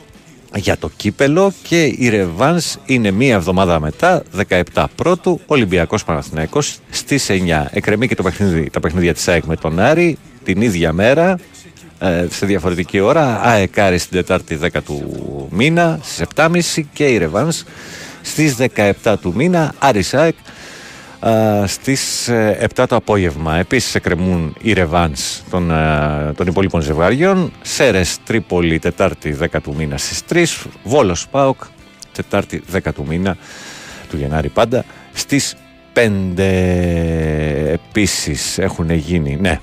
για 0.57 0.77
το 0.77 0.91
κύπελο 0.97 1.53
και 1.63 1.85
η 1.85 2.09
Ρεβάνς 2.09 2.77
είναι 2.87 3.11
μία 3.11 3.35
εβδομάδα 3.35 3.81
μετά, 3.81 4.23
17 4.75 4.85
πρώτου, 4.95 5.41
Ολυμπιακός 5.47 6.05
Παναθηναϊκός 6.05 6.79
στις 6.91 7.31
9. 7.31 7.67
Εκρεμεί 7.71 8.09
και 8.09 8.15
το 8.15 8.23
παιχνίδι, 8.23 8.71
τα 8.71 8.81
παιχνίδια 8.81 9.15
της 9.15 9.29
ΑΕΚ 9.29 9.45
με 9.45 9.57
τον 9.57 9.81
Άρη 9.81 10.19
την 10.45 10.61
ίδια 10.61 10.93
μέρα, 10.93 11.39
ε, 11.99 12.27
σε 12.31 12.47
διαφορετική 12.47 13.01
ώρα, 13.01 13.41
ΑΕΚ 13.43 13.75
στην 13.97 14.11
Τετάρτη 14.11 14.55
10 14.55 14.83
του 14.83 15.49
μήνα 15.51 15.99
στις 16.03 16.21
7.30 16.21 16.87
και 16.93 17.05
η 17.05 17.19
Ρεβάνς 17.19 17.65
στις 18.23 18.57
17 19.03 19.17
του 19.21 19.33
μήνα, 19.37 19.75
Άρης 19.79 20.15
ΑΕΚ 20.15 20.35
στις 21.67 22.31
7 22.75 22.85
το 22.89 22.97
απόγευμα. 22.97 23.57
Επίσης 23.57 23.95
εκκρεμούν 23.95 24.57
οι 24.61 24.73
ρεβάνς 24.73 25.43
των, 25.51 25.73
των 26.37 26.47
υπόλοιπων 26.47 26.81
ζευγαριών. 26.81 27.53
Σέρες 27.63 28.19
Τρίπολη 28.25 28.79
Τετάρτη 28.79 29.37
10 29.41 29.47
του 29.63 29.75
μήνα 29.75 29.97
στις 29.97 30.23
3. 30.29 30.67
Βόλος 30.83 31.29
Πάοκ 31.29 31.63
Τετάρτη 32.13 32.63
10 32.73 32.79
του 32.95 33.05
μήνα 33.09 33.37
του 34.11 34.17
Γενάρη 34.17 34.49
πάντα 34.49 34.85
στις 35.13 35.57
5 35.93 36.43
επίσης 37.73 38.59
έχουν 38.59 38.91
γίνει 38.91 39.39
ναι 39.41 39.61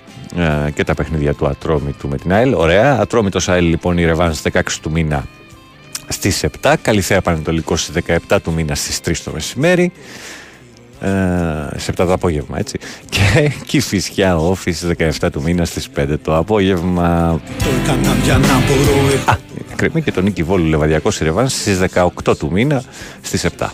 και 0.73 0.83
τα 0.83 0.93
παιχνίδια 0.93 1.33
του 1.33 1.47
Ατρόμητου 1.47 2.07
με 2.07 2.17
την 2.17 2.33
ΑΕΛ. 2.33 2.53
Ωραία. 2.53 2.99
Ατρόμητος 2.99 3.49
ΑΕΛ 3.49 3.65
λοιπόν 3.65 3.97
η 3.97 4.05
Ρεβάνς 4.05 4.41
16 4.51 4.61
του 4.81 4.91
μήνα 4.91 5.25
στις 6.07 6.45
7. 6.61 6.73
Καλυθέα 6.81 7.21
Πανετολικός 7.21 7.81
στις 7.81 8.03
17 8.29 8.37
του 8.43 8.53
μήνα 8.53 8.75
στις 8.75 8.99
3 9.05 9.11
το 9.23 9.31
μεσημέρι. 9.31 9.91
Ε, 11.03 11.79
σε 11.79 11.91
7 11.91 11.93
το 11.95 12.13
απόγευμα 12.13 12.59
έτσι 12.59 12.79
και 13.09 13.51
Κηφισιά 13.65 14.37
Office 14.37 15.09
17 15.21 15.27
του 15.31 15.41
μήνα 15.41 15.65
στις 15.65 15.89
5 15.97 16.05
το 16.23 16.37
απόγευμα 16.37 17.39
Α, 19.25 19.35
κρυμεί 19.75 20.01
και 20.01 20.11
τον 20.11 20.23
Νίκη 20.23 20.43
Βόλου 20.43 20.65
Λεβαδιακό 20.65 21.09
Ρεβάνς 21.21 21.53
στις 21.53 21.79
18 22.25 22.37
του 22.37 22.51
μήνα 22.51 22.83
στις 23.21 23.45
7 23.57 23.67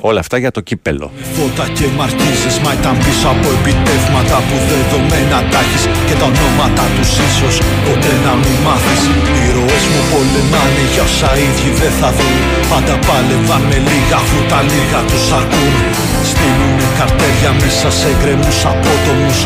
Όλα 0.00 0.20
αυτά 0.20 0.36
για 0.38 0.50
το 0.50 0.60
κύπελο. 0.60 1.10
Φώτα 1.34 1.66
και 1.76 1.86
μαρκίζε, 1.96 2.50
μα 2.64 2.70
ήταν 2.80 2.96
πίσω 3.04 3.26
από 3.34 3.48
επιτεύγματα 3.58 4.36
που 4.46 4.56
δεδομένα 4.70 5.38
τα 5.52 5.60
έχεις 5.64 5.84
και 6.06 6.14
τα 6.20 6.26
ονόματα 6.30 6.84
τους 6.94 7.10
ίσως 7.28 7.54
ποτέ 7.86 8.14
να 8.26 8.32
μην 8.42 8.56
μάθεις. 8.66 9.02
Οι 9.36 9.46
ροές 9.56 9.84
μου 9.92 10.02
πολεμάνε 10.10 10.84
για 10.92 11.04
όσα 11.08 11.30
ίδιοι 11.46 11.70
δεν 11.80 11.92
θα 12.00 12.08
δουν. 12.16 12.36
Πάντα 12.70 12.94
πάλευαν 13.06 13.62
με 13.70 13.78
λίγα 13.88 14.16
αφού 14.22 14.38
τα 14.50 14.60
λίγα 14.70 15.00
τους 15.08 15.26
αρκούν. 15.38 16.05
Στείλουνε 16.30 16.86
καρτέρια 16.98 17.52
μέσα 17.60 17.90
σε 17.90 18.08
γκρεμούς 18.20 18.64
απότομους. 18.64 19.38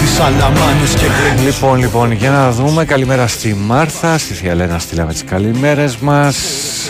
Τις 0.00 0.20
αλαμάνες 0.26 0.92
και 1.00 1.08
γκρεμούς. 1.14 1.44
Λοιπόν, 1.44 1.78
λοιπόν, 1.78 2.12
για 2.12 2.30
να 2.30 2.50
δούμε. 2.50 2.84
Καλημέρα 2.84 3.26
στη 3.26 3.54
Μάρθα, 3.54 4.18
στη 4.18 4.34
Θεία 4.34 4.54
Λένα 4.54 4.78
στείλαμε 4.78 5.12
τις 5.12 5.24
καλημέρες 5.24 5.96
μας. 5.96 6.36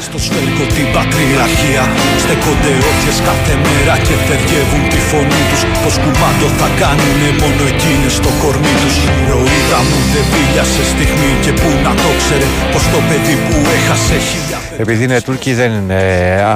Στο 0.08 0.18
σφαιρικό 0.26 0.64
την 0.76 0.88
πατριαρχία 0.96 1.82
Στέκονται 2.22 2.72
όποιες 2.90 3.18
κάθε 3.28 3.54
μέρα 3.64 3.94
και 4.06 4.14
θεργεύουν 4.26 4.84
τη 4.92 5.00
φωνή 5.10 5.42
τους 5.50 5.62
Πως 5.82 5.94
κουμάντο 6.02 6.46
θα 6.60 6.68
κάνουνε 6.80 7.30
μόνο 7.42 7.62
εκείνες 7.72 8.12
στο 8.20 8.30
κορμί 8.42 8.74
τους 8.82 8.96
Η 9.04 9.08
ηρωίδα 9.22 9.80
μου 9.88 9.98
δεν 10.12 10.24
βίλιασε 10.32 10.82
στιγμή 10.92 11.30
και 11.44 11.52
που 11.60 11.68
να 11.86 11.92
το 12.02 12.10
ξέρε 12.20 12.46
Πως 12.72 12.84
το 12.92 12.98
παιδί 13.08 13.34
που 13.44 13.54
έχασε 13.76 14.16
χίλια 14.28 14.58
επειδή 14.80 15.04
είναι 15.04 15.20
Τούρκοι 15.20 15.54
δεν 15.54 15.72
είναι 15.72 16.02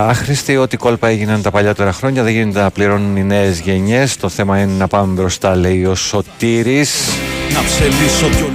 άχρηστοι. 0.08 0.56
Ό,τι 0.56 0.76
κόλπα 0.76 1.08
έγιναν 1.08 1.42
τα 1.42 1.50
παλιότερα 1.50 1.92
χρόνια 1.92 2.22
δεν 2.22 2.32
γίνεται 2.32 2.60
να 2.60 2.70
πληρώνουν 2.74 3.16
οι 3.16 3.22
νέες 3.24 3.60
γενιές. 3.60 4.16
Το 4.16 4.28
θέμα 4.28 4.58
είναι 4.58 4.72
να 4.72 4.86
πάμε 4.86 5.12
μπροστά, 5.12 5.56
λέει 5.56 5.84
ο 5.84 5.94
Σωτήρης. 5.94 7.10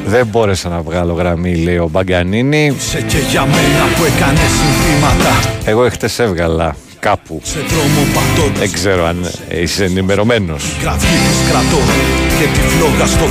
Δεν 0.05 0.27
μπόρεσα 0.27 0.69
να 0.69 0.81
βγάλω 0.81 1.13
γραμμή, 1.13 1.55
λέει 1.55 1.77
ο 1.77 1.87
Μπαγκανίνη. 1.91 2.77
και 3.07 3.17
για 3.29 3.45
μένα 3.45 3.85
που 3.95 4.03
έκανες 4.03 4.41
συνθήματα. 4.41 5.55
Εγώ 5.65 5.85
εχθές 5.85 6.19
έβγαλα 6.19 6.75
κάπου. 6.99 7.41
Σε 7.43 7.59
δρόμο 7.59 8.51
Δεν 8.57 8.71
ξέρω 8.71 9.05
αν 9.05 9.29
είσαι 9.61 9.83
ενημερωμένος. 9.83 10.63
κρατώ 11.49 11.77
και 12.39 12.45
τη 12.53 12.67
φλόγα 12.67 13.05
στο 13.05 13.25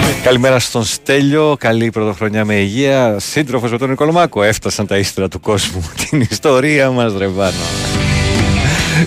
πρωί. 0.00 0.20
Καλημέρα 0.22 0.58
στον 0.58 0.84
Στέλιο. 0.84 1.56
Καλή 1.58 1.90
πρωτοχρονιά 1.90 2.44
με 2.44 2.54
υγεία. 2.54 3.16
Σύντροφος 3.18 3.70
με 3.70 3.78
τον 3.78 3.88
Νικολομάκο. 3.88 4.42
Έφτασαν 4.42 4.86
τα 4.86 4.98
ίστρα 4.98 5.28
του 5.28 5.40
κόσμου. 5.40 5.90
Την 6.10 6.20
ιστορία 6.30 6.90
μας, 6.90 7.12
Ρεβάνο. 7.18 7.52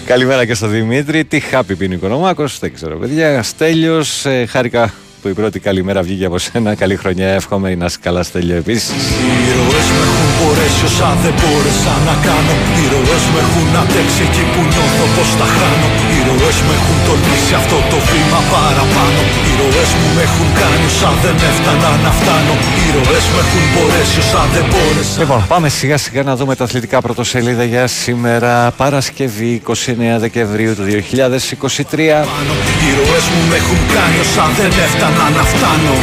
Καλημέρα 0.06 0.46
και 0.46 0.54
στον 0.54 0.70
Δημήτρη. 0.70 1.26
Τι 1.26 1.40
χάπη 1.40 1.76
πει 1.76 1.86
ο 1.86 1.88
Νικολομάκο. 1.88 2.46
Δεν 2.60 2.74
ξέρω, 2.74 2.98
παιδιά. 2.98 3.44
Στέλιος. 3.44 4.26
Ε, 4.26 4.46
χάρηκα 4.46 4.94
που 5.22 5.28
η 5.28 5.34
πρώτη 5.34 5.60
καλημέρα 5.60 6.02
βγήκε 6.02 6.26
από 6.26 6.38
σένα. 6.38 6.76
Καλή 6.76 6.96
χρονιά. 6.96 7.28
Εύχομαι. 7.28 7.76
Να 7.76 7.86
είσαι 7.86 7.98
καλά, 8.02 8.24
Στέλιο 8.24 8.56
επίσης. 8.56 9.04
Μπορέσει 10.38 10.84
όσα 10.90 11.10
δεν 11.24 11.34
μπόρεσα 11.40 11.94
να 12.08 12.16
κάνω. 12.28 12.54
Οι 12.80 12.84
ροές 12.94 13.24
μου 13.32 13.38
έχουν 13.46 13.68
αντέξει 13.82 14.22
εκεί 14.28 14.44
που 14.52 14.62
νιώθω 14.72 15.06
πως 15.16 15.30
τα 15.40 15.48
χάνω. 15.56 15.88
Οι 16.14 16.20
ροές 16.28 16.58
μου 16.64 16.72
έχουν 16.78 16.98
τολμήσει 17.08 17.54
αυτό 17.62 17.78
το 17.92 17.98
βήμα 18.10 18.40
παραπάνω. 18.54 19.22
Οι 19.48 19.52
ροές 19.60 19.92
μου 19.98 20.08
με 20.16 20.22
έχουν 20.28 20.50
κάνει 20.60 20.86
όσα 20.92 21.10
δεν 21.24 21.36
έφτανα 21.50 21.90
να 22.06 22.12
φτάνω. 22.20 22.54
Οι 22.80 22.86
ροές 22.96 23.26
μου 23.30 23.38
έχουν 23.44 23.64
μπορέσει 23.74 24.18
όσα 24.24 24.42
δεν 24.54 24.66
μπόρεσα. 24.70 25.18
Λοιπόν 25.22 25.40
πάμε 25.54 25.68
σιγά 25.80 25.98
σιγά 26.06 26.22
να 26.30 26.34
δούμε 26.40 26.54
τα 26.60 26.64
αθλητικά 26.68 26.98
πρωτοσέλιδα 27.06 27.66
για 27.74 27.86
σήμερα. 28.04 28.52
Παρασκευή 28.84 29.52
29 29.68 29.74
Δεκεμβρίου 30.26 30.72
του 30.78 30.86
2023 30.88 30.94
Οι 32.86 32.90
ροές 33.00 33.26
μου 33.32 33.42
με 33.50 33.56
έχουν 33.62 33.80
κάνει 33.96 34.18
όσα 34.26 34.46
δεν 34.60 34.72
έφτανα 34.86 35.09
να 35.36 35.44
φτάνω 35.44 35.94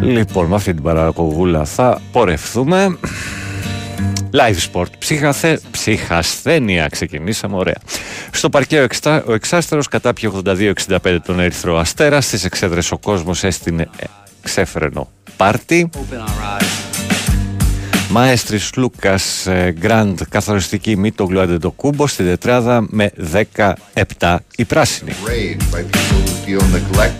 Λοιπόν, 0.00 0.46
με 0.46 0.54
αυτή 0.54 0.74
την 0.74 0.82
παρακοβούλα 0.82 1.64
θα 1.64 2.00
πορευθούμε. 2.12 2.98
Live 4.32 4.72
sport. 4.72 4.86
Ψυχαθε... 4.98 5.60
Ψυχασθένεια 5.70 6.88
ξεκινήσαμε, 6.88 7.56
ωραία. 7.56 7.76
Στο 8.30 8.50
παρκέ 8.50 8.78
ο, 8.78 8.82
εξτά... 8.82 9.24
ο 9.26 9.32
εξάστερος 9.32 9.88
κατάπιε 9.88 10.30
82-65 10.44 11.18
τον 11.24 11.40
Ερυθρό 11.40 11.78
Αστέρα. 11.78 12.20
Στις 12.20 12.44
εξέδρες 12.44 12.92
ο 12.92 12.98
κόσμος 12.98 13.44
έστεινε 13.44 13.88
ξέφρενο 14.42 15.08
πάρτι. 15.36 15.90
Μαέστρης 18.18 18.70
Λούκας 18.76 19.48
Γκραντ 19.70 20.20
καθοριστική 20.28 20.96
μήτογλου 20.96 21.40
αντετοκούμπο 21.40 22.06
στην 22.06 22.24
τετράδα 22.24 22.86
με 22.90 23.10
17 24.18 24.36
η 24.56 24.64
πράσινη. 24.64 25.12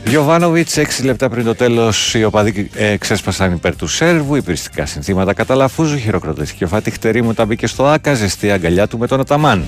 Γιωβάνοβιτς, 0.06 0.76
6 0.76 1.04
λεπτά 1.04 1.28
πριν 1.28 1.44
το 1.44 1.54
τέλος, 1.54 2.14
οι 2.14 2.24
οπαδοί 2.24 2.70
ε, 2.74 2.96
ξέσπασαν 2.96 3.52
υπέρ 3.52 3.76
του 3.76 3.86
Σέρβου. 3.86 4.34
Υπηρεστικά 4.34 4.86
συνθήματα 4.86 5.32
καταλαφούζου. 5.32 5.96
Χειροκροτήθηκε 5.96 6.64
ο 6.64 6.68
Φατιχτερή 6.68 7.22
μου, 7.22 7.34
τα 7.34 7.44
μπήκε 7.44 7.66
στο 7.66 7.86
Άκα. 7.86 8.14
Ζεστή 8.14 8.50
αγκαλιά 8.50 8.86
του 8.86 8.98
με 8.98 9.06
τον 9.06 9.20
Αταμάν. 9.20 9.64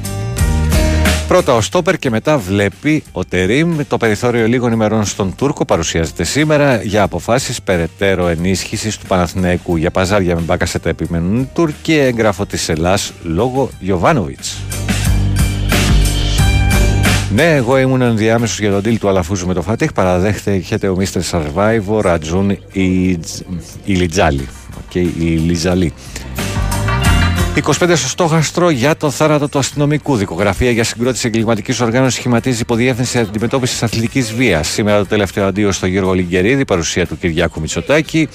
Πρώτα 1.28 1.54
ο 1.54 1.60
Στόπερ 1.60 1.98
και 1.98 2.10
μετά 2.10 2.38
βλέπει 2.38 3.02
ο 3.12 3.24
Τερίμ. 3.24 3.76
Το 3.88 3.96
περιθώριο 3.96 4.46
λίγων 4.46 4.72
ημερών 4.72 5.04
στον 5.04 5.34
Τούρκο 5.36 5.64
παρουσιάζεται 5.64 6.24
σήμερα 6.24 6.82
για 6.82 7.02
αποφάσεις 7.02 7.62
περαιτέρω 7.62 8.26
ενίσχυσης 8.26 8.98
του 8.98 9.06
Παναθηναϊκού. 9.06 9.76
Για 9.76 9.90
παζάρια 9.90 10.34
με 10.34 10.40
μπάκασετα 10.40 10.88
επιμένουν 10.88 11.40
οι 11.40 11.48
Τούρκοι. 11.54 11.94
Έγγραφο 11.94 12.46
της 12.46 12.68
Ελλάς 12.68 13.12
λόγω 13.22 13.70
Γιωβάνοβιτς. 13.80 14.56
Ναι, 17.34 17.54
εγώ 17.54 17.78
ήμουν 17.78 18.02
ενδιάμεσος 18.02 18.60
για 18.60 18.70
τον 18.70 18.80
deal 18.84 18.96
του 19.00 19.08
Αλαφούζου 19.08 19.46
με 19.46 19.54
το 19.54 19.62
Φατίχ. 19.62 19.92
Παραδέχεται 19.92 20.88
ο 20.88 20.96
Mr. 20.98 21.20
Survivor 21.30 22.00
Ρατζούν 22.00 22.50
η 22.72 23.18
Λιτζάλη. 23.84 24.48
Και 24.88 24.98
η 25.00 25.40
Λιζαλή. 25.46 25.92
25 27.64 27.72
στο 27.96 28.08
στόχαστρο 28.08 28.70
για 28.70 28.96
το 28.96 29.10
θάνατο 29.10 29.48
του 29.48 29.58
αστυνομικού. 29.58 30.16
Δικογραφία 30.16 30.70
για 30.70 30.84
συγκρότηση 30.84 31.26
εγκληματικής 31.26 31.80
οργάνωσης 31.80 32.18
σχηματίζει 32.18 32.60
υποδιεύθυνση 32.60 33.18
αντιμετώπισης 33.18 33.82
αθλητικής 33.82 34.32
βίας. 34.32 34.68
Σήμερα 34.68 34.98
το 34.98 35.06
τελευταίο 35.06 35.46
αντίο 35.46 35.72
στο 35.72 35.86
Γιώργο 35.86 36.12
Λιγκερίδη, 36.12 36.64
παρουσία 36.64 37.06
του 37.06 37.18
Κυριάκου 37.18 37.60
Μητσοτάκη. 37.60 38.28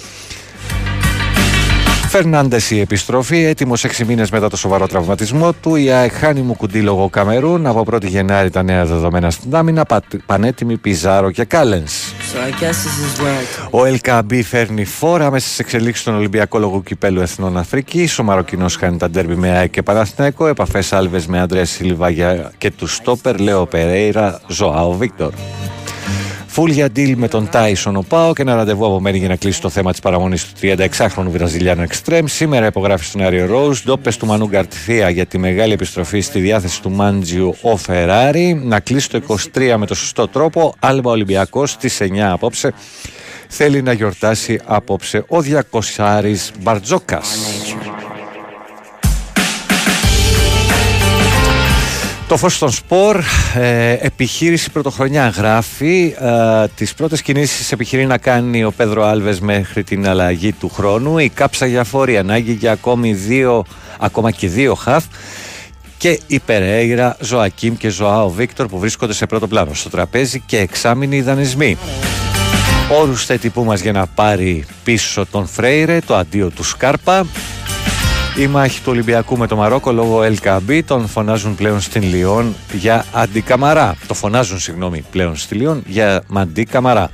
Φερνάντες 2.16 2.72
η 2.72 2.80
επιστροφή, 2.80 3.44
έτοιμος 3.44 3.84
6 3.84 4.06
μήνες 4.06 4.30
μετά 4.30 4.50
το 4.50 4.58
σοβαρό 4.58 4.88
τραυματισμό 4.88 5.54
του. 5.54 5.76
Η 5.76 5.92
ΑΕΚ 5.92 6.12
χάνει 6.12 6.42
μου 6.42 6.56
κουντί 6.56 6.82
λόγω 6.82 7.10
Καμερούν. 7.10 7.66
Από 7.66 7.86
1η 7.92 8.06
Γενάρη 8.06 8.50
τα 8.50 8.64
νέα 8.64 8.86
δεδομένα 8.86 9.30
στην 9.30 9.56
άμυνα. 9.56 9.86
Πανέτοιμη 10.26 10.78
Πιζάρο 10.78 11.32
και 11.32 11.44
Κάλενς. 11.44 11.94
Ο 13.70 13.86
ΕΛΚΑΜΠ 13.86 14.32
φέρνει 14.44 14.86
φόρα 14.86 15.32
μέσα 15.32 15.46
στις 15.46 15.60
εξελίξεις 15.60 16.02
στον 16.02 16.16
Ολυμπιακό 16.16 16.60
Λόγο 16.60 16.82
Κυπέλου 16.82 17.22
Εθνών 17.22 17.58
Αφρική. 17.58 18.10
Ο 18.20 18.24
Μαροκινός 18.24 18.76
χάνει 18.76 18.98
τα 18.98 19.10
ντέρμπι 19.10 19.36
με 19.36 19.50
ΑΕΚ 19.50 19.72
και 19.72 19.82
Παναθηναϊκό. 19.82 20.48
Επαφές 20.48 20.94
άλβες 20.94 21.26
με 21.28 21.40
Αντρέα 21.40 21.66
Σιλβά 21.66 22.12
και 22.58 22.72
του 22.72 22.88
Στόπερ 22.88 23.40
Λέο 23.40 23.66
Περέιρα 23.66 24.42
Ζωάο 24.48 24.92
Βίκτορ. 24.92 25.34
Φουλ 26.56 26.72
για 26.72 26.88
deal 26.96 27.14
με 27.16 27.28
τον 27.28 27.50
Τάισον 27.50 27.96
ο 27.96 28.02
Πάο 28.02 28.34
και 28.34 28.42
ένα 28.42 28.56
ραντεβού 28.56 28.86
απομένει 28.86 29.18
για 29.18 29.28
να 29.28 29.36
κλείσει 29.36 29.62
το 29.62 29.70
θέμα 29.70 29.92
της 29.92 30.00
παραμονής 30.00 30.46
του 30.46 30.52
36χρονου 30.62 31.28
Βραζιλιάνου 31.28 31.82
Εξτρέμ. 31.82 32.26
Σήμερα 32.26 32.66
υπογράφει 32.66 33.06
στον 33.06 33.22
Άριο 33.22 33.46
Ρόουζ. 33.46 33.82
Ντόπες 33.84 34.18
του 34.18 34.26
Μανού 34.26 34.48
Γκαρτιθία 34.48 35.10
για 35.10 35.26
τη 35.26 35.38
μεγάλη 35.38 35.74
επιστροφή 35.74 36.20
στη 36.20 36.40
διάθεση 36.40 36.82
του 36.82 36.92
Μάντζιου 36.92 37.56
ο 37.62 37.78
Φεράρι. 37.78 38.62
Να 38.64 38.80
κλείσει 38.80 39.10
το 39.10 39.22
23 39.54 39.76
με 39.78 39.86
το 39.86 39.96
σωστό 39.96 40.28
τρόπο. 40.28 40.74
Άλμπα 40.80 41.12
Ολυμπιακός 41.12 41.72
στις 41.72 42.02
9 42.02 42.18
απόψε. 42.20 42.74
Θέλει 43.48 43.82
να 43.82 43.94
γιορτάσει 43.94 44.60
απόψε 44.66 45.24
ο 45.28 45.42
Διακοσάρης 45.42 46.52
Μπαρτζόκας. 46.62 47.28
Το 52.34 52.40
φως 52.40 52.56
στον 52.56 52.72
σπορ, 52.72 53.20
ε, 53.54 53.92
επιχείρηση 53.92 54.72
πρωτοχρονιά 54.72 55.28
γράφει. 55.28 56.16
Ε, 56.20 56.68
τις 56.76 56.94
πρώτες 56.94 57.22
κινήσεις 57.22 57.72
επιχειρεί 57.72 58.06
να 58.06 58.18
κάνει 58.18 58.64
ο 58.64 58.72
Πέδρο 58.72 59.04
Άλβες 59.06 59.40
μέχρι 59.40 59.84
την 59.84 60.08
αλλαγή 60.08 60.52
του 60.52 60.70
χρόνου. 60.70 61.18
Η 61.18 61.30
κάψα 61.30 61.66
για 61.66 61.84
φόρη 61.84 62.18
ανάγκη 62.18 62.52
για 62.52 62.72
ακόμη 62.72 63.14
δύο, 63.14 63.64
ακόμα 64.00 64.32
και 64.32 64.48
δύο 64.48 64.76
χαφ. 64.76 65.04
Και 65.98 66.20
η 66.28 66.40
Περέιρα, 66.40 67.18
Ζωακίμ 67.20 67.76
και 67.76 67.90
Ζωάο 67.90 68.30
Βίκτορ 68.30 68.68
που 68.68 68.80
βρίσκονται 68.80 69.14
σε 69.14 69.26
πρώτο 69.26 69.48
πλάνο 69.48 69.74
στο 69.74 69.90
τραπέζι 69.90 70.40
και 70.46 70.58
εξάμεινοι 70.58 71.22
δανεισμοί. 71.22 71.78
Όρους 72.92 73.26
θετικού 73.26 73.64
μας 73.64 73.82
για 73.82 73.92
να 73.92 74.08
πάρει 74.08 74.66
πίσω 74.84 75.26
τον 75.32 75.48
Φρέιρε, 75.48 76.00
το 76.06 76.16
αντίο 76.16 76.50
του 76.50 76.64
Σκάρπα. 76.64 77.26
Η 78.36 78.48
μάχη 78.48 78.80
του 78.80 78.92
Ολυμπιακού 78.92 79.38
με 79.38 79.48
το 79.48 79.56
Μαρόκο 79.56 79.92
λόγω 79.92 80.22
LKB 80.22 80.82
τον 80.86 81.08
φωνάζουν 81.08 81.56
πλέον 81.56 81.82
στην 81.82 82.04
Λιόν 82.04 82.56
για 82.74 83.06
αντικαμαρά. 83.12 83.96
Το 84.08 84.14
φωνάζουν, 84.14 84.60
συγγνώμη, 84.60 85.04
πλέον 85.12 85.36
στη 85.36 85.56
Λιόν 85.56 85.84
για 85.86 86.24
μαντί 86.28 86.64
καμαρά. 86.64 87.10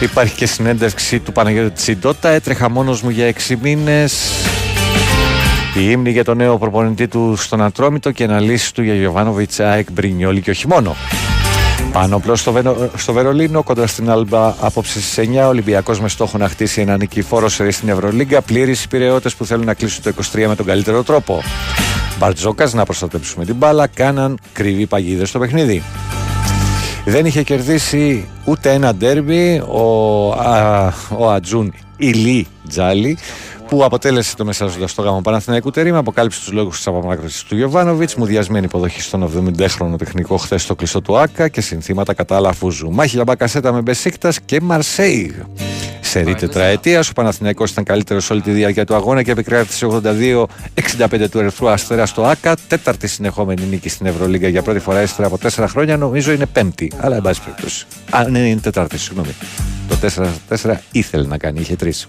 Υπάρχει 0.00 0.34
και 0.34 0.46
συνέντευξη 0.46 1.18
του 1.18 1.32
Παναγιώτη 1.32 1.70
Τσιντότα. 1.70 2.28
Έτρεχα 2.28 2.70
μόνος 2.70 3.02
μου 3.02 3.10
για 3.10 3.26
6 3.26 3.56
μήνες. 3.62 4.30
Η 5.74 5.90
ύμνη 5.90 6.10
για 6.10 6.24
τον 6.24 6.36
νέο 6.36 6.58
προπονητή 6.58 7.08
του 7.08 7.34
στον 7.36 7.62
Ατρόμητο 7.62 8.10
και 8.10 8.24
αναλύσει 8.24 8.74
του 8.74 8.82
για 8.82 8.94
Γιωβάνοβιτς, 8.94 9.60
ΑΕΚ, 9.60 9.92
Μπρινιόλη 9.92 10.40
και 10.40 10.50
όχι 10.50 10.68
μόνο. 10.68 10.96
Πάνω 11.92 12.16
απλώς 12.16 12.40
στο, 12.40 12.52
Βενο, 12.52 12.90
στο 12.96 13.12
Βερολίνο, 13.12 13.62
κοντά 13.62 13.86
στην 13.86 14.10
Άλμπα, 14.10 14.54
απόψε 14.60 15.00
στις 15.00 15.18
9. 15.18 15.48
Ολυμπιακός 15.48 16.00
με 16.00 16.08
στόχο 16.08 16.38
να 16.38 16.48
χτίσει 16.48 16.80
ένα 16.80 16.96
νικηφόρο 16.96 17.48
σερί 17.48 17.72
στην 17.72 17.88
Ευρωλίγκα. 17.88 18.42
Πλήρης 18.42 18.84
υπηρεώτε 18.84 19.30
που 19.36 19.44
θέλουν 19.44 19.64
να 19.64 19.74
κλείσουν 19.74 20.02
το 20.02 20.12
23 20.32 20.46
με 20.46 20.56
τον 20.56 20.66
καλύτερο 20.66 21.02
τρόπο. 21.02 21.42
Μπαρτζόκας 22.18 22.72
να 22.72 22.84
προστατέψουμε 22.84 23.44
την 23.44 23.54
μπάλα. 23.54 23.86
Κάναν 23.86 24.38
κρυβή 24.52 24.86
παγίδες 24.86 25.28
στο 25.28 25.38
παιχνίδι. 25.38 25.82
Δεν 27.04 27.26
είχε 27.26 27.42
κερδίσει 27.42 28.28
ούτε 28.44 28.72
ένα 28.72 28.94
ντέρμπι 28.94 29.62
ο, 29.66 30.32
α, 30.32 30.92
ο 31.18 31.30
Ατζούν 31.30 31.74
Ηλί 31.96 32.46
Τζάλι 32.68 33.18
που 33.72 33.84
αποτέλεσε 33.84 34.36
το 34.36 34.44
μεσάζοντα 34.44 34.86
στο 34.86 35.02
γάμο 35.02 35.20
Παναθηναϊκού 35.20 35.70
Τερήμα, 35.70 35.98
αποκάλυψε 35.98 36.40
τους 36.40 36.52
λόγους 36.52 36.76
της 36.76 36.86
απομάκρυνση 36.86 37.46
του 37.46 37.56
Γιωβάνοβιτ, 37.56 38.10
μουδιασμένη 38.16 38.64
υποδοχή 38.64 39.00
στον 39.00 39.52
70χρονο 39.56 39.98
τεχνικό 39.98 40.36
χθες 40.36 40.62
στο 40.62 40.74
κλειστό 40.74 41.00
του 41.00 41.18
Άκα 41.18 41.48
και 41.48 41.60
συνθήματα 41.60 42.14
κατά 42.14 42.40
Λαφούζου. 42.40 42.90
Μάχη 42.90 43.14
για 43.14 43.24
μπακασέτα 43.24 43.72
με 43.72 43.80
Μπεσίκτας 43.80 44.40
και 44.40 44.60
Μαρσέιγ. 44.60 45.32
Σε 46.00 46.20
ρή 46.20 46.34
τετραετία, 46.34 47.00
ο 47.00 47.12
Παναθηναϊκός 47.14 47.70
ήταν 47.70 47.84
καλύτερος 47.84 48.30
όλη 48.30 48.40
τη 48.40 48.50
διάρκεια 48.50 48.84
του 48.84 48.94
αγώνα 48.94 49.22
και 49.22 49.30
επικράτησε 49.30 49.86
82-65 49.86 51.28
του 51.30 51.38
Ερυθρού 51.38 51.68
Αστέρα 51.68 52.06
στο 52.06 52.22
Άκα. 52.22 52.56
Τέταρτη 52.68 53.06
συνεχόμενη 53.06 53.62
νίκη 53.70 53.88
στην 53.88 54.06
Ευρωλίγα 54.06 54.48
για 54.48 54.62
πρώτη 54.62 54.78
φορά 54.78 55.02
ύστερα 55.02 55.26
από 55.26 55.38
τέσσερα 55.38 55.68
χρόνια. 55.68 55.96
Νομίζω 55.96 56.32
είναι 56.32 56.46
πέμπτη, 56.46 56.92
αλλά 56.96 57.16
εν 57.16 57.22
πάση 57.22 57.40
περιπτώσει. 57.42 57.86
Α, 58.10 58.28
ναι, 58.28 58.38
είναι 58.38 58.60
τετάρτη, 58.60 58.98
συγγνώμη. 58.98 59.34
Το 59.88 59.96
4-4 60.62 60.74
ήθελε 60.92 61.26
να 61.26 61.38
κάνει, 61.38 61.60
είχε 61.60 61.76
τρεις. 61.76 62.08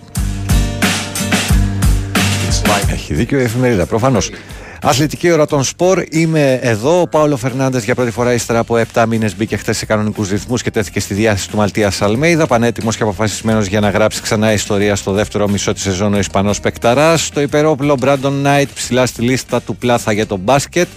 Έχει 2.91 3.13
δίκιο 3.13 3.39
η 3.39 3.43
εφημερίδα, 3.43 3.85
προφανώς. 3.85 4.29
Αθλητική 4.81 5.31
ώρα 5.31 5.45
των 5.45 5.63
σπορ. 5.63 6.03
Είμαι 6.09 6.59
εδώ. 6.61 7.01
Ο 7.01 7.07
Πάολο 7.07 7.37
Φερνάντες 7.37 7.83
για 7.83 7.95
πρώτη 7.95 8.11
φορά 8.11 8.33
ύστερα 8.33 8.59
από 8.59 8.81
7 8.93 9.05
μήνες 9.07 9.35
μπήκε 9.35 9.57
χθες 9.57 9.77
σε 9.77 9.85
κανονικούς 9.85 10.29
ρυθμούς 10.29 10.61
και 10.61 10.71
τέθηκε 10.71 10.99
στη 10.99 11.13
διάθεση 11.13 11.49
του 11.49 11.57
Μαλτίας 11.57 12.01
Αλμέιδα. 12.01 12.47
Πανέτοιμος 12.47 12.97
και 12.97 13.03
αποφασισμένος 13.03 13.65
για 13.65 13.79
να 13.79 13.89
γράψει 13.89 14.21
ξανά 14.21 14.53
ιστορία 14.53 14.95
στο 14.95 15.11
δεύτερο 15.11 15.47
μισό 15.47 15.73
της 15.73 15.81
σεζόν 15.81 16.13
ο 16.13 16.17
Ισπανός 16.17 16.59
Πεκταράς. 16.59 17.29
Το 17.29 17.41
υπερόπλο 17.41 17.95
Μπράντον 17.99 18.41
Νάιτ 18.41 18.69
ψηλά 18.73 19.05
στη 19.05 19.21
λίστα 19.21 19.61
του 19.61 19.75
πλάθα 19.75 20.11
για 20.11 20.27
το 20.27 20.37
μπάσκετ. 20.37 20.87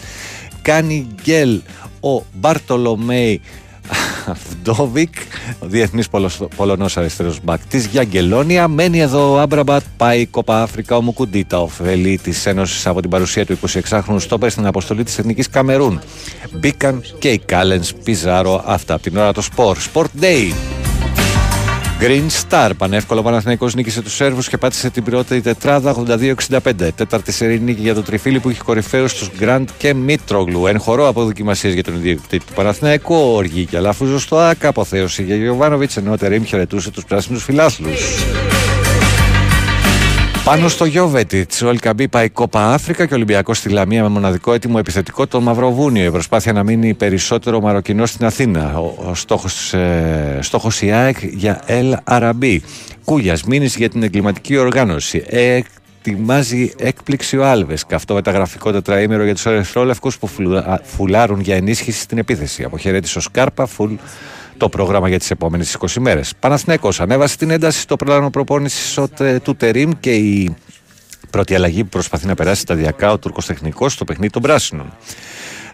Κάνει 0.62 1.06
γκέλ 1.22 1.60
ο 2.00 2.22
Μπαρτολομέη 2.32 3.40
Βντόβικ, 4.34 5.14
ο 5.58 5.66
διεθνής 5.66 6.08
Πολωνός 6.56 6.96
αριστερός 6.96 7.38
μπακ 7.42 7.60
της 7.68 7.86
Γιαγκελόνια. 7.86 8.68
Μένει 8.68 9.00
εδώ 9.00 9.32
ο 9.32 9.38
Άμπραμπατ, 9.38 9.82
πάει 9.96 10.20
η 10.20 10.26
Κόπα 10.26 10.62
Αφρικα, 10.62 10.96
ο 10.96 11.02
Μουκουντίτα, 11.02 11.60
ωφελεί 11.60 12.18
τη 12.18 12.32
Ένωση 12.44 12.88
από 12.88 13.00
την 13.00 13.10
παρουσία 13.10 13.46
του 13.46 13.58
26χρονου 13.90 14.16
στόπερ 14.18 14.50
στην 14.50 14.66
αποστολή 14.66 15.04
της 15.04 15.18
Εθνικής 15.18 15.48
Καμερούν. 15.48 16.00
Μπήκαν 16.52 17.02
και 17.18 17.28
οι 17.28 17.38
Κάλενς 17.38 17.94
Πιζάρο 17.94 18.62
αυτά 18.66 18.94
από 18.94 19.02
την 19.02 19.16
ώρα 19.16 19.32
το 19.32 19.42
Sport. 19.56 19.76
Sport 19.92 20.22
Day. 20.22 20.85
Green 22.00 22.26
Star, 22.48 22.70
πανεύκολο 22.76 23.22
Παναθηναϊκός 23.22 23.74
νίκησε 23.74 24.02
τους 24.02 24.14
Σέρβους 24.14 24.48
και 24.48 24.56
πάτησε 24.56 24.90
την 24.90 25.04
πρώτη 25.04 25.40
τετράδα 25.40 25.94
82-65. 26.48 26.92
Τέταρτη 26.94 27.32
σερή 27.32 27.60
νίκη 27.60 27.80
για 27.80 27.94
το 27.94 28.02
τριφύλι 28.02 28.40
που 28.40 28.48
έχει 28.48 28.60
κορυφαίους 28.60 29.10
στου 29.10 29.26
Γκραντ 29.38 29.68
και 29.78 29.94
Μίτρογλου. 29.94 30.66
Εν 30.66 30.80
χορό 30.80 31.08
από 31.08 31.24
δοκιμασίε 31.24 31.70
για 31.70 31.82
τον 31.82 31.94
ιδιοκτήτη 31.94 32.46
του 32.46 32.52
Παναθηναϊκού, 32.52 33.14
οργή 33.14 33.64
και 33.64 33.76
αλάφουζο 33.76 34.18
στο 34.18 34.36
ΑΚΑ, 34.38 34.68
αποθέωση 34.68 35.22
για 35.22 35.36
Γιωβάνοβιτς, 35.36 35.96
ενώ 35.96 36.12
ο 36.12 36.16
Τερήμ 36.16 36.44
χαιρετούσε 36.44 36.90
τους 36.90 37.04
πράσινους 37.04 37.44
φιλάθλους. 37.44 38.24
Πάνω 40.46 40.68
στο 40.68 40.84
Γιώβετι, 40.84 41.46
ο 41.64 41.68
Ελκαμπή 41.68 42.08
πάει 42.08 42.28
κόπα 42.28 42.72
Αφρικα 42.72 43.06
και 43.06 43.12
ο 43.12 43.16
Ολυμπιακός 43.16 43.58
στη 43.58 43.68
Λαμία 43.68 44.02
με 44.02 44.08
μοναδικό 44.08 44.52
έτοιμο 44.52 44.76
επιθετικό 44.78 45.26
το 45.26 45.40
Μαυροβούνιο. 45.40 46.04
Η 46.04 46.10
προσπάθεια 46.10 46.52
να 46.52 46.62
μείνει 46.62 46.94
περισσότερο 46.94 47.60
Μαροκινό 47.60 48.06
στην 48.06 48.26
Αθήνα. 48.26 48.78
Ο, 48.78 49.08
ο 49.10 49.14
στόχος, 49.14 49.72
ε, 49.74 50.38
στόχος 50.42 50.82
η 50.82 50.90
ΑΕΚ 50.90 51.16
για 51.22 51.62
Ελ 51.66 51.94
Αραμπή. 52.04 52.62
Κούγια 53.04 53.38
μήνυση 53.46 53.78
για 53.78 53.88
την 53.88 54.02
εγκληματική 54.02 54.56
οργάνωση. 54.56 55.24
Ε, 55.26 55.60
ετοιμάζει 55.98 56.72
έκπληξη 56.78 57.36
ο 57.36 57.46
Άλβες. 57.46 57.86
Καυτό 57.86 58.14
μεταγραφικό 58.14 58.72
τετραήμερο 58.72 59.24
για 59.24 59.34
τους 59.34 59.46
Ερυθρόλευκους 59.46 60.18
που 60.18 60.26
φουλα- 60.26 60.80
φουλάρουν 60.84 61.40
για 61.40 61.56
ενίσχυση 61.56 62.00
στην 62.00 62.18
επίθεση. 62.18 62.62
Αποχαιρέτησε 62.62 63.18
ο 63.18 63.20
Σκάρπα, 63.20 63.66
φουλ 63.66 63.94
το 64.56 64.68
πρόγραμμα 64.68 65.08
για 65.08 65.18
τις 65.18 65.30
επόμενες 65.30 65.76
20 65.80 65.86
μέρες. 66.00 66.32
Παναθηναίκος 66.38 67.00
ανέβασε 67.00 67.36
την 67.36 67.50
ένταση 67.50 67.80
στο 67.80 67.96
πλάνο 67.96 68.30
προπόνηση 68.30 69.02
του 69.42 69.56
Τερήμ 69.56 69.90
και 70.00 70.14
η 70.14 70.56
πρώτη 71.30 71.54
αλλαγή 71.54 71.82
που 71.82 71.88
προσπαθεί 71.88 72.26
να 72.26 72.34
περάσει 72.34 72.60
σταδιακά 72.60 73.12
ο 73.12 73.18
Τούρκο 73.18 73.42
τεχνικός 73.46 73.92
στο 73.92 74.04
παιχνίδι 74.04 74.32
των 74.32 74.42
Πράσινων. 74.42 74.92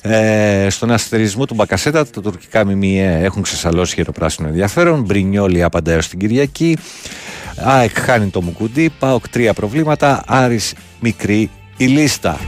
Ε, 0.05 0.67
στον 0.71 0.91
αστερισμό 0.91 1.47
του 1.47 1.55
Μπακασέτα, 1.55 2.07
τα 2.07 2.21
τουρκικά 2.21 2.65
ΜΜΕ 2.67 3.21
έχουν 3.23 3.43
ξεσαλώσει 3.43 3.95
για 3.95 4.05
το 4.05 4.13
πράσινο 4.13 4.49
ενδιαφέρον. 4.49 5.01
Μπρινιόλι 5.01 5.63
άπαντα 5.63 5.93
έω 5.93 5.99
την 5.99 6.19
Κυριακή. 6.19 6.77
ΑΕΚ 7.57 7.99
χάνει 7.99 8.29
το 8.29 8.43
Μουκουντή. 8.43 8.91
ΠΑΟΚ 8.99 9.29
τρία 9.29 9.55
προβλήματα. 9.55 10.23
Άρης 10.27 10.75
μικρή 11.01 11.51
η 11.77 11.87
λίστα. 11.87 12.39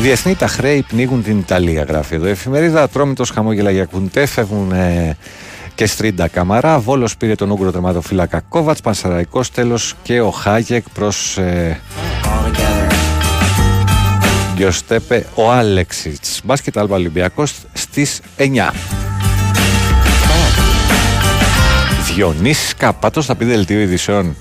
Διεθνή 0.00 0.34
τα 0.34 0.46
χρέη 0.46 0.84
πνίγουν 0.88 1.22
την 1.22 1.38
Ιταλία, 1.38 1.82
γράφει 1.82 2.14
εδώ 2.14 2.26
η 2.26 2.30
εφημερίδα. 2.30 2.82
Ατρόμητο 2.82 3.24
χαμόγελα 3.34 3.70
για 3.70 3.84
κουντέ, 3.84 4.26
φεύγουν 4.26 4.72
ε, 4.72 5.16
και 5.74 5.86
στρίντα 5.86 6.28
καμαρά. 6.28 6.78
Βόλος 6.78 7.16
πήρε 7.16 7.34
τον 7.34 7.50
Ούγκρο 7.50 7.70
τερματοφύλακα 7.70 8.40
Κόβατς. 8.40 8.80
Πανσαραϊκός 8.80 9.50
τέλος 9.50 9.94
και 10.02 10.20
ο 10.20 10.30
Χάγεκ 10.30 10.84
προς. 10.94 11.38
Ε, 11.38 11.80
Γιωστέπε 14.56 15.26
ο 15.34 15.50
Άλεξιτς. 15.52 16.40
Μπάσκετ 16.44 16.78
Άλμπα 16.78 16.94
Ολυμπιακός 16.94 17.54
στις 17.72 18.20
9. 18.36 18.72
Διονύσης 22.14 22.74
Καπάτος 22.76 23.26
θα 23.26 23.34
πει 23.34 23.44
δελτίο 23.44 23.80
ειδησιών. 23.80 24.36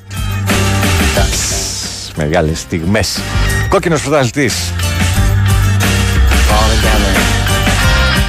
Ψ, 1.32 2.12
Μεγάλες 2.16 2.60
στιγμές. 2.60 3.20
Κόκκινος 3.70 4.02
πρωταθλητής. 4.02 4.74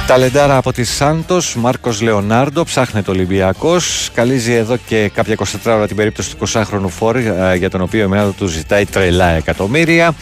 Ταλεντάρα 0.07 0.57
από 0.57 0.73
τη 0.73 0.83
Σάντος, 0.83 1.55
Μάρκος 1.55 2.01
Λεωνάρντο, 2.01 2.63
ψάχνεται 2.63 3.11
ο 3.11 3.13
Ολυμπιακός. 3.13 4.09
Καλίζει 4.13 4.53
εδώ 4.53 4.77
και 4.87 5.11
κάποια 5.13 5.35
24 5.37 5.75
ώρα 5.75 5.87
την 5.87 5.95
περίπτωση 5.95 6.35
του 6.35 6.47
20χρονου 6.47 6.89
Φόρ, 6.89 7.15
ε, 7.15 7.55
για 7.55 7.69
τον 7.69 7.81
οποίο 7.81 7.99
η 7.99 8.03
ομάδα 8.03 8.31
του 8.31 8.47
ζητάει 8.47 8.85
τρελά 8.85 9.27
εκατομμύρια. 9.27 10.13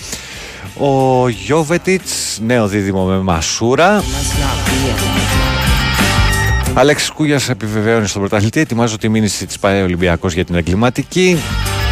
Ο 0.77 1.27
Γιώβετιτς, 1.29 2.39
νέο 2.45 2.67
δίδυμο 2.67 3.05
με 3.05 3.17
Μασούρα. 3.17 4.03
Αλέξης 6.73 7.09
Κούγιας 7.09 7.49
επιβεβαιώνει 7.49 8.07
στον 8.07 8.21
πρωταθλητή. 8.21 8.59
Ετοιμάζω 8.59 8.97
τη 8.97 9.09
μήνυση 9.09 9.45
της 9.45 9.59
ΠαΕ 9.59 9.81
Ολυμπιακός 9.81 10.33
για 10.33 10.45
την 10.45 10.55
εγκληματική. 10.55 11.37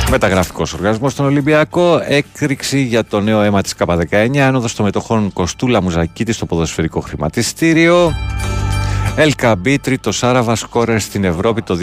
Μεταγραφικός 0.10 0.74
οργασμός 0.74 1.12
στον 1.12 1.26
Ολυμπιακό. 1.26 2.02
Έκρηξη 2.08 2.82
για 2.82 3.06
το 3.06 3.20
νέο 3.20 3.42
αίμα 3.42 3.62
της 3.62 3.76
K19. 3.78 4.38
Άνοδος 4.38 4.76
των 4.76 4.86
μετοχών 4.86 5.34
Κοστούλα 5.34 5.82
Μουζακίτης 5.82 6.36
στο 6.36 6.46
ποδοσφαιρικό 6.46 7.00
χρηματιστήριο. 7.00 8.14
LKB 9.18 9.76
τρίτο 9.82 10.12
Άραβα 10.22 10.56
σκόρερ 10.56 11.00
στην 11.00 11.24
Ευρώπη 11.24 11.62
το 11.62 11.78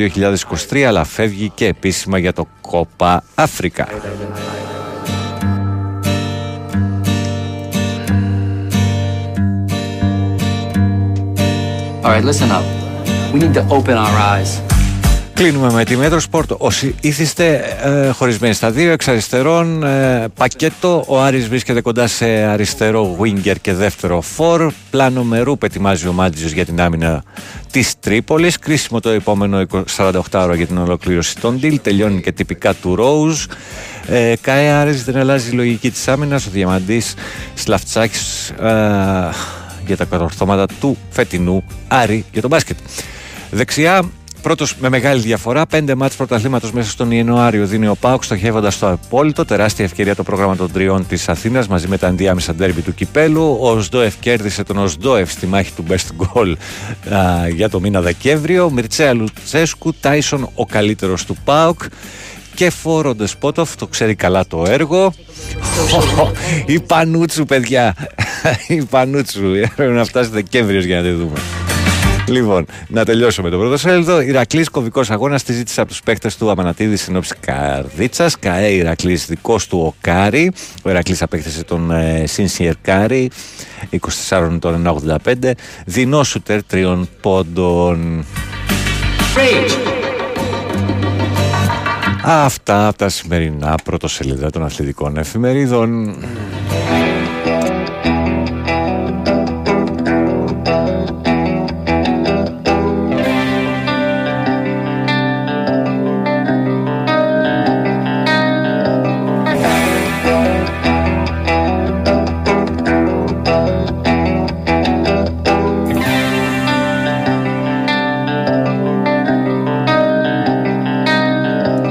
2023 0.70 0.78
αλλά 0.78 1.05
φεύγει 1.05 1.51
και 1.55 1.66
επίσημα 1.66 2.18
για 2.18 2.32
το 2.32 2.47
Κόπα 2.60 3.22
Αφρικα. 3.34 3.88
All 12.02 12.10
right, 12.12 12.24
listen 12.24 12.51
up. 12.51 12.64
We 13.32 13.38
need 13.40 13.55
to 13.55 13.62
open 13.68 13.97
our 14.05 14.16
eyes. 14.32 14.80
Κλείνουμε 15.41 15.73
με 15.73 15.85
τη 15.85 15.97
Μέτρο 15.97 16.21
Σπορτ. 16.21 16.53
Όσοι 16.59 16.95
ήθιστε 17.01 17.77
ε, 17.83 18.11
χωρισμένοι 18.11 18.55
στα 18.55 18.71
δύο, 18.71 18.91
εξ 18.91 19.09
αριστερών 19.09 19.83
ε, 19.83 20.29
πακέτο. 20.35 21.05
Ο 21.07 21.21
Άρης 21.21 21.49
βρίσκεται 21.49 21.81
κοντά 21.81 22.07
σε 22.07 22.27
αριστερό 22.27 23.17
winger 23.21 23.55
και 23.61 23.75
δεύτερο 23.75 24.21
φορ. 24.21 24.73
Πλάνο 24.91 25.23
με 25.23 25.41
ρούπ 25.41 25.65
ετοιμάζει 25.65 26.07
ο 26.07 26.12
Μάτζιος 26.12 26.51
για 26.51 26.65
την 26.65 26.81
άμυνα 26.81 27.23
της 27.71 27.95
Τρίπολης. 28.01 28.59
Κρίσιμο 28.59 29.01
το 29.01 29.09
επόμενο 29.09 29.67
48 29.97 30.12
ώρα 30.35 30.55
για 30.55 30.67
την 30.67 30.79
ολοκλήρωση 30.79 31.37
των 31.37 31.61
deal. 31.62 31.77
Τελειώνει 31.83 32.21
και 32.21 32.33
τυπικά 32.33 32.75
του 32.75 32.95
Ρόουζ. 32.95 33.45
Ε, 34.07 34.35
ΚΑΕ 34.41 34.71
Άρης 34.71 35.05
δεν 35.05 35.17
αλλάζει 35.17 35.51
η 35.51 35.53
λογική 35.53 35.91
της 35.91 36.09
άμυνας. 36.09 36.47
Ο 36.47 36.51
Διαμαντής 36.51 37.15
Σλαφτσάκης 37.55 38.49
ε, 38.51 38.65
για 39.87 39.97
τα 39.97 40.05
κατορθώματα 40.05 40.67
του 40.81 40.97
φετινού 41.11 41.65
Άρη 41.89 42.25
για 42.33 42.41
τον 42.41 42.51
μπάσκετ. 42.51 42.77
Δεξιά, 43.51 44.03
πρώτος 44.41 44.77
με 44.77 44.89
μεγάλη 44.89 45.21
διαφορά, 45.21 45.67
πέντε 45.67 45.95
μάτς 45.95 46.17
πρωταθλήματος 46.17 46.73
μέσα 46.73 46.91
στον 46.91 47.11
Ιανουάριο 47.11 47.67
δίνει 47.67 47.87
ο 47.87 47.95
Πάουκ 48.01 48.25
στοχεύοντας 48.25 48.75
στο 48.75 48.89
απόλυτο. 48.89 49.45
Τεράστια 49.45 49.85
ευκαιρία 49.85 50.15
το 50.15 50.23
πρόγραμμα 50.23 50.57
των 50.57 50.73
τριών 50.73 51.07
της 51.07 51.29
Αθήνας 51.29 51.69
μαζί 51.69 51.89
με 51.89 51.99
τα 51.99 52.07
ενδιάμεσα 52.07 52.55
ντέρμπι 52.55 52.81
του 52.81 52.95
Κυπέλου. 52.95 53.59
Ο 53.61 53.81
Σντόεφ 53.81 54.15
κέρδισε 54.21 54.62
τον 54.62 54.79
Οσντόεφ 54.79 55.31
στη 55.31 55.47
μάχη 55.47 55.73
του 55.73 55.85
Best 55.89 56.25
Goal 56.25 56.55
α, 57.15 57.49
για 57.49 57.69
το 57.69 57.81
μήνα 57.81 58.01
Δεκέμβριο. 58.01 58.71
Μιρτσέα 58.71 59.15
Λουτσέσκου, 59.15 59.95
Τάισον 60.01 60.49
ο 60.55 60.67
καλύτερος 60.67 61.25
του 61.25 61.37
Πάουκ 61.45 61.83
και 62.55 62.71
φόρο 62.71 63.15
Ντεσπότοφ, 63.15 63.77
το 63.77 63.87
ξέρει 63.87 64.15
καλά 64.15 64.47
το 64.47 64.65
έργο. 64.67 65.12
Η 66.67 66.81
Πανούτσου, 66.81 67.45
παιδιά. 67.45 67.95
Η 68.69 68.83
Πανούτσου. 68.85 69.41
Πρέπει 69.77 69.93
να 69.93 70.05
φτάσει 70.05 70.31
Δεκέμβριος 70.31 70.85
για 70.85 70.97
να 70.97 71.03
τη 71.03 71.11
δούμε. 71.11 71.39
Λοιπόν, 72.28 72.66
να 72.88 73.05
τελειώσω 73.05 73.42
με 73.42 73.51
το 73.51 73.59
πρώτο 73.59 73.76
σέλιδο. 73.76 74.20
Ηρακλής 74.20 74.68
κομβικό 74.68 75.02
αγώνας 75.09 75.42
τη 75.42 75.52
ζήτησε 75.52 75.80
από 75.80 75.90
τους 75.90 76.01
παίκτες 76.02 76.36
του 76.36 76.51
Αμανατίδη 76.51 76.97
συνόψη 76.97 77.34
Καρδίτσας. 77.40 78.38
ΚαΕ 78.38 78.72
Ηρακλής 78.72 79.26
δικός 79.26 79.66
του 79.66 79.78
ο 79.78 79.94
Κάρι. 80.01 80.52
Ο 80.82 80.90
Ηρακλής 80.90 81.22
απέκτησε 81.22 81.64
τον 81.64 81.90
ε, 81.90 82.24
Σίνσιερ 82.26 82.74
Κάρι. 82.82 83.30
24 84.28 84.59
των 84.60 85.02
1,85. 85.24 85.51
Δεινό 85.86 86.22
σούτερ 86.22 86.64
τριών 86.64 87.09
πόντων. 87.20 88.24
Αυτά 92.24 92.88
από 92.88 92.98
τα 92.98 93.09
σημερινά 93.09 93.74
πρωτοσελίδα 93.84 94.51
των 94.51 94.64
αθλητικών 94.64 95.16
εφημερίδων. 95.16 96.16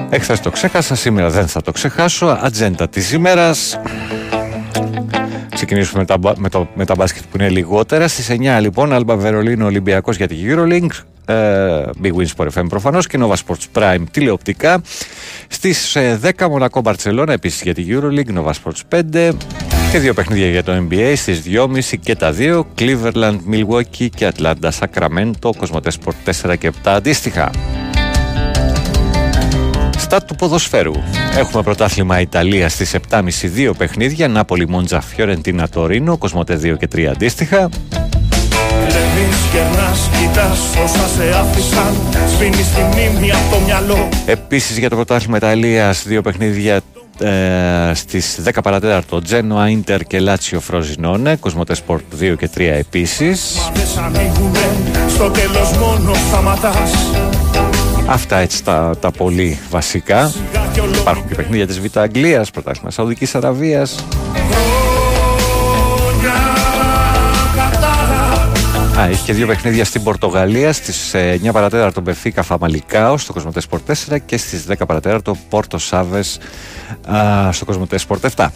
Εχθές 0.10 0.40
το 0.40 0.50
ξέχασα, 0.50 0.96
σήμερα 0.96 1.30
δεν 1.30 1.48
θα 1.48 1.62
το 1.62 1.72
ξεχάσω. 1.72 2.38
Ατζέντα 2.42 2.90
της 2.90 3.12
ημέρας. 3.12 3.80
Ξεκινήσουμε 5.54 6.00
με 6.00 6.06
τα, 6.06 6.18
μπα- 6.18 6.34
με, 6.38 6.50
το, 6.50 6.68
με 6.76 6.86
τα 6.86 6.96
μπάσκετ 6.96 7.22
που 7.32 7.38
είναι 7.40 7.50
λιγότερα. 7.50 8.08
Στις 8.08 8.28
9 8.30 8.60
λοιπόν, 8.62 8.94
Άλμπα 8.94 9.16
Βερολίνο 9.16 9.66
Ολυμπιακός 9.66 10.16
για 10.18 10.28
τη 10.28 10.36
Eurolink. 10.46 10.88
Ε, 11.26 11.36
Big 12.04 12.12
Win 12.14 12.26
Sport 12.36 12.48
FM 12.54 12.66
προφανώς 12.70 13.08
και 13.08 13.20
Nova 13.22 13.34
Sports 13.34 13.66
Prime 13.82 14.04
τηλεοπτικά. 14.12 14.82
Στις 15.48 15.96
ε, 15.96 16.20
10 16.40 16.48
Μονακό 16.50 16.82
Μπαρτσελώνα 16.82 17.34
επίσης 17.34 17.62
για 17.62 17.74
τη 17.74 17.86
Eurolink, 17.90 18.38
Nova 18.38 18.52
Sports 18.52 19.00
5. 19.14 19.30
Και 19.92 20.00
δύο 20.00 20.14
παιχνίδια 20.14 20.48
για 20.50 20.64
το 20.64 20.72
NBA 20.90 21.14
στις 21.16 21.42
2.30 21.46 21.98
και 22.02 22.16
τα 22.16 22.32
δύο. 22.32 22.68
Cleveland, 22.80 23.38
Milwaukee 23.52 24.08
και 24.16 24.32
Atlanta, 24.38 24.70
Sacramento, 24.80 25.50
Κοσμοτέ 25.58 25.92
Sport 26.04 26.32
4 26.50 26.58
και 26.58 26.72
7 26.84 26.90
αντίστοιχα. 26.90 27.52
Στα 30.12 30.24
του 30.24 30.36
ποδοσφαίρου. 30.36 30.92
Έχουμε 31.38 31.64
πρωτάθλημα 31.64 32.20
Ιταλία 32.20 32.70
στις 32.70 32.96
7.30 33.10 33.22
δύο 33.44 33.74
παιχνίδια. 33.74 34.28
Νάπολη, 34.28 34.68
Μόντζα, 34.68 35.02
Φιωρεντίνα, 35.02 35.70
Τωρίνο. 35.70 36.18
Κοσμοτέ 36.18 36.60
2 36.64 36.78
και 36.78 36.88
3 36.96 37.04
αντίστοιχα. 37.04 37.70
Λεβείς, 38.72 39.38
γερνάς, 39.54 40.10
κοιτάς 40.20 40.60
όσα 40.84 41.08
σε 41.08 41.38
άφησαν 41.40 41.96
Σβήνεις 42.36 42.68
τη 42.68 42.82
μνήμη 42.82 43.32
από 43.32 43.56
το 43.56 43.60
μυαλό 43.66 44.10
Επίσης 44.26 44.78
για 44.78 44.90
το 44.90 44.96
πρωτάθλημα 44.96 45.38
Ιταλίας 45.38 46.04
δύο 46.08 46.22
παιχνίδια 46.22 46.82
ε, 47.20 47.94
στις 47.94 48.40
10 48.46 48.50
παρατέταρτο 48.64 49.22
Τζένοα, 49.22 49.70
Ίντερ 49.70 50.04
και 50.04 50.20
Λάτσιο 50.20 50.60
Φροζινόνε. 50.60 51.36
Κοσμοτέ 51.36 51.76
Sport 51.88 52.22
2 52.22 52.34
και 52.38 52.50
3 52.56 52.60
επίσης. 52.60 53.56
Μα 53.58 53.72
δεν 53.74 53.88
σ' 53.88 53.98
ανοίγουνε, 53.98 54.70
στο 55.10 55.30
τέλος 55.30 55.72
μόνο 55.78 56.14
σταματάς 56.14 56.92
Αυτά 58.12 58.38
έτσι 58.38 58.64
τα, 58.64 58.96
τα 59.00 59.12
πολύ 59.12 59.60
βασικά. 59.70 60.32
Υπάρχουν 61.00 61.28
και 61.28 61.36
παιχνίδια 61.36 61.68
της 61.68 61.80
Β' 61.80 61.98
Αγγλίας, 61.98 62.52
πρωτάθλημα 62.52 62.92
Σαουδικής 62.92 63.36
Αραβίας. 63.36 64.06
Χρόνια 66.12 66.34
κατάρα 67.56 69.00
Α, 69.00 69.10
έχει 69.10 69.24
και 69.24 69.34
δύο 69.34 69.48
παιχνίδια 69.48 69.86
στην 69.86 70.04
Πορτογαλία 70.04 70.74
στις 70.74 71.16
9 71.44 71.52
παρατέταρτο 71.52 72.02
Μπεφίκα 72.02 72.44
Φαμαλικάο 72.44 73.18
στο 73.18 73.34
Κοσμοτέ 73.34 73.62
Sport 73.70 73.94
4 74.12 74.18
και 74.26 74.38
στις 74.38 74.66
10 74.70 74.74
παρατέταρτο 74.88 75.38
Πόρτο 75.50 75.78
Σάβες 75.78 76.40
στο 77.52 77.66
Κοσμοτέ 77.66 78.00
Sport 78.08 78.30
7. 78.36 78.48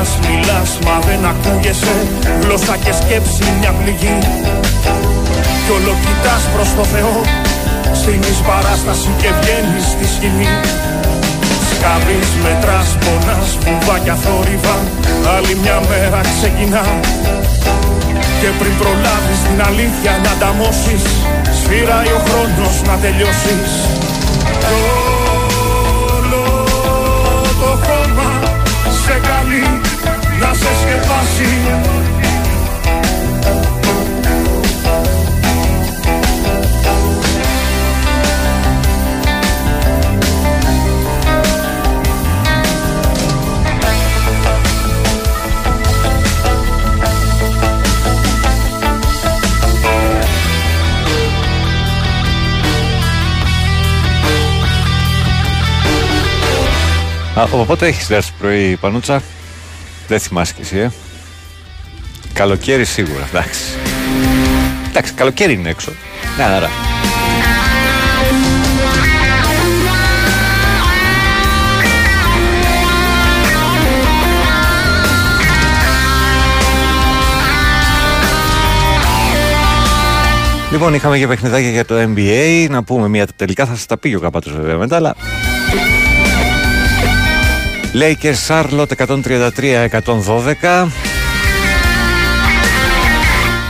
Πεινάς, 0.00 0.18
μιλάς, 0.26 0.78
μα 0.84 0.96
δεν 1.06 1.24
ακούγεσαι. 1.32 1.94
Γλώσσα 2.42 2.76
και 2.84 2.92
σκέψη 3.00 3.44
μια 3.60 3.72
πληγή. 3.78 4.18
Κι 5.64 5.70
όλο 5.76 5.92
κοιτάς 6.04 6.42
προς 6.54 6.70
το 6.76 6.84
Θεό. 6.92 7.14
Στείνεις 8.00 8.40
παράσταση 8.48 9.10
και 9.20 9.30
βγαίνεις 9.38 9.84
στη 9.94 10.06
σκηνή. 10.14 10.48
Σκάβεις, 11.70 12.30
μετράς, 12.42 12.88
πονάς, 13.02 13.50
βουβάκια 13.62 14.16
θόρυβα 14.22 14.76
Άλλη 15.34 15.54
μια 15.62 15.78
μέρα 15.90 16.20
ξεκινά. 16.36 16.84
Και 18.40 18.50
πριν 18.58 18.74
προλάβεις 18.80 19.40
την 19.46 19.58
αλήθεια 19.68 20.12
να 20.24 20.30
ανταμώσεις 20.30 21.04
Σφύράει 21.58 22.10
ο 22.18 22.20
χρόνος 22.26 22.74
να 22.88 22.94
τελειώσεις 23.02 23.70
να 30.40 30.54
σε 30.54 30.68
σκεπάσει. 30.80 31.88
Από 57.34 57.64
πότε 57.64 57.86
έχεις 57.86 58.10
έρθει 58.10 58.32
πρωί 58.38 58.76
Πανούτσα 58.76 59.22
Δεν 60.10 60.20
θυμάσαι 60.20 60.52
κι 60.54 60.60
εσύ 60.60 60.78
ε; 60.78 60.90
Καλοκαίρι 62.32 62.84
σίγουρα 62.84 63.28
εντάξει. 63.28 63.60
Εντάξει 64.88 65.12
καλοκαίρι 65.12 65.52
είναι 65.52 65.68
έξω. 65.68 65.92
Ναι 66.36 66.42
άρα 66.42 66.68
Λοιπόν, 80.72 80.94
είχαμε 80.94 81.18
και 81.18 81.26
παιχνιδάκια 81.26 81.70
για 81.70 81.84
το 81.84 81.94
NBA. 81.98 82.66
Να 82.70 82.82
πούμε 82.82 83.08
μια 83.08 83.26
τελικά 83.36 83.66
θα 83.66 83.74
σας 83.74 83.86
τα 83.86 83.98
πει 83.98 84.14
ο 84.14 84.20
Καπάτος 84.20 84.52
βέβαια 84.52 84.76
μετά, 84.76 84.96
αλλά 84.96 85.16
Lakers 87.92 88.46
Charlotte 88.46 88.94
133-112 88.94 90.88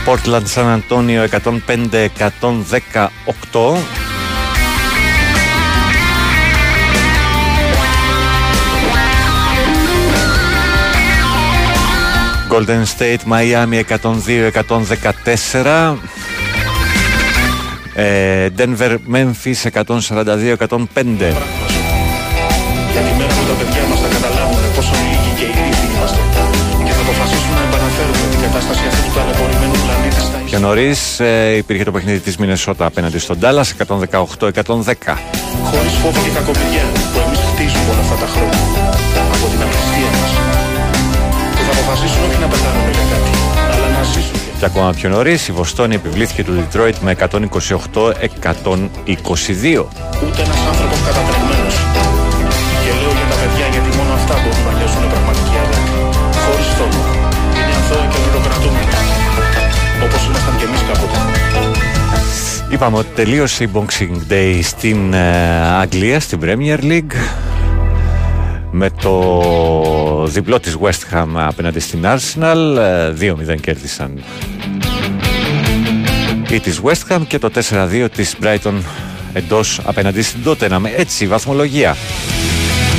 Portland 0.05 0.45
San 0.45 0.67
Antonio 0.67 1.25
105-118 1.25 3.79
Golden 12.47 12.85
State 12.85 13.21
Miami 13.25 13.83
102-114 13.83 15.97
ε, 17.93 18.49
Denver 18.49 18.99
Memphis 19.05 19.65
142-105 19.65 21.33
κατάσταση 28.61 28.87
αυτού 28.87 29.01
του 29.07 29.13
ταλαιπωρημένου 29.17 29.77
πλανήτη 29.85 30.21
στα 30.21 30.37
Πιο 30.45 30.59
νωρίς 30.59 31.19
ε, 31.19 31.55
υπήρχε 31.55 31.83
το 31.83 31.91
παιχνίδι 31.91 32.19
της 32.19 32.37
Μινεσότα 32.37 32.85
απέναντι 32.85 33.19
στον 33.19 33.37
Ντάλλα 33.37 33.65
118-110. 33.65 33.67
χωρίς 35.69 35.93
φόβο 36.01 36.19
και 36.25 36.31
κακομοιριά 36.37 36.85
που 37.11 37.19
εμείς 37.25 37.39
χτίζουμε 37.49 37.89
όλα 37.91 38.03
αυτά 38.05 38.15
τα 38.23 38.27
χρόνια 38.33 38.59
από 39.35 39.45
την 39.51 39.61
απληστία 39.65 40.09
μας 40.19 40.31
και 41.55 41.63
θα 41.67 41.71
αποφασίσουν 41.75 42.21
όχι 42.29 42.39
να 42.39 42.47
πεθάνουν 42.47 42.91
για 42.97 43.05
κάτι 43.11 43.31
αλλά 43.73 43.87
να 43.97 44.03
ζήσουν 44.03 44.37
Και 44.59 44.65
ακόμα 44.65 44.89
πιο 44.91 45.09
νωρίς 45.09 45.47
η 45.47 45.51
Βοστόνη 45.51 45.95
επιβλήθηκε 45.95 46.43
του 46.43 46.53
Detroit 46.59 46.97
με 47.01 47.15
128-122. 47.19 47.35
ούτε 50.23 50.41
ένας 50.45 50.59
Είπαμε 62.81 62.97
ότι 62.97 63.07
τελείωσε 63.15 63.63
η 63.63 63.69
Boxing 63.73 64.31
Day 64.31 64.59
στην 64.63 65.13
ε, 65.13 65.47
Αγγλία, 65.79 66.19
στην 66.19 66.39
Premier 66.43 66.79
League 66.83 67.13
με 68.71 68.89
το 69.01 70.27
διπλό 70.27 70.59
της 70.59 70.77
West 70.81 71.13
Ham 71.15 71.25
απέναντι 71.33 71.79
στην 71.79 71.99
Arsenal 72.05 72.77
ε, 73.19 73.33
2-0 73.53 73.59
κέρδισαν 73.61 74.23
ή 76.49 76.59
της 76.59 76.81
West 76.83 77.15
Ham 77.15 77.19
και 77.27 77.39
το 77.39 77.51
4-2 77.69 78.07
της 78.15 78.35
Brighton 78.43 78.73
εντός 79.33 79.79
απέναντι 79.83 80.21
στην 80.21 80.39
Tottenham. 80.45 80.81
Έτσι 80.97 81.23
η 81.23 81.27
βαθμολογία. 81.27 81.95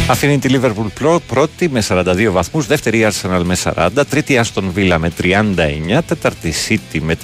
Αφήνει 0.09 0.39
τη 0.39 0.55
Liverpool 0.61 0.87
πρω- 0.95 1.23
πρώτη 1.27 1.69
με 1.69 1.83
42 1.89 2.29
βαθμούς, 2.33 2.67
δεύτερη 2.67 2.99
η 2.99 3.07
Arsenal 3.11 3.43
με 3.45 3.57
40, 3.65 3.89
τρίτη 4.11 4.41
Aston 4.45 4.65
Villa 4.77 4.97
με 4.99 5.11
39, 5.23 6.01
τέταρτη 6.07 6.53
City 6.69 6.99
με 7.01 7.17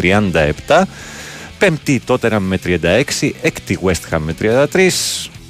37, 0.66 0.82
πέμπτη 1.58 1.92
η 1.92 2.02
Tottenham 2.06 2.38
με 2.40 2.58
36, 2.64 3.30
έκτη 3.42 3.78
West 3.84 4.14
Ham 4.14 4.18
με 4.18 4.34
33 4.40 4.90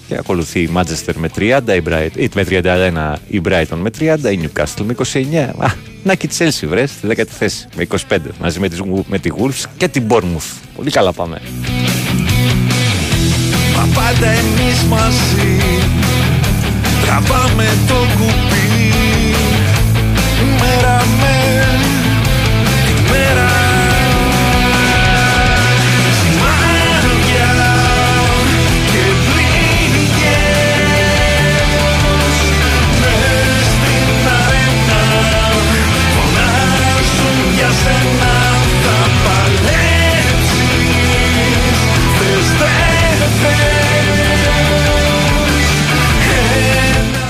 και 0.09 0.16
ακολουθεί 0.18 0.60
η 0.60 0.70
Manchester 0.74 1.12
με 1.16 1.30
30, 1.36 1.60
η 1.66 1.82
Bright, 1.89 2.10
ή 2.16 2.28
με 2.35 2.47
31 2.48 3.14
η 3.28 3.40
Brighton 3.44 3.76
με 3.76 3.90
30, 3.98 4.18
η 4.32 4.40
Newcastle 4.43 4.85
με 4.85 4.94
29. 5.12 5.36
Α, 5.59 5.72
να 6.02 6.14
και 6.14 6.26
η 6.26 6.30
Chelsea 6.39 6.66
βρε 6.68 6.86
στη 6.86 7.06
δέκατη 7.06 7.32
θέση 7.32 7.66
με 7.76 7.86
25 8.09 8.18
μαζί 8.40 8.60
με, 8.60 8.68
τις, 8.68 8.80
με 9.06 9.18
τη 9.18 9.30
Wolves 9.39 9.64
και 9.76 9.89
την 9.89 10.05
Bournemouth. 10.09 10.56
Πολύ 10.76 10.90
καλά 10.90 11.12
πάμε. 11.12 11.40
Μα 13.76 13.89
πάντα 13.94 14.28
εμείς 14.28 14.82
μαζί 14.89 15.56
Τραβάμε 17.02 17.68
το 17.89 17.94
κουπί 17.94 18.93
Μέρα 20.60 21.05
με 21.20 21.38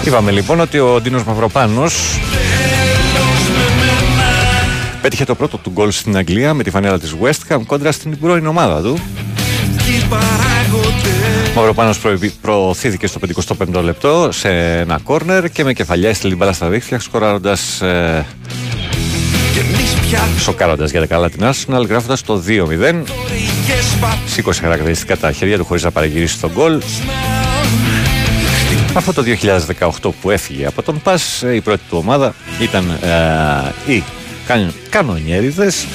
Είπαμε 0.08 0.30
λοιπόν 0.30 0.60
ότι 0.60 0.78
ο 0.78 1.00
Ντίνος 1.00 1.24
Μαυροπάνος 1.24 2.18
πέτυχε 5.02 5.24
το 5.24 5.34
πρώτο 5.34 5.56
του 5.56 5.70
γκολ 5.70 5.90
στην 5.90 6.16
Αγγλία 6.16 6.54
με 6.54 6.62
τη 6.62 6.70
φανέλα 6.70 6.98
της 6.98 7.14
West 7.22 7.52
Ham 7.54 7.60
κόντρα 7.66 7.92
στην 7.92 8.18
πρώην 8.18 8.46
ομάδα 8.46 8.82
του. 8.82 8.98
Ο 11.50 11.52
Μαυροπάνος 11.54 11.98
προ- 11.98 12.18
προωθήθηκε 12.40 13.06
στο 13.06 13.20
55ο 13.74 13.82
λεπτό 13.82 14.28
σε 14.32 14.48
ένα 14.78 15.00
κόρνερ 15.04 15.50
και 15.50 15.64
με 15.64 15.72
κεφαλιά 15.72 16.08
έστειλε 16.08 16.28
την 16.28 16.38
μπάλα 16.38 16.52
στα 16.52 16.68
δίχτυα 16.68 16.98
σκοράροντας 17.00 17.80
ε, 17.80 18.26
σοκάροντας 20.40 20.90
για 20.90 21.00
τα 21.00 21.06
καλά 21.06 21.30
την 21.30 21.40
Arsenal 21.42 21.86
γράφοντας 21.88 22.22
το 22.22 22.42
2-0 22.46 23.02
σήκωσε 24.26 24.60
χαρακτηριστικά 24.62 25.16
τα 25.16 25.32
χέρια 25.32 25.58
του 25.58 25.64
χωρίς 25.64 25.82
να 25.82 25.90
παραγυρίσει 25.90 26.40
τον 26.40 26.50
γκολ 26.54 26.80
αυτό 28.94 29.12
το 29.12 29.22
2018 30.02 30.10
που 30.20 30.30
έφυγε 30.30 30.66
από 30.66 30.82
τον 30.82 31.00
ΠΑΣ 31.02 31.44
η 31.54 31.60
πρώτη 31.60 31.80
του 31.88 31.98
ομάδα 31.98 32.34
ήταν 32.60 32.98
ε, 33.86 33.92
οι 33.92 34.02
καν, 34.46 34.74
κανονιέριδες 34.90 35.86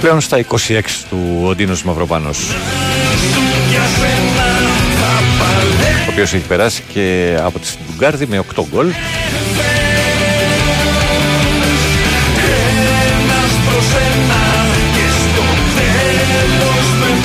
πλέον 0.00 0.20
στα 0.20 0.44
26 0.48 0.80
του 1.10 1.42
ο 1.44 1.54
Ντίνος 1.54 1.82
Μαυροπάνος 1.82 2.38
Για 3.70 3.82
σένα 3.82 4.42
θα 5.00 5.22
παλέψεις 5.38 6.06
ο 6.06 6.10
οποίος 6.10 6.32
έχει 6.32 6.46
περάσει 6.46 6.82
και 6.92 7.36
από 7.42 7.58
τη 7.58 7.66
Στουτγκάρδη 7.66 8.26
με 8.26 8.44
8 8.56 8.62
γκολ. 8.70 8.86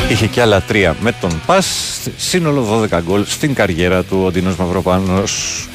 Είχε 0.09 0.27
και 0.27 0.41
άλλα 0.41 0.61
τρία 0.61 0.95
με 0.99 1.11
τον 1.11 1.41
Πας, 1.45 1.99
σύνολο 2.17 2.87
12 2.91 3.01
γκολ 3.03 3.25
στην 3.25 3.53
καριέρα 3.53 4.03
του 4.03 4.23
ο 4.25 4.31
Ντίνος 4.31 4.55
Μαυροπάνος. 4.55 5.67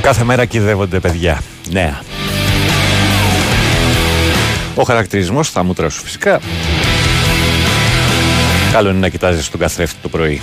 Κάθε 0.00 0.24
μέρα 0.24 0.44
κυδεύονται 0.44 1.00
παιδιά. 1.00 1.40
Νέα. 1.70 2.00
Ο 4.74 4.82
χαρακτηρισμός 4.82 5.50
θα 5.50 5.64
μούτρα 5.64 5.88
σου 5.88 6.02
φυσικά. 6.02 6.40
Καλό 8.72 8.90
είναι 8.90 8.98
να 8.98 9.08
κοιτάζεις 9.08 9.50
τον 9.50 9.60
καθρέφτη 9.60 9.96
το 10.02 10.08
πρωί. 10.08 10.40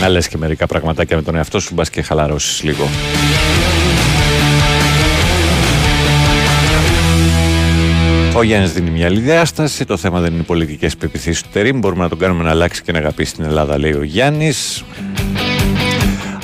Να 0.00 0.08
λες 0.08 0.28
και 0.28 0.36
μερικά 0.36 0.66
πραγματάκια 0.66 1.16
με 1.16 1.22
τον 1.22 1.36
εαυτό 1.36 1.60
σου, 1.60 1.74
μπας 1.74 1.90
και 1.90 2.02
χαλαρώσεις 2.02 2.62
λίγο. 2.62 2.88
Ο 8.38 8.42
Γιάννης 8.42 8.72
δίνει 8.72 8.90
μια 8.90 9.06
άλλη 9.06 9.20
διάσταση. 9.20 9.84
Το 9.84 9.96
θέμα 9.96 10.20
δεν 10.20 10.32
είναι 10.32 10.40
οι 10.40 10.44
πολιτικές 10.44 10.96
πεπιθήσεις 10.96 11.42
του 11.42 11.48
Τερήμ. 11.52 11.78
Μπορούμε 11.78 12.02
να 12.02 12.08
τον 12.08 12.18
κάνουμε 12.18 12.42
να 12.42 12.50
αλλάξει 12.50 12.82
και 12.82 12.92
να 12.92 12.98
αγαπήσει 12.98 13.34
την 13.34 13.44
Ελλάδα, 13.44 13.78
λέει 13.78 13.92
ο 13.92 14.02
Γιάννης. 14.02 14.84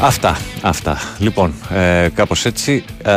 Αυτά, 0.01 0.39
αυτά. 0.63 0.99
Λοιπόν, 1.19 1.55
ε, 1.75 2.09
κάπως 2.15 2.45
έτσι 2.45 2.85
ε, 3.05 3.13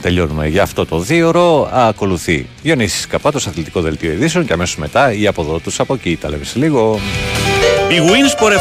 τελειώνουμε 0.00 0.48
για 0.48 0.62
αυτό 0.62 0.86
το 0.86 0.98
δίωρο. 0.98 1.70
Ακολουθεί 1.72 2.46
Διονύσης 2.62 3.06
Καπάτος, 3.06 3.46
αθλητικό 3.46 3.80
δελτίο 3.80 4.12
ειδήσεων 4.12 4.46
και 4.46 4.52
αμέσως 4.52 4.76
μετά 4.76 5.12
η 5.12 5.26
από 5.26 5.42
εδώ 5.42 5.58
τους 5.58 5.80
από 5.80 5.94
εκεί. 5.94 6.18
Τα 6.20 6.28
λέμε 6.28 6.44
σε 6.44 6.58
λίγο. 6.58 7.00
Η 7.90 7.96
Winsport 8.00 8.52